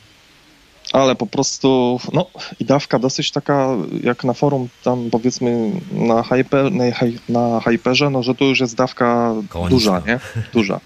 Ale 0.94 1.14
po 1.14 1.26
prostu, 1.26 2.00
no 2.12 2.26
i 2.60 2.64
dawka 2.64 2.98
dosyć 2.98 3.30
taka, 3.30 3.68
jak 4.02 4.24
na 4.24 4.32
forum 4.32 4.68
tam 4.84 5.10
powiedzmy 5.10 5.70
na, 5.92 6.22
hyper, 6.22 6.72
na, 6.72 6.84
na 7.28 7.60
hyperze, 7.60 8.10
no 8.10 8.22
że 8.22 8.34
to 8.34 8.44
już 8.44 8.60
jest 8.60 8.76
dawka 8.76 9.34
duża, 9.70 10.02
nie? 10.06 10.20
Duża. 10.52 10.80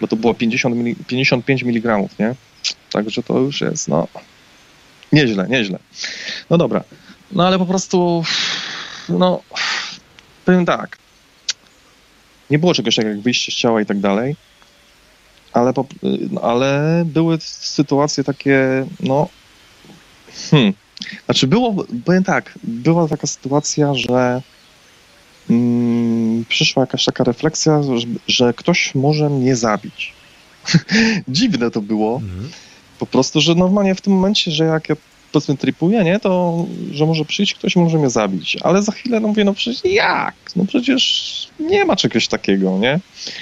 Bo 0.00 0.08
to 0.08 0.16
było 0.16 0.34
50 0.34 0.76
mili, 0.76 0.96
55 0.96 1.62
mg, 1.62 1.98
nie? 2.18 2.34
Także 2.92 3.22
to 3.22 3.38
już 3.38 3.60
jest, 3.60 3.88
no, 3.88 4.08
nieźle, 5.12 5.46
nieźle. 5.48 5.78
No 6.50 6.58
dobra. 6.58 6.84
No 7.32 7.46
ale 7.46 7.58
po 7.58 7.66
prostu, 7.66 8.24
no, 9.08 9.40
powiem 10.44 10.66
tak. 10.66 10.98
Nie 12.50 12.58
było 12.58 12.74
czegoś 12.74 12.96
takiego 12.96 13.14
jak 13.14 13.22
wyjście 13.22 13.52
z 13.52 13.54
ciała 13.54 13.80
i 13.80 13.86
tak 13.86 14.00
dalej 14.00 14.36
ale, 15.54 15.72
no, 16.30 16.40
ale 16.40 17.02
były 17.06 17.38
sytuacje 17.40 18.24
takie, 18.24 18.86
no, 19.00 19.28
hmm, 20.50 20.72
znaczy 21.24 21.46
było, 21.46 21.84
powiem 22.04 22.24
tak, 22.24 22.58
była 22.64 23.08
taka 23.08 23.26
sytuacja, 23.26 23.94
że 23.94 24.42
mm, 25.50 26.44
przyszła 26.48 26.82
jakaś 26.82 27.04
taka 27.04 27.24
refleksja, 27.24 27.82
że, 27.82 28.06
że 28.28 28.54
ktoś 28.54 28.94
może 28.94 29.30
mnie 29.30 29.56
zabić. 29.56 30.12
Dziwne 31.28 31.70
to 31.70 31.80
było, 31.80 32.16
Mhm. 32.16 32.50
po 32.98 33.06
prostu, 33.06 33.40
że 33.40 33.54
normalnie 33.54 33.94
w 33.94 34.00
tym 34.00 34.12
momencie, 34.12 34.50
że 34.50 34.64
jak 34.64 34.88
ja 34.88 34.96
powiedzmy 35.34 35.56
tripuję, 35.56 36.04
nie, 36.04 36.20
to 36.20 36.66
że 36.92 37.06
może 37.06 37.24
przyjść 37.24 37.54
ktoś 37.54 37.76
może 37.76 37.98
mnie 37.98 38.10
zabić, 38.10 38.56
ale 38.62 38.82
za 38.82 38.92
chwilę 38.92 39.20
no 39.20 39.28
mówię, 39.28 39.44
no 39.44 39.54
przecież 39.54 39.92
jak? 39.92 40.34
No 40.56 40.64
przecież 40.64 41.48
nie 41.60 41.84
ma 41.84 41.96
czegoś 41.96 42.28
takiego, 42.28 42.78
nie? 42.78 43.00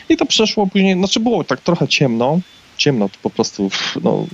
I 0.08 0.16
to 0.16 0.26
przeszło 0.26 0.66
później, 0.66 0.94
znaczy 0.94 1.20
było 1.20 1.44
tak 1.44 1.60
trochę 1.60 1.88
ciemno, 1.88 2.40
ciemno 2.76 3.08
to 3.08 3.14
po 3.22 3.30
prostu, 3.30 3.70
no, 4.02 4.26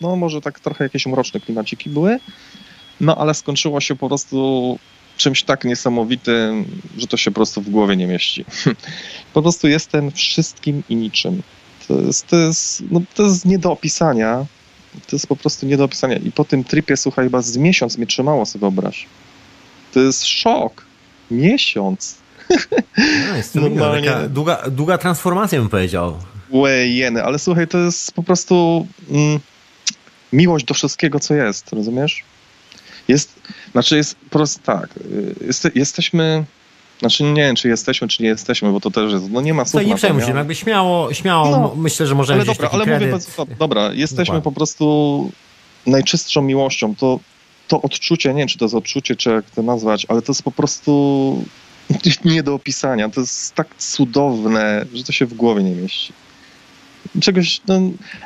no 0.00 0.16
może 0.16 0.40
tak 0.40 0.60
trochę 0.60 0.84
jakieś 0.84 1.06
mroczne 1.06 1.40
klimaciki 1.40 1.90
były, 1.90 2.18
no 3.00 3.16
ale 3.16 3.34
skończyło 3.34 3.80
się 3.80 3.96
po 3.96 4.08
prostu 4.08 4.78
czymś 5.16 5.42
tak 5.42 5.64
niesamowitym, 5.64 6.64
że 6.98 7.06
to 7.06 7.16
się 7.16 7.30
po 7.30 7.34
prostu 7.34 7.60
w 7.60 7.70
głowie 7.70 7.96
nie 7.96 8.06
mieści. 8.06 8.44
po 9.34 9.42
prostu 9.42 9.68
jestem 9.68 10.10
wszystkim 10.10 10.82
i 10.88 10.96
niczym. 10.96 11.42
To 11.88 12.00
jest, 12.00 12.26
to 12.26 12.36
jest, 12.36 12.82
no, 12.90 13.00
to 13.14 13.22
jest 13.22 13.44
nie 13.44 13.58
do 13.58 13.72
opisania. 13.72 14.46
To 15.06 15.16
jest 15.16 15.26
po 15.26 15.36
prostu 15.36 15.66
nie 15.66 15.76
do 15.76 15.84
opisania. 15.84 16.16
I 16.16 16.32
po 16.32 16.44
tym 16.44 16.64
tripie, 16.64 16.96
słuchaj, 16.96 17.24
chyba 17.24 17.42
z 17.42 17.56
miesiąc 17.56 17.98
mnie 17.98 18.06
trzymało, 18.06 18.46
sobie 18.46 18.60
wyobraź. 18.60 19.06
To 19.92 20.00
jest 20.00 20.24
szok. 20.26 20.84
Miesiąc. 21.30 22.16
No, 23.28 23.36
jest 23.36 23.54
Normalnie. 23.54 24.10
taka 24.10 24.28
długa, 24.28 24.62
długa 24.70 24.98
transformacja, 24.98 25.58
bym 25.58 25.68
powiedział. 25.68 26.18
Łejeny, 26.50 27.24
ale 27.24 27.38
słuchaj, 27.38 27.68
to 27.68 27.78
jest 27.78 28.12
po 28.12 28.22
prostu 28.22 28.86
mm, 29.10 29.40
miłość 30.32 30.64
do 30.64 30.74
wszystkiego, 30.74 31.20
co 31.20 31.34
jest, 31.34 31.72
rozumiesz? 31.72 32.24
Jest, 33.08 33.40
znaczy 33.72 33.96
jest 33.96 34.14
po 34.14 34.30
prostu 34.30 34.62
tak, 34.64 34.88
y, 34.96 35.34
jest, 35.46 35.68
jesteśmy, 35.74 36.44
znaczy 37.02 37.24
nie 37.24 37.42
wiem, 37.42 37.56
czy 37.56 37.68
jesteśmy, 37.68 38.08
czy 38.08 38.22
nie 38.22 38.28
jesteśmy, 38.28 38.72
bo 38.72 38.80
to 38.80 38.90
też 38.90 39.12
jest, 39.12 39.30
no 39.30 39.40
nie 39.40 39.54
ma 39.54 39.64
słów 39.64 39.70
Słuchaj, 39.70 39.86
nie 39.86 39.92
to, 39.92 39.96
przejmuj 39.96 40.22
się, 40.22 40.28
nie? 40.28 40.34
jakby 40.34 40.54
śmiało, 40.54 41.14
śmiało 41.14 41.50
No. 41.50 41.72
myślę, 41.76 42.06
że 42.06 42.14
możemy 42.14 42.40
Ale 42.40 42.46
dobra, 42.46 42.68
ale 42.72 42.86
mówię, 42.86 43.06
bez, 43.12 43.36
dobra, 43.58 43.92
jesteśmy 43.92 44.24
Dokładnie. 44.24 44.42
po 44.42 44.52
prostu 44.52 45.30
najczystszą 45.86 46.42
miłością, 46.42 46.94
to, 46.96 47.20
to 47.68 47.82
odczucie, 47.82 48.28
nie 48.34 48.38
wiem, 48.38 48.48
czy 48.48 48.58
to 48.58 48.64
jest 48.64 48.74
odczucie, 48.74 49.16
czy 49.16 49.30
jak 49.30 49.50
to 49.50 49.62
nazwać, 49.62 50.06
ale 50.08 50.22
to 50.22 50.32
jest 50.32 50.42
po 50.42 50.50
prostu 50.52 51.44
nie 52.24 52.42
do 52.42 52.54
opisania, 52.54 53.08
to 53.08 53.20
jest 53.20 53.54
tak 53.54 53.76
cudowne, 53.78 54.84
że 54.94 55.04
to 55.04 55.12
się 55.12 55.26
w 55.26 55.34
głowie 55.34 55.62
nie 55.62 55.70
mieści. 55.70 56.12
Czegoś, 57.20 57.60
no, 57.68 57.80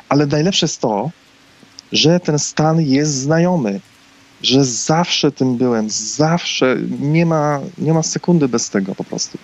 ale 0.09 0.25
najlepsze 0.25 0.65
jest 0.65 0.81
to, 0.81 1.09
że 1.91 2.19
ten 2.19 2.39
stan 2.39 2.81
jest 2.81 3.13
znajomy, 3.13 3.79
że 4.41 4.65
zawsze 4.65 5.31
tym 5.31 5.57
byłem, 5.57 5.89
zawsze, 5.89 6.77
nie 6.99 7.25
ma, 7.25 7.59
nie 7.77 7.93
ma 7.93 8.03
sekundy 8.03 8.47
bez 8.47 8.69
tego 8.69 8.95
po 8.95 9.03
prostu. 9.03 9.37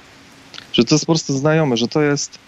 Że 0.73 0.83
to 0.83 0.95
jest 0.95 1.05
po 1.05 1.11
prostu 1.13 1.37
znajome, 1.37 1.77
że 1.77 1.87
to 1.87 2.01
jest, 2.01 2.39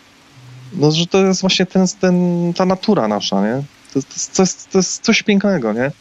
no, 0.73 0.91
że 0.91 1.07
to 1.07 1.25
jest 1.25 1.41
właśnie 1.41 1.65
ten, 1.65 1.85
ten, 2.01 2.53
ta 2.53 2.65
natura 2.65 3.07
nasza, 3.07 3.41
nie? 3.41 3.63
To, 3.93 4.01
to, 4.01 4.07
to, 4.35 4.41
jest, 4.41 4.69
to 4.69 4.77
jest 4.77 5.03
coś 5.03 5.23
pięknego, 5.23 5.73
nie? 5.73 5.91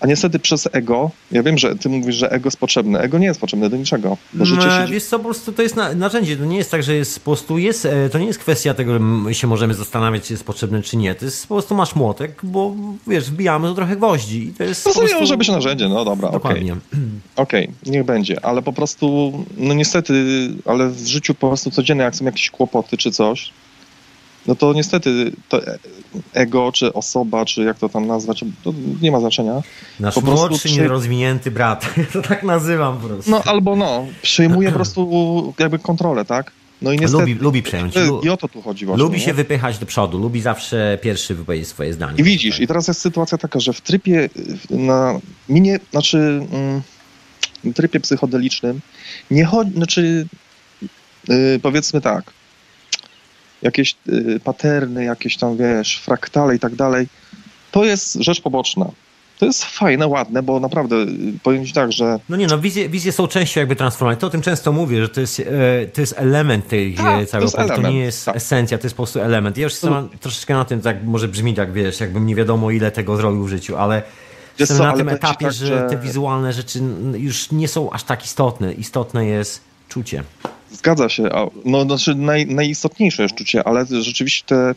A 0.00 0.06
niestety 0.06 0.38
przez 0.38 0.68
ego, 0.72 1.10
ja 1.32 1.42
wiem, 1.42 1.58
że 1.58 1.76
ty 1.76 1.88
mówisz, 1.88 2.16
że 2.16 2.30
ego 2.30 2.46
jest 2.46 2.56
potrzebne. 2.56 3.00
Ego 3.00 3.18
nie 3.18 3.26
jest 3.26 3.40
potrzebne 3.40 3.70
do 3.70 3.76
niczego. 3.76 4.16
Bo 4.34 4.44
życie 4.44 4.66
No, 4.66 4.86
się... 4.86 4.92
wiesz 4.92 5.04
co, 5.04 5.18
po 5.18 5.24
prostu 5.24 5.52
to 5.52 5.62
jest 5.62 5.76
na, 5.76 5.94
narzędzie, 5.94 6.36
to 6.36 6.44
nie 6.44 6.56
jest 6.56 6.70
tak, 6.70 6.82
że 6.82 6.94
jest 6.94 7.20
po 7.20 7.24
prostu 7.24 7.58
jest, 7.58 7.86
e, 7.86 8.08
to 8.08 8.18
nie 8.18 8.26
jest 8.26 8.38
kwestia 8.38 8.74
tego, 8.74 8.92
że 8.92 8.98
my 8.98 9.34
się 9.34 9.46
możemy 9.46 9.74
zastanawiać, 9.74 10.24
czy 10.24 10.32
jest 10.32 10.44
potrzebne, 10.44 10.82
czy 10.82 10.96
nie. 10.96 11.14
To 11.14 11.24
jest 11.24 11.46
po 11.46 11.54
prostu 11.54 11.74
masz 11.74 11.94
młotek, 11.94 12.40
bo 12.42 12.74
wiesz, 13.06 13.30
wbijamy 13.30 13.68
tu 13.68 13.74
trochę 13.74 13.96
gwoździ 13.96 14.44
i 14.46 14.52
to 14.52 14.64
jest 14.64 14.84
po 14.84 14.90
Rozumiem, 14.90 15.08
prostu... 15.08 15.22
może 15.22 15.36
być 15.36 15.48
narzędzie, 15.48 15.88
no 15.88 16.04
dobra, 16.04 16.28
okej. 16.28 16.40
Dokładnie. 16.40 16.76
Okej, 17.36 17.70
niech 17.86 18.04
będzie, 18.04 18.44
ale 18.44 18.62
po 18.62 18.72
prostu, 18.72 19.32
no 19.56 19.74
niestety, 19.74 20.24
ale 20.64 20.88
w 20.88 21.06
życiu 21.06 21.34
po 21.34 21.48
prostu 21.48 21.70
codziennie, 21.70 22.04
jak 22.04 22.16
są 22.16 22.24
jakieś 22.24 22.50
kłopoty 22.50 22.96
czy 22.96 23.10
coś, 23.10 23.52
no 24.48 24.54
to 24.54 24.72
niestety 24.72 25.32
to 25.48 25.60
ego, 26.32 26.72
czy 26.72 26.92
osoba, 26.92 27.44
czy 27.44 27.62
jak 27.62 27.78
to 27.78 27.88
tam 27.88 28.06
nazwać, 28.06 28.44
to 28.64 28.72
nie 29.02 29.12
ma 29.12 29.20
znaczenia. 29.20 29.62
Nasz 30.00 30.14
po 30.14 30.22
prostu 30.22 30.48
młodszy, 30.48 30.68
przy- 30.68 30.80
nierozwinięty 30.80 31.50
brat. 31.50 31.94
to 32.12 32.22
tak 32.22 32.42
nazywam 32.42 32.98
po 32.98 33.08
prostu. 33.08 33.30
No 33.30 33.42
albo 33.44 33.76
no, 33.76 34.06
przejmuje 34.22 34.68
po 34.68 34.74
prostu 34.74 35.54
jakby 35.58 35.78
kontrolę, 35.78 36.24
tak? 36.24 36.52
No 36.82 36.92
i 36.92 36.98
niestety. 36.98 37.20
lubi, 37.20 37.34
lubi 37.34 37.62
przejąć. 37.62 37.94
I 38.22 38.28
o 38.28 38.36
to 38.36 38.48
tu 38.48 38.62
chodzi 38.62 38.86
właśnie. 38.86 39.04
lubi 39.04 39.18
nie? 39.18 39.24
się 39.24 39.34
wypychać 39.34 39.78
do 39.78 39.86
przodu, 39.86 40.18
lubi 40.18 40.40
zawsze 40.40 40.98
pierwszy 41.02 41.34
wypowiedzieć 41.34 41.68
swoje 41.68 41.92
zdanie. 41.92 42.18
I 42.18 42.22
widzisz, 42.22 42.60
i 42.60 42.66
teraz 42.66 42.88
jest 42.88 43.00
sytuacja 43.00 43.38
taka, 43.38 43.60
że 43.60 43.72
w 43.72 43.80
trybie 43.80 44.28
na 44.70 45.20
minie, 45.48 45.80
znaczy 45.90 46.18
mm, 46.52 46.82
w 47.64 47.74
trybie 47.74 48.00
psychodelicznym 48.00 48.80
nie 49.30 49.44
chodzi, 49.44 49.72
znaczy 49.72 50.26
y, 51.30 51.60
powiedzmy 51.62 52.00
tak, 52.00 52.37
jakieś 53.62 53.96
y, 54.08 54.40
paterny, 54.44 55.04
jakieś 55.04 55.36
tam 55.36 55.56
wiesz, 55.56 56.00
fraktale 56.04 56.56
i 56.56 56.58
tak 56.58 56.74
dalej, 56.74 57.06
to 57.70 57.84
jest 57.84 58.14
rzecz 58.14 58.40
poboczna. 58.40 58.86
To 59.38 59.46
jest 59.46 59.64
fajne, 59.64 60.06
ładne, 60.06 60.42
bo 60.42 60.60
naprawdę 60.60 60.96
y, 60.96 61.06
powiem 61.42 61.66
ci 61.66 61.72
tak, 61.72 61.92
że 61.92 62.18
No 62.28 62.36
nie, 62.36 62.46
no 62.46 62.58
wizje, 62.58 62.88
wizje 62.88 63.12
są 63.12 63.26
częścią 63.28 63.60
jakby 63.60 63.76
transformacji. 63.76 64.20
To 64.20 64.26
o 64.26 64.30
tym 64.30 64.42
często 64.42 64.72
mówię, 64.72 65.02
że 65.02 65.08
to 65.08 65.20
jest, 65.20 65.40
e, 65.40 65.44
to 65.86 66.00
jest 66.00 66.14
element 66.16 66.68
tej 66.68 66.94
Tak, 66.94 67.22
e, 67.22 67.26
to. 67.26 67.68
To 67.68 67.82
nie 67.90 67.98
jest 68.00 68.24
tak. 68.24 68.36
esencja, 68.36 68.78
to 68.78 68.86
jest 68.86 68.96
po 68.96 69.02
prostu 69.02 69.20
element. 69.20 69.56
Ja 69.56 69.64
już 69.64 69.74
sam 69.74 70.08
troszeczkę 70.20 70.54
na 70.54 70.64
tym, 70.64 70.80
tak 70.80 71.04
może 71.04 71.28
brzmi 71.28 71.54
tak, 71.54 71.72
wiesz, 71.72 72.00
jakbym 72.00 72.26
nie 72.26 72.34
wiadomo 72.34 72.70
ile 72.70 72.90
tego 72.90 73.16
zrobił 73.16 73.44
w 73.44 73.48
życiu, 73.48 73.76
ale 73.76 74.02
jestem 74.58 74.78
co, 74.78 74.84
na 74.84 74.92
tym 74.92 75.08
etapie, 75.08 75.44
tak, 75.44 75.54
że, 75.54 75.66
że- 75.66 75.86
te 75.90 75.96
wizualne 75.96 76.52
rzeczy 76.52 76.80
już 77.14 77.50
nie 77.52 77.68
są 77.68 77.90
aż 77.90 78.04
tak 78.04 78.24
istotne. 78.24 78.72
Istotne 78.72 79.26
jest 79.26 79.60
czucie. 79.88 80.22
Zgadza 80.72 81.08
się. 81.08 81.28
No, 81.64 81.84
znaczy 81.84 82.14
naj, 82.14 82.46
najistotniejsze 82.46 83.22
jest 83.22 83.34
czucie, 83.34 83.64
ale 83.64 83.86
rzeczywiście 83.86 84.44
te 84.46 84.74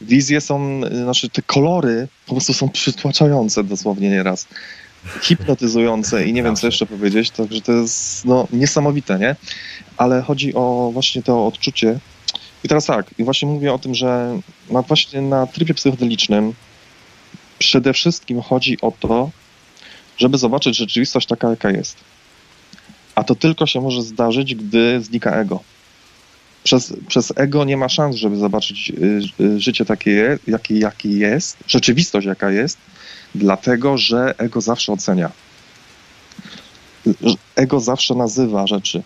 wizje 0.00 0.40
są, 0.40 0.80
znaczy 0.92 1.28
te 1.28 1.42
kolory 1.42 2.08
po 2.26 2.32
prostu 2.32 2.54
są 2.54 2.68
przytłaczające 2.68 3.64
dosłownie 3.64 4.10
nieraz. 4.10 4.46
Hipnotyzujące 5.20 6.26
i 6.26 6.32
nie 6.32 6.42
wiem 6.42 6.56
co 6.56 6.66
jeszcze 6.66 6.86
powiedzieć, 6.86 7.30
także 7.30 7.60
to 7.60 7.72
jest 7.72 8.24
no, 8.24 8.48
niesamowite, 8.52 9.18
nie? 9.18 9.36
Ale 9.96 10.22
chodzi 10.22 10.54
o 10.54 10.90
właśnie 10.92 11.22
to 11.22 11.46
odczucie. 11.46 11.98
I 12.64 12.68
teraz 12.68 12.86
tak, 12.86 13.06
i 13.18 13.24
właśnie 13.24 13.48
mówię 13.48 13.72
o 13.72 13.78
tym, 13.78 13.94
że 13.94 14.40
na, 14.70 14.82
właśnie 14.82 15.20
na 15.20 15.46
trybie 15.46 15.74
psychodelicznym 15.74 16.52
przede 17.58 17.92
wszystkim 17.92 18.42
chodzi 18.42 18.80
o 18.80 18.92
to, 19.00 19.30
żeby 20.18 20.38
zobaczyć 20.38 20.76
rzeczywistość 20.76 21.26
taka, 21.26 21.50
jaka 21.50 21.70
jest. 21.70 21.96
A 23.20 23.24
to 23.24 23.34
tylko 23.34 23.66
się 23.66 23.80
może 23.80 24.02
zdarzyć, 24.02 24.54
gdy 24.54 25.02
znika 25.02 25.36
ego. 25.36 25.60
Przez, 26.64 26.92
przez 27.08 27.32
ego 27.36 27.64
nie 27.64 27.76
ma 27.76 27.88
szans, 27.88 28.16
żeby 28.16 28.36
zobaczyć 28.36 28.90
y, 28.90 29.44
y, 29.44 29.60
życie 29.60 29.84
takie, 29.84 30.38
jakie, 30.46 30.78
jakie 30.78 31.08
jest, 31.08 31.56
rzeczywistość 31.66 32.26
jaka 32.26 32.50
jest, 32.50 32.78
dlatego 33.34 33.98
że 33.98 34.34
ego 34.38 34.60
zawsze 34.60 34.92
ocenia. 34.92 35.30
Ego 37.56 37.80
zawsze 37.80 38.14
nazywa 38.14 38.66
rzeczy. 38.66 39.02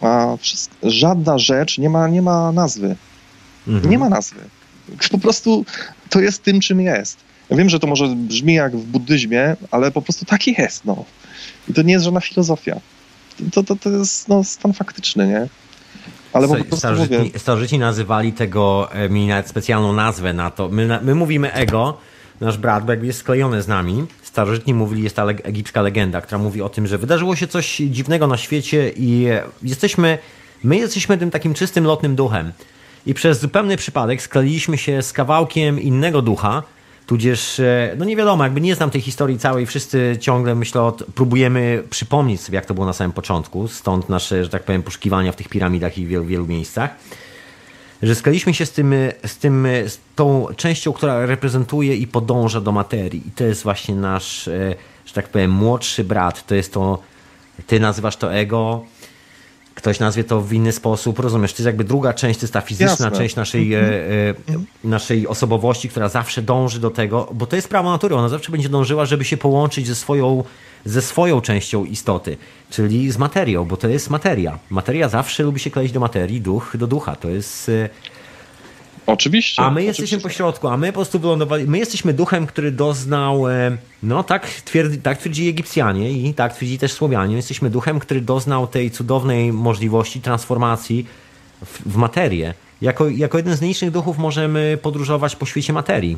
A 0.00 0.36
wszystko, 0.40 0.90
żadna 0.90 1.38
rzecz 1.38 1.78
nie 1.78 1.90
ma, 1.90 2.08
nie 2.08 2.22
ma 2.22 2.52
nazwy. 2.52 2.96
Mhm. 3.68 3.90
Nie 3.90 3.98
ma 3.98 4.08
nazwy. 4.08 4.40
Po 5.10 5.18
prostu 5.18 5.64
to 6.10 6.20
jest 6.20 6.42
tym, 6.42 6.60
czym 6.60 6.80
jest. 6.80 7.16
Ja 7.50 7.56
wiem, 7.56 7.70
że 7.70 7.78
to 7.78 7.86
może 7.86 8.06
brzmi 8.08 8.54
jak 8.54 8.76
w 8.76 8.84
buddyzmie, 8.84 9.56
ale 9.70 9.90
po 9.90 10.02
prostu 10.02 10.24
tak 10.24 10.46
jest. 10.46 10.84
No. 10.84 11.04
I 11.68 11.74
to 11.74 11.82
nie 11.82 11.92
jest 11.92 12.04
żadna 12.04 12.20
filozofia. 12.20 12.80
To, 13.52 13.62
to, 13.62 13.76
to 13.76 13.90
jest 13.90 14.28
no, 14.28 14.44
stan 14.44 14.72
faktyczny, 14.72 15.26
nie? 15.26 15.48
Ale 16.32 16.48
po 16.64 16.76
Starożytni, 16.76 17.18
mówię, 17.18 17.38
starożytni 17.38 17.78
nazywali 17.78 18.32
tego, 18.32 18.92
e, 18.92 19.08
mieli 19.08 19.26
nawet 19.26 19.48
specjalną 19.48 19.92
nazwę 19.92 20.32
na 20.32 20.50
to. 20.50 20.68
My, 20.68 20.98
my 21.02 21.14
mówimy 21.14 21.52
ego, 21.52 21.98
nasz 22.40 22.58
brat, 22.58 22.84
bo 22.84 22.92
jakby 22.92 23.06
jest 23.06 23.18
sklejony 23.18 23.62
z 23.62 23.68
nami. 23.68 24.06
Starożytni 24.22 24.74
mówili, 24.74 25.02
jest 25.02 25.16
ta 25.16 25.24
leg- 25.24 25.40
egipska 25.44 25.82
legenda, 25.82 26.20
która 26.20 26.38
mówi 26.38 26.62
o 26.62 26.68
tym, 26.68 26.86
że 26.86 26.98
wydarzyło 26.98 27.36
się 27.36 27.46
coś 27.46 27.76
dziwnego 27.76 28.26
na 28.26 28.36
świecie 28.36 28.90
i 28.96 29.26
e, 29.26 29.42
jesteśmy, 29.62 30.18
my 30.64 30.76
jesteśmy 30.76 31.18
tym 31.18 31.30
takim 31.30 31.54
czystym, 31.54 31.84
lotnym 31.84 32.16
duchem. 32.16 32.52
I 33.06 33.14
przez 33.14 33.40
zupełny 33.40 33.76
przypadek 33.76 34.22
skleiliśmy 34.22 34.78
się 34.78 35.02
z 35.02 35.12
kawałkiem 35.12 35.80
innego 35.80 36.22
ducha, 36.22 36.62
tudzież, 37.10 37.60
e, 37.60 37.94
no 37.98 38.04
nie 38.04 38.16
wiadomo, 38.16 38.44
jakby 38.44 38.60
nie 38.60 38.74
znam 38.74 38.90
tej 38.90 39.00
historii 39.00 39.38
całej, 39.38 39.66
wszyscy 39.66 40.16
ciągle, 40.20 40.54
myślę, 40.54 40.92
próbujemy 41.14 41.82
przypomnieć 41.90 42.40
sobie, 42.40 42.56
jak 42.56 42.66
to 42.66 42.74
było 42.74 42.86
na 42.86 42.92
samym 42.92 43.12
początku, 43.12 43.68
stąd 43.68 44.08
nasze, 44.08 44.44
że 44.44 44.50
tak 44.50 44.62
powiem, 44.62 44.82
poszukiwania 44.82 45.32
w 45.32 45.36
tych 45.36 45.48
piramidach 45.48 45.98
i 45.98 46.06
w 46.06 46.08
wielu, 46.08 46.24
wielu 46.24 46.46
miejscach 46.46 46.90
że 48.02 48.14
skaliśmy 48.14 48.54
się 48.54 48.66
z 48.66 48.72
tym, 48.72 48.94
z 49.26 49.36
tym, 49.36 49.66
z 49.86 49.98
tą 50.16 50.46
częścią, 50.56 50.92
która 50.92 51.26
reprezentuje 51.26 51.96
i 51.96 52.06
podąża 52.06 52.60
do 52.60 52.72
materii. 52.72 53.22
I 53.28 53.30
to 53.30 53.44
jest 53.44 53.62
właśnie 53.62 53.94
nasz, 53.94 54.48
e, 54.48 54.74
że 55.06 55.14
tak 55.14 55.28
powiem, 55.28 55.50
młodszy 55.50 56.04
brat. 56.04 56.46
To 56.46 56.54
jest 56.54 56.72
to, 56.72 56.98
ty 57.66 57.80
nazywasz 57.80 58.16
to 58.16 58.34
ego, 58.34 58.84
ktoś 59.80 59.98
nazwie 59.98 60.24
to 60.24 60.40
w 60.40 60.52
inny 60.52 60.72
sposób, 60.72 61.18
rozumiesz? 61.18 61.52
To 61.52 61.56
jest 61.56 61.66
jakby 61.66 61.84
druga 61.84 62.12
część, 62.12 62.40
to 62.40 62.44
jest 62.44 62.52
ta 62.52 62.60
fizyczna 62.60 62.90
Jasne. 62.90 63.10
część 63.12 63.36
naszej, 63.36 63.74
e, 63.74 63.80
e, 63.80 64.34
naszej 64.84 65.26
osobowości, 65.26 65.88
która 65.88 66.08
zawsze 66.08 66.42
dąży 66.42 66.80
do 66.80 66.90
tego, 66.90 67.28
bo 67.32 67.46
to 67.46 67.56
jest 67.56 67.68
prawo 67.68 67.90
natury, 67.90 68.14
ona 68.14 68.28
zawsze 68.28 68.52
będzie 68.52 68.68
dążyła, 68.68 69.06
żeby 69.06 69.24
się 69.24 69.36
połączyć 69.36 69.86
ze 69.86 69.94
swoją, 69.94 70.44
ze 70.84 71.02
swoją 71.02 71.40
częścią 71.40 71.84
istoty, 71.84 72.36
czyli 72.70 73.10
z 73.10 73.18
materią, 73.18 73.64
bo 73.64 73.76
to 73.76 73.88
jest 73.88 74.10
materia. 74.10 74.58
Materia 74.70 75.08
zawsze 75.08 75.42
lubi 75.42 75.60
się 75.60 75.70
kleić 75.70 75.92
do 75.92 76.00
materii, 76.00 76.40
duch 76.40 76.76
do 76.76 76.86
ducha, 76.86 77.16
to 77.16 77.28
jest... 77.28 77.70
oczywiście. 79.06 79.62
a 79.62 79.70
my 79.70 79.84
jesteśmy 79.84 80.04
oczywiście. 80.04 80.28
po 80.28 80.34
środku, 80.34 80.68
a 80.68 80.76
my 80.76 80.86
po 80.86 80.92
prostu 80.92 81.18
wylądowali. 81.18 81.64
My 81.66 81.78
jesteśmy 81.78 82.12
duchem, 82.12 82.46
który 82.46 82.72
doznał. 82.72 83.48
e, 83.48 83.76
No 84.02 84.22
tak, 84.22 84.46
twierdzi, 84.46 84.98
tak 84.98 85.18
twierdzili 85.18 85.48
Egipcjanie 85.48 86.10
i 86.12 86.34
tak 86.34 86.54
twierdzi 86.54 86.78
też 86.78 86.92
Słowianie. 86.92 87.36
Jesteśmy 87.36 87.70
duchem, 87.70 87.98
który 88.00 88.20
doznał 88.20 88.66
tej 88.66 88.90
cudownej 88.90 89.52
możliwości 89.52 90.20
transformacji 90.20 91.06
w, 91.64 91.92
w 91.92 91.96
materię. 91.96 92.54
Jako, 92.82 93.08
jako 93.08 93.36
jeden 93.38 93.56
z 93.56 93.60
nielicznych 93.60 93.90
duchów 93.90 94.18
możemy 94.18 94.78
podróżować 94.82 95.36
po 95.36 95.46
świecie 95.46 95.72
materii. 95.72 96.16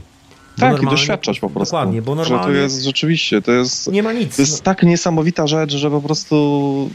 Tak, 0.56 0.58
i 0.58 0.72
normalnie- 0.72 0.90
doświadczać 0.90 1.40
po 1.40 1.50
prostu. 1.50 1.72
Dokładnie, 1.76 2.02
bo 2.02 2.16
Że 2.16 2.24
to 2.24 2.30
normalnie 2.30 2.58
jest 2.60 2.82
rzeczywiście, 2.84 3.42
to 3.42 3.52
jest, 3.52 3.92
nie 3.92 4.02
ma 4.02 4.12
nic. 4.12 4.36
to 4.36 4.42
jest 4.42 4.62
tak 4.62 4.82
niesamowita 4.82 5.46
rzecz, 5.46 5.72
że 5.72 5.90
po 5.90 6.00
prostu 6.02 6.90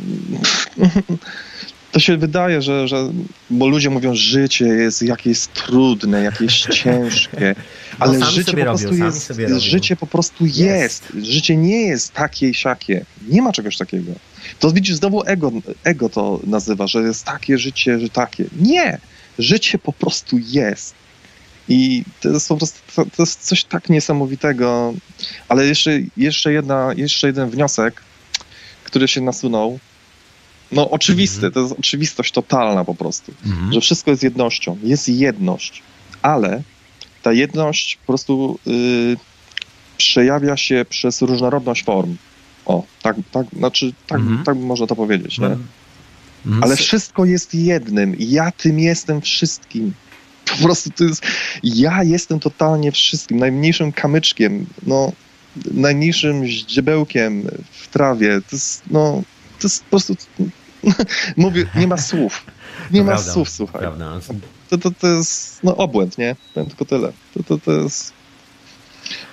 to 1.97 2.01
się 2.01 2.17
wydaje, 2.17 2.61
że, 2.61 2.87
że 2.87 3.09
bo 3.49 3.67
ludzie 3.67 3.89
mówią, 3.89 4.15
że 4.15 4.21
życie 4.21 4.65
jest 4.65 5.01
jakieś 5.01 5.47
trudne, 5.47 6.23
jakieś 6.23 6.61
ciężkie, 6.83 7.55
ale 7.99 8.17
No, 8.17 8.25
sami 8.25 8.35
życie 8.35 8.57
po 8.57 8.63
robią, 8.63 9.05
jest, 9.05 9.33
życie 9.57 9.95
po 9.95 10.07
prostu 10.07 10.45
jest. 10.45 11.13
Życie 11.21 11.57
nie 11.57 11.81
jest 11.81 12.13
takie 12.13 12.49
i 12.49 12.53
siakie. 12.53 13.05
Nie 13.27 13.41
ma 13.41 13.51
czegoś 13.51 13.77
takiego. 13.77 14.11
To 14.59 14.71
widzisz, 14.71 14.95
znowu 14.95 15.23
ego, 15.25 15.51
ego 15.83 16.09
to 16.09 16.39
nazywa, 16.47 16.87
że 16.87 17.01
jest 17.01 17.25
takie 17.25 17.57
życie, 17.57 17.99
że 17.99 18.09
takie. 18.09 18.45
Nie! 18.59 18.97
Życie 19.39 19.77
po 19.77 19.93
prostu 19.93 20.37
jest. 20.47 20.95
I 21.69 22.03
to 22.21 22.29
jest 22.29 22.47
po 22.47 22.57
prostu, 22.57 22.79
to, 22.95 23.05
to 23.05 23.23
jest 23.23 23.47
coś 23.47 23.63
tak 23.63 23.89
niesamowitego. 23.89 24.93
Ale 25.49 25.67
jeszcze, 25.67 25.91
jeszcze, 26.17 26.53
jedna, 26.53 26.93
jeszcze 26.95 27.27
jeden 27.27 27.49
wniosek, 27.49 28.01
który 28.83 29.07
się 29.07 29.21
nasunął. 29.21 29.79
No 30.71 30.89
oczywisty, 30.89 31.51
to 31.51 31.59
jest 31.59 31.75
oczywistość 31.79 32.31
totalna 32.31 32.85
po 32.85 32.95
prostu, 32.95 33.33
Mhm. 33.45 33.73
że 33.73 33.81
wszystko 33.81 34.11
jest 34.11 34.23
jednością. 34.23 34.77
Jest 34.83 35.09
jedność, 35.09 35.83
ale 36.21 36.61
ta 37.23 37.33
jedność 37.33 37.95
po 37.95 38.07
prostu 38.07 38.59
y, 38.67 39.17
przejawia 39.97 40.57
się 40.57 40.85
przez 40.89 41.21
różnorodność 41.21 41.83
form. 41.83 42.15
O, 42.65 42.83
tak, 43.01 43.15
tak, 43.31 43.45
znaczy, 43.57 43.93
tak, 44.07 44.19
Mhm. 44.19 44.43
tak 44.43 44.57
można 44.57 44.87
to 44.87 44.95
powiedzieć, 44.95 45.39
nie? 45.39 45.45
Mhm. 46.45 46.63
Ale 46.63 46.75
wszystko 46.75 47.25
jest 47.25 47.53
jednym. 47.55 48.15
Ja 48.19 48.51
tym 48.51 48.79
jestem 48.79 49.21
wszystkim. 49.21 49.93
Po 50.45 50.63
prostu 50.63 50.89
to 50.89 51.03
jest. 51.03 51.21
Ja 51.63 52.03
jestem 52.03 52.39
totalnie 52.39 52.91
wszystkim. 52.91 53.37
Najmniejszym 53.39 53.91
kamyczkiem, 53.91 54.65
no, 54.87 55.11
najmniejszym 55.71 56.45
ździebełkiem 56.45 57.47
w 57.71 57.87
trawie. 57.87 58.41
To 58.49 58.55
jest, 58.55 58.83
no, 58.91 59.21
to 59.59 59.67
jest 59.67 59.83
po 59.83 59.89
prostu. 59.89 60.15
Mówię, 61.37 61.65
nie 61.75 61.87
ma 61.87 61.97
słów. 61.97 62.45
Nie 62.91 62.99
To 62.99 63.05
ma 63.05 63.11
prawda, 63.11 63.33
słów, 63.33 63.49
słuchaj. 63.49 63.81
Prawda. 63.81 64.19
To, 64.69 64.77
to, 64.77 64.91
to 64.91 65.07
jest 65.07 65.63
no, 65.63 65.77
obłęd, 65.77 66.17
nie? 66.17 66.35
Tylko 66.53 66.85
tyle. 66.85 67.11
To, 67.33 67.43
to, 67.43 67.57
to 67.57 67.71
jest. 67.71 68.13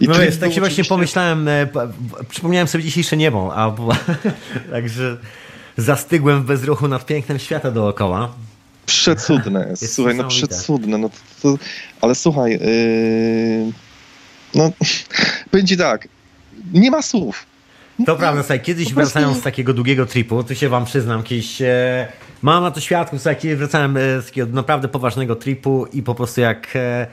I 0.00 0.08
no 0.08 0.14
wiesz, 0.14 0.38
tak 0.38 0.52
się 0.52 0.60
właśnie 0.60 0.84
pomyślałem, 0.84 1.48
e, 1.48 1.66
przypomniałem 2.28 2.68
sobie 2.68 2.84
dzisiejsze 2.84 3.16
niebo, 3.16 3.56
a 3.56 3.74
także 4.70 5.16
zastygłem 5.76 6.42
w 6.42 6.46
bezruchu 6.46 6.88
nad 6.88 7.06
pięknem 7.06 7.38
świata 7.38 7.70
dookoła. 7.70 8.34
Przecudne 8.86 9.66
jest. 9.70 9.82
Jest 9.82 9.94
słuchaj, 9.94 10.14
no 10.14 10.28
przecudne. 10.28 10.98
No 10.98 11.08
to, 11.08 11.16
to, 11.42 11.64
ale 12.00 12.14
słuchaj, 12.14 12.50
yy, 12.52 13.72
no 14.54 14.72
ci 15.66 15.76
tak, 15.76 16.08
nie 16.72 16.90
ma 16.90 17.02
słów. 17.02 17.46
To 18.06 18.16
prawda, 18.16 18.42
słuchaj, 18.42 18.60
kiedyś 18.60 18.84
prostu- 18.84 19.12
wracając 19.12 19.38
z 19.38 19.42
takiego 19.42 19.74
długiego 19.74 20.06
tripu, 20.06 20.44
tu 20.44 20.54
się 20.54 20.68
wam 20.68 20.84
przyznam, 20.84 21.22
kiedyś 21.22 21.62
e, 21.62 22.08
mam 22.42 22.62
na 22.62 22.70
to 22.70 22.80
świadków, 22.80 23.20
słuchaj, 23.22 23.36
kiedy 23.36 23.56
wracałem 23.56 23.96
e, 23.96 24.00
z 24.22 24.26
takiego 24.26 24.46
naprawdę 24.52 24.88
poważnego 24.88 25.36
tripu 25.36 25.86
i 25.92 26.02
po 26.02 26.14
prostu 26.14 26.40
jak, 26.40 26.76
e, 26.76 27.06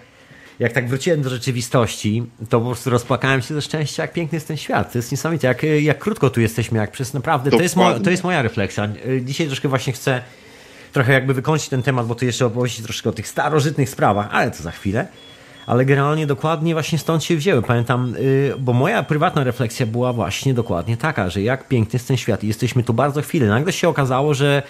jak 0.59 0.71
tak 0.71 0.87
wróciłem 0.89 1.21
do 1.21 1.29
rzeczywistości, 1.29 2.23
to 2.49 2.59
po 2.59 2.65
prostu 2.65 2.89
rozpłakałem 2.89 3.41
się 3.41 3.53
ze 3.53 3.61
szczęścia, 3.61 4.03
jak 4.03 4.13
piękny 4.13 4.35
jest 4.35 4.47
ten 4.47 4.57
świat. 4.57 4.91
To 4.91 4.97
jest 4.97 5.11
niesamowite, 5.11 5.47
jak, 5.47 5.63
e, 5.63 5.81
jak 5.81 5.99
krótko 5.99 6.29
tu 6.29 6.41
jesteśmy, 6.41 6.77
jak 6.79 6.91
przez 6.91 7.13
naprawdę, 7.13 7.51
to 7.51 7.61
jest, 7.61 7.75
mo, 7.75 7.99
to 7.99 8.09
jest 8.11 8.23
moja 8.23 8.41
refleksja. 8.41 8.83
E, 8.83 9.21
Dzisiaj 9.21 9.47
troszkę 9.47 9.67
właśnie 9.67 9.93
chcę 9.93 10.21
trochę 10.93 11.13
jakby 11.13 11.33
wykończyć 11.33 11.69
ten 11.69 11.83
temat, 11.83 12.07
bo 12.07 12.15
tu 12.15 12.25
jeszcze 12.25 12.45
opowiedzieć 12.45 12.81
troszkę 12.83 13.09
o 13.09 13.13
tych 13.13 13.27
starożytnych 13.27 13.89
sprawach, 13.89 14.27
ale 14.31 14.51
to 14.51 14.63
za 14.63 14.71
chwilę. 14.71 15.07
Ale 15.65 15.85
generalnie 15.85 16.27
dokładnie 16.27 16.73
właśnie 16.73 16.97
stąd 16.97 17.23
się 17.23 17.35
wzięły. 17.35 17.61
Pamiętam, 17.61 18.13
yy, 18.19 18.55
bo 18.59 18.73
moja 18.73 19.03
prywatna 19.03 19.43
refleksja 19.43 19.85
była 19.85 20.13
właśnie 20.13 20.53
dokładnie 20.53 20.97
taka, 20.97 21.29
że 21.29 21.41
jak 21.41 21.67
piękny 21.67 21.97
jest 21.97 22.07
ten 22.07 22.17
świat 22.17 22.43
i 22.43 22.47
jesteśmy 22.47 22.83
tu 22.83 22.93
bardzo 22.93 23.21
chwilę. 23.21 23.47
Nagle 23.47 23.73
się 23.73 23.89
okazało, 23.89 24.33
że 24.33 24.63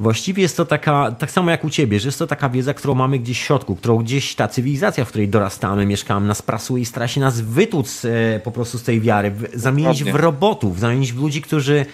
właściwie 0.00 0.42
jest 0.42 0.56
to 0.56 0.66
taka, 0.66 1.12
tak 1.12 1.30
samo 1.30 1.50
jak 1.50 1.64
u 1.64 1.70
ciebie, 1.70 2.00
że 2.00 2.08
jest 2.08 2.18
to 2.18 2.26
taka 2.26 2.48
wiedza, 2.48 2.74
którą 2.74 2.94
mamy 2.94 3.18
gdzieś 3.18 3.40
w 3.40 3.44
środku, 3.44 3.76
którą 3.76 3.96
gdzieś 3.96 4.34
ta 4.34 4.48
cywilizacja, 4.48 5.04
w 5.04 5.08
której 5.08 5.28
dorastamy, 5.28 5.86
mieszkamy, 5.86 6.26
nas 6.26 6.42
prasuje 6.42 6.82
i 6.82 6.86
stara 6.86 7.08
się 7.08 7.20
nas 7.20 7.40
wytłuc 7.40 8.04
e, 8.04 8.40
po 8.44 8.50
prostu 8.50 8.78
z 8.78 8.82
tej 8.82 9.00
wiary, 9.00 9.32
zamienić 9.54 10.04
w 10.04 10.14
robotów, 10.14 10.80
zamienić 10.80 11.12
w 11.12 11.20
ludzi, 11.20 11.42
którzy 11.42 11.86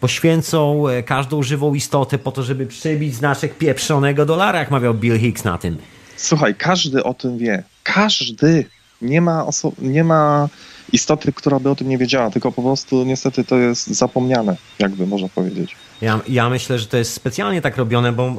poświęcą 0.00 0.88
e, 0.88 1.02
każdą 1.02 1.42
żywą 1.42 1.74
istotę 1.74 2.18
po 2.18 2.32
to, 2.32 2.42
żeby 2.42 2.66
przybić 2.66 3.14
znaczek 3.14 3.58
pieprzonego 3.58 4.26
dolara, 4.26 4.58
jak 4.58 4.70
mawiał 4.70 4.94
Bill 4.94 5.18
Hicks 5.18 5.44
na 5.44 5.58
tym. 5.58 5.78
Słuchaj, 6.22 6.54
każdy 6.54 7.04
o 7.04 7.14
tym 7.14 7.38
wie. 7.38 7.62
Każdy. 7.82 8.64
Nie 9.02 9.20
ma, 9.20 9.44
oso- 9.44 9.72
nie 9.82 10.04
ma 10.04 10.48
istoty, 10.92 11.32
która 11.32 11.60
by 11.60 11.70
o 11.70 11.74
tym 11.74 11.88
nie 11.88 11.98
wiedziała, 11.98 12.30
tylko 12.30 12.52
po 12.52 12.62
prostu 12.62 13.04
niestety 13.04 13.44
to 13.44 13.58
jest 13.58 13.86
zapomniane, 13.86 14.56
jakby 14.78 15.06
można 15.06 15.28
powiedzieć. 15.28 15.76
Ja, 16.00 16.20
ja 16.28 16.50
myślę, 16.50 16.78
że 16.78 16.86
to 16.86 16.96
jest 16.96 17.12
specjalnie 17.12 17.62
tak 17.62 17.76
robione, 17.76 18.12
bo 18.12 18.34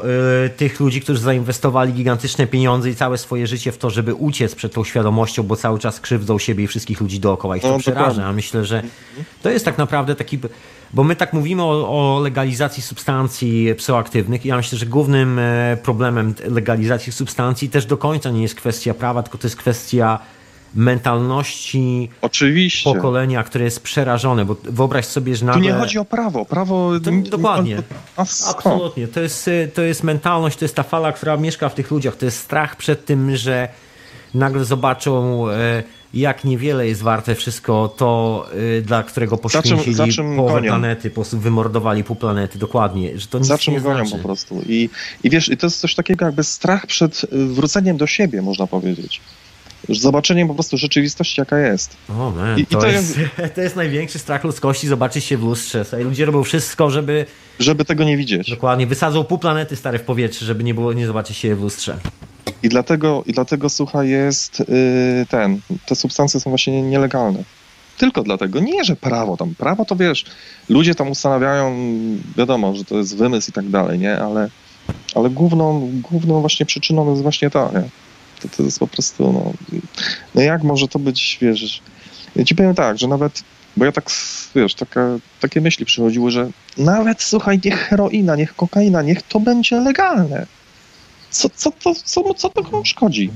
y, 0.46 0.50
tych 0.50 0.80
ludzi, 0.80 1.02
którzy 1.02 1.20
zainwestowali 1.20 1.94
gigantyczne 1.94 2.48
pieniądze 2.48 2.90
i 2.90 2.96
całe 2.96 3.18
swoje 3.18 3.48
życie 3.48 3.72
w 3.72 3.78
to, 3.78 3.90
żeby 3.90 4.14
uciec 4.14 4.56
przed 4.56 4.74
tą 4.74 4.84
świadomością, 4.84 5.44
bo 5.44 5.56
cały 5.56 5.80
czas 5.80 6.00
krzywdzą 6.00 6.40
siebie 6.40 6.64
i 6.64 6.68
wszystkich 6.68 7.02
ludzi 7.02 7.20
dookoła. 7.20 7.56
Ich 7.56 7.62
to 7.62 7.72
No, 7.72 7.80
przeraża. 7.80 8.26
A 8.26 8.34
myślę, 8.34 8.66
że 8.66 8.84
to 9.42 9.50
jest 9.50 9.66
tak 9.66 9.78
naprawdę 9.78 10.16
taki... 10.16 10.40
Bo 10.94 11.04
my 11.04 11.16
tak 11.16 11.34
mówimy 11.34 11.64
o, 11.64 12.16
o 12.16 12.20
legalizacji 12.20 12.84
substancji 12.84 13.76
psychoaktywnych 13.76 14.46
i 14.46 14.48
ja 14.48 14.58
myślę, 14.58 14.78
że 14.78 14.86
głównym 14.86 15.40
e, 15.40 15.78
problemem 15.84 16.34
legalizacji 16.50 17.12
substancji 17.12 17.70
też 17.70 17.86
do 17.86 17.98
końca 17.98 18.30
nie 18.30 18.42
jest 18.42 18.56
kwestia 18.56 18.94
prawa, 18.94 19.24
tylko 19.24 19.38
to 19.38 19.48
jest 19.48 19.56
kwestia 19.56 20.20
mentalności 20.76 22.10
Oczywiście. 22.22 22.94
pokolenia, 22.94 23.44
które 23.44 23.66
jest 23.66 23.80
przerażone, 23.80 24.46
bo 24.46 24.56
wyobraź 24.64 25.06
sobie, 25.06 25.36
że 25.36 25.40
Tu 25.40 25.46
nagle... 25.46 25.62
nie 25.62 25.74
chodzi 25.74 25.98
o 25.98 26.06
prawo. 26.06 26.46
Prawo. 26.46 26.92
To 27.00 27.12
dokładnie. 27.30 27.84
Absolutnie. 28.16 29.08
To 29.08 29.20
jest, 29.22 29.48
y, 29.48 29.72
to 29.74 29.82
jest 29.82 30.04
mentalność, 30.04 30.58
to 30.58 30.66
jest 30.66 30.76
ta 30.76 30.84
fala, 30.84 31.12
która 31.12 31.38
mieszka 31.38 31.70
w 31.70 31.76
tych 31.76 31.92
ludziach. 31.92 32.16
To 32.16 32.26
jest 32.26 32.38
strach 32.40 32.76
przed 32.76 33.06
tym, 33.06 33.36
że 33.36 33.68
nagle 34.34 34.66
zobaczą, 34.66 35.50
e, 35.50 35.84
jak 36.14 36.44
niewiele 36.44 36.88
jest 36.88 37.02
warte 37.02 37.36
wszystko 37.36 37.94
to, 37.98 38.46
e, 38.78 38.82
dla 38.82 39.04
którego 39.04 39.38
poświęcili 39.38 39.94
za 39.94 40.08
czym 40.08 40.36
połowę 40.36 40.54
gonią? 40.54 40.68
planety, 40.70 41.10
po 41.10 41.16
prostu 41.16 41.40
wymordowali 41.40 42.04
pół 42.04 42.16
planety. 42.16 42.60
Dokładnie. 42.60 43.20
Że 43.20 43.28
to 43.28 43.38
nic 43.38 43.48
Za 43.48 43.58
czym 43.58 43.74
nie 43.74 43.82
gonią 43.82 44.06
znaczy. 44.06 44.18
po 44.18 44.24
prostu. 44.28 44.62
I, 44.66 44.90
I 45.24 45.30
wiesz, 45.30 45.50
i 45.50 45.58
to 45.58 45.68
jest 45.68 45.80
coś 45.80 45.96
takiego 45.96 46.26
jakby 46.26 46.44
strach 46.44 46.88
przed 46.88 47.24
y, 47.24 47.28
wróceniem 47.46 47.98
do 47.98 48.08
siebie, 48.08 48.42
można 48.42 48.68
powiedzieć. 48.68 49.22
Zobaczeniem 49.90 50.48
po 50.48 50.54
prostu 50.54 50.78
rzeczywistości, 50.78 51.42
jaka 51.42 51.60
jest. 51.60 51.98
O 52.10 52.32
man, 52.32 52.60
I- 52.60 52.62
i 52.62 52.66
to, 52.66 52.80
to 52.80 52.88
jest, 52.88 53.20
to 53.56 53.62
jest 53.62 53.76
największy 53.76 54.20
strach 54.20 54.44
ludzkości, 54.44 54.88
zobaczyć 54.88 55.26
się 55.26 55.38
w 55.38 55.44
lustrze. 55.44 55.86
Słuchaj, 55.86 56.04
ludzie 56.04 56.26
robią 56.26 56.44
wszystko, 56.44 56.90
żeby 56.92 57.26
Żeby 57.60 57.86
tego 57.86 58.04
nie 58.04 58.18
widzieć. 58.18 58.50
dokładnie 58.50 58.88
wysadzą 58.88 59.24
pół 59.24 59.38
planety 59.38 59.76
stare 59.76 60.00
w 60.00 60.04
powietrze, 60.04 60.46
żeby 60.46 60.64
nie 60.64 60.74
było, 60.74 60.94
nie 60.94 61.08
zobaczyć 61.08 61.38
się 61.38 61.56
w 61.56 61.62
lustrze. 61.62 61.98
I 62.64 62.70
dlatego, 62.70 63.24
i 63.26 63.34
dlatego 63.34 63.70
słuchaj, 63.70 64.10
jest 64.10 64.60
y, 64.60 64.66
ten, 65.30 65.60
te 65.86 65.96
substancje 65.96 66.40
są 66.40 66.50
właśnie 66.50 66.82
nielegalne. 66.82 67.44
Tylko 67.98 68.24
dlatego, 68.24 68.60
nie, 68.60 68.84
że 68.84 68.96
prawo 68.96 69.38
tam, 69.38 69.56
prawo 69.56 69.86
to 69.86 69.96
wiesz, 69.96 70.26
ludzie 70.70 70.96
tam 70.96 71.10
ustanawiają, 71.10 71.76
wiadomo, 72.38 72.76
że 72.76 72.86
to 72.86 72.98
jest 72.98 73.18
wymysł 73.18 73.50
i 73.50 73.54
tak 73.54 73.70
dalej, 73.70 74.00
nie, 74.00 74.18
ale, 74.20 74.50
ale 75.16 75.30
główną, 75.30 75.92
główną 76.12 76.42
właśnie 76.42 76.66
przyczyną 76.66 77.10
jest 77.10 77.22
właśnie 77.22 77.50
ta, 77.50 77.72
nie, 77.74 77.84
to, 78.42 78.48
to 78.58 78.64
jest 78.64 78.80
po 78.80 78.88
prostu, 78.88 79.34
no, 79.34 79.54
no 80.36 80.42
jak 80.42 80.64
może 80.64 80.88
to 80.88 81.00
być, 81.00 81.38
wiesz, 81.42 81.82
ja 82.36 82.46
ci 82.46 82.56
powiem 82.56 82.76
tak, 82.76 82.98
że 82.98 83.08
nawet, 83.08 83.44
bo 83.78 83.86
ja 83.86 83.92
tak, 83.92 84.10
wiesz, 84.56 84.76
taka, 84.76 85.08
takie 85.40 85.62
myśli 85.62 85.86
przychodziły, 85.86 86.32
że 86.32 86.50
nawet, 86.78 87.24
słuchaj, 87.24 87.60
niech 87.66 87.80
heroina, 87.80 88.36
niech 88.36 88.56
kokaina, 88.56 89.02
niech 89.02 89.22
to 89.22 89.40
będzie 89.40 89.76
legalne. 89.76 90.46
Co, 91.30 91.50
co, 91.50 91.72
to, 91.72 91.96
co, 91.96 92.34
co 92.34 92.50
to 92.50 92.64
komu 92.64 92.86
szkodzi? 92.86 93.32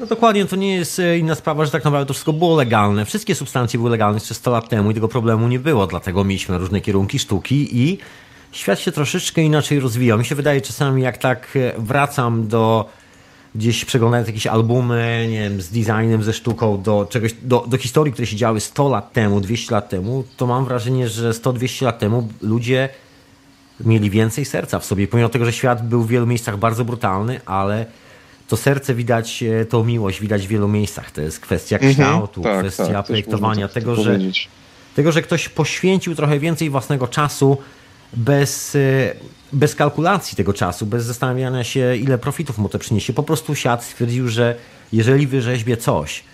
No 0.00 0.06
dokładnie, 0.06 0.44
to 0.44 0.56
nie 0.56 0.74
jest 0.74 0.98
e, 0.98 1.18
inna 1.18 1.34
sprawa, 1.34 1.64
że 1.64 1.70
tak 1.70 1.84
naprawdę 1.84 2.06
to 2.06 2.12
wszystko 2.12 2.32
było 2.32 2.56
legalne. 2.56 3.04
Wszystkie 3.04 3.34
substancje 3.34 3.78
były 3.78 3.90
legalne 3.90 4.18
jeszcze 4.18 4.34
100 4.34 4.50
lat 4.50 4.68
temu 4.68 4.90
i 4.90 4.94
tego 4.94 5.08
problemu 5.08 5.48
nie 5.48 5.58
było, 5.58 5.86
dlatego 5.86 6.24
mieliśmy 6.24 6.58
różne 6.58 6.80
kierunki 6.80 7.18
sztuki 7.18 7.78
i 7.78 7.98
świat 8.52 8.80
się 8.80 8.92
troszeczkę 8.92 9.42
inaczej 9.42 9.80
rozwijał. 9.80 10.18
Mi 10.18 10.24
się 10.24 10.34
wydaje 10.34 10.60
czasami, 10.60 11.02
jak 11.02 11.18
tak 11.18 11.48
e, 11.56 11.72
wracam 11.78 12.48
do 12.48 12.88
gdzieś 13.54 13.84
przeglądając 13.84 14.28
jakieś 14.28 14.46
albumy, 14.46 15.26
nie 15.30 15.40
wiem, 15.40 15.62
z 15.62 15.68
designem, 15.68 16.22
ze 16.22 16.32
sztuką, 16.32 16.82
do 16.82 17.06
czegoś, 17.10 17.34
do, 17.42 17.64
do 17.68 17.76
historii, 17.76 18.12
które 18.12 18.26
się 18.26 18.36
działy 18.36 18.60
100 18.60 18.88
lat 18.88 19.12
temu, 19.12 19.40
200 19.40 19.74
lat 19.74 19.88
temu, 19.88 20.24
to 20.36 20.46
mam 20.46 20.64
wrażenie, 20.64 21.08
że 21.08 21.30
100-200 21.30 21.84
lat 21.84 21.98
temu 21.98 22.28
ludzie 22.42 22.88
mieli 23.80 24.10
więcej 24.10 24.44
serca 24.44 24.78
w 24.78 24.84
sobie, 24.84 25.08
pomimo 25.08 25.28
tego, 25.28 25.44
że 25.44 25.52
świat 25.52 25.88
był 25.88 26.02
w 26.02 26.08
wielu 26.08 26.26
miejscach 26.26 26.58
bardzo 26.58 26.84
brutalny, 26.84 27.40
ale 27.46 27.86
to 28.48 28.56
serce 28.56 28.94
widać, 28.94 29.42
e, 29.42 29.64
tą 29.64 29.84
miłość 29.84 30.20
widać 30.20 30.46
w 30.46 30.50
wielu 30.50 30.68
miejscach. 30.68 31.10
To 31.10 31.20
jest 31.20 31.40
kwestia 31.40 31.78
kształtu, 31.78 32.42
tak, 32.42 32.58
kwestia 32.58 32.92
tak, 32.92 33.06
projektowania, 33.06 33.68
tak 33.68 33.74
tego, 33.74 33.96
że, 33.96 34.02
powiedzieć. 34.02 34.48
tego, 34.96 35.12
że 35.12 35.22
ktoś 35.22 35.48
poświęcił 35.48 36.14
trochę 36.14 36.38
więcej 36.38 36.70
własnego 36.70 37.08
czasu 37.08 37.58
bez, 38.12 38.74
e, 38.74 39.14
bez 39.52 39.74
kalkulacji 39.74 40.36
tego 40.36 40.52
czasu, 40.52 40.86
bez 40.86 41.04
zastanawiania 41.04 41.64
się, 41.64 41.96
ile 41.96 42.18
profitów 42.18 42.58
mu 42.58 42.68
to 42.68 42.78
przyniesie. 42.78 43.12
Po 43.12 43.22
prostu 43.22 43.54
siadł, 43.54 43.82
stwierdził, 43.82 44.28
że 44.28 44.56
jeżeli 44.92 45.26
wyrzeźbie 45.26 45.76
coś, 45.76 46.24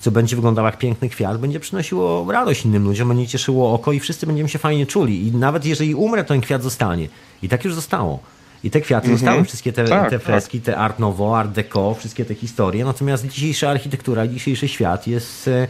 co 0.00 0.10
będzie 0.10 0.36
wyglądało 0.36 0.68
jak 0.68 0.78
piękny 0.78 1.08
kwiat, 1.08 1.38
będzie 1.38 1.60
przynosiło 1.60 2.32
radość 2.32 2.64
innym 2.64 2.84
ludziom, 2.84 3.08
będzie 3.08 3.26
cieszyło 3.26 3.74
oko 3.74 3.92
i 3.92 4.00
wszyscy 4.00 4.26
będziemy 4.26 4.48
się 4.48 4.58
fajnie 4.58 4.86
czuli. 4.86 5.26
I 5.26 5.32
nawet 5.32 5.64
jeżeli 5.64 5.94
umrę, 5.94 6.24
to 6.24 6.28
ten 6.28 6.40
kwiat 6.40 6.62
zostanie. 6.62 7.08
I 7.42 7.48
tak 7.48 7.64
już 7.64 7.74
zostało. 7.74 8.20
I 8.64 8.70
te 8.70 8.80
kwiaty 8.80 9.10
zostały, 9.10 9.44
wszystkie 9.44 9.72
te, 9.72 9.84
Tak, 9.84 10.10
te 10.10 10.18
tak. 10.18 10.22
freski, 10.22 10.60
te 10.60 10.76
art 10.76 10.98
nouveau, 10.98 11.34
art 11.34 11.50
deco, 11.50 11.94
wszystkie 11.94 12.24
te 12.24 12.34
historie. 12.34 12.84
Natomiast 12.84 13.26
dzisiejsza 13.26 13.70
architektura, 13.70 14.26
dzisiejszy 14.26 14.68
świat 14.68 15.06
jest 15.06 15.48
e, 15.48 15.68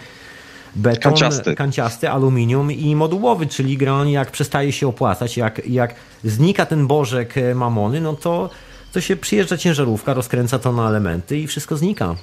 beton, 0.76 1.02
Kanciasty. 1.02 1.54
kanciasty, 1.54 2.10
aluminium 2.10 2.72
i 2.72 2.96
modułowy, 2.96 3.46
czyli 3.46 3.76
generalnie 3.76 4.12
jak 4.12 4.30
przestaje 4.30 4.72
się 4.72 4.88
opłacać, 4.88 5.36
jak, 5.36 5.66
jak 5.68 5.94
znika 6.24 6.66
ten 6.66 6.86
bożek 6.86 7.38
e, 7.38 7.54
mamony, 7.54 8.00
no 8.00 8.12
to, 8.14 8.50
to 8.92 9.00
się 9.00 9.16
przyjeżdża 9.16 9.56
ciężarówka, 9.56 10.14
rozkręca 10.14 10.58
to 10.58 10.72
na 10.72 10.88
elementy 10.88 11.38
i 11.38 11.46
wszystko 11.46 11.76
znika. 11.76 12.14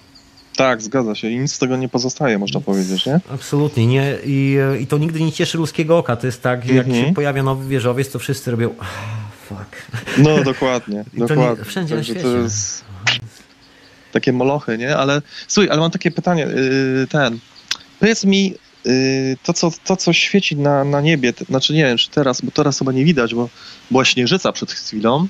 Tak, 0.56 0.82
zgadza 0.82 1.16
się. 1.16 1.30
I 1.30 1.40
nic 1.40 1.54
z 1.54 1.60
tego 1.60 1.78
nie 1.78 1.90
pozostaje, 1.90 2.40
można 2.40 2.62
powiedzieć, 2.62 3.06
nie? 3.06 3.20
Absolutnie. 3.34 3.88
Nie, 3.88 4.18
i, 4.26 4.58
I 4.80 4.88
to 4.88 4.98
nigdy 4.98 5.20
nie 5.22 5.32
cieszy 5.32 5.58
ludzkiego 5.58 5.98
oka. 5.98 6.16
To 6.16 6.26
jest 6.28 6.42
tak, 6.42 6.66
jak 6.66 6.88
Mhm. 6.88 7.06
się 7.08 7.14
pojawia 7.14 7.44
nowy 7.44 7.68
wieżowiec, 7.68 8.12
to 8.12 8.20
wszyscy 8.20 8.52
robią 8.52 8.70
"Ah, 8.80 8.88
fuck. 9.50 9.76
No, 10.18 10.44
dokładnie, 10.44 11.04
I 11.14 11.18
to 11.18 11.22
nie- 11.24 11.28
dokładnie. 11.28 11.66
wszędzie 11.66 11.96
na 11.96 12.00
Także 12.00 12.14
świecie. 12.14 12.30
to 12.32 12.38
jest 12.38 12.84
takie 14.12 14.34
molochy, 14.34 14.78
nie? 14.78 14.98
Ale 14.98 15.22
słuchaj, 15.48 15.70
ale 15.70 15.80
mam 15.80 15.92
takie 15.92 16.12
pytanie, 16.12 16.48
yy, 16.56 17.08
ten, 17.08 17.40
powiedz 18.00 18.26
mi, 18.26 18.54
yy, 18.86 18.94
to, 19.44 19.54
co, 19.54 19.72
to 19.84 19.96
co 19.96 20.14
świeci 20.14 20.56
na, 20.56 20.84
na 20.84 21.02
niebie, 21.02 21.34
to, 21.34 21.46
znaczy 21.46 21.74
nie 21.74 21.84
wiem, 21.84 21.98
czy 21.98 22.10
teraz, 22.10 22.42
bo 22.42 22.52
teraz 22.52 22.80
chyba 22.80 22.92
nie 22.92 23.06
widać, 23.06 23.36
bo 23.36 23.50
była 23.92 24.06
śnieżyca 24.06 24.52
przed 24.52 24.72
chwilą, 24.72 25.28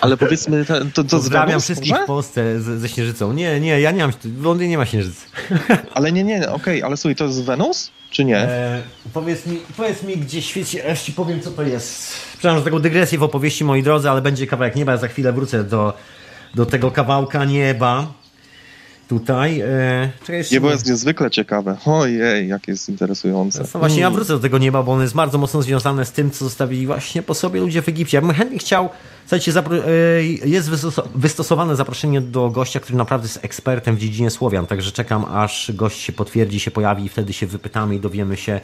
ale 0.00 0.16
powiedzmy, 0.26 0.64
to, 0.64 0.84
to 0.94 1.02
z 1.02 1.10
Pozdrawiam 1.10 1.60
wszystkich 1.60 1.92
może? 1.92 2.04
w 2.04 2.06
Polsce 2.06 2.60
z, 2.60 2.80
ze 2.80 2.88
Śnieżycą. 2.88 3.32
Nie, 3.32 3.60
nie, 3.60 3.80
ja 3.80 3.90
nie 3.90 4.02
mam, 4.02 4.12
w 4.24 4.44
Londynie 4.44 4.70
nie 4.70 4.78
ma 4.78 4.86
Śnieżycy. 4.86 5.26
Ale 5.94 6.12
nie, 6.12 6.24
nie, 6.24 6.50
okej, 6.50 6.82
ale 6.82 6.96
słuchaj, 6.96 7.16
to 7.16 7.24
jest 7.24 7.44
Wenus, 7.44 7.90
czy 8.10 8.24
nie? 8.24 8.38
E, 8.38 8.82
powiedz, 9.12 9.46
mi, 9.46 9.58
powiedz 9.76 10.02
mi, 10.02 10.16
gdzie 10.16 10.42
świeci, 10.42 10.82
aż 10.82 11.02
ci 11.02 11.12
powiem, 11.12 11.40
co 11.40 11.50
to 11.50 11.62
jest. 11.62 12.12
Przepraszam 12.32 12.58
za 12.58 12.64
taką 12.64 12.78
dygresję 12.78 13.18
w 13.18 13.22
opowieści, 13.22 13.64
moi 13.64 13.82
drodzy, 13.82 14.10
ale 14.10 14.22
będzie 14.22 14.46
kawałek 14.46 14.76
nieba, 14.76 14.96
za 14.96 15.08
chwilę 15.08 15.32
wrócę 15.32 15.64
do, 15.64 15.92
do 16.54 16.66
tego 16.66 16.90
kawałka 16.90 17.44
nieba. 17.44 18.06
Tutaj. 19.08 19.60
E, 19.60 20.10
czekaj, 20.20 20.36
jeszcze- 20.36 20.54
Niebo 20.54 20.70
jest 20.70 20.86
niezwykle 20.86 21.30
ciekawe. 21.30 21.76
Ojej, 21.86 22.48
jak 22.48 22.68
jest 22.68 22.88
interesujące. 22.88 23.64
No 23.74 23.80
właśnie, 23.80 24.00
ja 24.00 24.10
wrócę 24.10 24.32
do 24.32 24.38
tego 24.38 24.58
nieba, 24.58 24.82
bo 24.82 24.92
ono 24.92 25.02
jest 25.02 25.14
bardzo 25.14 25.38
mocno 25.38 25.62
związane 25.62 26.04
z 26.04 26.12
tym, 26.12 26.30
co 26.30 26.44
zostawili 26.44 26.86
właśnie 26.86 27.22
po 27.22 27.34
sobie 27.34 27.60
ludzie 27.60 27.82
w 27.82 27.88
Egipcie. 27.88 28.16
Ja 28.16 28.20
bym 28.22 28.30
chętnie 28.32 28.58
chciał, 28.58 28.88
słuchajcie, 29.24 29.52
zapro- 29.52 29.82
e, 29.86 30.22
jest 30.48 30.70
wystos- 30.70 31.08
wystosowane 31.14 31.76
zaproszenie 31.76 32.20
do 32.20 32.50
gościa, 32.50 32.80
który 32.80 32.98
naprawdę 32.98 33.26
jest 33.26 33.44
ekspertem 33.44 33.96
w 33.96 33.98
dziedzinie 33.98 34.30
Słowian, 34.30 34.66
także 34.66 34.92
czekam, 34.92 35.24
aż 35.24 35.72
gość 35.74 36.00
się 36.00 36.12
potwierdzi, 36.12 36.60
się 36.60 36.70
pojawi 36.70 37.04
i 37.04 37.08
wtedy 37.08 37.32
się 37.32 37.46
wypytamy 37.46 37.94
i 37.94 38.00
dowiemy 38.00 38.36
się 38.36 38.60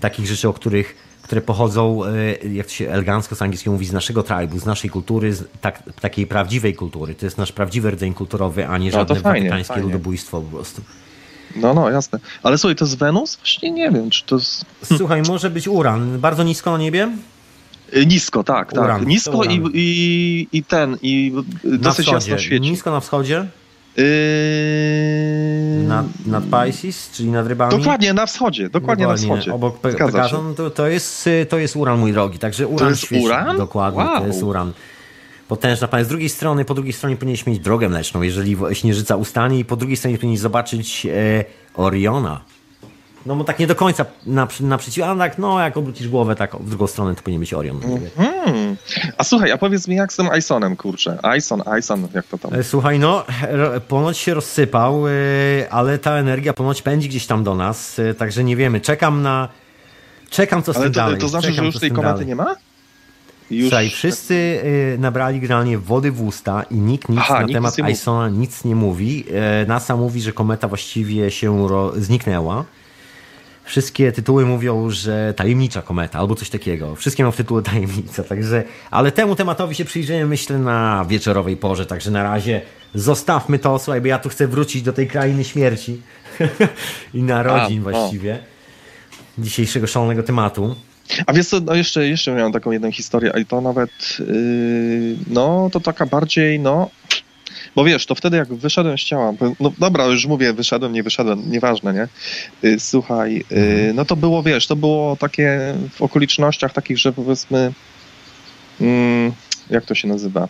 takich 0.00 0.26
rzeczy, 0.26 0.48
o 0.48 0.52
których 0.52 1.07
które 1.28 1.40
pochodzą, 1.40 2.04
e, 2.04 2.48
jak 2.48 2.66
to 2.66 2.72
się 2.72 2.90
elegancko 2.90 3.34
z 3.34 3.42
angielskiego 3.42 3.72
mówi, 3.72 3.86
z 3.86 3.92
naszego 3.92 4.22
tribu, 4.22 4.58
z 4.58 4.66
naszej 4.66 4.90
kultury, 4.90 5.34
z 5.34 5.44
tak, 5.60 5.82
takiej 6.00 6.26
prawdziwej 6.26 6.74
kultury. 6.74 7.14
To 7.14 7.26
jest 7.26 7.38
nasz 7.38 7.52
prawdziwy 7.52 7.90
rdzeń 7.90 8.14
kulturowy, 8.14 8.66
a 8.66 8.78
nie 8.78 8.90
No, 8.90 8.98
żadne 8.98 9.14
fajnie, 9.14 9.50
watykańskie 9.50 9.80
ludobójstwo 9.80 10.40
po 10.40 10.56
prostu. 10.56 10.82
No, 11.56 11.74
no, 11.74 11.90
jasne. 11.90 12.18
Ale 12.42 12.58
słuchaj, 12.58 12.76
to 12.76 12.84
jest 12.84 12.98
Wenus? 12.98 13.36
Właśnie 13.36 13.70
nie 13.70 13.90
wiem, 13.90 14.10
czy 14.10 14.24
to 14.24 14.34
jest... 14.34 14.64
Słuchaj, 14.98 15.22
może 15.22 15.50
być 15.50 15.68
uran. 15.68 16.18
Bardzo 16.18 16.42
nisko 16.42 16.72
na 16.72 16.78
niebie? 16.78 17.10
Y, 17.96 18.06
Nisko, 18.06 18.44
tak, 18.44 18.72
tak. 18.72 18.84
Uran, 18.84 19.06
Nisko 19.06 19.44
i, 19.44 19.62
i, 19.74 20.48
i 20.52 20.64
ten, 20.64 20.96
i 21.02 21.32
dosyć 21.64 22.08
jasno 22.08 22.38
świeci. 22.38 22.70
Nisko 22.70 22.90
na 22.90 23.00
wschodzie? 23.00 23.46
Yy... 23.98 24.04
Nad, 25.88 26.06
nad 26.26 26.44
Pisces, 26.44 27.10
czyli 27.10 27.28
nad 27.28 27.46
rybami? 27.46 27.78
Dokładnie 27.78 28.12
na 28.14 28.26
wschodzie, 28.26 28.70
dokładnie, 28.70 29.06
na 29.06 29.16
wschodzie. 29.16 29.52
Obok 29.54 29.80
Pe- 29.80 30.32
no 30.32 30.54
to, 30.54 30.70
to, 30.70 30.86
jest, 30.86 31.26
y, 31.26 31.46
to 31.48 31.58
jest 31.58 31.76
uran, 31.76 31.98
mój 31.98 32.12
drogi. 32.12 32.38
Także 32.38 32.66
uran 32.66 32.88
jest 32.88 33.02
świeci. 33.02 33.24
uran? 33.24 33.56
Dokładnie, 33.56 34.02
to 34.04 34.12
Wow. 34.12 34.26
jest 34.26 34.42
uran. 34.42 34.72
Potężna 35.48 35.88
pana. 35.88 36.04
Z 36.04 36.08
drugiej 36.08 36.28
strony, 36.28 36.64
po 36.64 36.74
drugiej 36.74 36.92
stronie 36.92 37.16
powinieneś 37.16 37.46
mieć 37.46 37.58
drogę 37.58 37.88
mleczną, 37.88 38.22
jeżeli 38.22 38.56
śnieżyca 38.72 39.16
ustanie 39.16 39.58
i 39.58 39.64
po 39.64 39.76
drugiej 39.76 39.96
stronie 39.96 40.16
powinieneś 40.16 40.40
zobaczyć 40.40 41.06
e, 41.06 41.44
Oriona. 41.74 42.40
No 43.28 43.36
bo 43.36 43.44
tak 43.44 43.58
nie 43.58 43.66
do 43.66 43.74
końca 43.74 44.04
naprzeciw, 44.60 45.04
a 45.04 45.16
tak 45.16 45.38
no 45.38 45.60
jak 45.60 45.76
obrócisz 45.76 46.08
głowę 46.08 46.36
tak 46.36 46.56
w 46.56 46.68
drugą 46.68 46.86
stronę, 46.86 47.14
to 47.14 47.22
powinien 47.22 47.40
być 47.40 47.54
Orion. 47.54 47.80
Hmm. 48.16 48.76
A 49.18 49.24
słuchaj, 49.24 49.52
a 49.52 49.58
powiedz 49.58 49.88
mi 49.88 49.96
jak 49.96 50.12
z 50.12 50.16
tym 50.16 50.28
Isonem, 50.38 50.76
kurczę. 50.76 51.18
Ison, 51.38 51.62
Ison, 51.78 52.08
jak 52.14 52.26
to 52.26 52.38
tam? 52.38 52.54
E, 52.54 52.62
Słuchaj, 52.62 52.98
no, 52.98 53.24
ponoć 53.88 54.18
się 54.18 54.34
rozsypał, 54.34 55.08
e, 55.08 55.10
ale 55.70 55.98
ta 55.98 56.12
energia 56.12 56.52
ponoć 56.52 56.82
pędzi 56.82 57.08
gdzieś 57.08 57.26
tam 57.26 57.44
do 57.44 57.54
nas, 57.54 57.98
e, 57.98 58.14
także 58.14 58.44
nie 58.44 58.56
wiemy. 58.56 58.80
Czekam 58.80 59.22
na. 59.22 59.48
Czekam, 60.30 60.62
co 60.62 60.72
z 60.72 60.76
Ale 60.76 60.84
tym 60.84 60.92
to, 60.94 61.00
dalej. 61.00 61.18
to 61.18 61.28
znaczy, 61.28 61.48
Czekam, 61.48 61.64
że 61.64 61.66
już 61.66 61.78
tej 61.80 61.90
komety 61.90 62.12
dalej. 62.12 62.26
nie 62.26 62.36
ma? 62.36 62.56
Już... 63.50 63.68
Słuchaj, 63.68 63.90
wszyscy 63.90 64.34
y, 64.34 64.96
nabrali 64.98 65.40
generalnie 65.40 65.78
wody 65.78 66.12
w 66.12 66.22
usta 66.22 66.62
i 66.62 66.74
nikt 66.74 67.08
nic 67.08 67.18
Aha, 67.22 67.34
na 67.34 67.42
nikt 67.42 67.54
temat. 67.54 67.78
Isona 67.90 68.28
nic 68.28 68.64
nie 68.64 68.74
mówi. 68.74 69.24
NASA 69.66 69.96
mówi, 69.96 70.20
że 70.20 70.32
kometa 70.32 70.68
właściwie 70.68 71.30
się 71.30 71.68
ro- 71.68 71.92
zniknęła. 71.96 72.64
Wszystkie 73.68 74.12
tytuły 74.12 74.46
mówią, 74.46 74.90
że 74.90 75.34
tajemnicza 75.34 75.82
kometa 75.82 76.18
albo 76.18 76.34
coś 76.34 76.50
takiego. 76.50 76.96
Wszystkie 76.96 77.22
mają 77.22 77.32
w 77.32 77.36
tytule 77.36 77.62
tajemnica, 77.62 78.24
także. 78.24 78.64
Ale 78.90 79.12
temu 79.12 79.36
tematowi 79.36 79.74
się 79.74 79.84
przyjrzymy, 79.84 80.26
myślę, 80.26 80.58
na 80.58 81.04
wieczorowej 81.08 81.56
porze. 81.56 81.86
Także 81.86 82.10
na 82.10 82.22
razie 82.22 82.60
zostawmy 82.94 83.58
to, 83.58 83.78
słuchaj, 83.78 84.00
bo 84.00 84.06
ja 84.06 84.18
tu 84.18 84.28
chcę 84.28 84.46
wrócić 84.46 84.82
do 84.82 84.92
tej 84.92 85.06
krainy 85.06 85.44
śmierci 85.44 86.02
i 87.14 87.22
narodzin 87.22 87.78
A, 87.78 87.88
o. 87.88 87.92
właściwie 87.92 88.38
dzisiejszego 89.38 89.86
szalonego 89.86 90.22
tematu. 90.22 90.76
A 91.26 91.32
wiesz 91.32 91.46
co, 91.46 91.60
no 91.60 91.74
jeszcze, 91.74 92.08
jeszcze 92.08 92.34
miałem 92.34 92.52
taką 92.52 92.70
jedną 92.70 92.92
historię, 92.92 93.32
i 93.40 93.46
to 93.46 93.60
nawet, 93.60 93.90
yy, 94.18 95.16
no 95.30 95.70
to 95.72 95.80
taka 95.80 96.06
bardziej, 96.06 96.60
no, 96.60 96.90
bo 97.78 97.84
wiesz, 97.84 98.06
to 98.06 98.14
wtedy 98.14 98.36
jak 98.36 98.54
wyszedłem 98.54 98.98
z 98.98 99.00
ciała, 99.00 99.32
no 99.60 99.72
dobra, 99.78 100.06
już 100.06 100.26
mówię, 100.26 100.52
wyszedłem, 100.52 100.92
nie 100.92 101.02
wyszedłem, 101.02 101.50
nieważne, 101.50 101.94
nie? 101.94 102.08
Yy, 102.62 102.80
słuchaj, 102.80 103.44
yy, 103.50 103.92
no 103.94 104.04
to 104.04 104.16
było, 104.16 104.42
wiesz, 104.42 104.66
to 104.66 104.76
było 104.76 105.16
takie 105.16 105.74
w 105.92 106.02
okolicznościach 106.02 106.72
takich, 106.72 106.98
że 106.98 107.12
powiedzmy, 107.12 107.72
mm, 108.80 109.32
jak 109.70 109.84
to 109.84 109.94
się 109.94 110.08
nazywa? 110.08 110.48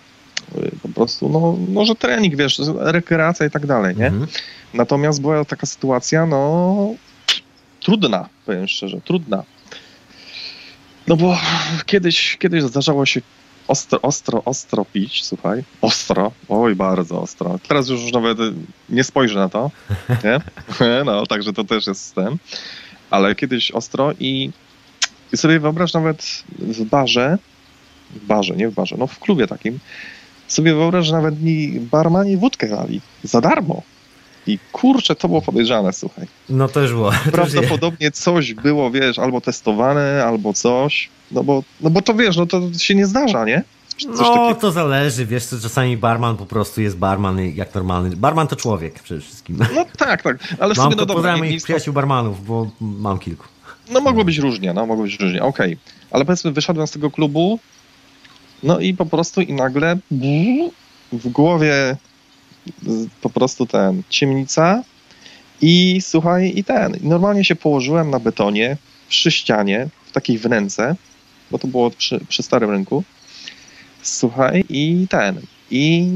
Yy, 0.55 0.71
Po 0.83 0.89
prostu, 0.89 1.29
no, 1.29 1.59
no, 1.69 1.85
że 1.85 1.95
trening, 1.95 2.37
wiesz, 2.37 2.61
rekreacja 2.79 3.47
i 3.47 3.51
tak 3.51 3.67
dalej, 3.67 3.97
nie? 3.97 4.07
Mhm. 4.07 4.27
Natomiast 4.75 5.21
była 5.21 5.45
taka 5.45 5.67
sytuacja, 5.67 6.27
no 6.27 6.95
trudna, 7.81 8.29
powiem 8.47 8.69
szczerze, 8.69 9.01
trudna. 9.01 9.43
No 11.07 11.17
bo 11.17 11.39
kiedyś, 11.87 12.37
kiedyś 12.37 12.63
zdarzało 12.63 13.07
się 13.07 13.21
ostro, 13.69 14.03
ostro, 14.03 14.43
ostro 14.45 14.85
pić, 14.85 15.25
słuchaj. 15.25 15.65
Ostro, 15.81 16.33
oj 16.49 16.75
bardzo 16.75 17.21
ostro. 17.21 17.59
Teraz 17.69 17.89
już 17.89 18.13
nawet 18.13 18.39
nie 18.89 19.05
spojrzę 19.05 19.39
na 19.39 19.49
to, 19.49 19.71
nie? 20.25 20.41
No, 21.05 21.27
także 21.27 21.53
to 21.53 21.65
też 21.65 21.87
jest 21.87 22.15
ten. 22.15 22.37
Ale 23.11 23.35
kiedyś 23.35 23.71
ostro 23.71 24.13
i, 24.21 24.51
i 25.33 25.37
sobie 25.37 25.61
wyobraź 25.61 25.93
nawet 25.93 26.43
w 26.59 26.85
barze, 26.85 27.39
w 28.11 28.27
barze, 28.27 28.57
nie 28.57 28.69
w 28.69 28.75
barze, 28.75 28.97
no 28.99 29.07
w 29.07 29.19
klubie 29.19 29.47
takim, 29.47 29.79
sobie 30.49 30.75
wyobraź, 30.75 31.07
że 31.07 31.13
nawet 31.13 31.43
mi 31.43 31.81
barmani 31.81 32.37
wódkę 32.37 32.69
dali 32.69 33.01
za 33.23 33.41
darmo. 33.41 33.83
I 34.49 34.59
kurczę, 34.73 35.15
to 35.15 35.29
było 35.29 35.43
podejrzane, 35.43 35.93
słuchaj. 35.93 36.27
No 36.49 36.69
to 36.69 36.81
już 36.81 36.93
było. 36.93 37.11
Prawdopodobnie 37.33 38.11
coś 38.11 38.55
było, 38.55 38.91
wiesz, 38.91 39.19
albo 39.19 39.41
testowane, 39.41 40.25
albo 40.25 40.53
coś. 40.53 41.09
No 41.33 41.45
bo, 41.45 41.63
no 41.81 41.91
bo 41.91 42.03
to 42.03 42.15
wiesz, 42.15 42.37
no 42.37 42.47
to 42.47 42.61
się 42.79 42.95
nie 42.95 43.07
zdarza, 43.07 43.45
nie? 43.45 43.63
No, 44.07 44.55
to 44.55 44.73
zależy, 44.73 45.27
wiesz, 45.27 45.45
co 45.45 45.61
czasami 45.61 45.97
barman 45.97 46.37
po 46.37 46.47
prostu 46.47 46.81
jest 46.81 46.97
barman 46.97 47.39
jak 47.55 47.75
normalny. 47.75 48.17
Barman 48.17 48.47
to 48.47 48.57
człowiek 48.57 49.03
przede 49.03 49.21
wszystkim. 49.21 49.59
No 49.75 49.85
tak, 49.97 50.23
tak. 50.23 50.39
Ale 50.59 50.75
Mam 50.75 50.91
to 50.91 50.97
no 50.97 51.07
dobra, 51.07 51.37
nie, 51.37 51.57
przyjaciół 51.61 51.95
barmanów, 51.95 52.47
bo 52.47 52.71
mam 52.81 53.19
kilku. 53.19 53.47
no 53.91 54.01
mogło 54.01 54.25
być 54.25 54.39
różnie, 54.39 54.73
no 54.73 54.87
mogło 54.87 55.05
być 55.05 55.21
różnie, 55.21 55.43
okej. 55.43 55.79
Ale 56.11 56.25
powiedzmy, 56.25 56.53
wyszedłem 56.53 56.87
z 56.87 56.91
tego 56.91 57.11
klubu, 57.11 57.59
no 58.63 58.81
i 58.81 58.95
po 58.95 59.07
prostu 59.07 59.41
i 59.41 59.53
nagle 59.53 59.99
w 61.13 61.29
głowie 61.29 61.97
po 63.21 63.31
prostu 63.31 63.67
ten, 63.67 64.03
ciemnica 64.09 64.83
i 65.61 66.01
słuchaj, 66.01 66.53
i 66.57 66.65
ten. 66.65 66.97
Normalnie 67.03 67.45
się 67.45 67.57
położyłem 67.57 68.11
na 68.11 68.19
betonie, 68.19 68.77
przy 69.09 69.31
ścianie, 69.31 69.89
w 70.07 70.13
takiej 70.13 70.39
wnęce, 70.39 70.97
bo 71.51 71.59
to 71.59 71.69
było 71.69 71.91
przy, 71.91 72.21
przy 72.29 72.43
starym 72.43 72.71
rynku. 72.71 73.05
Słuchaj, 74.03 74.65
i 74.69 75.07
ten. 75.11 75.41
I 75.71 76.11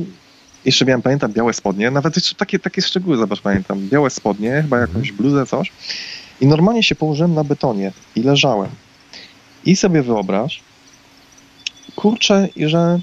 jeszcze 0.65 0.85
miałem, 0.85 1.03
pamiętam, 1.03 1.33
białe 1.33 1.53
spodnie, 1.53 1.91
nawet 1.91 2.17
jeszcze 2.17 2.35
takie, 2.35 2.59
takie 2.59 2.83
szczegóły, 2.83 3.17
zobacz, 3.17 3.41
pamiętam. 3.41 3.89
Białe 3.89 4.11
spodnie, 4.11 4.63
chyba 4.63 4.79
jakąś 4.79 5.13
bluzę, 5.13 5.47
coś. 5.47 5.73
I 6.41 6.47
normalnie 6.47 6.83
się 6.83 6.95
położyłem 6.95 7.35
na 7.35 7.45
betonie 7.45 7.93
i 8.17 8.23
leżałem. 8.23 8.71
I 9.65 9.77
sobie 9.77 10.03
wyobraź, 10.03 10.63
kurczę, 11.97 12.49
i 12.57 12.69
że 12.69 13.01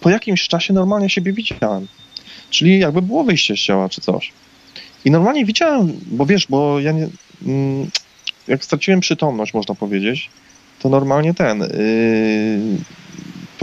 po 0.00 0.10
jakimś 0.10 0.48
czasie 0.48 0.72
normalnie 0.72 1.10
siebie 1.10 1.32
widziałem. 1.32 1.86
Czyli 2.50 2.78
jakby 2.78 3.02
było 3.02 3.24
wyjście 3.24 3.56
z 3.56 3.60
ciała, 3.60 3.88
czy 3.88 4.00
coś. 4.00 4.32
I 5.04 5.10
normalnie 5.10 5.44
widziałem, 5.44 5.92
bo 6.06 6.26
wiesz, 6.26 6.46
bo 6.46 6.80
ja 6.80 6.92
nie, 6.92 7.08
mm, 7.46 7.90
jak 8.48 8.64
straciłem 8.64 9.00
przytomność, 9.00 9.54
można 9.54 9.74
powiedzieć, 9.74 10.30
to 10.82 10.88
normalnie 10.88 11.34
ten, 11.34 11.60
yy, 11.60 11.68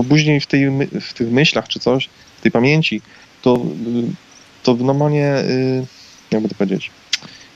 później 0.10 0.42
w, 0.42 0.48
tej, 0.48 0.70
w 1.02 1.14
tych 1.14 1.32
myślach 1.32 1.68
czy 1.68 1.80
coś, 1.80 2.10
w 2.38 2.42
tej 2.42 2.52
pamięci, 2.52 3.02
to, 3.42 3.66
yy, 3.86 4.04
to 4.64 4.74
normalnie, 4.74 5.44
yy, 5.48 5.86
jakby 6.32 6.50
to 6.50 6.56
powiedzieć, 6.56 6.92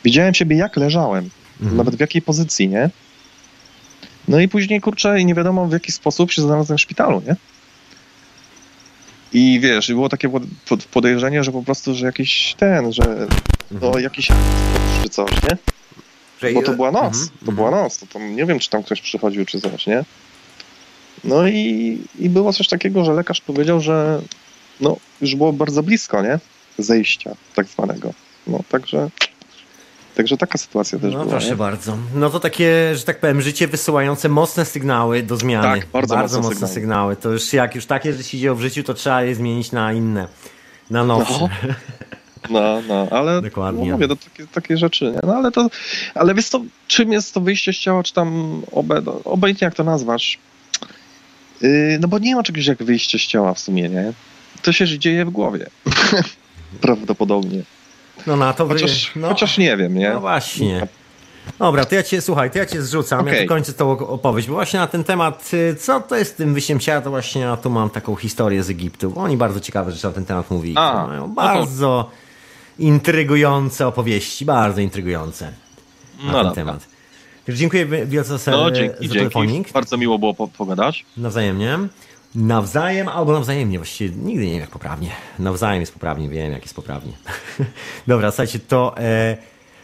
widziałem 0.03 0.33
siebie 0.33 0.55
jak 0.55 0.77
leżałem, 0.77 1.29
Mhm. 1.61 1.77
nawet 1.77 1.95
w 1.95 1.99
jakiej 1.99 2.21
pozycji, 2.21 2.69
nie? 2.69 2.89
No 4.27 4.39
i 4.39 4.47
później, 4.47 4.81
kurczę, 4.81 5.21
i 5.21 5.25
nie 5.25 5.35
wiadomo 5.35 5.67
w 5.67 5.71
jaki 5.71 5.91
sposób 5.91 6.31
się 6.31 6.41
znalazłem 6.41 6.77
w 6.77 6.81
szpitalu, 6.81 7.21
nie? 7.27 7.35
I 9.33 9.59
wiesz, 9.59 9.89
i 9.89 9.93
było 9.93 10.09
takie 10.09 10.29
pod- 10.29 10.43
pod- 10.69 10.85
podejrzenie, 10.85 11.43
że 11.43 11.51
po 11.51 11.63
prostu, 11.63 11.95
że 11.95 12.05
jakiś 12.05 12.55
ten, 12.57 12.93
że 12.93 13.27
no 13.71 13.99
jakiś 13.99 14.27
czy 15.03 15.09
coś, 15.09 15.31
nie? 15.43 15.57
Bo 16.53 16.61
to 16.61 16.73
była 16.73 16.91
noc, 16.91 17.03
Mhm, 17.13 17.27
to 17.27 17.39
mhm. 17.51 17.55
była 17.55 17.71
noc, 17.71 17.97
to 17.97 18.05
tam 18.05 18.35
nie 18.35 18.45
wiem, 18.45 18.59
czy 18.59 18.69
tam 18.69 18.83
ktoś 18.83 19.01
przychodził, 19.01 19.45
czy 19.45 19.61
coś, 19.61 19.87
nie? 19.87 20.03
No 21.23 21.47
i, 21.47 21.97
i 22.19 22.29
było 22.29 22.53
coś 22.53 22.67
takiego, 22.67 23.05
że 23.05 23.13
lekarz 23.13 23.41
powiedział, 23.41 23.81
że 23.81 24.21
no, 24.81 24.97
już 25.21 25.35
było 25.35 25.53
bardzo 25.53 25.83
blisko, 25.83 26.21
nie? 26.23 26.39
Zejścia 26.77 27.35
tak 27.55 27.67
zwanego. 27.67 28.13
No, 28.47 28.59
także, 28.69 29.09
także 30.21 30.37
taka 30.37 30.57
sytuacja 30.57 30.99
też 30.99 31.13
No 31.13 31.19
była, 31.19 31.31
proszę 31.31 31.49
nie? 31.49 31.55
bardzo. 31.55 31.97
No 32.15 32.29
to 32.29 32.39
takie, 32.39 32.95
że 32.95 33.03
tak 33.03 33.19
powiem, 33.19 33.41
życie 33.41 33.67
wysyłające 33.67 34.29
mocne 34.29 34.65
sygnały 34.65 35.23
do 35.23 35.37
zmiany. 35.37 35.79
Tak, 35.79 35.87
bardzo 35.91 36.17
mocne 36.17 36.37
mocne 36.37 36.53
sygnały. 36.53 36.73
sygnały. 36.73 37.15
To 37.15 37.29
już 37.29 37.53
jak 37.53 37.75
już 37.75 37.85
takie 37.85 38.11
rzeczy 38.13 38.23
się 38.23 38.37
dzieją 38.37 38.55
w 38.55 38.61
życiu, 38.61 38.83
to 38.83 38.93
trzeba 38.93 39.23
je 39.23 39.35
zmienić 39.35 39.71
na 39.71 39.93
inne. 39.93 40.27
Na 40.89 41.03
nowsze. 41.03 41.39
No. 41.39 41.49
No, 42.49 42.81
no, 42.87 43.07
ale 43.11 43.41
Dokładnie. 43.51 43.85
No, 43.85 43.91
mówię, 43.93 44.07
to 44.07 44.15
takie, 44.15 44.47
takie 44.47 44.77
rzeczy, 44.77 45.05
nie? 45.05 45.19
No 45.23 45.35
ale 45.35 45.51
to, 45.51 45.69
ale 46.15 46.35
wiesz 46.35 46.49
to, 46.49 46.61
czym 46.87 47.11
jest 47.11 47.33
to 47.33 47.41
wyjście 47.41 47.73
z 47.73 47.77
ciała, 47.77 48.03
czy 48.03 48.13
tam 48.13 48.61
obe, 48.71 49.01
no, 49.05 49.21
obojętnie 49.23 49.65
jak 49.65 49.75
to 49.75 49.83
nazwasz, 49.83 50.37
yy, 51.61 51.97
no 52.01 52.07
bo 52.07 52.19
nie 52.19 52.35
ma 52.35 52.43
czegoś 52.43 52.65
jak 52.65 52.83
wyjście 52.83 53.19
z 53.19 53.21
ciała 53.21 53.53
w 53.53 53.59
sumie, 53.59 53.89
nie? 53.89 54.13
To 54.61 54.71
się 54.71 54.99
dzieje 54.99 55.25
w 55.25 55.29
głowie. 55.29 55.67
Prawdopodobnie. 56.81 57.61
No 58.27 58.35
na 58.35 58.53
to 58.53 58.65
wy... 58.65 58.73
Chociaż, 58.73 59.11
no, 59.15 59.27
chociaż 59.29 59.57
nie 59.57 59.77
wiem, 59.77 59.97
nie? 59.97 60.09
No 60.13 60.19
właśnie. 60.19 60.87
Dobra, 61.59 61.85
to 61.85 61.95
ja 61.95 62.03
cię, 62.03 62.21
słuchaj, 62.21 62.51
to 62.51 62.57
ja 62.59 62.65
cię 62.65 62.81
zrzucam, 62.81 63.25
ja 63.27 63.31
Okej. 63.33 63.45
tu 63.47 63.49
kończę 63.53 63.73
tą 63.73 63.91
opowieść, 64.07 64.47
bo 64.47 64.53
właśnie 64.53 64.79
na 64.79 64.87
ten 64.87 65.03
temat, 65.03 65.51
y, 65.53 65.75
co 65.75 65.99
to 66.01 66.15
jest 66.15 66.31
z 66.31 66.35
tym 66.35 66.53
wyjściem 66.53 66.79
ciała, 66.79 67.01
to 67.01 67.09
właśnie 67.09 67.41
ja 67.41 67.57
tu 67.57 67.69
mam 67.69 67.89
taką 67.89 68.15
historię 68.15 68.63
z 68.63 68.69
Egiptu. 68.69 69.13
Oni 69.15 69.37
bardzo 69.37 69.59
ciekawe 69.59 69.91
rzeczy 69.91 70.07
na 70.07 70.13
ten 70.13 70.25
temat 70.25 70.51
mówili. 70.51 70.75
A, 70.77 71.07
Mają 71.07 71.21
no 71.21 71.27
to- 71.27 71.33
bardzo 71.33 72.09
intrygujące 72.79 73.87
opowieści, 73.87 74.45
bardzo 74.45 74.81
intrygujące 74.81 75.45
na 75.45 75.51
No 76.25 76.31
ten 76.31 76.33
dobra. 76.37 76.51
temat. 76.51 76.87
Także 77.45 77.59
dziękuję 77.59 77.85
wielce 77.85 78.37
za, 78.37 78.51
No, 78.51 78.71
dzięki, 78.71 78.95
za 78.95 79.01
dzięki. 79.01 79.17
telefonik. 79.17 79.71
Bardzo 79.71 79.97
miło 79.97 80.19
było 80.19 80.33
po- 80.33 80.47
pogadać. 80.47 81.05
Nawzajemnie. 81.17 81.79
Nawzajem 82.35 83.07
albo 83.07 83.33
nawzajemnie, 83.33 83.77
właściwie 83.77 84.15
nigdy 84.15 84.45
nie 84.45 84.51
wiem 84.51 84.61
jak 84.61 84.69
poprawnie. 84.69 85.09
Nawzajem 85.39 85.79
jest 85.79 85.93
poprawnie, 85.93 86.29
wiem 86.29 86.51
jak 86.51 86.61
jest 86.61 86.75
poprawnie. 86.75 87.13
Dobra, 88.07 88.31
słuchajcie, 88.31 88.59
to, 88.59 88.97
e, 88.97 89.37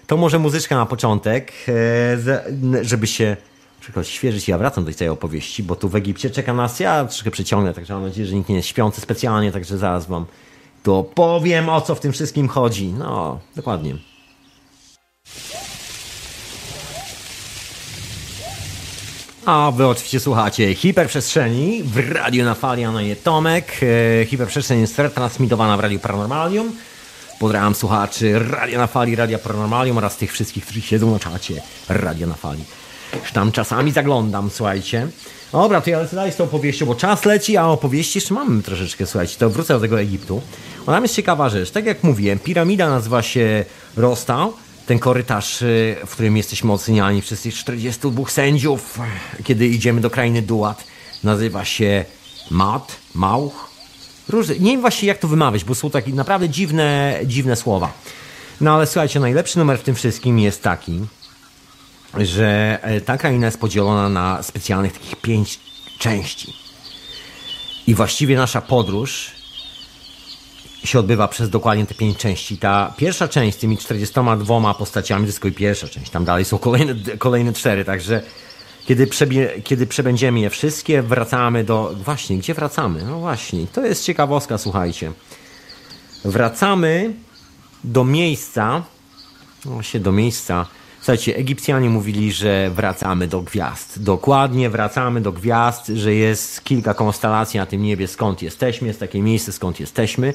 to 0.07 0.17
może 0.17 0.39
muzyczka 0.39 0.75
na 0.75 0.85
początek, 0.85 1.53
e, 1.67 2.81
żeby 2.81 3.07
się 3.07 3.37
trochę 3.81 4.05
świeżyć. 4.05 4.47
Ja 4.47 4.57
wracam 4.57 4.85
do 4.85 4.93
tej 4.93 5.09
opowieści, 5.09 5.63
bo 5.63 5.75
tu 5.75 5.89
w 5.89 5.95
Egipcie 5.95 6.29
czeka 6.29 6.53
nas, 6.53 6.79
ja 6.79 7.05
troszkę 7.05 7.31
przeciągnę, 7.31 7.73
także 7.73 7.93
mam 7.93 8.03
nadzieję, 8.03 8.27
że 8.27 8.35
nikt 8.35 8.49
nie 8.49 8.55
jest 8.55 8.67
śpiący 8.67 9.01
specjalnie, 9.01 9.51
także 9.51 9.77
zaraz 9.77 10.05
wam 10.05 10.25
to 10.87 11.03
powiem, 11.03 11.69
o 11.69 11.81
co 11.81 11.95
w 11.95 11.99
tym 11.99 12.11
wszystkim 12.11 12.47
chodzi. 12.47 12.87
No, 12.87 13.39
dokładnie. 13.55 13.95
A 19.47 19.71
wy 19.71 19.87
oczywiście 19.87 20.19
słuchacie 20.19 20.75
Hiperprzestrzeni 20.75 21.83
w 21.83 22.11
radiu 22.11 22.45
na 22.45 22.55
fali, 22.55 22.83
a 22.83 22.91
na 22.91 23.01
je 23.01 23.15
Tomek. 23.15 23.79
E, 24.21 24.25
Hiperprzestrzeń 24.25 24.81
jest 24.81 24.95
transmitowana 25.13 25.77
w 25.77 25.79
Radiu 25.79 25.99
Paranormalium. 25.99 26.71
Pozdrawiam 27.39 27.75
słuchaczy 27.75 28.39
Radia 28.39 28.77
na 28.77 28.87
Fali, 28.87 29.15
Radia 29.15 29.39
Paranormalium 29.39 29.97
oraz 29.97 30.17
tych 30.17 30.31
wszystkich, 30.31 30.63
którzy 30.63 30.81
siedzą 30.81 31.11
na 31.11 31.19
czacie 31.19 31.61
Radia 31.89 32.27
na 32.27 32.33
Fali. 32.33 32.63
Tam 33.33 33.51
czasami 33.51 33.91
zaglądam, 33.91 34.49
słuchajcie. 34.49 35.07
Dobra, 35.51 35.81
to 35.81 35.89
ja 35.89 35.99
lecę 35.99 36.15
dalej 36.15 36.31
z 36.31 36.35
tą 36.35 36.43
opowieścią, 36.43 36.85
bo 36.85 36.95
czas 36.95 37.25
leci, 37.25 37.57
a 37.57 37.65
opowieści 37.67 38.17
jeszcze 38.17 38.33
mamy 38.33 38.63
troszeczkę, 38.63 39.05
słuchajcie. 39.05 39.35
To 39.37 39.49
wrócę 39.49 39.73
do 39.73 39.79
tego 39.79 39.99
Egiptu. 39.99 40.41
Tam 40.85 41.03
jest 41.03 41.15
ciekawa 41.15 41.49
rzecz. 41.49 41.71
Tak 41.71 41.85
jak 41.85 42.03
mówiłem, 42.03 42.39
piramida 42.39 42.89
nazywa 42.89 43.21
się 43.21 43.65
Rostał. 43.97 44.53
Ten 44.87 44.99
korytarz, 44.99 45.61
y, 45.61 45.97
w 46.05 46.11
którym 46.11 46.37
jesteśmy 46.37 46.73
oceniani 46.73 47.21
przez 47.21 47.41
tych 47.41 47.55
42 47.55 48.29
sędziów, 48.29 48.99
kiedy 49.43 49.67
idziemy 49.67 50.01
do 50.01 50.09
krainy 50.09 50.41
Duat, 50.41 50.83
nazywa 51.23 51.65
się 51.65 52.05
Mat, 52.51 52.95
Mauch. 53.13 53.69
Różne, 54.29 54.55
nie 54.59 54.71
wiem 54.71 54.81
właśnie 54.81 55.07
jak 55.07 55.17
to 55.17 55.27
wymawiać, 55.27 55.63
bo 55.63 55.75
są 55.75 55.89
takie 55.89 56.13
naprawdę 56.13 56.49
dziwne, 56.49 57.19
dziwne 57.25 57.55
słowa. 57.55 57.93
No 58.61 58.75
ale 58.75 58.87
słuchajcie, 58.87 59.19
najlepszy 59.19 59.59
numer 59.59 59.79
w 59.79 59.83
tym 59.83 59.95
wszystkim 59.95 60.39
jest 60.39 60.63
taki, 60.63 60.99
że 62.17 62.79
e, 62.81 63.01
ta 63.01 63.17
kraina 63.17 63.45
jest 63.45 63.59
podzielona 63.59 64.09
na 64.09 64.43
specjalnych 64.43 64.93
takich 64.93 65.15
pięć 65.15 65.59
części. 65.99 66.53
I 67.87 67.95
właściwie 67.95 68.35
nasza 68.35 68.61
podróż 68.61 69.31
się 70.87 70.99
odbywa 70.99 71.27
przez 71.27 71.49
dokładnie 71.49 71.85
te 71.85 71.95
pięć 71.95 72.17
części. 72.17 72.57
Ta 72.57 72.93
pierwsza 72.97 73.27
część 73.27 73.57
z 73.57 73.59
tymi 73.59 73.77
42 73.77 74.73
postaciami 74.73 75.21
to 75.21 75.27
jest 75.27 75.41
tylko 75.41 75.57
pierwsza 75.57 75.87
część. 75.87 76.11
Tam 76.11 76.25
dalej 76.25 76.45
są 76.45 76.57
kolejne, 76.57 76.95
kolejne 77.17 77.53
cztery, 77.53 77.85
także 77.85 78.23
kiedy, 78.87 79.07
przebie, 79.07 79.61
kiedy 79.63 79.87
przebędziemy 79.87 80.39
je 80.39 80.49
wszystkie, 80.49 81.01
wracamy 81.01 81.63
do... 81.63 81.95
Właśnie, 82.03 82.37
gdzie 82.37 82.53
wracamy? 82.53 83.03
No 83.03 83.19
właśnie, 83.19 83.67
to 83.67 83.85
jest 83.85 84.05
ciekawostka, 84.05 84.57
słuchajcie. 84.57 85.11
Wracamy 86.25 87.13
do 87.83 88.03
miejsca, 88.03 88.83
właśnie 89.65 89.99
do 89.99 90.11
miejsca, 90.11 90.65
Słuchajcie, 91.07 91.35
Egipcjanie 91.35 91.89
mówili, 91.89 92.31
że 92.31 92.71
wracamy 92.75 93.27
do 93.27 93.41
gwiazd. 93.41 94.03
Dokładnie 94.03 94.69
wracamy 94.69 95.21
do 95.21 95.31
gwiazd, 95.31 95.87
że 95.87 96.13
jest 96.13 96.63
kilka 96.63 96.93
konstelacji 96.93 97.59
na 97.59 97.65
tym 97.65 97.83
niebie, 97.83 98.07
skąd 98.07 98.41
jesteśmy, 98.41 98.87
jest 98.87 98.99
takie 98.99 99.21
miejsce, 99.21 99.51
skąd 99.51 99.79
jesteśmy. 99.79 100.33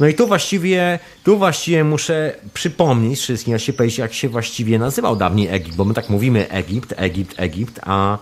No 0.00 0.06
i 0.06 0.14
tu 0.14 0.26
właściwie, 0.26 0.98
tu 1.24 1.38
właściwie 1.38 1.84
muszę 1.84 2.36
przypomnieć 2.54 3.20
wszystkim, 3.20 3.52
jak 3.52 3.60
się 3.60 3.72
powiedzieć, 3.72 3.98
jak 3.98 4.14
się 4.14 4.28
właściwie 4.28 4.78
nazywał 4.78 5.16
dawniej 5.16 5.48
Egipt, 5.48 5.76
bo 5.76 5.84
my 5.84 5.94
tak 5.94 6.10
mówimy 6.10 6.48
Egipt, 6.48 6.94
Egipt, 6.96 7.34
Egipt, 7.36 7.80
a, 7.82 8.18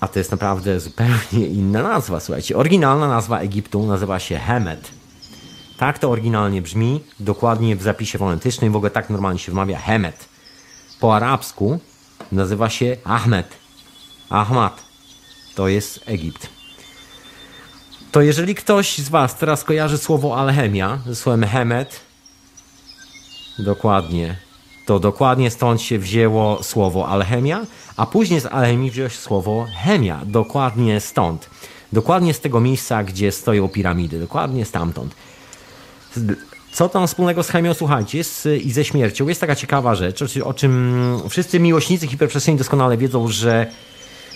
a 0.00 0.08
to 0.08 0.18
jest 0.18 0.30
naprawdę 0.30 0.80
zupełnie 0.80 1.46
inna 1.46 1.82
nazwa, 1.82 2.20
słuchajcie. 2.20 2.56
Oryginalna 2.56 3.08
nazwa 3.08 3.40
Egiptu 3.40 3.86
nazywa 3.86 4.18
się 4.18 4.38
Hemet. 4.38 4.90
Tak 5.78 5.98
to 5.98 6.10
oryginalnie 6.10 6.62
brzmi, 6.62 7.00
dokładnie 7.20 7.76
w 7.76 7.82
zapisie 7.82 8.18
fonetycznym, 8.18 8.72
w 8.72 8.76
ogóle 8.76 8.90
tak 8.90 9.10
normalnie 9.10 9.38
się 9.38 9.52
wymawia 9.52 9.78
Hemet 9.78 10.29
po 11.00 11.16
arabsku 11.16 11.78
nazywa 12.32 12.70
się 12.70 12.96
Ahmed. 13.04 13.46
Ahmad. 14.30 14.82
To 15.54 15.68
jest 15.68 16.00
Egipt. 16.06 16.48
To 18.12 18.20
jeżeli 18.20 18.54
ktoś 18.54 18.98
z 18.98 19.08
Was 19.08 19.36
teraz 19.36 19.64
kojarzy 19.64 19.98
słowo 19.98 20.36
alchemia 20.36 20.98
ze 21.06 21.16
słowem 21.16 21.44
Hemet, 21.44 22.00
dokładnie, 23.58 24.36
to 24.86 24.98
dokładnie 24.98 25.50
stąd 25.50 25.82
się 25.82 25.98
wzięło 25.98 26.62
słowo 26.62 27.08
alchemia, 27.08 27.66
a 27.96 28.06
później 28.06 28.40
z 28.40 28.46
alchemii 28.46 28.90
wzięło 28.90 29.08
się 29.08 29.18
słowo 29.18 29.66
chemia. 29.84 30.20
Dokładnie 30.24 31.00
stąd. 31.00 31.50
Dokładnie 31.92 32.34
z 32.34 32.40
tego 32.40 32.60
miejsca, 32.60 33.04
gdzie 33.04 33.32
stoją 33.32 33.68
piramidy. 33.68 34.18
Dokładnie 34.18 34.64
stamtąd. 34.64 35.14
Co 36.72 36.88
tam 36.88 37.06
wspólnego 37.06 37.42
z 37.42 37.48
chemią? 37.48 37.74
Słuchajcie, 37.74 38.18
jest 38.18 38.48
i 38.64 38.72
ze 38.72 38.84
śmiercią. 38.84 39.28
Jest 39.28 39.40
taka 39.40 39.54
ciekawa 39.54 39.94
rzecz, 39.94 40.22
o, 40.44 40.54
czym 40.54 41.22
wszyscy 41.28 41.60
miłośnicy 41.60 42.06
hiperprzestrzeni 42.06 42.58
doskonale 42.58 42.96
wiedzą, 42.96 43.28
że 43.28 43.66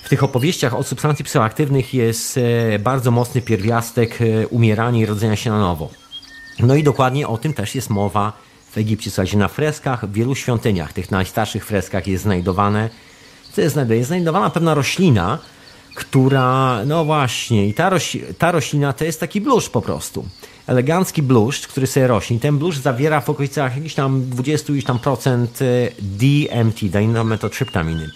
w 0.04 0.08
tych 0.08 0.22
opowieściach 0.22 0.74
o 0.74 0.82
substancji 0.82 1.24
psychoaktywnych 1.24 1.94
jest 1.94 2.38
e, 2.38 2.78
bardzo 2.78 3.10
mocny 3.10 3.42
pierwiastek 3.42 4.18
e, 4.20 4.48
umierania 4.48 5.00
i 5.00 5.06
rodzenia 5.06 5.36
się 5.36 5.50
na 5.50 5.58
nowo. 5.58 5.90
No 6.60 6.74
i 6.74 6.82
dokładnie 6.82 7.28
o 7.28 7.38
tym 7.38 7.54
też 7.54 7.74
jest 7.74 7.90
mowa 7.90 8.32
w 8.70 8.78
Egipcie. 8.78 9.10
Słuchajcie, 9.10 9.38
na 9.38 9.48
freskach 9.48 10.06
w 10.06 10.12
wielu 10.12 10.34
świątyniach, 10.34 10.92
tych 10.92 11.10
najstarszych 11.10 11.66
freskach 11.66 12.06
jest 12.06 12.22
znajdowane, 12.22 12.90
co 13.52 13.60
jest 13.60 13.72
znajdowana? 13.72 13.98
Jest 13.98 14.08
znajdowana 14.08 14.50
pewna 14.50 14.74
roślina, 14.74 15.38
która, 15.94 16.80
no 16.86 17.04
właśnie, 17.04 17.68
i 17.68 17.74
ta, 17.74 17.90
roś, 17.90 18.16
ta 18.38 18.52
roślina 18.52 18.92
to 18.92 19.04
jest 19.04 19.20
taki 19.20 19.40
bluszcz 19.40 19.70
po 19.70 19.82
prostu 19.82 20.24
elegancki 20.66 21.22
bluszcz, 21.22 21.66
który 21.66 21.86
sobie 21.86 22.06
rośnie. 22.06 22.40
Ten 22.40 22.58
bluszcz 22.58 22.80
zawiera 22.80 23.20
w 23.20 23.30
okolicach 23.30 23.76
jakiś 23.76 23.94
tam 23.94 24.30
20 24.30 24.72
iż 24.72 24.84
tam 24.84 24.98
procent 24.98 25.62
e, 25.62 25.64
DMT, 26.00 26.80
dynametotrzyptaminy. 26.82 28.10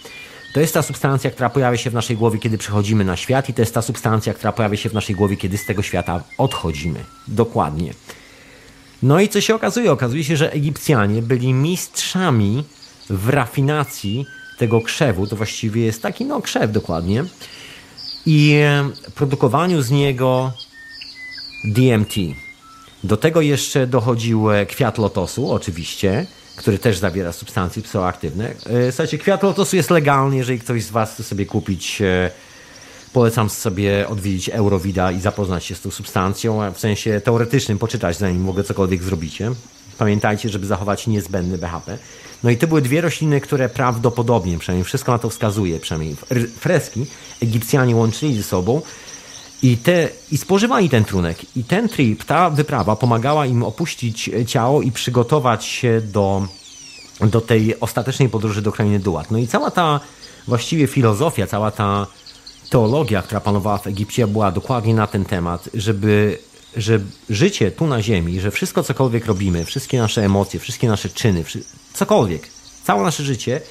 To 0.53 0.59
jest 0.59 0.73
ta 0.73 0.81
substancja, 0.81 1.31
która 1.31 1.49
pojawia 1.49 1.77
się 1.77 1.89
w 1.89 1.93
naszej 1.93 2.17
głowie, 2.17 2.39
kiedy 2.39 2.57
przychodzimy 2.57 3.05
na 3.05 3.15
świat 3.15 3.49
i 3.49 3.53
to 3.53 3.61
jest 3.61 3.73
ta 3.73 3.81
substancja, 3.81 4.33
która 4.33 4.51
pojawia 4.51 4.77
się 4.77 4.89
w 4.89 4.93
naszej 4.93 5.15
głowie, 5.15 5.37
kiedy 5.37 5.57
z 5.57 5.65
tego 5.65 5.81
świata 5.81 6.23
odchodzimy. 6.37 7.03
Dokładnie. 7.27 7.93
No 9.03 9.19
i 9.19 9.29
co 9.29 9.41
się 9.41 9.55
okazuje? 9.55 9.91
Okazuje 9.91 10.23
się, 10.23 10.37
że 10.37 10.51
Egipcjanie 10.53 11.21
byli 11.21 11.53
mistrzami 11.53 12.63
w 13.09 13.29
rafinacji 13.29 14.25
tego 14.57 14.81
krzewu. 14.81 15.27
To 15.27 15.35
właściwie 15.35 15.85
jest 15.85 16.01
taki, 16.01 16.25
no 16.25 16.41
krzew 16.41 16.71
dokładnie. 16.71 17.23
I 18.25 18.53
e, 18.53 18.89
produkowaniu 19.15 19.81
z 19.81 19.91
niego 19.91 20.51
DMT. 21.63 22.15
Do 23.03 23.17
tego 23.17 23.41
jeszcze 23.41 23.87
dochodził 23.87 24.51
e, 24.51 24.65
kwiat 24.65 24.97
lotosu, 24.97 25.51
oczywiście, 25.51 26.27
który 26.55 26.79
też 26.79 26.97
zawiera 26.97 27.31
substancje 27.31 27.83
psychoaktywne. 27.83 28.49
E, 28.49 28.91
słuchajcie, 28.91 29.17
kwiat 29.17 29.43
lotosu 29.43 29.75
jest 29.75 29.89
legalny, 29.89 30.37
jeżeli 30.37 30.59
ktoś 30.59 30.83
z 30.83 30.91
Was 30.91 31.13
chce 31.13 31.23
sobie 31.23 31.45
kupić. 31.45 32.01
E, 32.01 32.31
polecam 33.13 33.49
sobie 33.49 34.07
odwiedzić 34.07 34.49
Eurovida 34.49 35.11
i 35.11 35.19
zapoznać 35.19 35.65
się 35.65 35.75
z 35.75 35.81
tą 35.81 35.91
substancją, 35.91 36.73
w 36.73 36.79
sensie 36.79 37.21
teoretycznym, 37.21 37.77
poczytać 37.77 38.17
zanim 38.17 38.49
ogóle 38.49 38.63
cokolwiek 38.63 39.03
zrobicie. 39.03 39.51
Pamiętajcie, 39.97 40.49
żeby 40.49 40.65
zachować 40.65 41.07
niezbędny 41.07 41.57
BHP. 41.57 41.97
No 42.43 42.49
i 42.49 42.57
to 42.57 42.67
były 42.67 42.81
dwie 42.81 43.01
rośliny, 43.01 43.41
które 43.41 43.69
prawdopodobnie, 43.69 44.59
przynajmniej 44.59 44.85
wszystko 44.85 45.11
na 45.11 45.19
to 45.19 45.29
wskazuje, 45.29 45.79
przynajmniej 45.79 46.15
freski 46.59 47.05
Egipcjanie 47.41 47.95
łączyli 47.95 48.37
ze 48.37 48.43
sobą 48.43 48.81
i, 49.61 49.77
te, 49.77 50.09
I 50.31 50.37
spożywali 50.37 50.89
ten 50.89 51.05
trunek. 51.05 51.57
I 51.57 51.63
ten 51.63 51.89
trip, 51.89 52.23
ta 52.23 52.49
wyprawa 52.49 52.95
pomagała 52.95 53.45
im 53.45 53.63
opuścić 53.63 54.29
ciało 54.47 54.81
i 54.81 54.91
przygotować 54.91 55.65
się 55.65 56.01
do, 56.01 56.47
do 57.21 57.41
tej 57.41 57.79
ostatecznej 57.79 58.29
podróży 58.29 58.61
do 58.61 58.71
krainy 58.71 58.99
Duat. 58.99 59.31
No 59.31 59.37
i 59.37 59.47
cała 59.47 59.71
ta 59.71 59.99
właściwie 60.47 60.87
filozofia, 60.87 61.47
cała 61.47 61.71
ta 61.71 62.07
teologia, 62.69 63.21
która 63.21 63.41
panowała 63.41 63.77
w 63.77 63.87
Egipcie, 63.87 64.27
była 64.27 64.51
dokładnie 64.51 64.93
na 64.93 65.07
ten 65.07 65.25
temat, 65.25 65.69
żeby 65.73 66.39
że 66.77 66.99
życie 67.29 67.71
tu 67.71 67.87
na 67.87 68.01
ziemi, 68.01 68.39
że 68.39 68.51
wszystko 68.51 68.83
cokolwiek 68.83 69.25
robimy, 69.25 69.65
wszystkie 69.65 69.99
nasze 69.99 70.25
emocje, 70.25 70.59
wszystkie 70.59 70.87
nasze 70.87 71.09
czyny, 71.09 71.43
cokolwiek, 71.93 72.47
całe 72.83 73.03
nasze 73.03 73.23
życie 73.23 73.61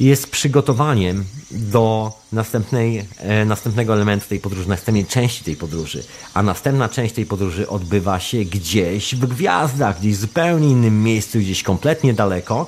jest 0.00 0.30
przygotowaniem 0.30 1.24
do 1.50 2.12
następnej, 2.32 3.06
e, 3.18 3.44
następnego 3.44 3.94
elementu 3.94 4.28
tej 4.28 4.40
podróży, 4.40 4.68
następnej 4.68 5.06
części 5.06 5.44
tej 5.44 5.56
podróży. 5.56 6.04
A 6.34 6.42
następna 6.42 6.88
część 6.88 7.14
tej 7.14 7.26
podróży 7.26 7.68
odbywa 7.68 8.20
się 8.20 8.44
gdzieś 8.44 9.14
w 9.14 9.26
gwiazdach, 9.26 10.00
gdzieś 10.00 10.16
w 10.16 10.20
zupełnie 10.20 10.70
innym 10.70 11.02
miejscu, 11.02 11.38
gdzieś 11.38 11.62
kompletnie 11.62 12.14
daleko. 12.14 12.66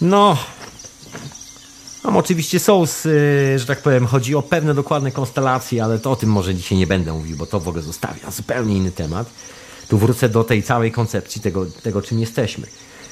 No, 0.00 0.36
tam 2.02 2.16
oczywiście 2.16 2.60
są, 2.60 2.82
e, 2.82 3.58
że 3.58 3.66
tak 3.66 3.82
powiem, 3.82 4.06
chodzi 4.06 4.34
o 4.34 4.42
pewne 4.42 4.74
dokładne 4.74 5.12
konstelacje, 5.12 5.84
ale 5.84 5.98
to 5.98 6.10
o 6.10 6.16
tym 6.16 6.28
może 6.28 6.54
dzisiaj 6.54 6.78
nie 6.78 6.86
będę 6.86 7.12
mówił, 7.12 7.36
bo 7.36 7.46
to 7.46 7.60
w 7.60 7.68
ogóle 7.68 7.82
zostawia 7.82 8.30
zupełnie 8.30 8.76
inny 8.76 8.90
temat. 8.90 9.30
Tu 9.88 9.98
wrócę 9.98 10.28
do 10.28 10.44
tej 10.44 10.62
całej 10.62 10.92
koncepcji 10.92 11.40
tego, 11.40 11.66
tego 11.66 12.02
czym 12.02 12.20
jesteśmy. 12.20 12.66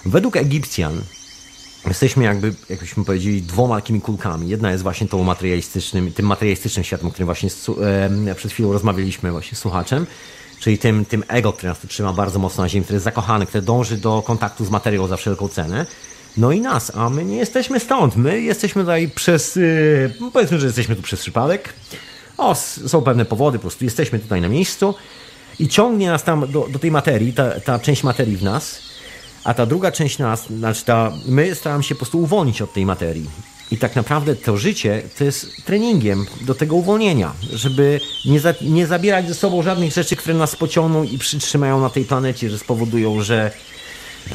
Według 0.06 0.36
Egipcjan 0.36 1.00
jesteśmy 1.88 2.24
jakby, 2.24 2.54
jakbyśmy 2.68 3.04
powiedzieli, 3.04 3.42
dwoma 3.42 3.74
takimi 3.74 4.00
kulkami. 4.00 4.48
Jedna 4.48 4.70
jest 4.70 4.82
właśnie 4.82 5.08
tą 5.08 5.22
materialistycznym, 5.22 6.12
tym 6.12 6.26
materialistycznym 6.26 6.84
światem, 6.84 7.08
o 7.08 7.10
którym 7.10 7.26
właśnie 7.26 7.48
przed 8.36 8.52
chwilą 8.52 8.72
rozmawialiśmy 8.72 9.32
właśnie 9.32 9.56
z 9.56 9.60
słuchaczem, 9.60 10.06
czyli 10.60 10.78
tym, 10.78 11.04
tym 11.04 11.24
ego, 11.28 11.52
które 11.52 11.68
nas 11.68 11.78
tu 11.78 11.88
trzyma 11.88 12.12
bardzo 12.12 12.38
mocno 12.38 12.62
na 12.62 12.68
ziemi, 12.68 12.84
które 12.84 12.96
jest 12.96 13.04
zakochane, 13.04 13.46
które 13.46 13.62
dąży 13.62 13.96
do 13.96 14.22
kontaktu 14.26 14.64
z 14.64 14.70
materią 14.70 15.06
za 15.06 15.16
wszelką 15.16 15.48
cenę. 15.48 15.86
No 16.36 16.52
i 16.52 16.60
nas, 16.60 16.92
a 16.94 17.10
my 17.10 17.24
nie 17.24 17.36
jesteśmy 17.36 17.80
stąd. 17.80 18.16
My 18.16 18.40
jesteśmy 18.40 18.82
tutaj 18.82 19.08
przez, 19.08 19.56
yy, 19.56 20.30
powiedzmy, 20.32 20.58
że 20.58 20.66
jesteśmy 20.66 20.96
tu 20.96 21.02
przez 21.02 21.20
przypadek. 21.20 21.74
O, 22.38 22.54
są 22.54 23.02
pewne 23.02 23.24
powody, 23.24 23.58
po 23.58 23.62
prostu 23.62 23.84
jesteśmy 23.84 24.18
tutaj 24.18 24.40
na 24.40 24.48
miejscu 24.48 24.94
i 25.58 25.68
ciągnie 25.68 26.08
nas 26.08 26.24
tam 26.24 26.52
do, 26.52 26.68
do 26.68 26.78
tej 26.78 26.90
materii, 26.90 27.32
ta, 27.32 27.60
ta 27.60 27.78
część 27.78 28.04
materii 28.04 28.36
w 28.36 28.42
nas, 28.42 28.82
a 29.44 29.54
ta 29.54 29.66
druga 29.66 29.92
część 29.92 30.18
nas, 30.18 30.46
znaczy 30.46 30.84
ta, 30.84 31.12
my 31.26 31.54
staramy 31.54 31.82
się 31.82 31.94
po 31.94 31.98
prostu 31.98 32.18
uwolnić 32.18 32.62
od 32.62 32.72
tej 32.72 32.86
materii. 32.86 33.30
I 33.70 33.78
tak 33.78 33.96
naprawdę 33.96 34.36
to 34.36 34.56
życie 34.56 35.02
to 35.18 35.24
jest 35.24 35.64
treningiem 35.64 36.26
do 36.40 36.54
tego 36.54 36.76
uwolnienia, 36.76 37.32
żeby 37.52 38.00
nie, 38.24 38.40
za, 38.40 38.54
nie 38.62 38.86
zabierać 38.86 39.28
ze 39.28 39.34
sobą 39.34 39.62
żadnych 39.62 39.92
rzeczy, 39.92 40.16
które 40.16 40.34
nas 40.34 40.56
pociągną 40.56 41.02
i 41.02 41.18
przytrzymają 41.18 41.80
na 41.80 41.90
tej 41.90 42.04
planecie, 42.04 42.50
że 42.50 42.58
spowodują, 42.58 43.22
że 43.22 43.50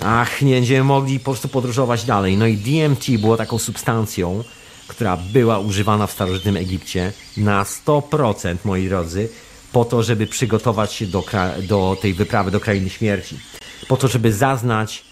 ach, 0.03 0.41
nie 0.41 0.53
będziemy 0.53 0.83
mogli 0.83 1.19
po 1.19 1.31
prostu 1.31 1.47
podróżować 1.47 2.05
dalej. 2.05 2.37
No 2.37 2.45
i 2.47 2.57
DMT 2.57 3.21
było 3.21 3.37
taką 3.37 3.59
substancją, 3.59 4.43
która 4.87 5.17
była 5.17 5.59
używana 5.59 6.07
w 6.07 6.11
starożytnym 6.11 6.57
Egipcie 6.57 7.13
na 7.37 7.63
100%, 7.63 8.55
moi 8.63 8.89
drodzy, 8.89 9.29
po 9.71 9.85
to, 9.85 10.03
żeby 10.03 10.27
przygotować 10.27 10.93
się 10.93 11.05
do, 11.05 11.23
do 11.61 11.97
tej 12.01 12.13
wyprawy 12.13 12.51
do 12.51 12.59
krainy 12.59 12.89
śmierci. 12.89 13.39
Po 13.87 13.97
to, 13.97 14.07
żeby 14.07 14.33
zaznać, 14.33 15.03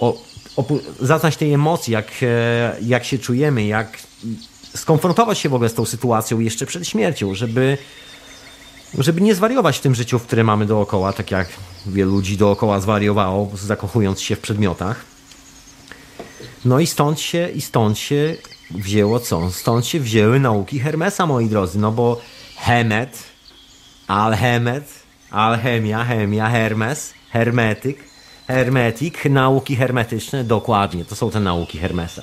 o, 0.00 0.18
zaznać 1.00 1.36
tej 1.36 1.52
emocji, 1.52 1.92
jak, 1.92 2.08
e, 2.22 2.76
jak 2.82 3.04
się 3.04 3.18
czujemy, 3.18 3.66
jak 3.66 3.98
skonfrontować 4.76 5.38
się 5.38 5.48
w 5.48 5.54
ogóle 5.54 5.68
z 5.68 5.74
tą 5.74 5.84
sytuacją 5.84 6.40
jeszcze 6.40 6.66
przed 6.66 6.88
śmiercią, 6.88 7.34
żeby, 7.34 7.78
żeby 8.98 9.20
nie 9.20 9.34
zwariować 9.34 9.78
w 9.78 9.80
tym 9.80 9.94
życiu, 9.94 10.18
w 10.18 10.22
które 10.22 10.44
mamy 10.44 10.66
dookoła, 10.66 11.12
tak 11.12 11.30
jak 11.30 11.48
wielu 11.86 12.10
ludzi 12.10 12.36
dookoła 12.36 12.80
zwariowało, 12.80 13.50
zakochując 13.54 14.20
się 14.20 14.36
w 14.36 14.40
przedmiotach. 14.40 15.04
No 16.64 16.80
i 16.80 16.86
stąd 16.86 17.20
się, 17.20 17.48
i 17.48 17.60
stąd 17.60 17.98
się 17.98 18.36
wzięło 18.70 19.20
co? 19.20 19.50
Stąd 19.50 19.86
się 19.86 20.00
wzięły 20.00 20.40
nauki 20.40 20.80
Hermesa, 20.80 21.26
moi 21.26 21.46
drodzy, 21.46 21.78
no 21.78 21.92
bo 21.92 22.20
Hemet, 22.56 23.22
Alhemet, 24.06 24.84
alchemia, 25.30 26.04
chemia, 26.04 26.50
Hermes, 26.50 27.14
hermetyk, 27.30 28.04
hermetik, 28.46 29.24
nauki 29.24 29.76
hermetyczne, 29.76 30.44
dokładnie, 30.44 31.04
to 31.04 31.16
są 31.16 31.30
te 31.30 31.40
nauki 31.40 31.78
Hermesa. 31.78 32.22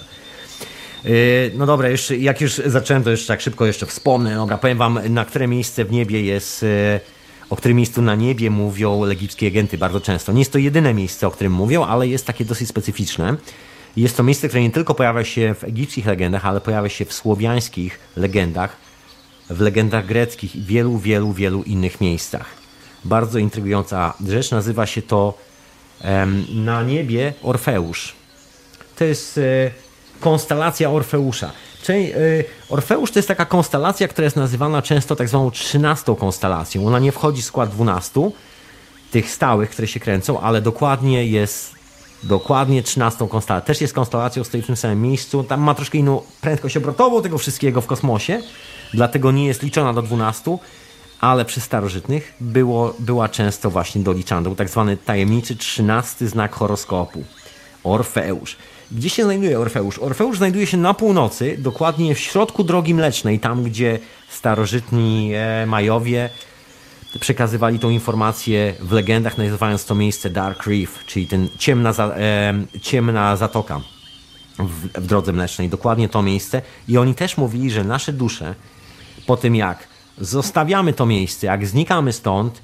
Yy, 1.04 1.52
no 1.56 1.66
dobra, 1.66 1.90
jeszcze, 1.90 2.18
jak 2.18 2.42
już 2.42 2.62
zacząłem, 2.66 3.04
to 3.04 3.12
jeszcze 3.12 3.28
tak 3.28 3.42
szybko 3.42 3.66
jeszcze 3.66 3.86
wspomnę. 3.86 4.36
Dobra, 4.36 4.58
powiem 4.58 4.78
wam, 4.78 5.00
na 5.10 5.26
które 5.26 5.48
miejsce 5.48 5.86
w 5.86 5.92
niebie 5.92 6.22
jest, 6.22 6.62
yy, 6.64 7.00
o 7.50 7.56
którym 7.56 7.78
miejscu 7.78 8.02
na 8.02 8.16
niebie 8.16 8.50
mówią 8.50 9.04
legipskie 9.04 9.48
agenty 9.48 9.78
bardzo 9.78 10.02
często. 10.02 10.32
Nie 10.32 10.40
jest 10.40 10.52
to 10.52 10.58
jedyne 10.58 10.94
miejsce, 10.94 11.28
o 11.28 11.32
którym 11.32 11.54
mówią, 11.54 11.86
ale 11.86 12.08
jest 12.08 12.26
takie 12.26 12.46
dosyć 12.46 12.70
specyficzne. 12.70 13.38
Jest 13.98 14.18
to 14.18 14.24
miejsce, 14.24 14.48
które 14.48 14.62
nie 14.62 14.72
tylko 14.72 14.96
pojawia 14.96 15.24
się 15.24 15.56
w 15.60 15.64
egipskich 15.64 16.06
legendach, 16.06 16.46
ale 16.46 16.62
pojawia 16.62 16.90
się 16.90 17.06
w 17.06 17.14
słowiańskich 17.14 18.00
legendach, 18.16 18.76
w 19.50 19.62
legendach 19.62 20.06
greckich 20.06 20.56
i 20.56 20.62
wielu, 20.62 20.98
wielu, 20.98 21.34
wielu 21.34 21.64
innych 21.64 22.02
miejscach. 22.02 22.46
Bardzo 23.06 23.40
intrygująca 23.40 24.14
rzecz, 24.28 24.52
nazywa 24.52 24.86
się 24.86 25.02
to 25.02 25.38
na 26.54 26.84
niebie 26.84 27.34
Orfeusz. 27.44 28.16
To 28.98 29.04
jest 29.04 29.38
e, 29.38 29.72
konstelacja 30.20 30.92
Orfeusza. 30.92 31.52
Czyli, 31.84 32.12
e, 32.14 32.18
Orfeusz 32.70 33.12
to 33.12 33.20
jest 33.20 33.28
taka 33.28 33.46
konstelacja, 33.46 34.08
która 34.08 34.26
jest 34.26 34.36
nazywana 34.36 34.82
często 34.82 35.16
tak 35.16 35.30
zwaną 35.30 35.52
trzynastą 35.52 36.16
konstelacją. 36.16 36.88
Ona 36.88 37.00
nie 37.00 37.12
wchodzi 37.12 37.42
w 37.42 37.46
skład 37.46 37.70
dwunastu, 37.70 38.34
tych 39.12 39.32
stałych, 39.32 39.70
które 39.70 39.88
się 39.88 40.00
kręcą, 40.00 40.42
ale 40.42 40.62
dokładnie 40.62 41.26
jest 41.26 41.76
dokładnie 42.24 42.84
13 42.84 43.28
konstelacją. 43.28 43.68
Też 43.68 43.82
jest 43.82 43.94
konstelacją, 43.94 44.44
stoi 44.44 44.62
w 44.62 44.66
tym 44.66 44.76
samym 44.76 45.02
miejscu. 45.02 45.44
Tam 45.44 45.62
ma 45.62 45.76
troszkę 45.76 45.98
inną 45.98 46.22
prędkość 46.42 46.78
obrotową 46.78 47.22
tego 47.22 47.38
wszystkiego 47.38 47.82
w 47.82 47.86
kosmosie, 47.86 48.42
dlatego 48.94 49.32
nie 49.32 49.46
jest 49.46 49.64
liczona 49.64 49.94
do 49.94 50.02
12, 50.02 50.58
ale 51.22 51.46
przy 51.46 51.62
starożytnych 51.62 52.34
było, 52.40 52.96
była 53.00 53.30
często 53.30 53.70
właśnie 53.70 54.02
doliczana. 54.02 54.42
Był 54.42 54.56
tak 54.56 54.70
zwany 54.70 54.98
tajemniczy 54.98 55.56
13 55.56 56.28
znak 56.28 56.56
horoskopu. 56.56 57.24
Orfeusz. 57.84 58.58
Gdzie 58.92 59.10
się 59.10 59.24
znajduje 59.24 59.60
Orfeusz? 59.60 60.00
Orfeusz 60.00 60.38
znajduje 60.38 60.68
się 60.68 60.78
na 60.78 60.94
północy, 60.94 61.58
dokładnie 61.60 62.16
w 62.16 62.20
środku 62.20 62.64
drogi 62.64 62.94
mlecznej, 62.94 63.40
tam 63.40 63.64
gdzie 63.64 64.00
starożytni 64.30 65.32
e, 65.36 65.66
Majowie 65.66 66.30
przekazywali 67.20 67.80
tą 67.80 67.90
informację 67.90 68.74
w 68.80 68.92
legendach, 68.92 69.38
nazywając 69.38 69.86
to 69.86 69.96
miejsce 69.96 70.30
Dark 70.30 70.68
Reef, 70.68 71.06
czyli 71.06 71.28
ten 71.28 71.50
ciemna, 71.58 71.94
e, 72.00 72.54
ciemna 72.82 73.36
zatoka 73.36 73.82
w, 74.60 74.88
w 74.88 75.08
drodze 75.08 75.34
mlecznej. 75.34 75.70
Dokładnie 75.70 76.10
to 76.10 76.22
miejsce. 76.22 76.62
I 76.88 76.98
oni 76.98 77.16
też 77.16 77.38
mówili, 77.38 77.72
że 77.72 77.84
nasze 77.84 78.14
dusze 78.14 78.56
po 79.28 79.38
tym 79.38 79.56
jak 79.56 79.91
zostawiamy 80.22 80.94
to 80.94 81.06
miejsce, 81.06 81.48
jak 81.48 81.68
znikamy 81.68 82.14
stąd, 82.14 82.62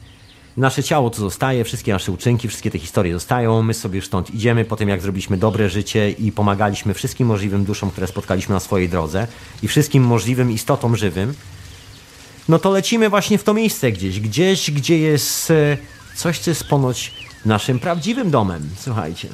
nasze 0.57 0.84
ciało 0.84 1.09
to 1.09 1.17
zostaje, 1.17 1.63
wszystkie 1.63 1.93
nasze 1.93 2.11
uczynki, 2.11 2.47
wszystkie 2.47 2.71
te 2.71 2.79
historie 2.79 3.13
zostają, 3.13 3.63
my 3.63 3.73
sobie 3.73 4.01
stąd 4.01 4.35
idziemy 4.35 4.65
po 4.65 4.75
tym, 4.75 4.89
jak 4.89 5.01
zrobiliśmy 5.01 5.38
dobre 5.38 5.69
życie 5.69 6.11
i 6.11 6.31
pomagaliśmy 6.31 6.93
wszystkim 6.93 7.27
możliwym 7.27 7.65
duszom, 7.65 7.91
które 7.91 8.07
spotkaliśmy 8.07 8.53
na 8.53 8.59
swojej 8.59 8.89
drodze 8.89 9.27
i 9.63 9.67
wszystkim 9.67 10.03
możliwym 10.03 10.51
istotom 10.51 10.95
żywym, 10.95 11.34
no 12.49 12.59
to 12.59 12.71
lecimy 12.71 13.09
właśnie 13.09 13.38
w 13.38 13.43
to 13.43 13.53
miejsce 13.53 13.91
gdzieś, 13.91 14.19
gdzieś, 14.19 14.71
gdzie 14.71 14.97
jest 14.97 15.51
e, 15.51 15.77
coś, 16.15 16.39
co 16.39 16.51
jest 16.51 16.63
ponoć 16.63 17.13
naszym 17.45 17.79
prawdziwym 17.79 18.31
domem. 18.31 18.69
Słuchajcie. 18.79 19.27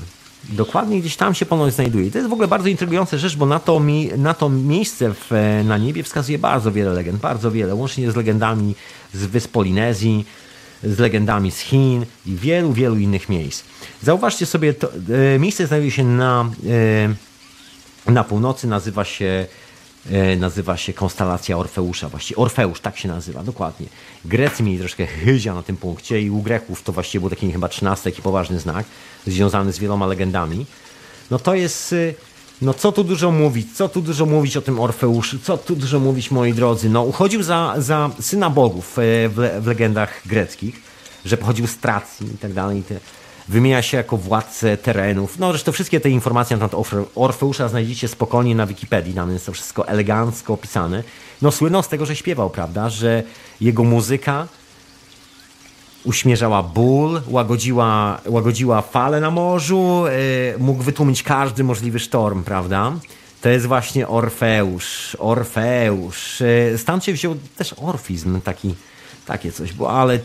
Dokładnie 0.49 0.99
gdzieś 0.99 1.15
tam 1.15 1.35
się 1.35 1.45
ponoć 1.45 1.73
znajduje. 1.73 2.07
I 2.07 2.11
to 2.11 2.17
jest 2.17 2.29
w 2.29 2.33
ogóle 2.33 2.47
bardzo 2.47 2.69
intrygująca 2.69 3.17
rzecz, 3.17 3.35
bo 3.35 3.45
na 3.45 3.59
to, 3.59 3.79
mi, 3.79 4.09
na 4.17 4.33
to 4.33 4.49
miejsce 4.49 5.13
w, 5.13 5.31
e, 5.31 5.63
na 5.63 5.77
niebie 5.77 6.03
wskazuje 6.03 6.39
bardzo 6.39 6.71
wiele 6.71 6.93
legend, 6.93 7.21
bardzo 7.21 7.51
wiele, 7.51 7.75
łącznie 7.75 8.11
z 8.11 8.15
legendami 8.15 8.75
z 9.13 9.25
wysp 9.25 9.51
Polinezji, 9.51 10.25
z 10.83 10.99
legendami 10.99 11.51
z 11.51 11.59
Chin 11.59 12.05
i 12.25 12.35
wielu, 12.35 12.73
wielu 12.73 12.97
innych 12.97 13.29
miejsc. 13.29 13.63
Zauważcie 14.01 14.45
sobie, 14.45 14.73
to, 14.73 14.89
e, 15.35 15.39
miejsce 15.39 15.67
znajduje 15.67 15.91
się 15.91 16.03
na, 16.03 16.51
e, 18.07 18.11
na 18.11 18.23
północy, 18.23 18.67
nazywa 18.67 19.05
się 19.05 19.45
nazywa 20.37 20.77
się 20.77 20.93
konstelacja 20.93 21.57
Orfeusza, 21.57 22.09
właściwie 22.09 22.41
Orfeusz, 22.41 22.79
tak 22.79 22.97
się 22.97 23.07
nazywa, 23.07 23.43
dokładnie. 23.43 23.87
Grecy 24.25 24.63
mieli 24.63 24.79
troszkę 24.79 25.05
chyzia 25.05 25.53
na 25.53 25.63
tym 25.63 25.77
punkcie 25.77 26.21
i 26.21 26.29
u 26.29 26.41
Greków 26.41 26.83
to 26.83 26.91
właściwie 26.91 27.19
był 27.19 27.29
taki 27.29 27.51
chyba 27.51 27.69
trzynasty, 27.69 28.11
taki 28.11 28.21
poważny 28.21 28.59
znak, 28.59 28.85
związany 29.27 29.73
z 29.73 29.79
wieloma 29.79 30.07
legendami. 30.07 30.65
No 31.31 31.39
to 31.39 31.55
jest, 31.55 31.93
y, 31.93 32.15
no 32.61 32.73
co 32.73 32.91
tu 32.91 33.03
dużo 33.03 33.31
mówić, 33.31 33.75
co 33.75 33.89
tu 33.89 34.01
dużo 34.01 34.25
mówić 34.25 34.57
o 34.57 34.61
tym 34.61 34.79
Orfeuszu, 34.79 35.39
co 35.39 35.57
tu 35.57 35.75
dużo 35.75 35.99
mówić, 35.99 36.31
moi 36.31 36.53
drodzy. 36.53 36.89
No 36.89 37.03
uchodził 37.03 37.43
za, 37.43 37.75
za 37.77 38.09
syna 38.19 38.49
bogów 38.49 38.99
e, 38.99 39.01
w, 39.29 39.61
w 39.61 39.67
legendach 39.67 40.21
greckich, 40.25 40.75
że 41.25 41.37
pochodził 41.37 41.67
z 41.67 41.77
Tracji 41.77 42.27
i 42.35 42.37
tak 42.37 42.53
dalej 42.53 42.83
wymienia 43.47 43.81
się 43.81 43.97
jako 43.97 44.17
władcę 44.17 44.77
terenów. 44.77 45.39
No 45.39 45.49
zresztą 45.49 45.71
wszystkie 45.71 45.99
te 45.99 46.09
informacje 46.09 46.57
na 46.57 46.69
temat 46.69 46.85
Orfeusza 47.15 47.67
znajdziecie 47.67 48.07
spokojnie 48.07 48.55
na 48.55 48.65
Wikipedii, 48.65 49.13
tam 49.13 49.31
jest 49.31 49.45
to 49.45 49.51
wszystko 49.51 49.87
elegancko 49.87 50.53
opisane. 50.53 51.03
No 51.41 51.51
słynął 51.51 51.83
z 51.83 51.87
tego, 51.87 52.05
że 52.05 52.15
śpiewał, 52.15 52.49
prawda, 52.49 52.89
że 52.89 53.23
jego 53.61 53.83
muzyka 53.83 54.47
uśmierzała 56.03 56.63
ból, 56.63 57.21
łagodziła, 57.27 58.21
łagodziła 58.25 58.81
fale 58.81 59.19
na 59.19 59.31
morzu, 59.31 60.03
yy, 60.05 60.59
mógł 60.59 60.83
wytłumić 60.83 61.23
każdy 61.23 61.63
możliwy 61.63 61.99
sztorm, 61.99 62.43
prawda? 62.43 62.91
To 63.43 63.49
jest 63.49 63.65
właśnie 63.65 64.07
Orfeusz, 64.07 65.17
Orfeusz. 65.19 66.39
Yy, 66.71 66.77
stąd 66.77 67.03
się 67.03 67.13
wziął 67.13 67.35
też 67.57 67.75
orfizm, 67.77 68.41
taki, 68.41 68.75
takie 69.25 69.51
coś, 69.51 69.73
bo 69.73 69.91
ale 69.91 70.19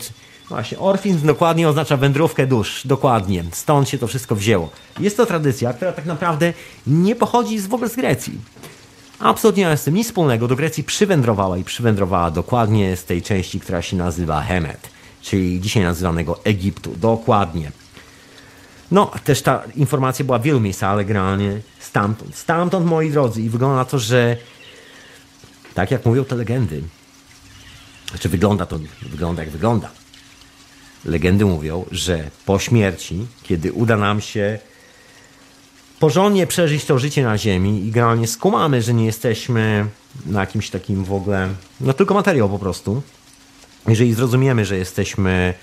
Właśnie, 0.49 0.79
orfizm 0.79 1.27
dokładnie 1.27 1.69
oznacza 1.69 1.97
wędrówkę 1.97 2.47
dusz, 2.47 2.81
dokładnie. 2.87 3.43
Stąd 3.51 3.89
się 3.89 3.97
to 3.97 4.07
wszystko 4.07 4.35
wzięło. 4.35 4.69
Jest 4.99 5.17
to 5.17 5.25
tradycja, 5.25 5.73
która 5.73 5.91
tak 5.91 6.05
naprawdę 6.05 6.53
nie 6.87 7.15
pochodzi 7.15 7.59
z, 7.59 7.67
w 7.67 7.73
ogóle 7.73 7.89
z 7.89 7.95
Grecji. 7.95 8.33
Absolutnie 9.19 9.63
nie 9.63 9.69
ma 9.69 9.77
z 9.77 9.83
tym 9.83 9.93
nic 9.93 10.07
wspólnego. 10.07 10.47
Do 10.47 10.55
Grecji 10.55 10.83
przywędrowała 10.83 11.57
i 11.57 11.63
przywędrowała 11.63 12.31
dokładnie 12.31 12.97
z 12.97 13.03
tej 13.03 13.21
części, 13.21 13.59
która 13.59 13.81
się 13.81 13.97
nazywa 13.97 14.41
Hemet, 14.41 14.89
czyli 15.21 15.61
dzisiaj 15.61 15.83
nazywanego 15.83 16.43
Egiptu. 16.43 16.95
Dokładnie. 16.95 17.71
No, 18.91 19.11
też 19.23 19.41
ta 19.41 19.63
informacja 19.75 20.25
była 20.25 20.39
w 20.39 20.43
wielu 20.43 20.59
miejscach, 20.59 20.89
ale 20.89 21.05
generalnie 21.05 21.59
stamtąd. 21.79 22.35
Stamtąd, 22.35 22.85
moi 22.85 23.11
drodzy. 23.11 23.41
I 23.41 23.49
wygląda 23.49 23.75
na 23.75 23.85
to, 23.85 23.99
że 23.99 24.37
tak 25.73 25.91
jak 25.91 26.05
mówią 26.05 26.25
te 26.25 26.35
legendy, 26.35 26.83
znaczy 28.09 28.29
wygląda 28.29 28.65
to, 28.65 28.79
wygląda 29.01 29.43
jak 29.43 29.51
wygląda 29.51 29.89
Legendy 31.05 31.45
mówią, 31.45 31.85
że 31.91 32.29
po 32.45 32.59
śmierci, 32.59 33.25
kiedy 33.43 33.73
uda 33.73 33.97
nam 33.97 34.21
się 34.21 34.59
porządnie 35.99 36.47
przeżyć 36.47 36.85
to 36.85 36.99
życie 36.99 37.23
na 37.23 37.37
ziemi 37.37 37.85
i 37.85 37.91
generalnie 37.91 38.27
skumamy, 38.27 38.81
że 38.81 38.93
nie 38.93 39.05
jesteśmy 39.05 39.85
na 40.25 40.39
jakimś 40.39 40.69
takim 40.69 41.03
w 41.03 41.13
ogóle, 41.13 41.49
no 41.81 41.93
tylko 41.93 42.13
materiał 42.13 42.49
po 42.49 42.59
prostu. 42.59 43.01
Jeżeli 43.87 44.13
zrozumiemy, 44.13 44.65
że 44.65 44.77
jesteśmy, 44.77 45.53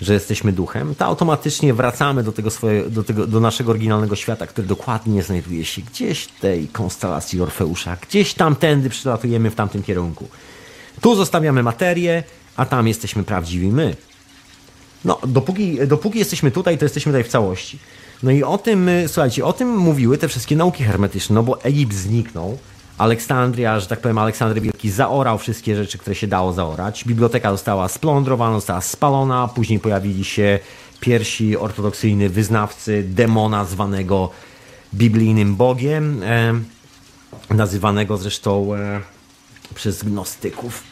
że 0.00 0.14
jesteśmy 0.14 0.52
duchem, 0.52 0.94
to 0.94 1.04
automatycznie 1.04 1.74
wracamy 1.74 2.22
do 2.22 2.32
tego, 2.32 2.50
swoje, 2.50 2.90
do, 2.90 3.04
tego 3.04 3.26
do 3.26 3.40
naszego 3.40 3.70
oryginalnego 3.70 4.16
świata, 4.16 4.46
który 4.46 4.66
dokładnie 4.66 5.22
znajduje 5.22 5.64
się 5.64 5.82
gdzieś 5.82 6.24
w 6.24 6.40
tej 6.40 6.68
konstelacji 6.68 7.40
Orfeusza. 7.40 7.96
Gdzieś 8.08 8.34
tamtędy 8.34 8.90
przylatujemy 8.90 9.50
w 9.50 9.54
tamtym 9.54 9.82
kierunku. 9.82 10.28
Tu 11.00 11.14
zostawiamy 11.14 11.62
materię, 11.62 12.22
a 12.56 12.66
tam 12.66 12.88
jesteśmy 12.88 13.24
prawdziwi 13.24 13.68
my. 13.68 13.96
No, 15.04 15.18
dopóki, 15.26 15.78
dopóki 15.86 16.18
jesteśmy 16.18 16.50
tutaj, 16.50 16.78
to 16.78 16.84
jesteśmy 16.84 17.12
tutaj 17.12 17.24
w 17.24 17.28
całości. 17.28 17.78
No 18.22 18.30
i 18.30 18.42
o 18.42 18.58
tym, 18.58 18.88
y, 18.88 19.08
słuchajcie, 19.08 19.44
o 19.44 19.52
tym 19.52 19.76
mówiły 19.76 20.18
te 20.18 20.28
wszystkie 20.28 20.56
nauki 20.56 20.84
hermetyczne, 20.84 21.34
no 21.34 21.42
bo 21.42 21.62
Egipt 21.62 21.94
zniknął, 21.94 22.58
Aleksandria, 22.98 23.80
że 23.80 23.86
tak 23.86 24.00
powiem, 24.00 24.18
Aleksander 24.18 24.62
Wielki 24.62 24.90
zaorał 24.90 25.38
wszystkie 25.38 25.76
rzeczy, 25.76 25.98
które 25.98 26.16
się 26.16 26.26
dało 26.26 26.52
zaorać. 26.52 27.04
Biblioteka 27.04 27.50
została 27.50 27.88
splądrowana, 27.88 28.54
została 28.54 28.80
spalona, 28.80 29.48
później 29.48 29.78
pojawili 29.78 30.24
się 30.24 30.58
pierwsi 31.00 31.56
ortodoksyjni 31.56 32.28
wyznawcy 32.28 33.04
demona 33.08 33.64
zwanego 33.64 34.30
biblijnym 34.94 35.56
bogiem, 35.56 36.22
e, 36.22 36.54
nazywanego 37.50 38.16
zresztą 38.16 38.74
e, 38.74 39.00
przez 39.74 40.04
gnostyków 40.04 40.82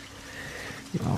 no, 0.95 1.17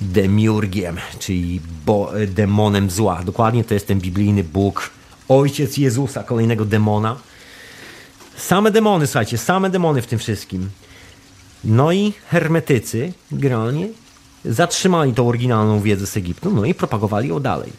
demiurgiem, 0.00 0.96
czyli 1.18 1.60
bo, 1.86 2.12
demonem 2.26 2.90
zła. 2.90 3.22
Dokładnie 3.24 3.64
to 3.64 3.74
jest 3.74 3.86
ten 3.86 4.00
biblijny 4.00 4.44
Bóg, 4.44 4.90
ojciec 5.28 5.76
Jezusa, 5.76 6.22
kolejnego 6.22 6.64
demona. 6.64 7.16
Same 8.38 8.70
demony, 8.70 9.06
słuchajcie, 9.06 9.38
same 9.38 9.70
demony 9.70 10.02
w 10.02 10.06
tym 10.06 10.18
wszystkim. 10.18 10.70
No 11.64 11.92
i 11.92 12.12
hermetycy, 12.28 13.12
generalnie, 13.32 13.88
zatrzymali 14.44 15.12
tą 15.12 15.28
oryginalną 15.28 15.80
wiedzę 15.80 16.06
z 16.06 16.16
Egiptu, 16.16 16.50
no 16.50 16.64
i 16.64 16.74
propagowali 16.74 17.28
ją 17.28 17.40
dalej. 17.40 17.72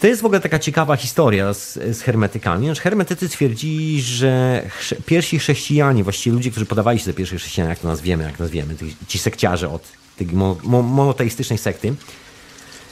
To 0.00 0.06
jest 0.06 0.22
w 0.22 0.24
ogóle 0.24 0.40
taka 0.40 0.58
ciekawa 0.58 0.96
historia 0.96 1.54
z, 1.54 1.74
z 1.74 2.00
hermetykami. 2.00 2.66
Znaczy, 2.66 2.80
hermetycy 2.80 3.28
twierdzili, 3.28 4.02
że 4.02 4.62
pierwsi 5.06 5.38
chrześcijanie, 5.38 6.04
właściwie 6.04 6.34
ludzie, 6.34 6.50
którzy 6.50 6.66
podawali 6.66 6.98
się 6.98 7.04
za 7.04 7.12
pierwszych 7.12 7.40
chrześcijan, 7.40 7.68
jak 7.68 7.78
to 7.78 7.88
nazwiemy, 7.88 8.24
jak 8.24 8.38
nazwiemy, 8.38 8.74
ci 9.08 9.18
sekciarze 9.18 9.70
od 9.70 9.82
tej 10.16 10.26
monoteistycznej 10.72 11.58
sekty, 11.58 11.94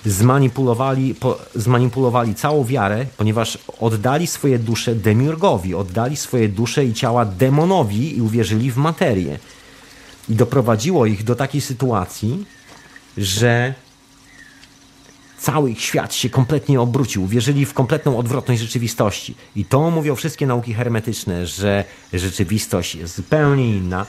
zmanipulowali, 0.05 1.15
po, 1.15 1.39
zmanipulowali 1.55 2.35
całą 2.35 2.65
wiarę, 2.65 3.07
ponieważ 3.17 3.59
oddali 3.81 4.27
swoje 4.27 4.59
dusze 4.59 4.95
demiurgowi, 4.95 5.75
oddali 5.75 6.17
swoje 6.17 6.49
dusze 6.49 6.85
i 6.85 6.95
ciała 6.95 7.25
demonowi 7.25 8.17
i 8.17 8.23
uwierzyli 8.23 8.71
w 8.71 8.77
materię. 8.77 9.39
I 10.29 10.35
doprowadziło 10.35 11.07
ich 11.07 11.25
do 11.25 11.35
takiej 11.35 11.61
sytuacji, 11.61 12.45
że 13.17 13.75
cały 15.39 15.71
ich 15.71 15.81
świat 15.81 16.15
się 16.15 16.31
kompletnie 16.31 16.81
obrócił. 16.81 17.23
Uwierzyli 17.23 17.67
w 17.67 17.75
kompletną 17.75 18.19
odwrotność 18.19 18.61
rzeczywistości. 18.61 19.35
I 19.57 19.65
to 19.65 19.91
mówią 19.91 20.15
wszystkie 20.15 20.47
nauki 20.47 20.75
hermetyczne, 20.75 21.47
że 21.47 21.85
rzeczywistość 22.13 22.95
jest 22.95 23.17
zupełnie 23.17 23.77
inna. 23.77 24.07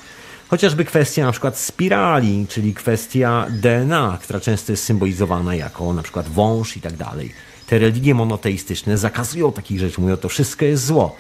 Chociażby 0.56 0.86
kwestia 0.86 1.26
na 1.26 1.32
przykład 1.32 1.58
spirali, 1.58 2.46
czyli 2.50 2.74
kwestia 2.74 3.48
DNA, 3.50 4.18
która 4.22 4.40
często 4.40 4.72
jest 4.72 4.84
symbolizowana 4.84 5.56
jako 5.56 5.94
na 5.94 6.04
przykład 6.04 6.28
wąż 6.28 6.78
i 6.78 6.82
tak 6.82 6.98
dalej. 6.98 7.34
Te 7.68 7.80
religie 7.80 8.14
monoteistyczne 8.14 8.98
zakazują 8.98 9.52
takich 9.52 9.80
rzeczy, 9.80 10.02
mówią, 10.02 10.18
to 10.18 10.30
wszystko 10.30 10.66
jest 10.66 10.86
zło. 10.86 11.16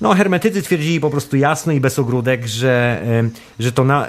No, 0.00 0.14
hermetycy 0.14 0.62
twierdzili 0.62 1.00
po 1.00 1.10
prostu 1.10 1.36
jasno 1.36 1.72
i 1.72 1.80
bez 1.80 1.98
ogródek, 1.98 2.46
że, 2.46 3.02
że, 3.58 3.72
to, 3.72 3.84
na, 3.84 4.08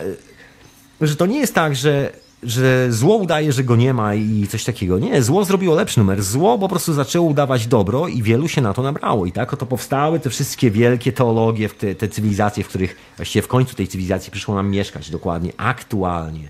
że 1.02 1.16
to 1.16 1.26
nie 1.26 1.40
jest 1.40 1.56
tak, 1.56 1.76
że 1.76 2.12
że 2.44 2.92
zło 2.92 3.16
udaje, 3.16 3.52
że 3.52 3.64
go 3.64 3.76
nie 3.76 3.94
ma 3.94 4.16
i 4.16 4.48
coś 4.50 4.64
takiego. 4.64 5.00
Nie, 5.00 5.24
zło 5.24 5.46
zrobiło 5.46 5.76
lepszy 5.76 6.00
numer. 6.00 6.24
Zło 6.24 6.60
po 6.60 6.70
prostu 6.70 6.94
zaczęło 6.94 7.28
udawać 7.28 7.68
dobro 7.68 8.08
i 8.08 8.24
wielu 8.24 8.48
się 8.48 8.62
na 8.62 8.74
to 8.74 8.82
nabrało. 8.82 9.26
I 9.26 9.32
tak 9.32 9.54
oto 9.54 9.66
powstały 9.66 10.20
te 10.20 10.30
wszystkie 10.30 10.72
wielkie 10.72 11.12
teologie, 11.12 11.70
te, 11.70 11.96
te 11.96 12.08
cywilizacje, 12.08 12.64
w 12.64 12.68
których 12.68 12.96
właściwie 13.18 13.44
w 13.44 13.48
końcu 13.48 13.76
tej 13.76 13.88
cywilizacji 13.88 14.32
przyszło 14.32 14.56
nam 14.56 14.70
mieszkać 14.70 15.10
dokładnie, 15.10 15.52
aktualnie. 15.58 16.50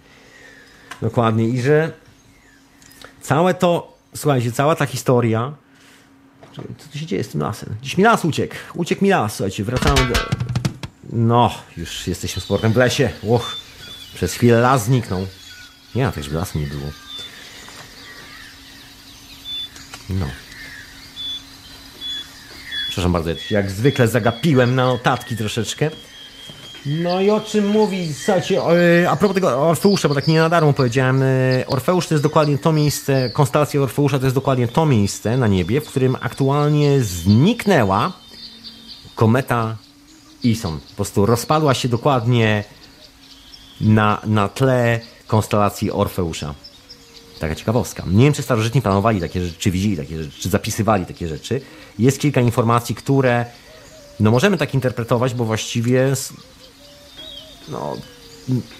Dokładnie. 1.02 1.48
I 1.48 1.62
że 1.62 1.92
całe 3.22 3.54
to, 3.54 3.98
słuchajcie, 4.16 4.52
cała 4.52 4.76
ta 4.76 4.86
historia 4.86 5.54
co 6.56 6.62
tu 6.92 6.98
się 6.98 7.06
dzieje 7.06 7.24
z 7.24 7.28
tym 7.28 7.42
lasem? 7.42 7.76
Dziś 7.82 7.98
mi 7.98 8.04
las 8.04 8.26
uciekł. 8.26 8.56
Uciekł 8.76 9.04
mi 9.04 9.10
las, 9.10 9.36
słuchajcie, 9.36 9.64
wracamy 9.64 10.08
do... 10.08 10.20
No, 11.10 11.54
już 11.78 12.08
jesteśmy 12.08 12.42
z 12.42 12.46
portem 12.46 12.74
w 12.74 12.78
lesie. 12.78 13.10
Uch, 13.22 13.56
przez 14.16 14.34
chwilę 14.34 14.62
las 14.62 14.86
zniknął. 14.86 15.28
Nie, 15.96 16.08
a 16.08 16.12
też 16.12 16.32
lasu 16.32 16.60
nie 16.60 16.68
było. 16.68 16.92
No. 20.10 20.26
Przepraszam 22.88 23.12
bardzo, 23.12 23.30
jak 23.52 23.72
zwykle 23.72 24.08
zagapiłem 24.08 24.76
na 24.76 24.86
notatki 24.86 25.38
troszeczkę. 25.38 25.92
No 26.86 27.22
i 27.22 27.30
o 27.30 27.42
czym 27.42 27.68
mówi, 27.68 28.14
słuchajcie, 28.14 28.62
a 29.10 29.16
propos 29.16 29.36
tego 29.36 29.70
Orfeusza, 29.70 30.10
bo 30.10 30.16
tak 30.16 30.28
nie 30.28 30.40
na 30.40 30.50
darmo 30.50 30.74
powiedziałem, 30.74 31.24
e, 31.24 31.28
Orfeusz 31.68 32.08
to 32.08 32.14
jest 32.14 32.24
dokładnie 32.24 32.58
to 32.58 32.74
miejsce, 32.74 33.30
konstelacja 33.30 33.82
Orfeusza 33.82 34.20
to 34.20 34.26
jest 34.26 34.36
dokładnie 34.36 34.68
to 34.68 34.86
miejsce 34.86 35.38
na 35.38 35.48
niebie, 35.48 35.82
w 35.82 35.88
którym 35.88 36.18
aktualnie 36.22 37.02
zniknęła 37.02 38.14
kometa 39.16 39.78
Ison. 40.44 40.80
Po 40.90 40.96
prostu 40.96 41.26
rozpadła 41.26 41.74
się 41.74 41.90
dokładnie 41.90 42.64
na, 43.82 44.22
na 44.26 44.50
tle 44.50 45.00
konstelacji 45.32 45.92
Orfeusza. 45.92 46.54
Taka 47.40 47.56
ciekawostka. 47.56 48.04
Nie 48.08 48.24
wiem, 48.24 48.34
czy 48.34 48.42
starożytni 48.42 48.82
planowali 48.82 49.22
takie 49.22 49.42
rzeczy, 49.42 49.56
czy 49.60 49.72
widzieli 49.72 49.98
takie 49.98 50.24
rzeczy, 50.24 50.42
czy 50.42 50.50
zapisywali 50.50 51.06
takie 51.06 51.28
rzeczy. 51.28 51.62
Jest 52.00 52.20
kilka 52.20 52.42
informacji, 52.42 52.96
które 52.96 53.46
no 54.20 54.32
możemy 54.32 54.58
tak 54.58 54.74
interpretować, 54.74 55.34
bo 55.34 55.46
właściwie 55.46 56.14
no, 57.68 57.98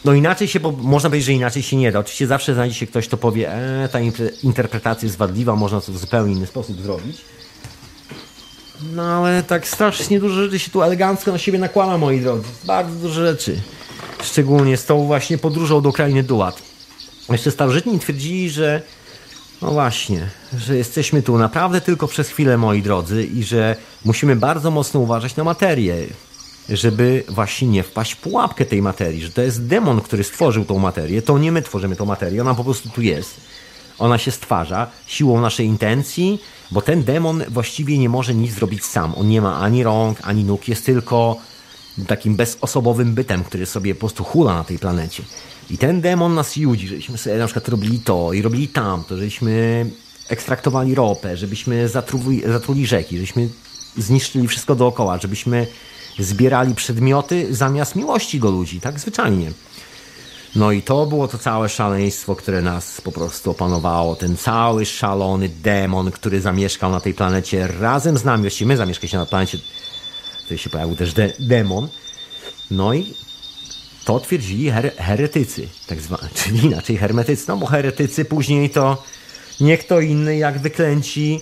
no 0.06 0.14
inaczej 0.14 0.48
się, 0.48 0.60
bo 0.60 0.72
można 0.72 1.10
powiedzieć, 1.10 1.26
że 1.26 1.34
inaczej 1.34 1.64
się 1.64 1.78
nie 1.78 1.92
da. 1.92 2.00
Oczywiście 2.00 2.28
zawsze 2.28 2.54
znajdzie 2.54 2.76
się 2.76 2.88
ktoś, 2.88 3.08
kto 3.08 3.18
powie, 3.18 3.54
e, 3.54 3.90
ta 3.90 4.00
interpretacja 4.44 5.06
jest 5.06 5.18
wadliwa, 5.18 5.56
można 5.56 5.82
to 5.82 5.92
w 5.92 5.98
zupełnie 5.98 6.34
inny 6.34 6.48
sposób 6.48 6.82
zrobić. 6.82 7.22
No 8.94 9.04
ale 9.04 9.44
tak 9.44 9.68
strasznie 9.68 10.20
dużo 10.20 10.36
rzeczy 10.36 10.60
się 10.60 10.72
tu 10.72 10.84
elegancko 10.84 11.32
na 11.32 11.38
siebie 11.38 11.60
nakłama, 11.60 11.98
moi 11.98 12.20
drodzy. 12.20 12.48
Bardzo 12.64 12.96
dużo 12.96 13.22
rzeczy. 13.22 13.62
Szczególnie 14.24 14.78
z 14.78 14.86
tą 14.86 15.06
właśnie 15.06 15.38
podróżą 15.38 15.82
do 15.82 15.92
krainy 15.92 16.24
Duat. 16.24 16.62
Jeszcze 17.30 17.52
starożytni 17.52 18.00
twierdzili, 18.00 18.50
że 18.50 18.82
no 19.62 19.72
właśnie, 19.72 20.28
że 20.58 20.78
jesteśmy 20.78 21.22
tu 21.22 21.38
naprawdę 21.38 21.82
tylko 21.82 22.08
przez 22.08 22.30
chwilę, 22.30 22.58
moi 22.58 22.82
drodzy, 22.82 23.24
i 23.26 23.44
że 23.44 23.76
musimy 24.06 24.36
bardzo 24.36 24.72
mocno 24.72 25.00
uważać 25.00 25.36
na 25.36 25.44
materię, 25.44 25.96
żeby 26.70 27.24
właśnie 27.30 27.68
nie 27.68 27.84
wpaść 27.84 28.14
w 28.14 28.18
pułapkę 28.18 28.66
tej 28.66 28.82
materii, 28.82 29.22
że 29.22 29.32
to 29.32 29.42
jest 29.42 29.66
demon, 29.66 30.02
który 30.02 30.24
stworzył 30.24 30.66
tą 30.66 30.80
materię, 30.80 31.22
to 31.22 31.38
nie 31.38 31.52
my 31.52 31.62
tworzymy 31.62 31.96
tą 31.96 32.06
materię, 32.06 32.42
ona 32.42 32.56
po 32.56 32.64
prostu 32.64 32.90
tu 32.90 33.02
jest. 33.02 33.42
Ona 34.00 34.18
się 34.18 34.32
stwarza 34.32 34.88
siłą 35.08 35.42
naszej 35.42 35.68
intencji, 35.68 36.42
bo 36.72 36.82
ten 36.82 37.04
demon 37.04 37.44
właściwie 37.50 37.98
nie 37.98 38.10
może 38.10 38.34
nic 38.34 38.54
zrobić 38.54 38.86
sam. 38.86 39.14
On 39.18 39.28
nie 39.28 39.42
ma 39.42 39.60
ani 39.60 39.84
rąk, 39.84 40.18
ani 40.24 40.44
nóg, 40.44 40.68
jest 40.68 40.86
tylko 40.86 41.38
takim 42.06 42.36
bezosobowym 42.36 43.14
bytem, 43.14 43.44
który 43.44 43.66
sobie 43.66 43.96
po 43.96 44.00
prostu 44.00 44.24
hula 44.24 44.54
na 44.54 44.64
tej 44.64 44.80
planecie. 44.80 45.24
I 45.70 45.78
ten 45.78 46.02
demon 46.02 46.36
nas 46.36 46.56
judzi, 46.56 46.88
żebyśmy 46.88 47.18
sobie 47.18 47.38
na 47.38 47.46
przykład 47.46 47.68
robili 47.68 48.00
to 48.00 48.34
i 48.34 48.42
robili 48.42 48.68
tamto, 48.68 49.18
żebyśmy 49.18 49.86
ekstraktowali 50.30 50.96
ropę, 50.96 51.38
żebyśmy 51.38 51.90
zatruli, 51.90 52.42
zatruli 52.48 52.88
rzeki, 52.88 53.16
żebyśmy 53.16 53.50
zniszczyli 53.98 54.48
wszystko 54.48 54.76
dookoła, 54.76 55.18
żebyśmy 55.18 55.68
zbierali 56.20 56.76
przedmioty 56.76 57.56
zamiast 57.56 57.96
miłości 57.96 58.40
do 58.40 58.52
ludzi, 58.52 58.82
tak 58.82 59.00
zwyczajnie. 59.00 59.52
No 60.56 60.72
i 60.72 60.82
to 60.82 61.06
było 61.06 61.28
to 61.28 61.38
całe 61.38 61.70
szaleństwo, 61.70 62.36
które 62.36 62.62
nas 62.62 63.02
po 63.02 63.12
prostu 63.12 63.52
opanowało. 63.52 64.16
Ten 64.16 64.38
cały 64.38 64.86
szalony 64.86 65.50
demon, 65.50 66.12
który 66.12 66.42
zamieszkał 66.42 66.92
na 66.92 67.00
tej 67.00 67.14
planecie 67.14 67.68
razem 67.68 68.18
z 68.18 68.24
nami. 68.24 68.44
Właściwie 68.44 68.68
my 68.68 68.78
zamieszkaliśmy 68.78 69.20
na 69.20 69.26
planecie 69.26 69.58
tutaj 70.52 70.64
się 70.64 70.70
pojawił 70.70 70.96
też 70.96 71.14
de 71.14 71.34
demon. 71.40 71.88
No 72.72 72.94
i 72.94 73.14
to 74.06 74.20
twierdzili 74.20 74.72
her 74.72 74.92
heretycy, 74.98 75.68
tak 75.88 76.02
zwani, 76.02 76.30
czyli 76.44 76.66
inaczej 76.66 76.98
hermetycy, 76.98 77.46
no 77.48 77.58
bo 77.58 77.66
heretycy 77.66 78.26
później 78.26 78.70
to 78.70 79.04
nie 79.60 79.78
kto 79.78 80.00
inny 80.00 80.38
jak 80.38 80.60
wyklęci, 80.60 81.42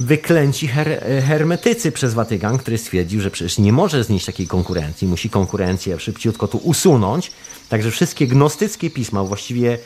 wyklęci 0.00 0.68
her 0.68 1.04
hermetycy 1.26 1.92
przez 1.92 2.14
Watykan, 2.14 2.58
który 2.58 2.78
stwierdził, 2.78 3.20
że 3.20 3.30
przecież 3.30 3.58
nie 3.58 3.72
może 3.72 4.04
znieść 4.04 4.26
takiej 4.26 4.46
konkurencji, 4.46 5.08
musi 5.08 5.30
konkurencję 5.30 6.00
szybciutko 6.00 6.48
tu 6.48 6.58
usunąć. 6.58 7.32
Także 7.68 7.90
wszystkie 7.90 8.26
gnostyckie 8.26 8.90
pisma, 8.90 9.24
właściwie 9.24 9.78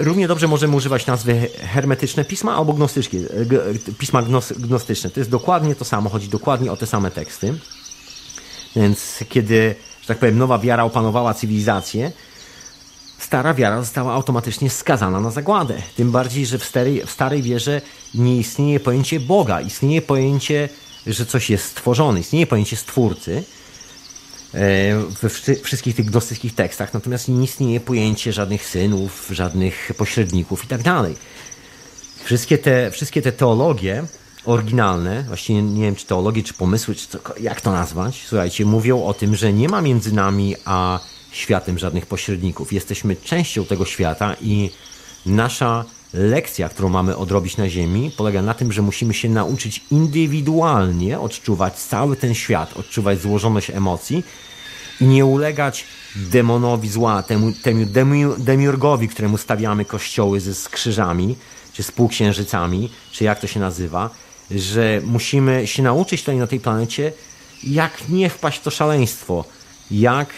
równie 0.00 0.28
dobrze 0.28 0.48
możemy 0.48 0.76
używać 0.76 1.06
nazwy 1.06 1.48
hermetyczne 1.74 2.24
pisma 2.24 2.56
albo 2.56 2.72
gnostyczne, 2.72 3.18
pisma 3.98 4.22
gnostyczne. 4.58 5.10
To 5.10 5.20
jest 5.20 5.30
dokładnie 5.30 5.74
to 5.74 5.84
samo, 5.84 6.10
chodzi 6.10 6.28
dokładnie 6.28 6.72
o 6.72 6.76
te 6.76 6.86
same 6.86 7.10
teksty. 7.10 7.54
Więc 8.76 9.18
kiedy, 9.28 9.74
że 10.00 10.06
tak 10.06 10.18
powiem, 10.18 10.38
nowa 10.38 10.58
wiara 10.58 10.84
opanowała 10.84 11.34
cywilizację, 11.34 12.12
stara 13.18 13.54
wiara 13.54 13.82
została 13.82 14.12
automatycznie 14.12 14.70
skazana 14.70 15.20
na 15.20 15.30
zagładę. 15.30 15.82
Tym 15.96 16.10
bardziej, 16.10 16.46
że 16.46 16.58
w 16.58 16.64
starej, 16.64 17.06
w 17.06 17.10
starej 17.10 17.42
wierze 17.42 17.80
nie 18.14 18.36
istnieje 18.36 18.80
pojęcie 18.80 19.20
Boga, 19.20 19.60
istnieje 19.60 20.02
pojęcie, 20.02 20.68
że 21.06 21.26
coś 21.26 21.50
jest 21.50 21.64
stworzone, 21.64 22.20
istnieje 22.20 22.46
pojęcie 22.46 22.76
stwórcy 22.76 23.36
e, 23.38 23.61
we 25.22 25.28
wszystkich 25.62 25.96
tych 25.96 26.06
gnostyckich 26.06 26.54
tekstach, 26.54 26.94
natomiast 26.94 27.28
nie 27.28 27.44
istnieje 27.44 27.80
pojęcie 27.80 28.32
żadnych 28.32 28.66
synów, 28.66 29.28
żadnych 29.30 29.90
pośredników 29.96 30.64
i 30.64 30.66
tak 30.66 30.82
dalej. 30.82 31.14
Wszystkie 32.24 32.58
te, 32.58 32.90
wszystkie 32.90 33.22
te 33.22 33.32
teologie 33.32 34.04
oryginalne, 34.44 35.22
właściwie 35.22 35.62
nie 35.62 35.82
wiem 35.82 35.94
czy 35.94 36.06
teologie, 36.06 36.42
czy 36.42 36.54
pomysły, 36.54 36.94
czy 36.94 37.08
to, 37.08 37.18
jak 37.40 37.60
to 37.60 37.72
nazwać, 37.72 38.24
słuchajcie, 38.28 38.64
mówią 38.64 39.04
o 39.04 39.14
tym, 39.14 39.36
że 39.36 39.52
nie 39.52 39.68
ma 39.68 39.82
między 39.82 40.14
nami 40.14 40.56
a 40.64 41.00
światem 41.30 41.78
żadnych 41.78 42.06
pośredników. 42.06 42.72
Jesteśmy 42.72 43.16
częścią 43.16 43.64
tego 43.64 43.84
świata 43.84 44.36
i 44.40 44.70
nasza 45.26 45.84
lekcja, 46.14 46.68
którą 46.68 46.88
mamy 46.88 47.16
odrobić 47.16 47.56
na 47.56 47.68
Ziemi, 47.68 48.10
polega 48.16 48.42
na 48.42 48.54
tym, 48.54 48.72
że 48.72 48.82
musimy 48.82 49.14
się 49.14 49.28
nauczyć 49.28 49.84
indywidualnie 49.90 51.20
odczuwać 51.20 51.74
cały 51.74 52.16
ten 52.16 52.34
świat, 52.34 52.76
odczuwać 52.76 53.20
złożoność 53.20 53.70
emocji 53.70 54.24
i 55.00 55.04
nie 55.04 55.24
ulegać 55.24 55.84
demonowi 56.16 56.88
zła, 56.88 57.22
temu, 57.22 57.52
temu 57.62 57.86
demiurgowi, 58.38 59.08
któremu 59.08 59.38
stawiamy 59.38 59.84
kościoły 59.84 60.40
ze 60.40 60.54
skrzyżami, 60.54 61.36
czy 61.72 61.82
z 61.82 61.92
półksiężycami, 61.92 62.90
czy 63.12 63.24
jak 63.24 63.40
to 63.40 63.46
się 63.46 63.60
nazywa, 63.60 64.10
że 64.50 65.00
musimy 65.04 65.66
się 65.66 65.82
nauczyć 65.82 66.20
tutaj 66.20 66.36
na 66.36 66.46
tej 66.46 66.60
planecie, 66.60 67.12
jak 67.64 68.08
nie 68.08 68.30
wpaść 68.30 68.58
w 68.58 68.62
to 68.62 68.70
szaleństwo, 68.70 69.44
jak 69.90 70.28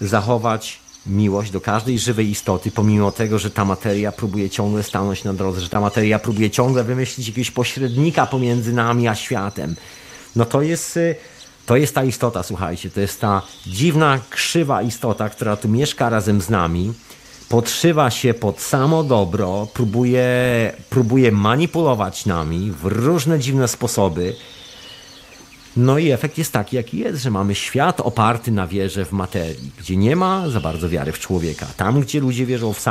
zachować 0.00 0.80
miłość 1.08 1.50
do 1.50 1.60
każdej 1.60 1.98
żywej 1.98 2.30
istoty, 2.30 2.70
pomimo 2.70 3.12
tego, 3.12 3.38
że 3.38 3.50
ta 3.50 3.64
materia 3.64 4.12
próbuje 4.12 4.50
ciągle 4.50 4.82
stanąć 4.82 5.24
na 5.24 5.32
drodze, 5.34 5.60
że 5.60 5.68
ta 5.68 5.80
materia 5.80 6.18
próbuje 6.18 6.50
ciągle 6.50 6.84
wymyślić 6.84 7.28
jakiegoś 7.28 7.50
pośrednika 7.50 8.26
pomiędzy 8.26 8.72
nami 8.72 9.08
a 9.08 9.14
światem. 9.14 9.76
No 10.36 10.44
to 10.44 10.62
jest, 10.62 10.96
y, 10.96 11.16
to 11.66 11.76
jest 11.76 11.94
ta 11.94 12.04
istota, 12.04 12.42
słuchajcie, 12.42 12.90
to 12.90 13.00
jest 13.00 13.20
ta 13.20 13.42
dziwna, 13.66 14.18
krzywa 14.30 14.82
istota, 14.82 15.28
która 15.28 15.56
tu 15.56 15.68
mieszka 15.68 16.08
razem 16.08 16.40
z 16.40 16.50
nami, 16.50 16.92
podszywa 17.48 18.10
się 18.10 18.34
pod 18.34 18.60
samo 18.60 19.04
dobro, 19.04 19.68
próbuje, 19.74 20.72
próbuje 20.90 21.32
manipulować 21.32 22.26
nami 22.26 22.72
w 22.82 22.84
różne 22.84 23.38
dziwne 23.38 23.68
sposoby, 23.68 24.34
no 25.76 25.98
i 25.98 26.10
efekt 26.10 26.38
jest 26.38 26.52
taki, 26.52 26.76
jaki 26.76 26.98
jest, 26.98 27.22
że 27.22 27.30
mamy 27.30 27.54
świat 27.54 28.00
oparty 28.00 28.52
na 28.52 28.66
wierze 28.66 29.04
w 29.04 29.12
materii, 29.12 29.70
gdzie 29.78 29.96
nie 29.96 30.16
ma 30.16 30.50
za 30.50 30.60
bardzo 30.60 30.88
wiary 30.88 31.12
w 31.12 31.18
człowieka. 31.18 31.66
Tam, 31.76 32.00
gdzie 32.00 32.20
ludzie 32.20 32.46
wierzą 32.46 32.72
w, 32.72 32.84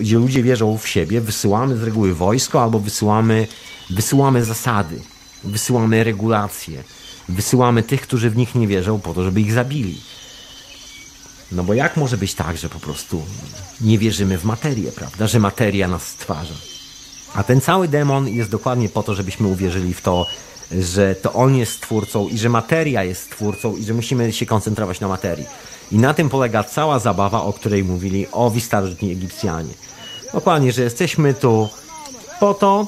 gdzie 0.00 0.18
ludzie 0.18 0.42
wierzą 0.42 0.78
w 0.78 0.88
siebie, 0.88 1.20
wysyłamy 1.20 1.76
z 1.76 1.82
reguły 1.82 2.14
wojsko 2.14 2.62
albo 2.62 2.78
wysyłamy, 2.78 3.46
wysyłamy 3.90 4.44
zasady, 4.44 5.00
wysyłamy 5.44 6.04
regulacje, 6.04 6.84
wysyłamy 7.28 7.82
tych, 7.82 8.00
którzy 8.00 8.30
w 8.30 8.36
nich 8.36 8.54
nie 8.54 8.66
wierzą, 8.66 9.00
po 9.00 9.14
to, 9.14 9.24
żeby 9.24 9.40
ich 9.40 9.52
zabili. 9.52 10.00
No 11.52 11.64
bo 11.64 11.74
jak 11.74 11.96
może 11.96 12.16
być 12.16 12.34
tak, 12.34 12.56
że 12.56 12.68
po 12.68 12.80
prostu 12.80 13.22
nie 13.80 13.98
wierzymy 13.98 14.38
w 14.38 14.44
materię, 14.44 14.92
prawda? 14.92 15.26
Że 15.26 15.40
materia 15.40 15.88
nas 15.88 16.06
stwarza. 16.06 16.54
A 17.34 17.44
ten 17.44 17.60
cały 17.60 17.88
demon 17.88 18.28
jest 18.28 18.50
dokładnie 18.50 18.88
po 18.88 19.02
to, 19.02 19.14
żebyśmy 19.14 19.48
uwierzyli 19.48 19.94
w 19.94 20.00
to, 20.00 20.26
że 20.72 21.14
to 21.14 21.32
on 21.32 21.56
jest 21.56 21.72
stwórcą 21.72 22.28
i 22.28 22.38
że 22.38 22.48
materia 22.48 23.04
jest 23.04 23.22
stwórcą 23.22 23.76
i 23.76 23.84
że 23.84 23.94
musimy 23.94 24.32
się 24.32 24.46
koncentrować 24.46 25.00
na 25.00 25.08
materii. 25.08 25.46
I 25.92 25.98
na 25.98 26.14
tym 26.14 26.28
polega 26.28 26.64
cała 26.64 26.98
zabawa, 26.98 27.42
o 27.42 27.52
której 27.52 27.84
mówili 27.84 28.26
owi 28.32 28.60
starożytni 28.60 29.12
Egipcjanie. 29.12 29.74
Dokładnie, 30.32 30.72
że 30.72 30.82
jesteśmy 30.82 31.34
tu 31.34 31.68
po 32.40 32.54
to, 32.54 32.86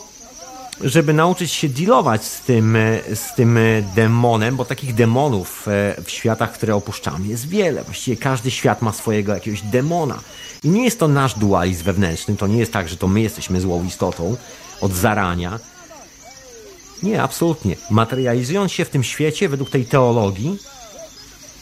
żeby 0.81 1.13
nauczyć 1.13 1.53
się 1.53 1.69
dealować 1.69 2.25
z 2.25 2.41
tym, 2.41 2.77
z 3.15 3.35
tym 3.35 3.59
demonem, 3.95 4.57
bo 4.57 4.65
takich 4.65 4.95
demonów 4.95 5.69
e, 5.69 6.03
w 6.05 6.11
światach, 6.11 6.53
które 6.53 6.75
opuszczamy 6.75 7.27
jest 7.27 7.49
wiele. 7.49 7.85
Właściwie 7.85 8.17
każdy 8.17 8.51
świat 8.51 8.83
ma 8.83 8.93
swojego 8.93 9.35
jakiegoś 9.35 9.63
demona. 9.63 10.19
I 10.65 10.69
nie 10.69 10.85
jest 10.85 10.99
to 10.99 11.09
nasz 11.09 11.35
dualizm 11.35 11.85
wewnętrzny, 11.85 12.37
to 12.37 12.47
nie 12.47 12.59
jest 12.59 12.73
tak, 12.73 12.89
że 12.89 12.97
to 12.97 13.09
my 13.09 13.21
jesteśmy 13.21 13.61
złą 13.61 13.85
istotą 13.85 14.37
od 14.81 14.93
zarania, 14.93 15.59
nie, 17.03 17.23
absolutnie. 17.23 17.77
Materializując 17.91 18.73
się 18.73 18.85
w 18.85 18.91
tym 18.91 19.05
świecie 19.05 19.49
według 19.49 19.71
tej 19.71 19.85
teologii, 19.85 20.59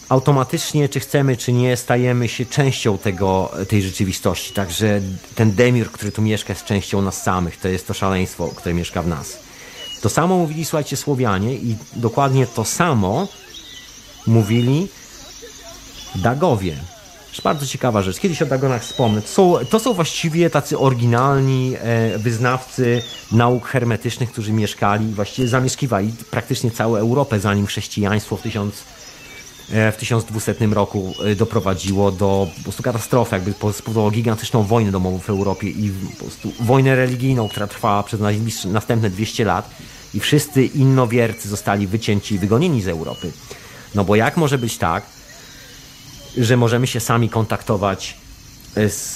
automatycznie, 0.08 0.88
czy 0.88 1.00
chcemy, 1.00 1.36
czy 1.36 1.52
nie, 1.52 1.76
stajemy 1.76 2.28
się 2.28 2.46
częścią 2.46 2.98
tego, 2.98 3.50
tej 3.68 3.82
rzeczywistości. 3.82 4.52
Także 4.54 5.00
ten 5.34 5.54
demir, 5.54 5.90
który 5.90 6.12
tu 6.12 6.22
mieszka, 6.22 6.52
jest 6.52 6.64
częścią 6.64 7.02
nas 7.02 7.22
samych. 7.22 7.56
To 7.56 7.68
jest 7.68 7.86
to 7.86 7.94
szaleństwo, 7.94 8.48
które 8.48 8.74
mieszka 8.74 9.02
w 9.02 9.06
nas. 9.06 9.38
To 10.00 10.08
samo 10.08 10.36
mówili, 10.36 10.64
słuchajcie, 10.64 10.96
Słowianie 10.96 11.54
i 11.54 11.76
dokładnie 11.96 12.46
to 12.46 12.64
samo 12.64 13.28
mówili 14.26 14.88
Dagowie. 16.14 16.76
Bardzo 17.40 17.66
ciekawa 17.66 18.02
rzecz. 18.02 18.18
Kiedyś 18.18 18.42
o 18.42 18.46
Dagonach 18.46 18.82
wspomnę. 18.82 19.22
To 19.22 19.28
są, 19.28 19.54
to 19.70 19.78
są 19.78 19.94
właściwie 19.94 20.50
tacy 20.50 20.78
oryginalni 20.78 21.74
e, 21.78 22.18
wyznawcy 22.18 23.02
nauk 23.32 23.66
hermetycznych, 23.66 24.32
którzy 24.32 24.52
mieszkali, 24.52 25.06
właściwie 25.06 25.48
zamieszkiwali 25.48 26.12
praktycznie 26.30 26.70
całą 26.70 26.96
Europę, 26.96 27.40
zanim 27.40 27.66
chrześcijaństwo 27.66 28.36
w, 28.36 28.46
e, 29.72 29.92
w 29.92 29.96
1200 29.96 30.54
roku 30.66 31.14
e, 31.24 31.34
doprowadziło 31.34 32.12
do 32.12 32.48
po 32.56 32.62
prostu 32.62 32.82
katastrofy, 32.82 33.36
jakby 33.36 33.52
spowodowało 33.52 34.10
gigantyczną 34.10 34.62
wojnę 34.62 34.90
domową 34.90 35.18
w 35.18 35.30
Europie 35.30 35.68
i 35.68 35.90
po 35.90 36.24
prostu 36.24 36.52
wojnę 36.60 36.96
religijną, 36.96 37.48
która 37.48 37.66
trwała 37.66 38.02
przez 38.02 38.20
następne 38.64 39.10
200 39.10 39.44
lat 39.44 39.70
i 40.14 40.20
wszyscy 40.20 40.64
innowiercy 40.64 41.48
zostali 41.48 41.86
wycięci 41.86 42.34
i 42.34 42.38
wygonieni 42.38 42.82
z 42.82 42.88
Europy. 42.88 43.32
No 43.94 44.04
bo 44.04 44.16
jak 44.16 44.36
może 44.36 44.58
być 44.58 44.78
tak, 44.78 45.17
że 46.36 46.56
możemy 46.56 46.86
się 46.86 47.00
sami 47.00 47.28
kontaktować 47.28 48.16
z, 48.76 49.12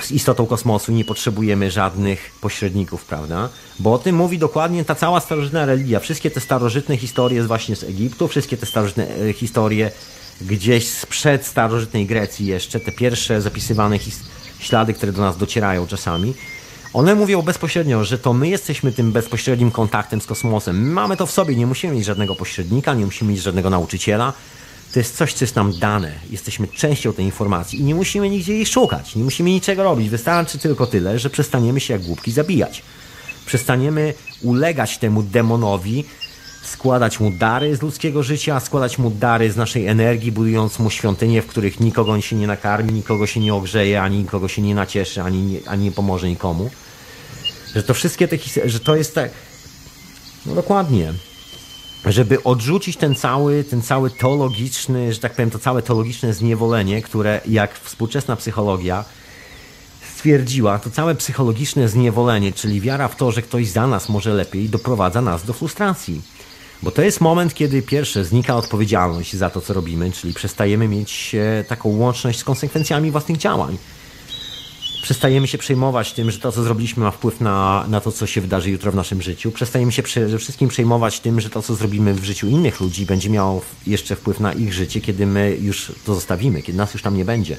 z 0.00 0.12
istotą 0.12 0.46
kosmosu, 0.46 0.92
nie 0.92 1.04
potrzebujemy 1.04 1.70
żadnych 1.70 2.30
pośredników, 2.40 3.04
prawda? 3.04 3.48
Bo 3.78 3.92
o 3.92 3.98
tym 3.98 4.16
mówi 4.16 4.38
dokładnie 4.38 4.84
ta 4.84 4.94
cała 4.94 5.20
starożytna 5.20 5.66
religia. 5.66 6.00
Wszystkie 6.00 6.30
te 6.30 6.40
starożytne 6.40 6.96
historie 6.96 7.42
właśnie 7.42 7.76
z 7.76 7.84
Egiptu, 7.84 8.28
wszystkie 8.28 8.56
te 8.56 8.66
starożytne 8.66 9.08
e, 9.08 9.32
historie 9.32 9.90
gdzieś 10.40 10.88
sprzed 10.88 11.46
starożytnej 11.46 12.06
Grecji 12.06 12.46
jeszcze, 12.46 12.80
te 12.80 12.92
pierwsze 12.92 13.40
zapisywane 13.40 13.98
ślady, 14.58 14.94
które 14.94 15.12
do 15.12 15.22
nas 15.22 15.36
docierają 15.36 15.86
czasami, 15.86 16.34
one 16.94 17.14
mówią 17.14 17.42
bezpośrednio, 17.42 18.04
że 18.04 18.18
to 18.18 18.32
my 18.32 18.48
jesteśmy 18.48 18.92
tym 18.92 19.12
bezpośrednim 19.12 19.70
kontaktem 19.70 20.20
z 20.20 20.26
kosmosem. 20.26 20.82
My 20.82 20.90
mamy 20.90 21.16
to 21.16 21.26
w 21.26 21.30
sobie, 21.30 21.56
nie 21.56 21.66
musimy 21.66 21.94
mieć 21.94 22.04
żadnego 22.04 22.34
pośrednika, 22.34 22.94
nie 22.94 23.04
musimy 23.04 23.30
mieć 23.32 23.42
żadnego 23.42 23.70
nauczyciela. 23.70 24.32
To 24.94 25.00
jest 25.00 25.16
coś, 25.16 25.32
co 25.32 25.44
jest 25.44 25.56
nam 25.56 25.78
dane. 25.78 26.12
Jesteśmy 26.30 26.68
częścią 26.68 27.12
tej 27.12 27.24
informacji 27.24 27.80
i 27.80 27.84
nie 27.84 27.94
musimy 27.94 28.30
nigdzie 28.30 28.54
jej 28.54 28.66
szukać, 28.66 29.16
nie 29.16 29.24
musimy 29.24 29.50
niczego 29.50 29.82
robić. 29.82 30.08
Wystarczy 30.08 30.58
tylko 30.58 30.86
tyle, 30.86 31.18
że 31.18 31.30
przestaniemy 31.30 31.80
się 31.80 31.94
jak 31.94 32.02
głupki 32.02 32.32
zabijać. 32.32 32.82
Przestaniemy 33.46 34.14
ulegać 34.42 34.98
temu 34.98 35.22
demonowi, 35.22 36.04
składać 36.62 37.20
mu 37.20 37.30
dary 37.30 37.76
z 37.76 37.82
ludzkiego 37.82 38.22
życia, 38.22 38.60
składać 38.60 38.98
mu 38.98 39.10
dary 39.10 39.52
z 39.52 39.56
naszej 39.56 39.86
energii, 39.86 40.32
budując 40.32 40.78
mu 40.78 40.90
świątynie, 40.90 41.42
w 41.42 41.46
których 41.46 41.80
nikogo 41.80 42.20
się 42.20 42.36
nie 42.36 42.46
nakarmi, 42.46 42.92
nikogo 42.92 43.26
się 43.26 43.40
nie 43.40 43.54
ogrzeje, 43.54 44.02
ani 44.02 44.18
nikogo 44.18 44.48
się 44.48 44.62
nie 44.62 44.74
nacieszy, 44.74 45.22
ani 45.22 45.42
nie, 45.42 45.68
ani 45.68 45.84
nie 45.84 45.92
pomoże 45.92 46.28
nikomu. 46.28 46.70
Że 47.74 47.82
to 47.82 47.94
wszystkie 47.94 48.28
te 48.28 48.36
że 48.64 48.80
to 48.80 48.96
jest 48.96 49.14
tak. 49.14 49.30
No 50.46 50.54
dokładnie 50.54 51.12
żeby 52.06 52.42
odrzucić 52.42 52.96
ten 52.96 53.14
cały, 53.14 53.64
ten 53.64 53.82
cały 53.82 54.10
teologiczny, 54.10 55.12
że 55.12 55.20
tak 55.20 55.32
powiem, 55.32 55.50
to 55.50 55.58
całe 55.58 55.82
teologiczne 55.82 56.34
zniewolenie, 56.34 57.02
które 57.02 57.40
jak 57.46 57.78
współczesna 57.78 58.36
psychologia 58.36 59.04
stwierdziła, 60.16 60.78
to 60.78 60.90
całe 60.90 61.14
psychologiczne 61.14 61.88
zniewolenie, 61.88 62.52
czyli 62.52 62.80
wiara 62.80 63.08
w 63.08 63.16
to, 63.16 63.32
że 63.32 63.42
ktoś 63.42 63.68
za 63.68 63.86
nas 63.86 64.08
może 64.08 64.34
lepiej, 64.34 64.68
doprowadza 64.68 65.20
nas 65.20 65.44
do 65.44 65.52
frustracji. 65.52 66.22
Bo 66.82 66.90
to 66.90 67.02
jest 67.02 67.20
moment, 67.20 67.54
kiedy 67.54 67.82
pierwsze 67.82 68.24
znika 68.24 68.56
odpowiedzialność 68.56 69.36
za 69.36 69.50
to, 69.50 69.60
co 69.60 69.74
robimy, 69.74 70.12
czyli 70.12 70.34
przestajemy 70.34 70.88
mieć 70.88 71.34
e, 71.34 71.64
taką 71.64 71.88
łączność 71.88 72.38
z 72.38 72.44
konsekwencjami 72.44 73.10
własnych 73.10 73.36
działań 73.36 73.78
przestajemy 75.04 75.46
się 75.46 75.58
przejmować 75.58 76.12
tym, 76.12 76.30
że 76.30 76.38
to, 76.38 76.52
co 76.52 76.62
zrobiliśmy, 76.62 77.04
ma 77.04 77.10
wpływ 77.10 77.40
na, 77.40 77.84
na 77.88 78.00
to, 78.00 78.12
co 78.12 78.26
się 78.26 78.40
wydarzy 78.40 78.70
jutro 78.70 78.92
w 78.92 78.94
naszym 78.94 79.22
życiu. 79.22 79.50
Przestajemy 79.50 79.92
się 79.92 80.02
przede 80.02 80.38
wszystkim 80.38 80.68
przejmować 80.68 81.20
tym, 81.20 81.40
że 81.40 81.50
to, 81.50 81.62
co 81.62 81.74
zrobimy 81.74 82.14
w 82.14 82.24
życiu 82.24 82.48
innych 82.48 82.80
ludzi, 82.80 83.06
będzie 83.06 83.30
miało 83.30 83.62
jeszcze 83.86 84.16
wpływ 84.16 84.40
na 84.40 84.52
ich 84.52 84.72
życie, 84.72 85.00
kiedy 85.00 85.26
my 85.26 85.56
już 85.60 85.92
to 86.06 86.14
zostawimy, 86.14 86.62
kiedy 86.62 86.78
nas 86.78 86.94
już 86.94 87.02
tam 87.02 87.16
nie 87.16 87.24
będzie. 87.24 87.56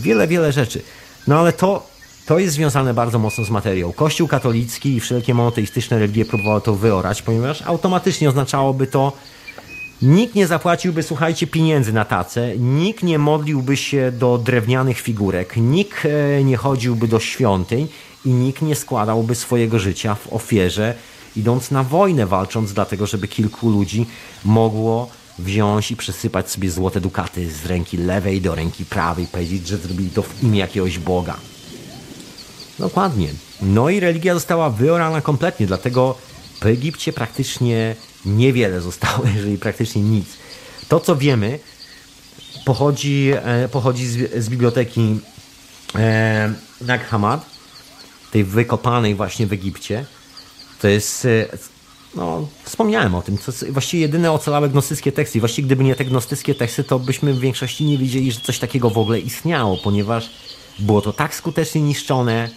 Wiele, 0.00 0.28
wiele 0.28 0.52
rzeczy. 0.52 0.82
No 1.26 1.38
ale 1.38 1.52
to, 1.52 1.86
to 2.26 2.38
jest 2.38 2.54
związane 2.54 2.94
bardzo 2.94 3.18
mocno 3.18 3.44
z 3.44 3.50
materią. 3.50 3.92
Kościół 3.92 4.28
katolicki 4.28 4.96
i 4.96 5.00
wszelkie 5.00 5.34
monoteistyczne 5.34 5.98
religie 5.98 6.24
próbowały 6.24 6.60
to 6.60 6.74
wyorać, 6.74 7.22
ponieważ 7.22 7.62
automatycznie 7.62 8.28
oznaczałoby 8.28 8.86
to, 8.86 9.12
Nikt 10.02 10.34
nie 10.34 10.46
zapłaciłby, 10.46 11.02
słuchajcie, 11.02 11.46
pieniędzy 11.46 11.92
na 11.92 12.04
tacę, 12.04 12.58
nikt 12.58 13.02
nie 13.02 13.18
modliłby 13.18 13.76
się 13.76 14.12
do 14.12 14.38
drewnianych 14.38 15.00
figurek, 15.00 15.56
nikt 15.56 16.06
e, 16.06 16.44
nie 16.44 16.56
chodziłby 16.56 17.08
do 17.08 17.20
świątyń 17.20 17.88
i 18.24 18.28
nikt 18.28 18.62
nie 18.62 18.74
składałby 18.74 19.34
swojego 19.34 19.78
życia 19.78 20.14
w 20.14 20.32
ofierze, 20.32 20.94
idąc 21.36 21.70
na 21.70 21.82
wojnę, 21.82 22.26
walcząc 22.26 22.72
dlatego, 22.72 23.06
żeby 23.06 23.28
kilku 23.28 23.70
ludzi 23.70 24.06
mogło 24.44 25.10
wziąć 25.38 25.90
i 25.90 25.96
przesypać 25.96 26.50
sobie 26.50 26.70
złote 26.70 27.00
dukaty 27.00 27.50
z 27.50 27.66
ręki 27.66 27.96
lewej 27.96 28.40
do 28.40 28.54
ręki 28.54 28.84
prawej, 28.84 29.26
powiedzieć, 29.26 29.66
że 29.66 29.76
zrobili 29.76 30.10
to 30.10 30.22
w 30.22 30.42
imię 30.42 30.58
jakiegoś 30.58 30.98
Boga. 30.98 31.36
Dokładnie. 32.78 33.28
No 33.62 33.90
i 33.90 34.00
religia 34.00 34.34
została 34.34 34.70
wyorana 34.70 35.20
kompletnie, 35.20 35.66
dlatego 35.66 36.18
w 36.60 36.66
Egipcie 36.66 37.12
praktycznie 37.12 37.96
niewiele 38.26 38.80
zostało, 38.80 39.24
jeżeli 39.36 39.58
praktycznie 39.58 40.02
nic. 40.02 40.26
To, 40.88 41.00
co 41.00 41.16
wiemy, 41.16 41.58
pochodzi, 42.64 43.30
e, 43.34 43.68
pochodzi 43.68 44.06
z, 44.06 44.44
z 44.44 44.48
biblioteki 44.48 45.20
e, 45.94 46.52
Nag 46.80 47.08
Hammad, 47.08 47.46
tej 48.30 48.44
wykopanej 48.44 49.14
właśnie 49.14 49.46
w 49.46 49.52
Egipcie. 49.52 50.06
To 50.80 50.88
jest, 50.88 51.24
e, 51.24 51.46
no, 52.14 52.48
wspomniałem 52.64 53.14
o 53.14 53.22
tym, 53.22 53.38
to 53.38 53.44
jest 53.46 53.70
właściwie 53.70 54.00
jedyne 54.00 54.32
ocalałe 54.32 54.68
gnostyckie 54.68 55.12
teksty. 55.12 55.38
I 55.38 55.40
właściwie 55.40 55.66
gdyby 55.66 55.84
nie 55.84 55.94
te 55.94 56.04
gnostyckie 56.04 56.54
teksty, 56.54 56.84
to 56.84 56.98
byśmy 56.98 57.34
w 57.34 57.40
większości 57.40 57.84
nie 57.84 57.98
wiedzieli, 57.98 58.32
że 58.32 58.40
coś 58.40 58.58
takiego 58.58 58.90
w 58.90 58.98
ogóle 58.98 59.20
istniało, 59.20 59.76
ponieważ 59.76 60.30
było 60.78 61.02
to 61.02 61.12
tak 61.12 61.34
skutecznie 61.34 61.80
niszczone, 61.80 62.50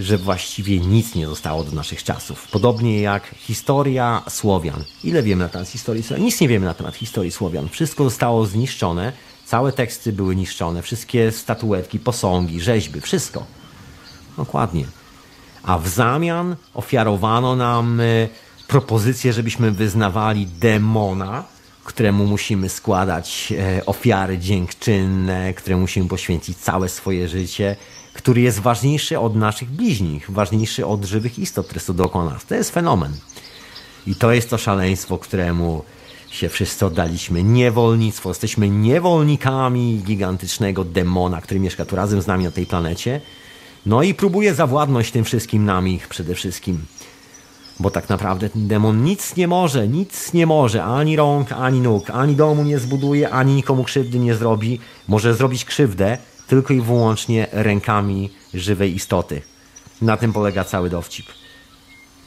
że 0.00 0.18
właściwie 0.18 0.78
nic 0.78 1.14
nie 1.14 1.26
zostało 1.26 1.64
do 1.64 1.72
naszych 1.72 2.04
czasów. 2.04 2.48
Podobnie 2.50 3.00
jak 3.00 3.34
historia 3.36 4.22
Słowian. 4.28 4.84
Ile 5.04 5.22
wiemy 5.22 5.44
na 5.44 5.48
temat 5.48 5.68
historii 5.68 6.02
Słowian? 6.02 6.24
Nic 6.24 6.40
nie 6.40 6.48
wiemy 6.48 6.66
na 6.66 6.74
temat 6.74 6.94
historii 6.94 7.30
Słowian. 7.30 7.68
Wszystko 7.68 8.04
zostało 8.04 8.46
zniszczone, 8.46 9.12
całe 9.46 9.72
teksty 9.72 10.12
były 10.12 10.36
niszczone, 10.36 10.82
wszystkie 10.82 11.32
statuetki, 11.32 11.98
posągi, 11.98 12.60
rzeźby, 12.60 13.00
wszystko. 13.00 13.46
Dokładnie. 14.36 14.84
A 15.62 15.78
w 15.78 15.88
zamian 15.88 16.56
ofiarowano 16.74 17.56
nam 17.56 18.00
y, 18.00 18.28
propozycję, 18.68 19.32
żebyśmy 19.32 19.70
wyznawali 19.70 20.46
demona, 20.46 21.44
któremu 21.84 22.26
musimy 22.26 22.68
składać 22.68 23.52
e, 23.58 23.86
ofiary 23.86 24.38
dziękczynne, 24.38 25.54
któremu 25.54 25.80
musimy 25.80 26.08
poświęcić 26.08 26.58
całe 26.58 26.88
swoje 26.88 27.28
życie 27.28 27.76
który 28.12 28.40
jest 28.40 28.58
ważniejszy 28.58 29.18
od 29.18 29.36
naszych 29.36 29.70
bliźnich, 29.70 30.30
ważniejszy 30.30 30.86
od 30.86 31.04
żywych 31.04 31.38
istot, 31.38 31.66
które 31.66 31.80
są 31.80 31.94
dookoła 31.94 32.24
nas. 32.24 32.44
To 32.44 32.54
jest 32.54 32.70
fenomen. 32.70 33.12
I 34.06 34.14
to 34.14 34.32
jest 34.32 34.50
to 34.50 34.58
szaleństwo, 34.58 35.18
któremu 35.18 35.82
się 36.30 36.48
wszyscy 36.48 36.86
oddaliśmy. 36.86 37.42
Niewolnictwo. 37.42 38.28
Jesteśmy 38.28 38.68
niewolnikami 38.68 40.02
gigantycznego 40.06 40.84
demona, 40.84 41.40
który 41.40 41.60
mieszka 41.60 41.84
tu 41.84 41.96
razem 41.96 42.22
z 42.22 42.26
nami 42.26 42.44
na 42.44 42.50
tej 42.50 42.66
planecie. 42.66 43.20
No 43.86 44.02
i 44.02 44.14
próbuje 44.14 44.54
zawładnąć 44.54 45.10
tym 45.10 45.24
wszystkim 45.24 45.64
nami 45.64 46.00
przede 46.08 46.34
wszystkim. 46.34 46.84
Bo 47.80 47.90
tak 47.90 48.08
naprawdę 48.08 48.50
ten 48.50 48.68
demon 48.68 49.04
nic 49.04 49.36
nie 49.36 49.48
może, 49.48 49.88
nic 49.88 50.32
nie 50.32 50.46
może, 50.46 50.84
ani 50.84 51.16
rąk, 51.16 51.52
ani 51.52 51.80
nóg, 51.80 52.10
ani 52.10 52.36
domu 52.36 52.64
nie 52.64 52.78
zbuduje, 52.78 53.30
ani 53.30 53.54
nikomu 53.54 53.84
krzywdy 53.84 54.18
nie 54.18 54.34
zrobi. 54.34 54.78
Może 55.08 55.34
zrobić 55.34 55.64
krzywdę, 55.64 56.18
tylko 56.50 56.74
i 56.74 56.80
wyłącznie 56.80 57.46
rękami 57.52 58.30
żywej 58.54 58.94
istoty. 58.94 59.42
Na 60.02 60.16
tym 60.16 60.32
polega 60.32 60.64
cały 60.64 60.90
dowcip. 60.90 61.26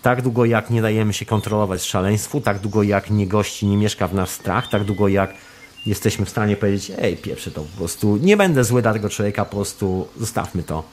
Tak 0.01 0.21
długo 0.21 0.45
jak 0.45 0.69
nie 0.69 0.81
dajemy 0.81 1.13
się 1.13 1.25
kontrolować 1.25 1.83
szaleństwu, 1.83 2.41
tak 2.41 2.59
długo 2.59 2.83
jak 2.83 3.09
nie 3.09 3.27
gości, 3.27 3.67
nie 3.67 3.77
mieszka 3.77 4.07
w 4.07 4.13
nas 4.13 4.29
strach, 4.29 4.69
tak 4.69 4.83
długo 4.83 5.07
jak 5.07 5.33
jesteśmy 5.85 6.25
w 6.25 6.29
stanie 6.29 6.55
powiedzieć, 6.57 6.91
ej, 6.97 7.17
pierwsze 7.17 7.51
to 7.51 7.61
po 7.61 7.77
prostu, 7.77 8.17
nie 8.17 8.37
będę 8.37 8.63
zły 8.63 8.81
dla 8.81 8.93
tego 8.93 9.09
człowieka, 9.09 9.45
po 9.45 9.55
prostu 9.55 10.07
zostawmy 10.19 10.63
to. 10.63 10.83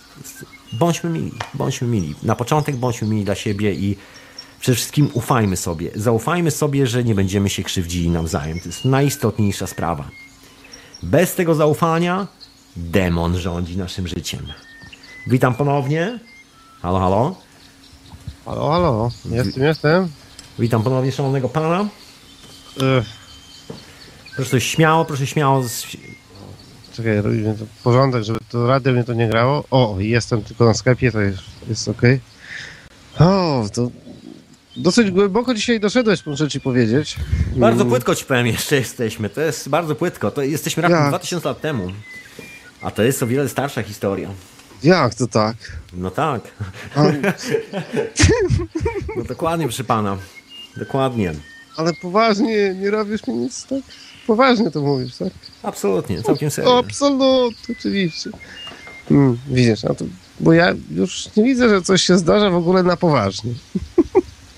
Bądźmy 0.72 1.10
mili, 1.10 1.32
bądźmy 1.54 1.88
mili. 1.88 2.14
Na 2.22 2.36
początek 2.36 2.76
bądźmy 2.76 3.08
mili 3.08 3.24
dla 3.24 3.34
siebie 3.34 3.74
i 3.74 3.96
przede 4.60 4.76
wszystkim 4.76 5.10
ufajmy 5.12 5.56
sobie. 5.56 5.90
Zaufajmy 5.94 6.50
sobie, 6.50 6.86
że 6.86 7.04
nie 7.04 7.14
będziemy 7.14 7.50
się 7.50 7.62
krzywdzili 7.62 8.10
nawzajem. 8.10 8.60
To 8.60 8.68
jest 8.68 8.84
najistotniejsza 8.84 9.66
sprawa. 9.66 10.08
Bez 11.02 11.34
tego 11.34 11.54
zaufania 11.54 12.26
demon 12.76 13.38
rządzi 13.38 13.76
naszym 13.76 14.08
życiem. 14.08 14.40
Witam 15.26 15.54
ponownie. 15.54 16.18
Halo, 16.82 16.98
halo. 16.98 17.36
Halo, 18.44 18.70
halo, 18.70 19.10
jestem, 19.30 19.62
jestem. 19.62 20.08
Witam 20.58 20.82
ponownie 20.82 21.12
szanownego 21.12 21.48
pana. 21.48 21.88
Ech, 22.76 23.04
Proszę 24.36 24.60
śmiało, 24.60 25.04
proszę 25.04 25.26
śmiało. 25.26 25.62
z- 25.62 25.86
czekaj, 26.96 27.20
robimy 27.22 27.54
to 27.58 27.64
porządek, 27.84 28.22
żeby 28.24 28.38
to 28.50 28.66
radio 28.66 28.92
mnie 28.92 29.04
to 29.04 29.14
nie 29.14 29.28
grało. 29.28 29.64
O, 29.70 29.94
jestem 29.98 30.42
tylko 30.42 30.64
na 30.64 30.72
Skype'ie, 30.72 31.12
to 31.12 31.20
jest, 31.20 31.38
jest 31.68 31.88
ok. 31.88 32.02
O, 33.18 33.64
to 33.74 33.90
dosyć 34.76 35.10
głęboko 35.10 35.54
dzisiaj 35.54 35.80
doszedłeś, 35.80 36.26
muszę 36.26 36.48
ci 36.48 36.60
powiedzieć. 36.60 37.16
Bardzo 37.56 37.80
Mm, 37.80 37.88
płytko 37.90 38.14
ci 38.14 38.24
powiem, 38.24 38.46
jeszcze 38.56 38.76
jesteśmy. 38.76 39.30
To 39.30 39.40
jest 39.40 39.68
bardzo 39.68 39.94
płytko. 39.94 40.30
To 40.30 40.42
jesteśmy 40.42 40.82
raptem 40.82 41.00
Jak? 41.00 41.08
2000 41.08 41.48
lat 41.48 41.60
temu. 41.60 41.88
A 42.82 42.90
to 42.90 43.02
jest 43.02 43.22
o 43.22 43.26
wiele 43.26 43.48
starsza 43.48 43.82
historia. 43.82 44.28
Jak 44.82 45.14
to 45.14 45.26
tak? 45.26 45.56
No 45.92 46.10
tak. 46.10 46.40
A, 46.94 47.02
No 49.16 49.24
dokładnie, 49.24 49.66
proszę 49.66 49.84
pana. 49.84 50.16
Dokładnie. 50.76 51.32
ale 51.76 51.92
poważnie, 52.02 52.74
nie 52.74 52.90
robisz 52.90 53.26
mi 53.26 53.34
nic 53.34 53.66
tak? 53.66 53.78
Poważnie 54.26 54.70
to 54.70 54.80
mówisz, 54.80 55.16
tak? 55.16 55.28
Absolutnie, 55.62 56.22
całkiem 56.22 56.50
serio. 56.50 56.78
Absolutnie, 56.78 57.74
oczywiście. 57.78 58.30
Mm, 59.10 59.38
widzisz, 59.48 59.82
no 59.82 59.94
to, 59.94 60.04
bo 60.40 60.52
ja 60.52 60.74
już 60.90 61.28
nie 61.36 61.44
widzę, 61.44 61.68
że 61.68 61.82
coś 61.82 62.02
się 62.02 62.18
zdarza 62.18 62.50
w 62.50 62.54
ogóle 62.54 62.82
na 62.82 62.96
poważnie. 62.96 63.54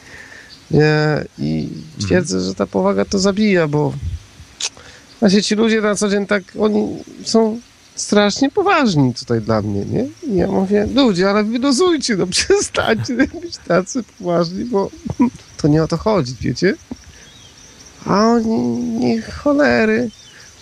nie, 0.70 1.24
I 1.38 1.68
twierdzę, 2.06 2.40
że 2.40 2.54
ta 2.54 2.66
powaga 2.66 3.04
to 3.04 3.18
zabija, 3.18 3.68
bo 3.68 3.92
właśnie 5.20 5.42
ci 5.42 5.54
ludzie 5.54 5.80
na 5.80 5.94
co 5.94 6.08
dzień 6.08 6.26
tak, 6.26 6.42
oni 6.58 7.04
są 7.24 7.60
strasznie 7.94 8.50
poważni 8.50 9.14
tutaj 9.14 9.40
dla 9.40 9.62
mnie, 9.62 9.84
nie? 9.84 10.06
I 10.22 10.36
ja 10.36 10.46
mówię, 10.46 10.88
ludzie, 10.94 11.30
ale 11.30 11.44
wyluzujcie, 11.44 12.16
no 12.16 12.26
przestańcie 12.26 13.14
być 13.14 13.56
tacy 13.68 14.02
poważni, 14.18 14.64
bo 14.64 14.90
to 15.62 15.68
nie 15.68 15.82
o 15.82 15.88
to 15.88 15.96
chodzi, 15.96 16.34
wiecie? 16.40 16.74
A 18.06 18.26
oni, 18.26 18.58
nie 18.98 19.22
cholery, 19.22 20.10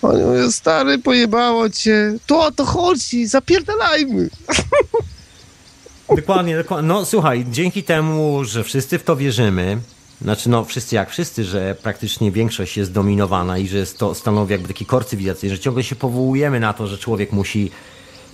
oni 0.03 0.23
mówią, 0.23 0.51
stary, 0.51 0.99
pojebało 0.99 1.71
cię. 1.71 2.15
To 2.27 2.41
o 2.45 2.53
to 2.53 2.65
chodzi, 2.65 3.27
zapierdalajmy. 3.27 4.29
Dokładnie, 6.17 6.57
dokładnie. 6.57 6.89
No 6.89 7.05
słuchaj, 7.05 7.47
dzięki 7.51 7.83
temu, 7.83 8.45
że 8.45 8.65
wszyscy 8.65 8.99
w 8.99 9.05
to 9.05 9.17
wierzymy, 9.17 9.79
znaczy 10.23 10.49
no 10.49 10.65
wszyscy 10.65 10.95
jak 10.95 11.11
wszyscy, 11.11 11.45
że 11.45 11.77
praktycznie 11.83 12.31
większość 12.33 12.77
jest 12.77 12.93
dominowana 12.93 13.59
i 13.59 13.69
że 13.69 13.87
to 13.87 14.15
stanowi 14.15 14.53
jakby 14.53 14.69
taki 14.69 14.87
kor 14.87 15.07
cywilizacyjny, 15.07 15.57
że 15.57 15.63
ciągle 15.63 15.83
się 15.85 15.97
powołujemy 15.97 16.61
na 16.61 16.73
to, 16.73 16.87
że 16.87 16.99
człowiek 16.99 17.33
musi 17.33 17.71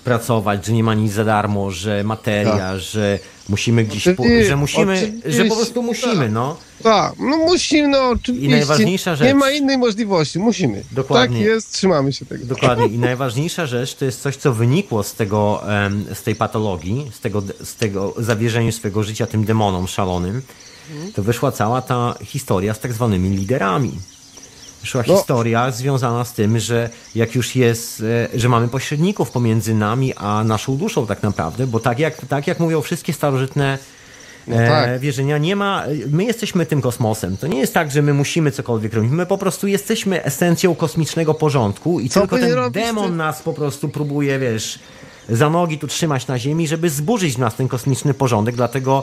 pracować, 0.04 0.66
że 0.66 0.72
nie 0.72 0.84
ma 0.84 0.94
nic 0.94 1.12
za 1.12 1.24
darmo, 1.24 1.70
że 1.70 2.04
materia, 2.04 2.78
że 2.78 3.18
musimy 3.48 3.84
gdzieś, 3.84 4.08
po, 4.16 4.24
że 4.48 4.56
musimy, 4.56 5.20
że 5.26 5.44
po 5.44 5.56
prostu 5.56 5.82
musimy, 5.82 6.14
tak. 6.24 6.32
no. 6.32 6.56
Tak, 6.82 7.12
no 7.18 7.36
musimy, 7.36 7.88
no 7.88 8.08
oczywiście. 8.08 8.46
I 8.46 8.50
najważniejsza 8.50 9.16
rzecz- 9.16 9.28
Nie 9.28 9.34
ma 9.34 9.50
innej 9.50 9.78
możliwości, 9.78 10.38
musimy. 10.38 10.84
Dokładnie. 10.92 11.38
Tak 11.38 11.46
jest, 11.46 11.72
trzymamy 11.72 12.12
się 12.12 12.26
tego. 12.26 12.46
Dokładnie. 12.46 12.86
I 12.86 12.98
najważniejsza 12.98 13.66
rzecz 13.66 13.94
to 13.94 14.04
jest 14.04 14.22
coś, 14.22 14.36
co 14.36 14.52
wynikło 14.52 15.02
z 15.02 15.14
tego, 15.14 15.62
z 16.14 16.22
tej 16.22 16.34
patologii, 16.34 17.10
z 17.14 17.20
tego, 17.20 17.42
z 17.64 17.74
tego 17.76 18.14
zawierzenia 18.18 18.72
swojego 18.72 19.02
życia 19.02 19.26
tym 19.26 19.44
demonom 19.44 19.88
szalonym. 19.88 20.42
To 21.14 21.22
wyszła 21.22 21.52
cała 21.52 21.82
ta 21.82 22.14
historia 22.24 22.74
z 22.74 22.80
tak 22.80 22.92
zwanymi 22.92 23.36
liderami. 23.36 23.92
Wyszła 24.80 25.02
No. 25.08 25.16
historia 25.16 25.70
związana 25.70 26.24
z 26.24 26.32
tym, 26.32 26.58
że 26.58 26.90
jak 27.14 27.34
już 27.34 27.56
jest, 27.56 28.00
e, 28.34 28.38
że 28.38 28.48
mamy 28.48 28.68
pośredników 28.68 29.30
pomiędzy 29.30 29.74
nami 29.74 30.14
a 30.14 30.44
naszą 30.44 30.76
duszą 30.76 31.06
tak 31.06 31.22
naprawdę, 31.22 31.66
bo 31.66 31.80
tak 31.80 31.98
jak, 31.98 32.26
tak 32.26 32.46
jak 32.46 32.60
mówią 32.60 32.80
wszystkie 32.82 33.12
starożytne 33.12 33.78
No 34.46 34.56
e, 34.56 34.68
tak. 34.68 35.00
wierzenia, 35.00 35.38
nie 35.38 35.56
ma, 35.56 35.84
my 36.10 36.24
jesteśmy 36.24 36.66
tym 36.66 36.80
kosmosem. 36.82 37.36
To 37.36 37.46
nie 37.46 37.58
jest 37.58 37.74
tak, 37.74 37.90
że 37.90 38.02
my 38.02 38.14
musimy 38.14 38.50
cokolwiek 38.50 38.94
robić. 38.94 39.10
My 39.12 39.26
po 39.26 39.38
prostu 39.38 39.66
jesteśmy 39.66 40.24
esencją 40.24 40.74
kosmicznego 40.74 41.34
porządku 41.34 42.00
i 42.00 42.08
Co 42.08 42.20
tylko 42.20 42.38
ten 42.38 42.52
robić, 42.52 42.82
demon 42.84 43.10
ty- 43.10 43.16
nas 43.16 43.42
po 43.42 43.52
prostu 43.52 43.88
próbuje, 43.88 44.38
wiesz, 44.38 44.78
za 45.28 45.50
nogi 45.50 45.78
tu 45.78 45.86
trzymać 45.86 46.26
na 46.26 46.38
ziemi, 46.38 46.68
żeby 46.68 46.90
zburzyć 46.90 47.34
w 47.34 47.38
nas 47.38 47.54
ten 47.54 47.68
kosmiczny 47.68 48.14
porządek, 48.14 48.56
dlatego 48.56 49.02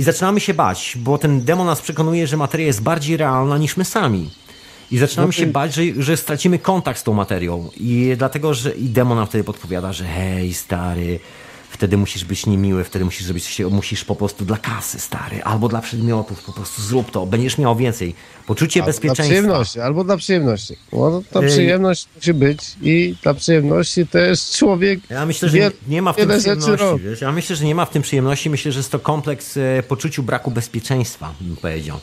i 0.00 0.02
zaczynamy 0.02 0.40
się 0.40 0.54
bać, 0.54 0.96
bo 1.00 1.18
ten 1.18 1.44
demon 1.44 1.66
nas 1.66 1.80
przekonuje, 1.80 2.26
że 2.26 2.36
materia 2.36 2.66
jest 2.66 2.82
bardziej 2.82 3.16
realna 3.16 3.58
niż 3.58 3.76
my 3.76 3.84
sami. 3.84 4.30
I 4.90 4.98
zaczynamy 4.98 5.26
No 5.26 5.32
się 5.32 5.46
bać, 5.46 5.74
że, 5.74 5.82
że 5.98 6.16
stracimy 6.16 6.58
kontakt 6.58 7.00
z 7.00 7.02
tą 7.02 7.12
materią. 7.12 7.70
I 7.76 8.14
dlatego, 8.16 8.54
że 8.54 8.70
i 8.70 8.84
demon 8.84 9.18
nam 9.18 9.26
wtedy 9.26 9.44
podpowiada, 9.44 9.92
że 9.92 10.04
hej, 10.04 10.54
stary, 10.54 11.20
wtedy 11.80 11.96
musisz 11.96 12.24
być 12.24 12.46
niemiły, 12.46 12.84
wtedy 12.84 13.04
musisz 13.04 13.22
zrobić 13.24 13.44
się, 13.44 13.68
musisz 13.68 14.04
po 14.04 14.16
prostu 14.16 14.44
dla 14.44 14.56
kasy, 14.56 14.98
stary, 14.98 15.42
albo 15.42 15.68
dla 15.68 15.80
przedmiotów, 15.80 16.44
po 16.44 16.52
prostu 16.52 16.82
zrób 16.82 17.10
to, 17.10 17.26
będziesz 17.26 17.58
miał 17.58 17.76
więcej. 17.76 18.14
Poczucie 18.46 18.80
Dla 18.80 18.86
bezpieczeństwa. 18.86 19.24
przyjemności, 19.24 19.80
albo 19.80 20.04
dla 20.04 20.16
przyjemności. 20.16 20.76
No, 20.92 21.22
ta 21.32 21.40
Ej. 21.40 21.48
przyjemność 21.48 22.08
musi 22.16 22.34
być 22.34 22.58
i 22.82 23.14
dla 23.22 23.34
przyjemności 23.34 24.06
też 24.06 24.50
człowiek 24.50 25.00
Ja 25.10 25.26
myślę, 25.26 25.48
że 25.48 25.58
nie, 25.58 25.70
nie 25.88 26.02
ma 26.02 26.12
w 26.12 26.16
tym 26.16 26.28
przyjemności. 26.28 26.86
Wiesz? 27.04 27.20
Ja 27.20 27.32
myślę, 27.32 27.56
że 27.56 27.64
nie 27.64 27.74
ma 27.74 27.84
w 27.84 27.90
tym 27.90 28.02
przyjemności. 28.02 28.50
Myślę, 28.50 28.72
że 28.72 28.78
jest 28.78 28.92
to 28.92 28.98
kompleks 28.98 29.56
e, 29.56 29.82
poczuciu 29.88 30.22
braku 30.22 30.50
bezpieczeństwa, 30.50 31.34
bym 31.40 31.56
powiedział. 31.56 32.00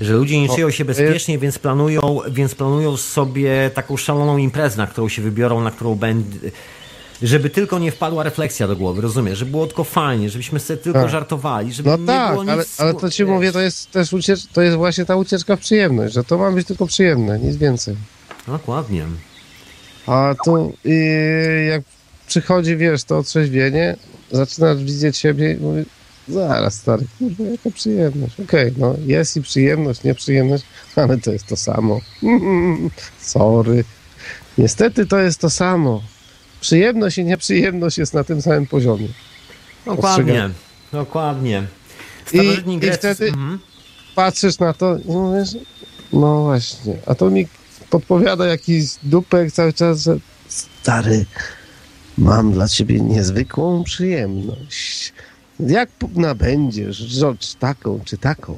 Że 0.00 0.12
ludzie 0.12 0.40
nie 0.40 0.48
czują 0.48 0.70
się 0.70 0.84
bezpiecznie, 0.84 1.38
więc 1.38 1.58
planują, 1.58 2.18
więc 2.30 2.54
planują 2.54 2.96
sobie 2.96 3.70
taką 3.74 3.96
szaloną 3.96 4.36
imprezę, 4.36 4.76
na 4.76 4.86
którą 4.86 5.08
się 5.08 5.22
wybiorą, 5.22 5.60
na 5.60 5.70
którą 5.70 5.94
będzie. 5.94 6.38
Żeby 7.22 7.50
tylko 7.50 7.78
nie 7.78 7.92
wpadła 7.92 8.22
refleksja 8.22 8.68
do 8.68 8.76
głowy, 8.76 9.00
rozumiesz? 9.00 9.38
Żeby 9.38 9.50
było 9.50 9.66
tylko 9.66 9.84
fajnie, 9.84 10.30
żebyśmy 10.30 10.60
sobie 10.60 10.76
tylko 10.76 11.00
Tak. 11.00 11.10
żartowali, 11.10 11.72
żeby 11.72 11.90
No 11.90 11.96
nie 11.96 12.06
tak, 12.06 12.30
było 12.32 12.44
nic. 12.44 12.50
ale, 12.52 12.64
ale 12.78 12.94
to 12.94 13.10
ci 13.10 13.24
mówię, 13.24 13.52
to 13.52 13.60
jest 13.60 13.90
też 13.90 14.12
uciecz, 14.12 14.46
to 14.46 14.62
jest 14.62 14.76
właśnie 14.76 15.04
ta 15.04 15.16
ucieczka 15.16 15.56
w 15.56 15.60
przyjemność, 15.60 16.14
że 16.14 16.24
to 16.24 16.38
ma 16.38 16.52
być 16.52 16.66
tylko 16.66 16.86
przyjemne, 16.86 17.38
nic 17.38 17.56
więcej. 17.56 17.96
Dokładnie. 18.46 19.04
A 20.06 20.34
tu 20.44 20.72
jak 21.68 21.82
przychodzi, 22.26 22.76
wiesz, 22.76 23.04
to 23.04 23.18
otrzeźwienie, 23.18 23.96
zaczynasz 24.32 24.78
widzieć 24.84 25.16
siebie 25.16 25.52
i 25.52 25.56
mówisz, 25.60 25.86
zaraz 26.28 26.74
stary, 26.74 27.04
kurwa, 27.18 27.44
jaka 27.44 27.70
przyjemność. 27.70 28.40
Okej, 28.40 28.72
no 28.76 28.94
jest 29.06 29.36
i 29.36 29.42
przyjemność, 29.42 30.02
nieprzyjemność, 30.02 30.64
ale 30.96 31.18
to 31.18 31.32
jest 31.32 31.46
to 31.46 31.56
samo. 31.56 32.00
Sorry. 33.20 33.84
Niestety 34.58 35.06
to 35.06 35.18
jest 35.18 35.40
to 35.40 35.50
samo. 35.50 36.02
Przyjemność 36.70 37.18
i 37.18 37.24
nieprzyjemność 37.24 37.98
jest 37.98 38.14
na 38.14 38.24
tym 38.24 38.42
samym 38.42 38.66
poziomie. 38.66 39.08
Dokładnie. 39.86 40.22
Ostrzegam. 40.32 40.52
Dokładnie. 40.92 41.66
I- 42.26 42.28
Starożytni 42.28 42.74
i 42.74 42.78
Grecy. 42.78 42.98
wtedy- 42.98 43.28
Mhm. 43.28 43.58
patrzysz 44.14 44.58
na 44.58 44.72
to 44.72 44.96
i 44.98 45.08
mówisz, 45.08 45.48
no 46.12 46.42
właśnie, 46.44 46.96
a 47.06 47.14
to 47.14 47.30
mi 47.30 47.46
podpowiada 47.90 48.46
jakiś 48.46 48.84
dupek 49.02 49.52
cały 49.52 49.72
czas, 49.72 50.02
że 50.02 50.16
stary, 50.48 51.26
mam 52.18 52.52
dla 52.52 52.68
ciebie 52.68 53.00
niezwykłą 53.00 53.84
przyjemność. 53.84 55.12
Jak 55.60 55.88
nabędziesz 56.14 56.96
rzecz 56.96 57.54
taką 57.54 58.00
czy 58.04 58.18
taką, 58.18 58.56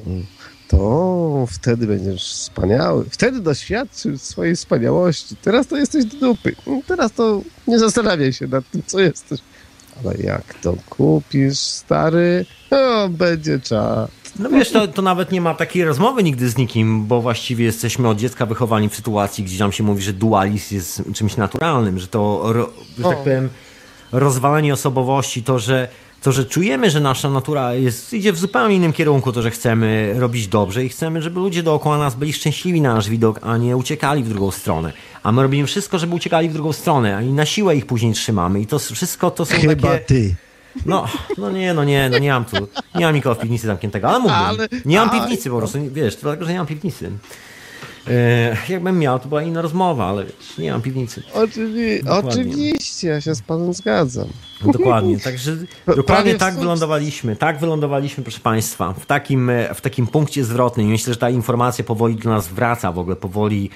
to 0.69 1.45
wtedy 1.49 1.87
będziesz 1.87 2.33
wspaniały. 2.33 3.05
Wtedy 3.09 3.39
doświadczysz 3.39 4.21
swojej 4.21 4.55
wspaniałości. 4.55 5.35
Teraz 5.41 5.67
to 5.67 5.77
jesteś 5.77 6.05
do 6.05 6.17
dupy. 6.19 6.55
Teraz 6.87 7.11
to 7.11 7.41
nie 7.67 7.79
zastanawiaj 7.79 8.33
się 8.33 8.47
nad 8.47 8.69
tym, 8.71 8.83
co 8.85 8.99
jesteś. 8.99 9.39
Ale 10.05 10.15
jak 10.17 10.53
to 10.53 10.73
kupisz, 10.89 11.59
stary, 11.59 12.45
o, 12.71 13.09
będzie 13.09 13.59
czas. 13.59 14.09
No 14.39 14.49
wiesz, 14.49 14.71
to, 14.71 14.87
to 14.87 15.01
nawet 15.01 15.31
nie 15.31 15.41
ma 15.41 15.53
takiej 15.53 15.83
rozmowy 15.83 16.23
nigdy 16.23 16.49
z 16.49 16.57
nikim, 16.57 17.05
bo 17.05 17.21
właściwie 17.21 17.65
jesteśmy 17.65 18.07
od 18.09 18.17
dziecka 18.17 18.45
wychowani 18.45 18.89
w 18.89 18.95
sytuacji, 18.95 19.43
gdzie 19.43 19.59
nam 19.59 19.71
się 19.71 19.83
mówi, 19.83 20.01
że 20.01 20.13
dualizm 20.13 20.75
jest 20.75 21.03
czymś 21.13 21.37
naturalnym, 21.37 21.99
że 21.99 22.07
to, 22.07 22.53
że 22.97 23.03
tak 23.03 23.17
powiem, 23.17 23.49
rozwalenie 24.11 24.73
osobowości, 24.73 25.43
to 25.43 25.59
że, 25.59 25.87
to, 26.21 26.31
że 26.31 26.45
czujemy, 26.45 26.89
że 26.89 26.99
nasza 26.99 27.29
natura 27.29 27.73
jest, 27.73 28.13
idzie 28.13 28.33
w 28.33 28.37
zupełnie 28.37 28.75
innym 28.75 28.93
kierunku, 28.93 29.31
to, 29.31 29.41
że 29.41 29.51
chcemy 29.51 30.15
robić 30.17 30.47
dobrze 30.47 30.85
i 30.85 30.89
chcemy, 30.89 31.21
żeby 31.21 31.39
ludzie 31.39 31.63
dookoła 31.63 31.97
nas 31.97 32.15
byli 32.15 32.33
szczęśliwi 32.33 32.81
na 32.81 32.93
nasz 32.93 33.09
widok, 33.09 33.39
a 33.43 33.57
nie 33.57 33.77
uciekali 33.77 34.23
w 34.23 34.29
drugą 34.29 34.51
stronę. 34.51 34.93
A 35.23 35.31
my 35.31 35.41
robimy 35.41 35.67
wszystko, 35.67 35.99
żeby 35.99 36.15
uciekali 36.15 36.49
w 36.49 36.53
drugą 36.53 36.73
stronę, 36.73 37.17
a 37.17 37.21
i 37.21 37.31
na 37.31 37.45
siłę 37.45 37.75
ich 37.75 37.85
później 37.85 38.13
trzymamy. 38.13 38.61
I 38.61 38.67
to 38.67 38.79
wszystko 38.79 39.31
to 39.31 39.45
są 39.45 39.55
takie... 39.55 39.99
ty. 39.99 40.35
No, 40.85 41.05
no 41.37 41.51
nie, 41.51 41.73
no 41.73 41.83
nie, 41.83 42.09
no 42.09 42.17
nie 42.17 42.29
mam 42.31 42.45
tu, 42.45 42.55
nie 42.95 43.05
mam 43.05 43.15
nikogo 43.15 43.35
w 43.35 43.39
piwnicy 43.39 43.67
zamkniętego, 43.67 44.09
ale 44.09 44.19
mówię, 44.19 44.33
Ale- 44.35 44.67
nie 44.85 44.99
mam 44.99 45.09
ale- 45.09 45.19
piwnicy 45.21 45.49
po 45.49 45.57
prostu, 45.57 45.77
wiesz, 45.91 46.15
to 46.15 46.21
dlatego, 46.21 46.45
że 46.45 46.51
nie 46.51 46.57
mam 46.57 46.67
piwnicy. 46.67 47.11
E, 48.07 48.57
jakbym 48.69 48.99
miał, 48.99 49.19
to 49.19 49.27
była 49.27 49.43
inna 49.43 49.61
rozmowa, 49.61 50.05
ale 50.05 50.25
wiesz, 50.25 50.57
nie 50.57 50.71
mam 50.71 50.81
piwnicy. 50.81 51.23
Oczywi- 51.33 52.03
Dokładnie. 52.03 52.29
oczywiście, 52.31 53.07
ja 53.07 53.21
się 53.21 53.35
z 53.35 53.41
panem 53.41 53.73
zgadzam. 53.73 54.27
No, 54.65 54.71
dokładnie, 54.71 55.19
także 55.19 55.55
dokładnie 55.87 56.03
prawie 56.03 56.35
tak 56.35 56.59
wylądowaliśmy, 56.59 57.35
tak 57.35 57.59
wylądowaliśmy, 57.59 58.23
proszę 58.23 58.39
Państwa, 58.39 58.93
w 58.93 59.05
takim, 59.05 59.49
e, 59.49 59.73
w 59.73 59.81
takim 59.81 60.07
punkcie 60.07 60.45
zwrotnym 60.45 60.87
i 60.87 60.89
myślę, 60.89 61.13
że 61.13 61.19
ta 61.19 61.29
informacja 61.29 61.83
powoli 61.83 62.15
do 62.15 62.29
nas 62.29 62.47
wraca 62.47 62.91
w 62.91 62.99
ogóle, 62.99 63.15
powoli 63.15 63.69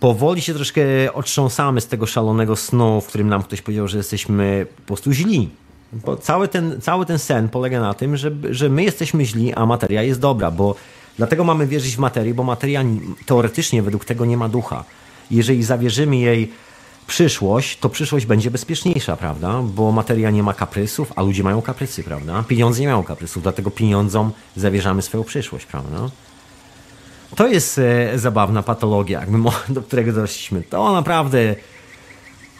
powoli 0.00 0.40
się 0.42 0.54
troszkę 0.54 0.82
otrząsamy 1.14 1.80
z 1.80 1.86
tego 1.86 2.06
szalonego 2.06 2.56
snu, 2.56 3.00
w 3.00 3.06
którym 3.06 3.28
nam 3.28 3.42
ktoś 3.42 3.62
powiedział, 3.62 3.88
że 3.88 3.96
jesteśmy 3.96 4.66
po 4.76 4.82
prostu 4.82 5.12
źli. 5.12 5.48
Bo 5.92 6.16
cały 6.16 6.48
ten, 6.48 6.80
cały 6.80 7.06
ten 7.06 7.18
sen 7.18 7.48
polega 7.48 7.80
na 7.80 7.94
tym, 7.94 8.16
że, 8.16 8.30
że 8.50 8.68
my 8.68 8.84
jesteśmy 8.84 9.24
źli, 9.24 9.54
a 9.54 9.66
materia 9.66 10.02
jest 10.02 10.20
dobra, 10.20 10.50
bo 10.50 10.74
dlatego 11.20 11.44
mamy 11.44 11.66
wierzyć 11.66 11.96
w 11.96 11.98
materię, 11.98 12.34
bo 12.34 12.42
materia 12.42 12.82
ni- 12.82 13.00
teoretycznie 13.26 13.82
według 13.82 14.04
tego 14.04 14.24
nie 14.24 14.36
ma 14.36 14.48
ducha. 14.48 14.84
Jeżeli 15.30 15.62
zawierzymy 15.62 16.16
jej 16.16 16.52
przyszłość, 17.06 17.78
to 17.78 17.88
przyszłość 17.88 18.26
będzie 18.26 18.50
bezpieczniejsza, 18.50 19.16
prawda? 19.16 19.60
Bo 19.62 19.92
materia 19.92 20.30
nie 20.30 20.42
ma 20.42 20.54
kaprysów, 20.54 21.12
a 21.16 21.22
ludzie 21.22 21.42
mają 21.42 21.62
kaprysy, 21.62 22.04
prawda? 22.04 22.44
Pieniądze 22.48 22.80
nie 22.80 22.86
mają 22.86 23.02
kaprysów, 23.04 23.42
dlatego 23.42 23.70
pieniądzom 23.70 24.32
zawierzamy 24.56 25.02
swoją 25.02 25.24
przyszłość, 25.24 25.66
prawda? 25.66 26.10
To 27.36 27.48
jest 27.48 27.78
e, 27.78 28.18
zabawna 28.18 28.62
patologia, 28.62 29.20
jakby 29.20 29.38
do 29.74 29.82
którego 29.82 30.12
doszliśmy. 30.12 30.62
To 30.62 30.92
naprawdę 30.92 31.56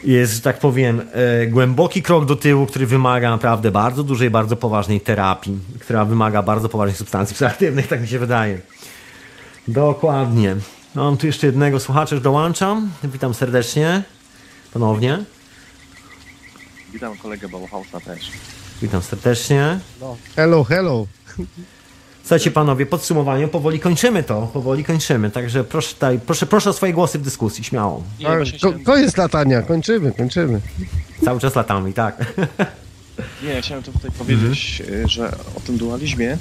jest, 0.05 0.35
że 0.35 0.40
tak 0.40 0.59
powiem, 0.59 1.02
e, 1.12 1.47
głęboki 1.47 2.02
krok 2.02 2.24
do 2.24 2.36
tyłu, 2.36 2.66
który 2.66 2.86
wymaga 2.86 3.31
naprawdę 3.31 3.70
bardzo 3.70 4.02
dużej, 4.05 4.31
bardzo 4.31 4.56
poważnej 4.56 5.01
terapii, 5.01 5.59
która 5.81 6.05
wymaga 6.05 6.43
bardzo 6.43 6.68
poważnych 6.68 6.97
substancji 6.97 7.35
psychoaktywnych, 7.35 7.86
tak 7.89 8.01
mi 8.01 8.09
się 8.09 8.18
wydaje. 8.18 8.60
Dokładnie. 9.68 10.56
No, 10.94 11.05
Mam 11.05 11.16
tu 11.16 11.27
jeszcze 11.27 11.47
jednego 11.47 11.81
słuchacza, 11.81 12.14
już 12.14 12.22
dołączam. 12.24 12.90
Witam 13.05 13.35
serdecznie. 13.35 14.02
Ponownie. 14.72 15.18
Witam 16.93 17.16
kolegę 17.16 17.48
Bauhausa 17.48 18.01
też. 18.01 18.31
Witam 18.82 19.02
serdecznie. 19.02 19.81
No. 20.01 20.16
Hello, 20.36 20.64
hello. 20.64 21.06
Słuchajcie 22.31 22.51
panowie, 22.51 22.86
podsumowanie, 22.86 23.48
powoli 23.48 23.81
kończymy 23.81 24.23
to, 24.23 24.47
powoli 24.52 24.85
kończymy, 24.85 25.31
także 25.31 25.65
proszę, 25.65 25.94
tutaj, 25.94 26.20
proszę, 26.27 26.47
proszę 26.47 26.70
o 26.70 26.73
swoje 26.73 26.93
głosy 26.93 27.19
w 27.19 27.23
dyskusji, 27.23 27.65
śmiało. 27.65 28.02
Ko- 28.62 28.74
koniec 28.85 29.16
latania, 29.16 29.62
kończymy, 29.62 30.12
kończymy. 30.12 30.61
Cały 31.24 31.40
czas 31.40 31.55
latamy, 31.57 31.93
tak. 31.93 32.35
nie, 33.44 33.62
chciałem 33.62 33.82
to 33.85 33.93
tutaj 33.93 34.11
powiedzieć, 34.11 34.82
Mhm. 34.86 35.09
że 35.09 35.32
o 35.57 35.61
tym 35.61 35.77
dualizmie, 35.78 36.39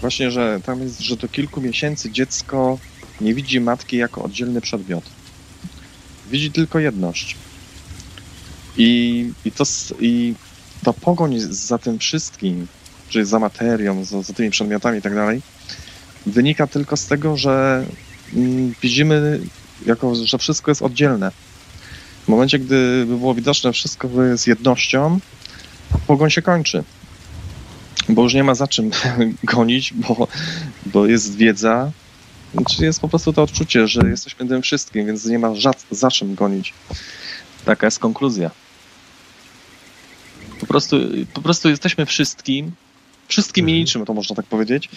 właśnie, 0.00 0.30
że 0.30 0.60
tam 0.64 0.80
jest, 0.82 1.00
że 1.00 1.16
do 1.16 1.28
kilku 1.28 1.60
miesięcy 1.60 2.10
dziecko 2.10 2.78
nie 3.20 3.34
widzi 3.34 3.60
matki 3.60 3.96
jako 3.96 4.22
oddzielny 4.22 4.60
przedmiot. 4.60 5.04
Widzi 6.30 6.50
tylko 6.50 6.78
jedność. 6.78 7.36
I, 8.76 9.30
i, 9.44 9.52
to, 9.52 9.64
i 10.00 10.34
ta 10.84 10.92
pogoń 10.92 11.40
za 11.40 11.78
tym 11.78 11.98
wszystkim, 11.98 12.66
czyli 13.12 13.24
za 13.24 13.38
materią, 13.38 14.04
za, 14.04 14.22
za 14.22 14.32
tymi 14.32 14.50
przedmiotami 14.50 14.98
i 14.98 15.02
tak 15.02 15.14
dalej, 15.14 15.42
wynika 16.26 16.66
tylko 16.66 16.96
z 16.96 17.06
tego, 17.06 17.36
że 17.36 17.84
mm, 18.34 18.74
widzimy, 18.82 19.40
jako, 19.86 20.14
że 20.14 20.38
wszystko 20.38 20.70
jest 20.70 20.82
oddzielne. 20.82 21.30
W 22.24 22.28
momencie, 22.28 22.58
gdy 22.58 23.04
by 23.08 23.18
było 23.18 23.34
widoczne 23.34 23.72
wszystko 23.72 24.08
z 24.34 24.46
jednością, 24.46 25.18
pogoń 26.06 26.30
się 26.30 26.42
kończy. 26.42 26.84
Bo 28.08 28.22
już 28.22 28.34
nie 28.34 28.44
ma 28.44 28.54
za 28.54 28.68
czym 28.68 28.90
gonić, 29.54 29.92
bo, 29.92 30.28
bo 30.86 31.06
jest 31.06 31.36
wiedza, 31.36 31.90
czy 32.68 32.84
jest 32.84 33.00
po 33.00 33.08
prostu 33.08 33.32
to 33.32 33.42
odczucie, 33.42 33.88
że 33.88 34.00
jesteśmy 34.10 34.48
tym 34.48 34.62
wszystkim, 34.62 35.06
więc 35.06 35.24
nie 35.24 35.38
ma 35.38 35.48
za 35.90 36.10
czym 36.10 36.34
gonić. 36.34 36.74
Taka 37.64 37.86
jest 37.86 37.98
konkluzja. 37.98 38.50
Po 40.60 40.66
prostu, 40.66 40.96
po 41.34 41.42
prostu 41.42 41.68
jesteśmy 41.68 42.06
wszystkim, 42.06 42.72
wszystkim 43.32 43.68
i 43.68 43.72
Mhm. 43.72 43.80
niczym, 43.80 44.04
to 44.04 44.14
można 44.14 44.36
tak 44.36 44.46
powiedzieć. 44.46 44.88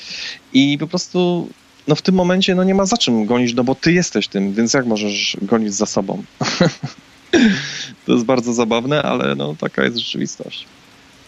I 0.53 0.77
po 0.79 0.87
prostu 0.87 1.47
no 1.87 1.95
w 1.95 2.01
tym 2.01 2.15
momencie 2.15 2.55
no 2.55 2.63
nie 2.63 2.75
ma 2.75 2.85
za 2.85 2.97
czym 2.97 3.25
gonić, 3.25 3.53
no 3.53 3.63
bo 3.63 3.75
ty 3.75 3.93
jesteś 3.93 4.27
tym, 4.27 4.53
więc 4.53 4.73
jak 4.73 4.85
możesz 4.85 5.37
gonić 5.41 5.73
za 5.73 5.85
sobą? 5.85 6.23
to 8.05 8.13
jest 8.13 8.25
bardzo 8.25 8.53
zabawne, 8.53 9.03
ale 9.03 9.35
no 9.35 9.55
taka 9.59 9.83
jest 9.83 9.97
rzeczywistość. 9.97 10.65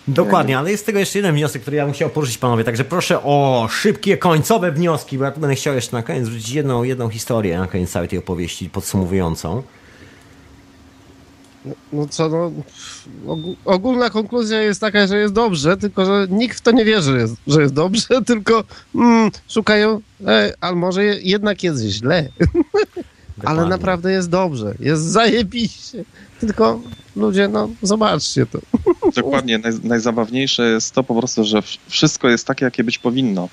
Dokładnie, 0.08 0.58
ale 0.58 0.72
jest 0.72 0.84
z 0.84 0.86
tego 0.86 1.00
jeszcze 1.00 1.20
jeden 1.20 1.36
wniosek, 1.36 1.62
który 1.62 1.78
ja 1.78 1.86
bym 1.86 1.94
chciał 1.94 2.10
poruszyć 2.10 2.38
panowie, 2.38 2.64
także 2.64 2.84
proszę 2.84 3.24
o 3.24 3.68
szybkie, 3.72 4.18
końcowe 4.18 4.72
wnioski, 4.72 5.18
bo 5.18 5.24
ja 5.24 5.32
tu 5.32 5.40
będę 5.40 5.56
chciał 5.56 5.76
jeszcze 5.76 5.96
na 5.96 6.04
koniec 6.04 6.28
wrzucić 6.28 6.50
jedną, 6.50 6.84
jedną 6.84 7.10
historię 7.10 7.58
na 7.58 7.68
koniec 7.68 7.92
całej 7.92 8.10
tej 8.10 8.20
opowieści 8.20 8.70
podsumowującą. 8.70 9.64
No 11.94 12.08
co, 12.08 12.30
no, 12.30 12.52
ogó- 13.28 13.56
ogólna 13.66 14.10
konkluzja 14.10 14.62
jest 14.62 14.82
taka, 14.82 15.08
że 15.08 15.18
jest 15.18 15.34
dobrze, 15.34 15.78
tylko 15.78 16.06
że 16.06 16.28
nikt 16.30 16.58
w 16.58 16.62
to 16.62 16.72
nie 16.72 16.86
wierzy, 16.86 17.12
że 17.12 17.18
jest, 17.18 17.36
że 17.48 17.62
jest 17.62 17.74
dobrze, 17.74 18.08
tylko 18.26 18.64
mm, 18.96 19.32
szukają, 19.50 20.02
e, 20.28 20.54
ale 20.62 20.76
może 20.76 21.04
je- 21.06 21.20
jednak 21.22 21.64
jest 21.64 21.84
źle, 21.84 22.30
ale 23.46 23.66
naprawdę 23.66 24.12
jest 24.12 24.30
dobrze, 24.30 24.74
jest 24.80 25.04
zajebiście. 25.04 26.04
Tylko 26.40 26.82
ludzie, 27.16 27.48
no 27.48 27.70
zobaczcie 27.82 28.46
to. 28.46 28.60
Dokładnie, 29.22 29.58
naj, 29.58 29.74
najzabawniejsze 29.84 30.70
jest 30.70 30.94
to 30.94 31.04
po 31.04 31.16
prostu, 31.16 31.44
że 31.44 31.62
wszystko 31.88 32.30
jest 32.30 32.48
takie, 32.48 32.66
jakie 32.66 32.84
być 32.84 32.98
powinno. 32.98 33.50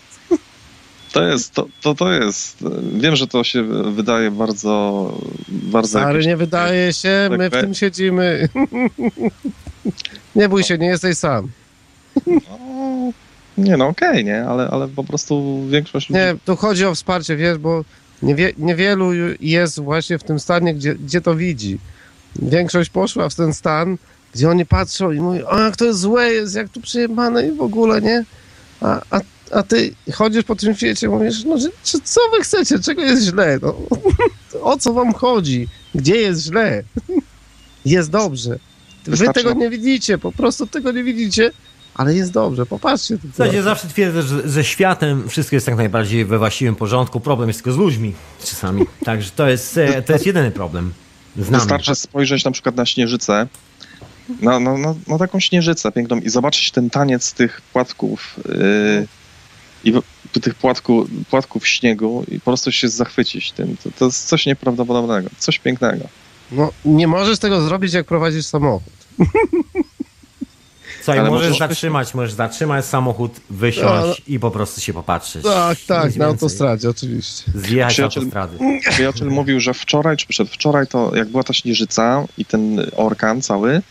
To 1.14 1.24
jest, 1.24 1.52
to, 1.54 1.66
to, 1.82 1.94
to 1.94 2.12
jest, 2.12 2.64
wiem, 2.92 3.16
że 3.16 3.26
to 3.26 3.44
się 3.44 3.62
wydaje 3.92 4.30
bardzo, 4.30 5.12
bardzo 5.48 5.88
Stary, 5.88 6.12
jakieś- 6.12 6.26
nie 6.26 6.36
wydaje 6.36 6.92
się, 6.92 7.28
my 7.38 7.50
w 7.50 7.52
tym 7.52 7.74
siedzimy. 7.74 8.48
nie 10.36 10.48
bój 10.48 10.64
się, 10.64 10.78
nie 10.78 10.86
jesteś 10.86 11.18
sam. 11.18 11.48
No, 12.26 13.12
nie 13.58 13.76
no, 13.76 13.86
okej, 13.86 14.24
nie, 14.24 14.44
ale, 14.44 14.68
ale 14.70 14.88
po 14.88 15.04
prostu 15.04 15.64
większość 15.68 16.10
ludzi... 16.10 16.20
Nie, 16.20 16.34
tu 16.44 16.56
chodzi 16.56 16.86
o 16.86 16.94
wsparcie, 16.94 17.36
wiesz, 17.36 17.58
bo 17.58 17.84
niewie, 18.22 18.52
niewielu 18.58 19.12
jest 19.40 19.80
właśnie 19.80 20.18
w 20.18 20.24
tym 20.24 20.40
stanie, 20.40 20.74
gdzie, 20.74 20.94
gdzie 20.94 21.20
to 21.20 21.34
widzi. 21.34 21.78
Większość 22.36 22.90
poszła 22.90 23.28
w 23.28 23.34
ten 23.34 23.54
stan, 23.54 23.96
gdzie 24.34 24.50
oni 24.50 24.66
patrzą 24.66 25.12
i 25.12 25.20
mówią, 25.20 25.46
a 25.50 25.60
jak 25.60 25.76
to 25.76 25.84
jest 25.84 26.00
złe 26.00 26.32
jest, 26.32 26.54
jak 26.54 26.68
tu 26.68 26.80
przyjemane 26.80 27.46
i 27.46 27.52
w 27.52 27.62
ogóle, 27.62 28.02
nie? 28.02 28.24
A, 28.80 29.00
a, 29.10 29.20
a 29.54 29.62
ty 29.62 29.94
chodzisz 30.12 30.44
po 30.44 30.56
tym 30.56 30.74
świecie 30.74 31.06
i 31.06 31.10
mówisz, 31.10 31.44
no, 31.44 31.58
że 31.58 31.68
co 32.04 32.20
wy 32.36 32.42
chcecie, 32.42 32.78
czego 32.78 33.02
jest 33.02 33.22
źle? 33.22 33.58
No, 33.62 33.76
o 34.62 34.78
co 34.78 34.92
wam 34.92 35.14
chodzi? 35.14 35.68
Gdzie 35.94 36.16
jest 36.16 36.42
źle? 36.42 36.82
Jest 37.84 38.10
dobrze. 38.10 38.58
Wy 39.04 39.32
tego 39.32 39.52
nie 39.52 39.70
widzicie, 39.70 40.18
po 40.18 40.32
prostu 40.32 40.66
tego 40.66 40.92
nie 40.92 41.04
widzicie, 41.04 41.50
ale 41.94 42.14
jest 42.14 42.32
dobrze, 42.32 42.66
popatrzcie. 42.66 43.16
W 43.16 43.36
zasadzie 43.36 43.62
zawsze 43.62 43.88
twierdzę, 43.88 44.22
że 44.22 44.48
ze 44.48 44.64
światem 44.64 45.28
wszystko 45.28 45.56
jest 45.56 45.66
tak 45.66 45.76
najbardziej 45.76 46.24
we 46.24 46.38
właściwym 46.38 46.76
porządku. 46.76 47.20
Problem 47.20 47.48
jest 47.48 47.58
tylko 47.58 47.72
z 47.72 47.76
ludźmi 47.76 48.14
czasami. 48.44 48.82
Także 49.04 49.30
to 49.36 49.48
jest, 49.48 49.78
e, 49.78 50.02
to 50.02 50.12
jest 50.12 50.26
jedyny 50.26 50.50
problem. 50.50 50.92
Wystarczy 51.36 51.94
spojrzeć 51.94 52.44
na 52.44 52.50
przykład 52.50 52.76
na 52.76 52.86
śnieżycę, 52.86 53.46
na, 54.40 54.60
na, 54.60 54.78
na, 54.78 54.94
na 55.08 55.18
taką 55.18 55.40
śnieżycę 55.40 55.92
piękną 55.92 56.18
i 56.18 56.30
zobaczyć 56.30 56.70
ten 56.70 56.90
taniec 56.90 57.32
tych 57.32 57.60
płatków 57.60 58.40
yy, 58.48 59.06
i 59.84 59.92
tych 60.40 60.54
płatku, 60.54 61.06
płatków 61.30 61.68
śniegu 61.68 62.24
i 62.28 62.38
po 62.40 62.44
prostu 62.44 62.72
się 62.72 62.88
zachwycić 62.88 63.52
tym. 63.52 63.76
To, 63.84 63.90
to 63.98 64.04
jest 64.04 64.28
coś 64.28 64.46
nieprawdopodobnego, 64.46 65.30
coś 65.38 65.58
pięknego. 65.58 66.04
No, 66.52 66.72
nie 66.84 67.06
możesz 67.06 67.38
tego 67.38 67.60
zrobić, 67.60 67.92
jak 67.92 68.06
prowadzisz 68.06 68.46
samochód. 68.46 68.92
Słuchaj, 71.02 71.18
Ale 71.20 71.30
możesz 71.30 71.48
możesz- 71.48 71.58
zatrzymać, 71.58 72.14
możesz 72.14 72.32
zatrzymać 72.32 72.84
samochód, 72.84 73.32
wysiąść 73.50 74.22
i 74.26 74.40
po 74.40 74.50
prostu 74.50 74.80
się 74.80 74.92
popatrzeć. 74.92 75.42
Tak, 75.44 75.78
tak, 75.86 76.04
Nic 76.06 76.16
na 76.16 76.26
więcej. 76.26 76.46
autostradzie, 76.46 76.90
oczywiście. 76.90 77.42
Zjechać 77.54 77.94
Przyjaciel- 77.94 78.04
autostrady. 78.04 78.58
Przyjaciel 78.90 79.28
mówił, 79.28 79.60
że 79.60 79.74
wczoraj 79.74 80.16
czy 80.16 80.26
przedwczoraj, 80.26 80.86
to 80.86 81.16
jak 81.16 81.28
była 81.28 81.42
ta 81.42 81.52
śnieżyca 81.52 82.24
i 82.38 82.44
ten 82.44 82.86
orkan 82.96 83.42
cały, 83.42 83.82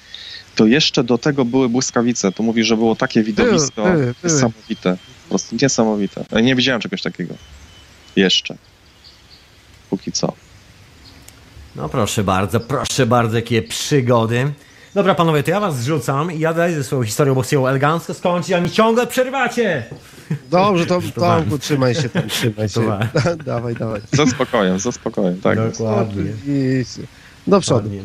to 0.55 0.65
jeszcze 0.65 1.03
do 1.03 1.17
tego 1.17 1.45
były 1.45 1.69
błyskawice. 1.69 2.31
To 2.31 2.43
mówi, 2.43 2.63
że 2.63 2.77
było 2.77 2.95
takie 2.95 3.23
widowisko 3.23 3.83
były, 3.83 3.97
były. 3.97 4.13
niesamowite. 4.23 4.97
Po 5.23 5.29
prostu 5.29 5.55
niesamowite. 5.61 6.25
Nie 6.43 6.55
widziałem 6.55 6.81
czegoś 6.81 7.01
takiego. 7.01 7.33
Jeszcze. 8.15 8.55
Póki 9.89 10.11
co. 10.11 10.33
No 11.75 11.89
proszę 11.89 12.23
bardzo, 12.23 12.59
proszę 12.59 13.05
bardzo, 13.05 13.35
jakie 13.35 13.61
przygody. 13.61 14.53
Dobra 14.93 15.15
panowie, 15.15 15.43
to 15.43 15.51
ja 15.51 15.59
was 15.59 15.77
zrzucam 15.79 16.31
i 16.31 16.39
ja 16.39 16.53
daję 16.53 16.75
ze 16.75 16.83
swoją 16.83 17.03
historią, 17.03 17.35
bo 17.35 17.41
chcę 17.41 17.55
ją 17.55 17.67
elegancko 17.67 18.13
skończyć, 18.13 18.51
a 18.51 18.61
mi 18.61 18.71
ciągle 18.71 19.07
przerwacie. 19.07 19.83
Dobrze, 20.49 20.85
to 20.85 21.01
Żartowałem. 21.01 21.41
Tomku, 21.41 21.59
trzymaj 21.59 21.95
się 21.95 22.09
tam, 22.09 22.29
trzymaj 22.29 22.69
się. 22.73 22.87
Da, 22.87 23.35
dawaj, 23.53 23.75
dawaj. 23.75 24.01
Ze 24.11 24.27
spokojem, 24.27 24.79
ze 24.79 24.91
spokojem, 24.91 25.41
tak. 25.41 25.57
Dokładnie. 25.71 26.23
Do 27.47 27.59
przodu. 27.59 27.89
Dokładnie. 27.89 28.01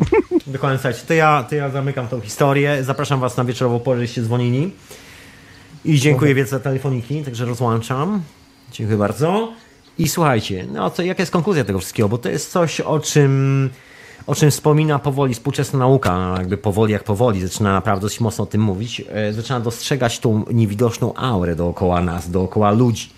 Dokładnie, 0.46 0.78
słuchajcie, 0.78 1.00
to 1.08 1.14
ja, 1.14 1.44
to 1.48 1.54
ja 1.54 1.70
zamykam 1.70 2.08
tą 2.08 2.20
historię. 2.20 2.84
Zapraszam 2.84 3.20
was 3.20 3.36
na 3.36 3.44
wieczorową 3.44 3.80
porę, 3.80 4.00
żeście 4.00 4.22
dzwonili. 4.22 4.72
I 5.88 5.98
dziękuję 6.00 6.34
wielce 6.34 6.50
za 6.50 6.60
telefoniki, 6.60 7.22
także 7.22 7.44
rozłączam. 7.44 8.22
Dziękuję 8.72 8.98
bardzo. 8.98 9.52
I 9.98 10.08
słuchajcie, 10.08 10.66
no 10.72 10.90
to 10.90 11.02
jaka 11.02 11.22
jest 11.22 11.32
konkluzja 11.32 11.64
tego 11.64 11.78
wszystkiego? 11.78 12.08
Bo 12.08 12.18
to 12.18 12.28
jest 12.28 12.50
coś, 12.52 12.80
o 12.80 13.00
czym, 13.00 13.70
o 14.26 14.34
czym 14.34 14.50
wspomina 14.50 14.98
powoli 14.98 15.34
współczesna 15.34 15.78
nauka, 15.78 16.34
jakby 16.38 16.56
powoli 16.58 16.92
jak 16.92 17.04
powoli, 17.04 17.40
zaczyna 17.40 17.72
naprawdę 17.72 18.02
dość 18.02 18.20
mocno 18.20 18.44
o 18.44 18.46
tym 18.46 18.60
mówić. 18.60 19.02
E, 19.08 19.32
Zaczyna 19.32 19.60
dostrzegać 19.60 20.18
tą 20.18 20.44
niewidoczną 20.52 21.14
aurę 21.14 21.56
dookoła 21.56 22.00
nas, 22.00 22.30
dookoła 22.30 22.70
ludzi. 22.70 23.12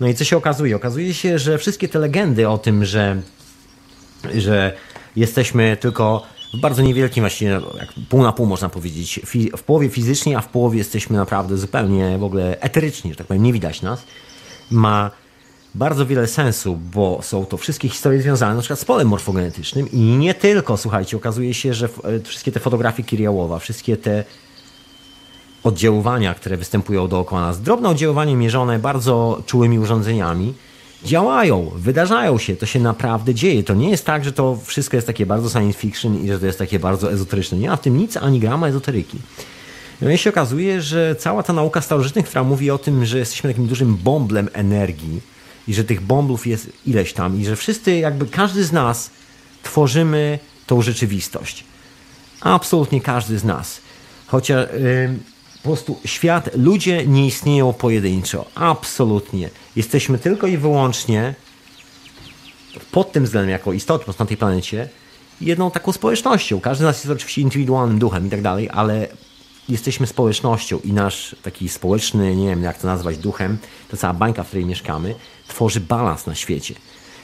No 0.00 0.08
i 0.08 0.14
co 0.14 0.24
się 0.24 0.36
okazuje? 0.36 0.76
Okazuje 0.76 1.14
się, 1.14 1.38
że 1.38 1.58
wszystkie 1.58 1.88
te 1.88 1.98
legendy 1.98 2.48
o 2.48 2.58
tym, 2.58 2.84
że 2.84 3.16
że 4.34 4.72
jesteśmy 5.16 5.76
tylko 5.80 6.22
w 6.54 6.60
bardzo 6.60 6.82
niewielkim, 6.82 7.22
właściwie 7.22 7.60
pół 8.08 8.22
na 8.22 8.32
pół 8.32 8.46
można 8.46 8.68
powiedzieć, 8.68 9.20
w 9.56 9.62
połowie 9.62 9.88
fizycznie, 9.88 10.38
a 10.38 10.40
w 10.40 10.48
połowie 10.48 10.78
jesteśmy 10.78 11.16
naprawdę 11.16 11.56
zupełnie 11.56 12.18
w 12.18 12.24
ogóle 12.24 12.60
eterycznie, 12.60 13.10
że 13.10 13.16
tak 13.16 13.26
powiem, 13.26 13.42
nie 13.42 13.52
widać 13.52 13.82
nas, 13.82 14.04
ma 14.70 15.10
bardzo 15.74 16.06
wiele 16.06 16.26
sensu, 16.26 16.78
bo 16.94 17.18
są 17.22 17.46
to 17.46 17.56
wszystkie 17.56 17.88
historie 17.88 18.22
związane 18.22 18.54
na 18.54 18.60
przykład 18.60 18.80
z 18.80 18.84
polem 18.84 19.08
morfogenetycznym 19.08 19.92
i 19.92 19.98
nie 19.98 20.34
tylko, 20.34 20.76
słuchajcie, 20.76 21.16
okazuje 21.16 21.54
się, 21.54 21.74
że 21.74 21.88
e, 22.04 22.20
wszystkie 22.20 22.52
te 22.52 22.60
fotografie 22.60 23.02
Kiriałowa, 23.02 23.58
wszystkie 23.58 23.96
te 23.96 24.24
oddziaływania, 25.64 26.34
które 26.34 26.56
występują 26.56 27.08
dookoła 27.08 27.40
nas, 27.40 27.62
drobne 27.62 27.88
oddziaływanie 27.88 28.36
mierzone 28.36 28.78
bardzo 28.78 29.42
czułymi 29.46 29.78
urządzeniami, 29.78 30.54
działają, 31.04 31.70
wydarzają 31.74 32.38
się, 32.38 32.56
to 32.56 32.66
się 32.66 32.80
naprawdę 32.80 33.34
dzieje. 33.34 33.62
To 33.62 33.74
nie 33.74 33.90
jest 33.90 34.06
tak, 34.06 34.24
że 34.24 34.32
to 34.32 34.58
wszystko 34.64 34.96
jest 34.96 35.06
takie 35.06 35.26
bardzo 35.26 35.48
science 35.50 35.78
fiction 35.78 36.24
i 36.24 36.28
że 36.28 36.38
to 36.38 36.46
jest 36.46 36.58
takie 36.58 36.78
bardzo 36.78 37.12
ezoteryczne. 37.12 37.58
Nie 37.58 37.68
ma 37.68 37.76
w 37.76 37.80
tym 37.80 37.98
nic 37.98 38.16
ani 38.16 38.40
grama 38.40 38.68
ezoteryki. 38.68 39.18
No 40.00 40.10
i 40.10 40.18
się 40.18 40.30
okazuje, 40.30 40.82
że 40.82 41.16
cała 41.18 41.42
ta 41.42 41.52
nauka 41.52 41.80
starożytnych, 41.80 42.26
która 42.26 42.44
mówi 42.44 42.70
o 42.70 42.78
tym, 42.78 43.04
że 43.04 43.18
jesteśmy 43.18 43.50
takim 43.50 43.66
dużym 43.66 43.96
bąblem 43.96 44.48
energii 44.52 45.20
i 45.68 45.74
że 45.74 45.84
tych 45.84 46.00
bąblów 46.00 46.46
jest 46.46 46.72
ileś 46.86 47.12
tam 47.12 47.40
i 47.40 47.44
że 47.44 47.56
wszyscy, 47.56 47.96
jakby 47.96 48.26
każdy 48.26 48.64
z 48.64 48.72
nas 48.72 49.10
tworzymy 49.62 50.38
tą 50.66 50.82
rzeczywistość. 50.82 51.64
Absolutnie 52.40 53.00
każdy 53.00 53.38
z 53.38 53.44
nas. 53.44 53.80
Chociaż 54.26 54.66
ym, 55.04 55.20
po 55.66 55.72
prostu 55.72 55.98
świat, 56.04 56.50
ludzie 56.54 57.06
nie 57.06 57.26
istnieją 57.26 57.72
pojedynczo. 57.72 58.44
Absolutnie. 58.54 59.50
Jesteśmy 59.76 60.18
tylko 60.18 60.46
i 60.46 60.56
wyłącznie 60.56 61.34
pod 62.92 63.12
tym 63.12 63.24
względem, 63.24 63.50
jako 63.50 63.72
prostu 64.04 64.22
na 64.22 64.26
tej 64.26 64.36
planecie, 64.36 64.88
jedną 65.40 65.70
taką 65.70 65.92
społecznością. 65.92 66.60
Każdy 66.60 66.84
z 66.84 66.86
nas 66.86 66.96
jest 66.96 67.10
oczywiście 67.10 67.42
indywidualnym 67.42 67.98
duchem 67.98 68.26
i 68.26 68.30
tak 68.30 68.42
dalej, 68.42 68.68
ale 68.72 69.08
jesteśmy 69.68 70.06
społecznością 70.06 70.78
i 70.84 70.92
nasz 70.92 71.36
taki 71.42 71.68
społeczny, 71.68 72.36
nie 72.36 72.48
wiem 72.48 72.62
jak 72.62 72.78
to 72.78 72.86
nazwać, 72.86 73.18
duchem, 73.18 73.58
ta 73.90 73.96
cała 73.96 74.14
bańka, 74.14 74.42
w 74.42 74.46
której 74.46 74.64
mieszkamy, 74.66 75.14
tworzy 75.48 75.80
balans 75.80 76.26
na 76.26 76.34
świecie. 76.34 76.74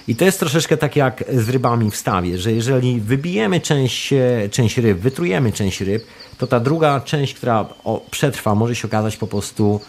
I 0.08 0.16
to 0.16 0.24
jest 0.24 0.40
troszeczkę 0.40 0.76
tak 0.76 0.96
jak 0.96 1.24
z 1.34 1.48
rybami 1.48 1.90
w 1.90 1.96
stawie, 1.96 2.38
że 2.38 2.52
jeżeli 2.52 3.00
wybijemy 3.00 3.60
część, 3.60 4.12
e, 4.12 4.48
część 4.50 4.78
ryb, 4.78 4.98
wytrujemy 4.98 5.52
część 5.52 5.80
ryb, 5.80 6.04
to 6.38 6.46
ta 6.46 6.60
druga 6.60 7.00
część, 7.00 7.34
która 7.34 7.68
przetrwa, 8.10 8.54
może 8.54 8.74
się 8.74 8.88
okazać 8.88 9.16
po 9.16 9.26
prostu 9.26 9.80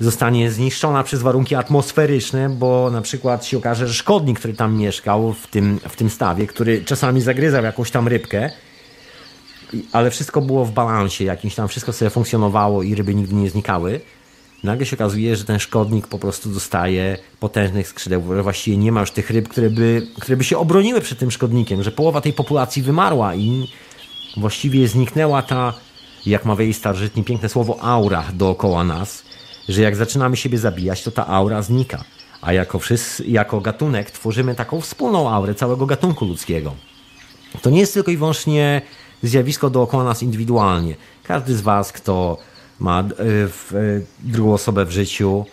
zostanie 0.00 0.50
zniszczona 0.50 1.02
przez 1.02 1.22
warunki 1.22 1.54
atmosferyczne, 1.54 2.50
bo 2.50 2.90
na 2.90 3.02
przykład 3.02 3.44
się 3.44 3.58
okaże, 3.58 3.88
że 3.88 3.94
szkodnik, 3.94 4.38
który 4.38 4.54
tam 4.54 4.76
mieszkał 4.76 5.32
w 5.32 5.46
tym, 5.46 5.80
w 5.88 5.96
tym 5.96 6.10
stawie, 6.10 6.46
który 6.46 6.84
czasami 6.84 7.20
zagryzał 7.20 7.64
jakąś 7.64 7.90
tam 7.90 8.08
rybkę, 8.08 8.50
ale 9.92 10.10
wszystko 10.10 10.40
było 10.40 10.64
w 10.64 10.72
balansie 10.72 11.24
jakimś 11.24 11.54
tam, 11.54 11.68
wszystko 11.68 11.92
sobie 11.92 12.10
funkcjonowało 12.10 12.82
i 12.82 12.94
ryby 12.94 13.14
nigdy 13.14 13.34
nie 13.34 13.50
znikały. 13.50 14.00
Nagle 14.62 14.86
się 14.86 14.96
okazuje, 14.96 15.36
że 15.36 15.44
ten 15.44 15.58
szkodnik 15.58 16.06
po 16.06 16.18
prostu 16.18 16.48
dostaje 16.48 17.18
potężnych 17.40 17.88
skrzydeł, 17.88 18.34
że 18.34 18.42
właściwie 18.42 18.76
nie 18.76 18.92
ma 18.92 19.00
już 19.00 19.10
tych 19.10 19.30
ryb, 19.30 19.48
które 19.48 19.70
by, 19.70 20.06
które 20.20 20.36
by 20.36 20.44
się 20.44 20.58
obroniły 20.58 21.00
przed 21.00 21.18
tym 21.18 21.30
szkodnikiem, 21.30 21.82
że 21.82 21.92
połowa 21.92 22.20
tej 22.20 22.32
populacji 22.32 22.82
wymarła 22.82 23.34
i 23.34 23.68
właściwie 24.36 24.88
zniknęła 24.88 25.42
ta, 25.42 25.74
jak 26.26 26.44
ma 26.44 26.56
jej 26.58 26.74
starożytni 26.74 27.24
piękne 27.24 27.48
słowo, 27.48 27.78
aura 27.82 28.24
dookoła 28.34 28.84
nas, 28.84 29.22
że 29.68 29.82
jak 29.82 29.96
zaczynamy 29.96 30.36
siebie 30.36 30.58
zabijać, 30.58 31.02
to 31.02 31.10
ta 31.10 31.26
aura 31.26 31.62
znika. 31.62 32.04
A 32.40 32.52
jako, 32.52 32.78
wszyscy, 32.78 33.24
jako 33.24 33.60
gatunek 33.60 34.10
tworzymy 34.10 34.54
taką 34.54 34.80
wspólną 34.80 35.30
aurę 35.30 35.54
całego 35.54 35.86
gatunku 35.86 36.24
ludzkiego. 36.24 36.74
To 37.62 37.70
nie 37.70 37.80
jest 37.80 37.94
tylko 37.94 38.10
i 38.10 38.16
wyłącznie 38.16 38.82
zjawisko 39.22 39.70
dookoła 39.70 40.04
nas 40.04 40.22
indywidualnie. 40.22 40.96
Każdy 41.22 41.56
z 41.56 41.60
Was, 41.60 41.92
kto 41.92 42.38
ma 42.82 43.00
e, 43.00 43.04
e, 43.04 44.00
drugą 44.20 44.54
osobę 44.54 44.84
w 44.84 44.90
życiu, 44.90 45.44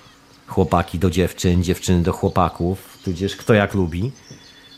chłopaki 0.47 0.99
do 0.99 1.09
dziewczyn, 1.09 1.63
dziewczyny 1.63 2.03
do 2.03 2.13
chłopaków, 2.13 2.97
tudzież 3.03 3.35
kto 3.35 3.53
jak 3.53 3.73
lubi, 3.73 4.11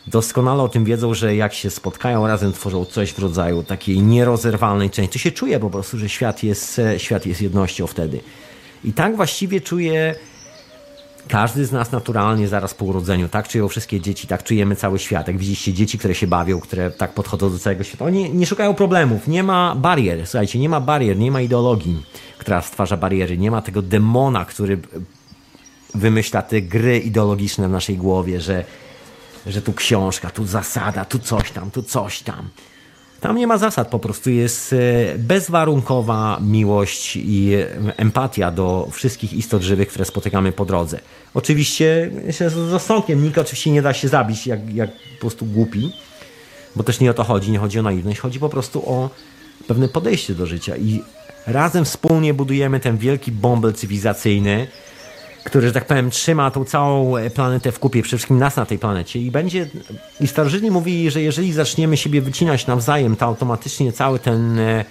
doskonale 0.06 0.62
o 0.62 0.68
tym 0.68 0.84
wiedzą, 0.84 1.14
że 1.14 1.36
jak 1.36 1.54
się 1.54 1.70
spotkają 1.70 2.26
razem, 2.26 2.52
tworzą 2.52 2.84
coś 2.84 3.12
w 3.12 3.18
rodzaju 3.18 3.62
takiej 3.62 4.02
nierozerwalnej 4.02 4.90
części. 4.90 5.12
To 5.12 5.18
się 5.18 5.32
czuje 5.32 5.60
po 5.60 5.70
prostu, 5.70 5.98
że 5.98 6.08
świat 6.08 6.42
jest, 6.42 6.80
świat 6.96 7.26
jest 7.26 7.42
jednością 7.42 7.86
wtedy. 7.86 8.20
I 8.84 8.92
tak 8.92 9.16
właściwie 9.16 9.60
czuje 9.60 10.14
każdy 11.28 11.66
z 11.66 11.72
nas 11.72 11.92
naturalnie 11.92 12.48
zaraz 12.48 12.74
po 12.74 12.84
urodzeniu, 12.84 13.28
tak 13.28 13.48
czują 13.48 13.68
wszystkie 13.68 14.00
dzieci, 14.00 14.26
tak 14.26 14.42
czujemy 14.42 14.76
cały 14.76 14.98
świat. 14.98 15.28
Jak 15.28 15.38
widzicie 15.38 15.72
dzieci, 15.72 15.98
które 15.98 16.14
się 16.14 16.26
bawią, 16.26 16.60
które 16.60 16.90
tak 16.90 17.14
podchodzą 17.14 17.50
do 17.50 17.58
całego 17.58 17.84
świata, 17.84 18.04
oni 18.04 18.30
nie 18.30 18.46
szukają 18.46 18.74
problemów, 18.74 19.28
nie 19.28 19.42
ma 19.42 19.74
barier, 19.74 20.26
słuchajcie, 20.26 20.58
nie 20.58 20.68
ma 20.68 20.80
barier, 20.80 21.16
nie 21.16 21.30
ma 21.30 21.40
ideologii, 21.40 22.02
która 22.38 22.62
stwarza 22.62 22.96
bariery, 22.96 23.38
nie 23.38 23.50
ma 23.50 23.62
tego 23.62 23.82
demona, 23.82 24.44
który 24.44 24.78
wymyśla 25.94 26.42
te 26.42 26.62
gry 26.62 26.98
ideologiczne 26.98 27.68
w 27.68 27.70
naszej 27.70 27.96
głowie, 27.96 28.40
że, 28.40 28.64
że 29.46 29.62
tu 29.62 29.72
książka, 29.72 30.30
tu 30.30 30.46
zasada, 30.46 31.04
tu 31.04 31.18
coś 31.18 31.50
tam, 31.50 31.70
tu 31.70 31.82
coś 31.82 32.22
tam. 32.22 32.48
Tam 33.22 33.36
nie 33.36 33.46
ma 33.46 33.58
zasad, 33.58 33.88
po 33.88 33.98
prostu 33.98 34.30
jest 34.30 34.72
e, 34.72 34.76
bezwarunkowa 35.18 36.38
miłość 36.40 37.16
i 37.16 37.52
empatia 37.96 38.50
do 38.50 38.88
wszystkich 38.92 39.32
istot 39.32 39.62
żywych, 39.62 39.88
które 39.88 40.04
spotykamy 40.04 40.52
po 40.52 40.64
drodze. 40.64 41.00
Oczywiście 41.34 42.10
z 42.28 42.72
rozsądkiem, 42.72 43.24
nikt 43.24 43.38
oczywiście 43.38 43.70
nie 43.70 43.82
da 43.82 43.94
się 43.94 44.08
zabić 44.08 44.46
jak, 44.46 44.74
jak 44.74 44.90
po 44.90 45.20
prostu 45.20 45.46
głupi, 45.46 45.92
bo 46.76 46.82
też 46.82 47.00
nie 47.00 47.10
o 47.10 47.14
to 47.14 47.24
chodzi, 47.24 47.50
nie 47.50 47.58
chodzi 47.58 47.78
o 47.78 47.82
naiwność, 47.82 48.20
chodzi 48.20 48.38
po 48.38 48.48
prostu 48.48 48.90
o 48.90 49.10
pewne 49.68 49.88
podejście 49.88 50.34
do 50.34 50.46
życia 50.46 50.76
i 50.76 51.02
razem 51.46 51.84
wspólnie 51.84 52.34
budujemy 52.34 52.80
ten 52.80 52.98
wielki 52.98 53.32
bąbel 53.32 53.72
cywilizacyjny, 53.72 54.66
który, 55.44 55.66
że 55.66 55.72
tak 55.72 55.84
powiem, 55.84 56.10
trzyma 56.10 56.50
tą 56.50 56.64
całą 56.64 57.14
planetę 57.34 57.72
w 57.72 57.78
kupie, 57.78 58.02
przede 58.02 58.18
wszystkim 58.18 58.38
nas 58.38 58.56
na 58.56 58.66
tej 58.66 58.78
planecie 58.78 59.18
i 59.18 59.30
będzie, 59.30 59.68
i 60.20 60.26
starożytni 60.26 60.70
mówili, 60.70 61.10
że 61.10 61.22
jeżeli 61.22 61.52
zaczniemy 61.52 61.96
siebie 61.96 62.20
wycinać 62.22 62.66
nawzajem, 62.66 63.16
to 63.16 63.26
automatycznie 63.26 63.92
cały 63.92 64.18
ten, 64.18 64.58
e, 64.58 64.84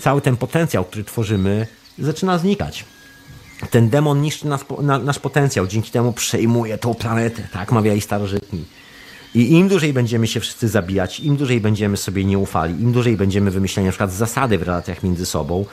cały 0.00 0.20
ten 0.20 0.36
potencjał, 0.36 0.84
który 0.84 1.04
tworzymy, 1.04 1.66
zaczyna 1.98 2.38
znikać. 2.38 2.84
Ten 3.70 3.88
demon 3.88 4.22
niszczy 4.22 4.46
nas, 4.46 4.64
na, 4.82 4.98
nasz 4.98 5.18
potencjał, 5.18 5.66
dzięki 5.66 5.90
temu 5.90 6.12
przejmuje 6.12 6.78
tą 6.78 6.94
planetę, 6.94 7.48
tak 7.52 7.72
mawiali 7.72 8.00
starożytni. 8.00 8.64
I 9.34 9.52
im 9.52 9.68
dłużej 9.68 9.92
będziemy 9.92 10.26
się 10.26 10.40
wszyscy 10.40 10.68
zabijać, 10.68 11.20
im 11.20 11.36
dłużej 11.36 11.60
będziemy 11.60 11.96
sobie 11.96 12.24
nie 12.24 12.38
ufali, 12.38 12.82
im 12.82 12.92
dłużej 12.92 13.16
będziemy 13.16 13.50
wymyślać 13.50 13.84
na 13.84 13.90
przykład 13.90 14.12
zasady 14.12 14.58
w 14.58 14.62
relacjach 14.62 15.02
między 15.02 15.26
sobą, 15.26 15.64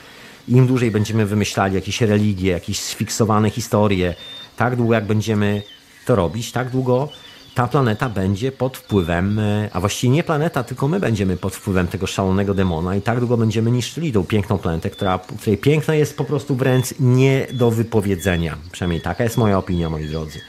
im 0.47 0.67
dłużej 0.67 0.91
będziemy 0.91 1.25
wymyślali 1.25 1.75
jakieś 1.75 2.01
religie, 2.01 2.51
jakieś 2.51 2.79
sfiksowane 2.79 3.49
historie, 3.49 4.15
tak 4.57 4.75
długo 4.75 4.93
jak 4.93 5.05
będziemy 5.05 5.61
to 6.05 6.15
robić, 6.15 6.51
tak 6.51 6.69
długo 6.69 7.09
ta 7.55 7.67
planeta 7.67 8.09
będzie 8.09 8.51
pod 8.51 8.77
wpływem, 8.77 9.39
e, 9.39 9.69
a 9.73 9.79
właściwie 9.79 10.13
nie 10.13 10.23
planeta, 10.23 10.63
tylko 10.63 10.87
my 10.87 10.99
będziemy 10.99 11.37
pod 11.37 11.55
wpływem 11.55 11.87
tego 11.87 12.07
szalonego 12.07 12.53
demona 12.53 12.95
i 12.95 13.01
tak 13.01 13.19
długo 13.19 13.37
będziemy 13.37 13.71
niszczyli 13.71 14.13
tą 14.13 14.23
piękną 14.23 14.57
planetę, 14.57 14.89
która, 14.89 15.19
której 15.39 15.57
piękna 15.57 15.95
jest 15.95 16.17
po 16.17 16.25
prostu 16.25 16.55
wręcz 16.55 16.85
nie 16.99 17.47
do 17.53 17.71
wypowiedzenia. 17.71 18.57
Przynajmniej 18.71 19.01
taka 19.01 19.23
jest 19.23 19.37
moja 19.37 19.57
opinia, 19.57 19.89
moi 19.89 20.07
drodzy. 20.07 20.39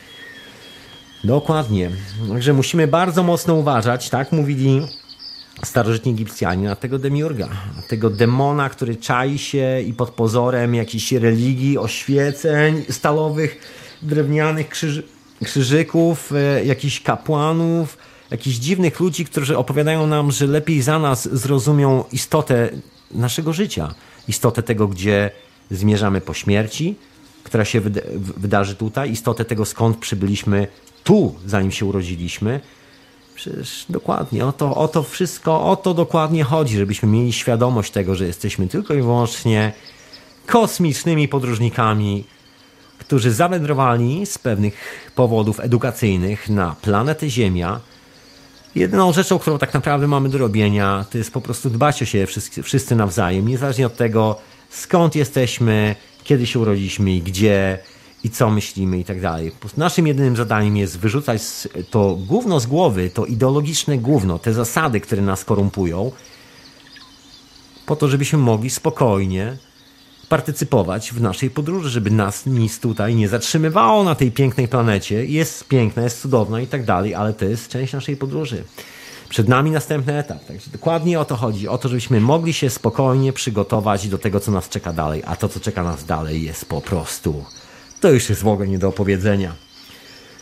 Dokładnie. 1.24 1.90
Także 2.28 2.52
musimy 2.52 2.86
bardzo 2.86 3.22
mocno 3.22 3.54
uważać, 3.54 4.10
tak 4.10 4.32
mówili 4.32 4.82
starożytni 5.64 6.12
Egipcjanie 6.12 6.68
na 6.68 6.76
tego 6.76 6.98
demiurga, 6.98 7.48
na 7.76 7.82
tego 7.82 8.10
demona, 8.10 8.68
który 8.68 8.96
czai 8.96 9.38
się 9.38 9.80
i 9.86 9.92
pod 9.92 10.10
pozorem 10.10 10.74
jakiejś 10.74 11.12
religii, 11.12 11.78
oświeceń 11.78 12.84
stalowych, 12.90 13.58
drewnianych 14.02 14.68
krzyży, 14.68 15.02
krzyżyków, 15.44 16.32
e, 16.32 16.64
jakichś 16.64 17.00
kapłanów, 17.00 17.98
jakichś 18.30 18.56
dziwnych 18.56 19.00
ludzi, 19.00 19.24
którzy 19.24 19.58
opowiadają 19.58 20.06
nam, 20.06 20.32
że 20.32 20.46
lepiej 20.46 20.82
za 20.82 20.98
nas 20.98 21.28
zrozumią 21.32 22.04
istotę 22.12 22.70
naszego 23.10 23.52
życia, 23.52 23.94
istotę 24.28 24.62
tego, 24.62 24.88
gdzie 24.88 25.30
zmierzamy 25.70 26.20
po 26.20 26.34
śmierci, 26.34 26.94
która 27.44 27.64
się 27.64 27.80
wydarzy 28.36 28.74
tutaj, 28.74 29.10
istotę 29.10 29.44
tego, 29.44 29.64
skąd 29.64 29.96
przybyliśmy 29.96 30.66
tu, 31.04 31.34
zanim 31.46 31.70
się 31.70 31.86
urodziliśmy, 31.86 32.60
Przecież 33.34 33.86
dokładnie 33.88 34.46
o 34.46 34.52
to, 34.52 34.74
o 34.74 34.88
to 34.88 35.02
wszystko, 35.02 35.64
o 35.64 35.76
to 35.76 35.94
dokładnie 35.94 36.44
chodzi, 36.44 36.76
żebyśmy 36.76 37.08
mieli 37.08 37.32
świadomość 37.32 37.92
tego, 37.92 38.14
że 38.14 38.26
jesteśmy 38.26 38.68
tylko 38.68 38.94
i 38.94 39.02
wyłącznie 39.02 39.72
kosmicznymi 40.46 41.28
podróżnikami, 41.28 42.24
którzy 42.98 43.32
zawędrowali 43.32 44.26
z 44.26 44.38
pewnych 44.38 44.74
powodów 45.14 45.60
edukacyjnych 45.60 46.48
na 46.48 46.76
planetę 46.82 47.30
Ziemia. 47.30 47.80
Jedyną 48.74 49.12
rzeczą, 49.12 49.38
którą 49.38 49.58
tak 49.58 49.74
naprawdę 49.74 50.06
mamy 50.06 50.28
do 50.28 50.38
robienia, 50.38 51.04
to 51.10 51.18
jest 51.18 51.32
po 51.32 51.40
prostu 51.40 51.70
dbać 51.70 52.02
o 52.02 52.04
siebie 52.04 52.26
wszyscy, 52.26 52.62
wszyscy 52.62 52.96
nawzajem, 52.96 53.48
niezależnie 53.48 53.86
od 53.86 53.96
tego, 53.96 54.38
skąd 54.70 55.16
jesteśmy, 55.16 55.96
kiedy 56.24 56.46
się 56.46 56.58
urodziliśmy 56.58 57.12
i 57.12 57.22
gdzie, 57.22 57.78
i 58.24 58.30
co 58.30 58.50
myślimy 58.50 58.98
i 58.98 59.04
tak 59.04 59.20
dalej. 59.20 59.52
Naszym 59.76 60.06
jedynym 60.06 60.36
zadaniem 60.36 60.76
jest 60.76 60.98
wyrzucać 60.98 61.42
to 61.90 62.18
gówno 62.26 62.60
z 62.60 62.66
głowy, 62.66 63.10
to 63.10 63.26
ideologiczne 63.26 63.98
gówno, 63.98 64.38
te 64.38 64.52
zasady, 64.52 65.00
które 65.00 65.22
nas 65.22 65.44
korumpują, 65.44 66.12
po 67.86 67.96
to, 67.96 68.08
żebyśmy 68.08 68.38
mogli 68.38 68.70
spokojnie 68.70 69.56
partycypować 70.28 71.12
w 71.12 71.20
naszej 71.20 71.50
podróży, 71.50 71.90
żeby 71.90 72.10
nas 72.10 72.46
nic 72.46 72.80
tutaj 72.80 73.14
nie 73.14 73.28
zatrzymywało 73.28 74.04
na 74.04 74.14
tej 74.14 74.32
pięknej 74.32 74.68
planecie. 74.68 75.24
Jest 75.24 75.68
piękna, 75.68 76.02
jest 76.02 76.20
cudowna 76.20 76.60
i 76.60 76.66
tak 76.66 76.84
dalej, 76.84 77.14
ale 77.14 77.32
to 77.32 77.44
jest 77.44 77.68
część 77.68 77.92
naszej 77.92 78.16
podróży. 78.16 78.64
Przed 79.28 79.48
nami 79.48 79.70
następny 79.70 80.18
etap. 80.18 80.44
Także 80.44 80.70
dokładnie 80.70 81.20
o 81.20 81.24
to 81.24 81.36
chodzi. 81.36 81.68
O 81.68 81.78
to, 81.78 81.88
żebyśmy 81.88 82.20
mogli 82.20 82.52
się 82.52 82.70
spokojnie 82.70 83.32
przygotować 83.32 84.08
do 84.08 84.18
tego, 84.18 84.40
co 84.40 84.50
nas 84.50 84.68
czeka 84.68 84.92
dalej. 84.92 85.22
A 85.26 85.36
to, 85.36 85.48
co 85.48 85.60
czeka 85.60 85.82
nas 85.82 86.04
dalej, 86.04 86.42
jest 86.42 86.64
po 86.64 86.80
prostu 86.80 87.44
to 88.02 88.10
już 88.10 88.28
jest 88.28 88.42
w 88.42 88.48
ogóle 88.48 88.68
nie 88.68 88.78
do 88.78 88.88
opowiedzenia. 88.88 89.52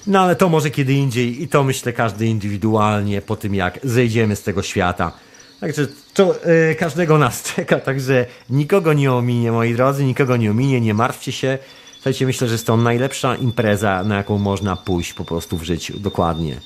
No 0.06 0.20
ale 0.20 0.36
to 0.36 0.48
może 0.48 0.70
kiedy 0.70 0.92
indziej 0.92 1.42
i 1.42 1.48
to 1.48 1.64
myślę 1.64 1.92
każdy 1.92 2.26
indywidualnie 2.26 3.22
po 3.22 3.36
tym 3.36 3.54
jak 3.54 3.78
zejdziemy 3.82 4.36
z 4.36 4.42
tego 4.42 4.62
świata. 4.62 5.12
Także 5.60 5.86
to 6.14 6.34
yy, 6.68 6.74
każdego 6.74 7.18
nas 7.18 7.42
czeka, 7.54 7.80
także 7.80 8.26
nikogo 8.50 8.92
nie 8.92 9.12
ominie, 9.12 9.52
moi 9.52 9.74
drodzy, 9.74 10.04
nikogo 10.04 10.36
nie 10.36 10.50
ominie, 10.50 10.80
nie 10.80 10.94
martwcie 10.94 11.32
się. 11.32 11.58
Słuchajcie, 11.94 12.26
myślę, 12.26 12.48
że 12.48 12.54
jest 12.54 12.66
to 12.66 12.76
najlepsza 12.76 13.36
impreza, 13.36 14.04
na 14.04 14.16
jaką 14.16 14.38
można 14.38 14.76
pójść 14.76 15.12
po 15.12 15.24
prostu 15.24 15.56
w 15.56 15.62
życiu. 15.62 15.98
Dokładnie. 15.98 16.60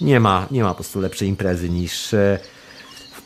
Nie 0.00 0.20
ma, 0.20 0.46
nie 0.50 0.62
ma 0.62 0.68
po 0.68 0.74
prostu 0.74 1.00
lepszej 1.00 1.28
imprezy 1.28 1.70
niż... 1.70 2.12
Yy, 2.12 2.38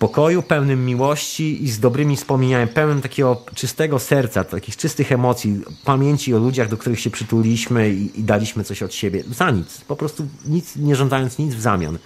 pokoju, 0.02 0.42
pełnym 0.42 0.84
miłości 0.84 1.64
i 1.64 1.70
z 1.70 1.80
dobrymi 1.80 2.16
wspomnieniami, 2.16 2.66
pełnym 2.66 3.02
takiego 3.02 3.42
czystego 3.54 3.98
serca, 3.98 4.44
takich 4.44 4.76
czystych 4.76 5.12
emocji, 5.12 5.60
pamięci 5.84 6.34
o 6.34 6.38
ludziach, 6.38 6.68
do 6.68 6.76
których 6.76 7.00
się 7.00 7.10
przytuliliśmy 7.10 7.90
i, 7.90 8.20
i 8.20 8.24
daliśmy 8.24 8.64
coś 8.64 8.82
od 8.82 8.94
siebie. 8.94 9.24
Za 9.30 9.50
nic. 9.50 9.80
Po 9.80 9.96
prostu 9.96 10.26
nic, 10.46 10.76
nie 10.76 10.96
żądając 10.96 11.38
nic 11.38 11.54
w 11.54 11.60
zamian. 11.60 11.98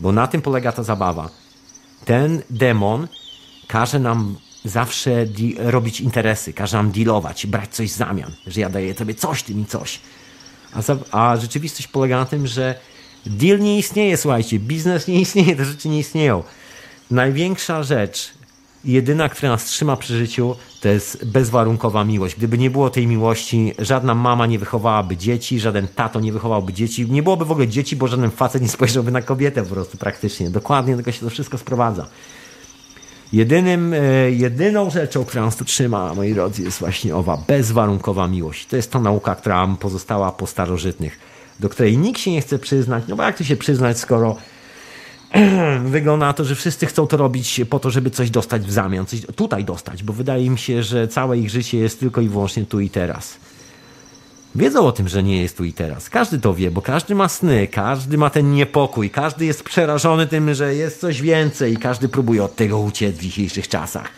Bo 0.00 0.12
na 0.12 0.26
tym 0.26 0.42
polega 0.42 0.72
ta 0.72 0.82
zabawa. 0.82 1.30
Ten 2.04 2.42
demon 2.50 3.08
każe 3.66 3.98
nam 3.98 4.36
zawsze 4.64 5.26
robić 5.58 6.00
interesy, 6.00 6.52
każe 6.52 6.76
nam 6.76 6.90
dealować, 6.90 7.46
brać 7.46 7.74
coś 7.74 7.92
w 7.92 7.96
zamian, 7.96 8.32
że 8.46 8.60
ja 8.60 8.70
daję 8.70 8.94
tobie 8.94 9.14
coś, 9.14 9.42
ty 9.42 9.54
mi 9.54 9.66
coś. 9.66 10.00
A, 10.72 10.80
a 11.10 11.36
rzeczywistość 11.36 11.88
polega 11.88 12.18
na 12.18 12.26
tym, 12.26 12.46
że 12.46 12.74
deal 13.26 13.58
nie 13.58 13.78
istnieje, 13.78 14.16
słuchajcie, 14.16 14.58
biznes 14.58 15.08
nie 15.08 15.20
istnieje, 15.20 15.56
te 15.56 15.64
rzeczy 15.64 15.88
nie 15.88 15.98
istnieją. 15.98 16.42
Największa 17.10 17.82
rzecz, 17.82 18.32
jedyna, 18.84 19.28
która 19.28 19.52
nas 19.52 19.64
trzyma 19.64 19.96
przy 19.96 20.18
życiu, 20.18 20.56
to 20.80 20.88
jest 20.88 21.24
bezwarunkowa 21.24 22.04
miłość. 22.04 22.36
Gdyby 22.36 22.58
nie 22.58 22.70
było 22.70 22.90
tej 22.90 23.06
miłości, 23.06 23.72
żadna 23.78 24.14
mama 24.14 24.46
nie 24.46 24.58
wychowałaby 24.58 25.16
dzieci, 25.16 25.60
żaden 25.60 25.88
tato 25.88 26.20
nie 26.20 26.32
wychowałby 26.32 26.72
dzieci, 26.72 27.10
nie 27.10 27.22
byłoby 27.22 27.44
w 27.44 27.52
ogóle 27.52 27.68
dzieci, 27.68 27.96
bo 27.96 28.08
żaden 28.08 28.30
facet 28.30 28.62
nie 28.62 28.68
spojrzałby 28.68 29.10
na 29.10 29.22
kobietę 29.22 29.62
po 29.62 29.74
prostu 29.74 29.98
praktycznie. 29.98 30.50
Dokładnie 30.50 30.92
do 30.92 30.98
tego 30.98 31.12
się 31.12 31.20
to 31.20 31.30
wszystko 31.30 31.58
sprowadza. 31.58 32.06
Jedynym, 33.32 33.94
e, 33.94 34.30
jedyną 34.30 34.90
rzeczą, 34.90 35.24
która 35.24 35.44
nas 35.44 35.56
tu 35.56 35.64
trzyma, 35.64 36.14
moi 36.14 36.34
drodzy, 36.34 36.62
jest 36.62 36.78
właśnie 36.78 37.16
owa 37.16 37.36
bezwarunkowa 37.36 38.28
miłość. 38.28 38.66
To 38.66 38.76
jest 38.76 38.92
ta 38.92 39.00
nauka, 39.00 39.34
która 39.34 39.76
pozostała 39.80 40.32
po 40.32 40.46
starożytnych, 40.46 41.18
do 41.60 41.68
której 41.68 41.98
nikt 41.98 42.20
się 42.20 42.30
nie 42.30 42.40
chce 42.40 42.58
przyznać, 42.58 43.04
no 43.08 43.16
bo 43.16 43.22
jak 43.22 43.38
to 43.38 43.44
się 43.44 43.56
przyznać, 43.56 43.98
skoro 43.98 44.36
wygląda 45.84 46.26
na 46.26 46.32
to, 46.32 46.44
że 46.44 46.54
wszyscy 46.54 46.86
chcą 46.86 47.06
to 47.06 47.16
robić 47.16 47.60
po 47.70 47.78
to, 47.78 47.90
żeby 47.90 48.10
coś 48.10 48.30
dostać 48.30 48.62
w 48.62 48.72
zamian, 48.72 49.06
coś 49.06 49.20
tutaj 49.36 49.64
dostać, 49.64 50.02
bo 50.02 50.12
wydaje 50.12 50.50
mi 50.50 50.58
się, 50.58 50.82
że 50.82 51.08
całe 51.08 51.38
ich 51.38 51.50
życie 51.50 51.78
jest 51.78 52.00
tylko 52.00 52.20
i 52.20 52.28
wyłącznie 52.28 52.64
tu 52.64 52.80
i 52.80 52.90
teraz. 52.90 53.36
Wiedzą 54.54 54.86
o 54.86 54.92
tym, 54.92 55.08
że 55.08 55.22
nie 55.22 55.42
jest 55.42 55.56
tu 55.56 55.64
i 55.64 55.72
teraz. 55.72 56.10
Każdy 56.10 56.38
to 56.38 56.54
wie, 56.54 56.70
bo 56.70 56.82
każdy 56.82 57.14
ma 57.14 57.28
sny, 57.28 57.66
każdy 57.66 58.18
ma 58.18 58.30
ten 58.30 58.52
niepokój, 58.52 59.10
każdy 59.10 59.44
jest 59.44 59.62
przerażony 59.62 60.26
tym, 60.26 60.54
że 60.54 60.74
jest 60.74 61.00
coś 61.00 61.22
więcej 61.22 61.72
i 61.72 61.76
każdy 61.76 62.08
próbuje 62.08 62.44
od 62.44 62.56
tego 62.56 62.78
uciec 62.78 63.16
w 63.16 63.22
dzisiejszych 63.22 63.68
czasach. 63.68 64.08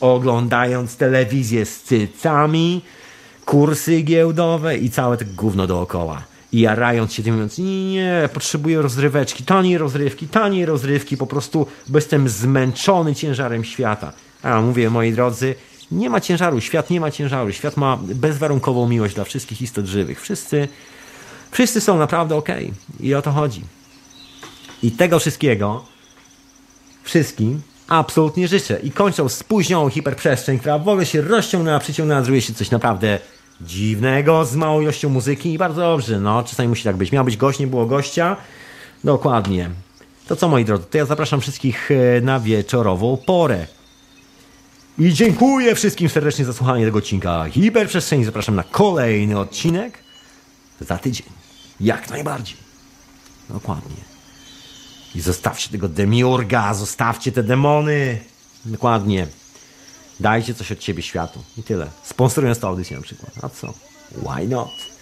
Oglądając 0.00 0.96
telewizję 0.96 1.66
z 1.66 1.82
cycami, 1.82 2.82
kursy 3.44 4.02
giełdowe 4.02 4.78
i 4.78 4.90
całe 4.90 5.16
to 5.16 5.24
gówno 5.36 5.66
dookoła. 5.66 6.22
I 6.56 6.60
jarając 6.60 7.12
się 7.12 7.22
tym, 7.22 7.34
mówiąc, 7.34 7.58
nie, 7.58 7.92
nie, 7.92 8.28
potrzebuję 8.32 8.82
rozryweczki, 8.82 9.44
taniej 9.44 9.78
rozrywki, 9.78 10.28
taniej 10.28 10.66
rozrywki, 10.66 11.16
po 11.16 11.26
prostu, 11.26 11.66
bo 11.88 11.98
jestem 11.98 12.28
zmęczony 12.28 13.14
ciężarem 13.14 13.64
świata. 13.64 14.12
A 14.42 14.60
mówię, 14.60 14.90
moi 14.90 15.12
drodzy, 15.12 15.54
nie 15.90 16.10
ma 16.10 16.20
ciężaru, 16.20 16.60
świat 16.60 16.90
nie 16.90 17.00
ma 17.00 17.10
ciężaru, 17.10 17.52
świat 17.52 17.76
ma 17.76 17.98
bezwarunkową 18.02 18.88
miłość 18.88 19.14
dla 19.14 19.24
wszystkich 19.24 19.62
istot 19.62 19.86
żywych. 19.86 20.20
Wszyscy, 20.20 20.68
wszyscy 21.50 21.80
są 21.80 21.98
naprawdę 21.98 22.36
okej 22.36 22.72
i 23.00 23.14
o 23.14 23.22
to 23.22 23.32
chodzi. 23.32 23.62
I 24.82 24.90
tego 24.90 25.18
wszystkiego 25.18 25.84
wszystkim 27.02 27.62
absolutnie 27.88 28.48
życzę. 28.48 28.80
I 28.80 28.90
kończą 28.90 29.28
spóźnioną 29.28 29.88
hiperprzestrzeń, 29.88 30.58
która 30.58 30.78
w 30.78 30.88
ogóle 30.88 31.06
się 31.06 31.20
rozciągnęła, 31.20 31.78
przyciągnęła, 31.78 32.22
zrobiło 32.22 32.40
się 32.40 32.54
coś 32.54 32.70
naprawdę 32.70 33.18
dziwnego 33.60 34.44
z 34.44 34.56
małą 34.56 34.80
ilością 34.80 35.08
muzyki 35.08 35.52
i 35.52 35.58
bardzo 35.58 35.80
dobrze, 35.80 36.20
no, 36.20 36.42
czasami 36.42 36.68
musi 36.68 36.84
tak 36.84 36.96
być. 36.96 37.12
Miał 37.12 37.24
być 37.24 37.36
gość, 37.36 37.58
nie 37.58 37.66
było 37.66 37.86
gościa. 37.86 38.36
Dokładnie. 39.04 39.70
To 40.28 40.36
co, 40.36 40.48
moi 40.48 40.64
drodzy, 40.64 40.84
to 40.90 40.98
ja 40.98 41.04
zapraszam 41.04 41.40
wszystkich 41.40 41.90
e, 41.90 42.20
na 42.20 42.40
wieczorową 42.40 43.16
porę. 43.26 43.66
I 44.98 45.12
dziękuję 45.12 45.74
wszystkim 45.74 46.08
serdecznie 46.08 46.44
za 46.44 46.52
słuchanie 46.52 46.84
tego 46.84 46.98
odcinka 46.98 47.44
Hiperprzestrzeni. 47.50 48.24
Zapraszam 48.24 48.54
na 48.54 48.62
kolejny 48.62 49.38
odcinek 49.38 49.98
za 50.80 50.98
tydzień. 50.98 51.26
Jak 51.80 52.10
najbardziej. 52.10 52.56
Dokładnie. 53.50 53.96
I 55.14 55.20
zostawcie 55.20 55.68
tego 55.68 55.88
demiurga, 55.88 56.74
zostawcie 56.74 57.32
te 57.32 57.42
demony. 57.42 58.18
Dokładnie. 58.64 59.26
Dajcie 60.20 60.54
coś 60.54 60.72
od 60.72 60.82
siebie 60.84 61.02
światu. 61.02 61.42
I 61.58 61.62
tyle. 61.62 61.86
Sponsorując 62.04 62.60
tę 62.60 62.66
audycję 62.66 62.96
na 62.96 63.02
przykład. 63.02 63.32
A 63.42 63.48
co? 63.48 63.74
Why 64.12 64.48
not? 64.48 64.95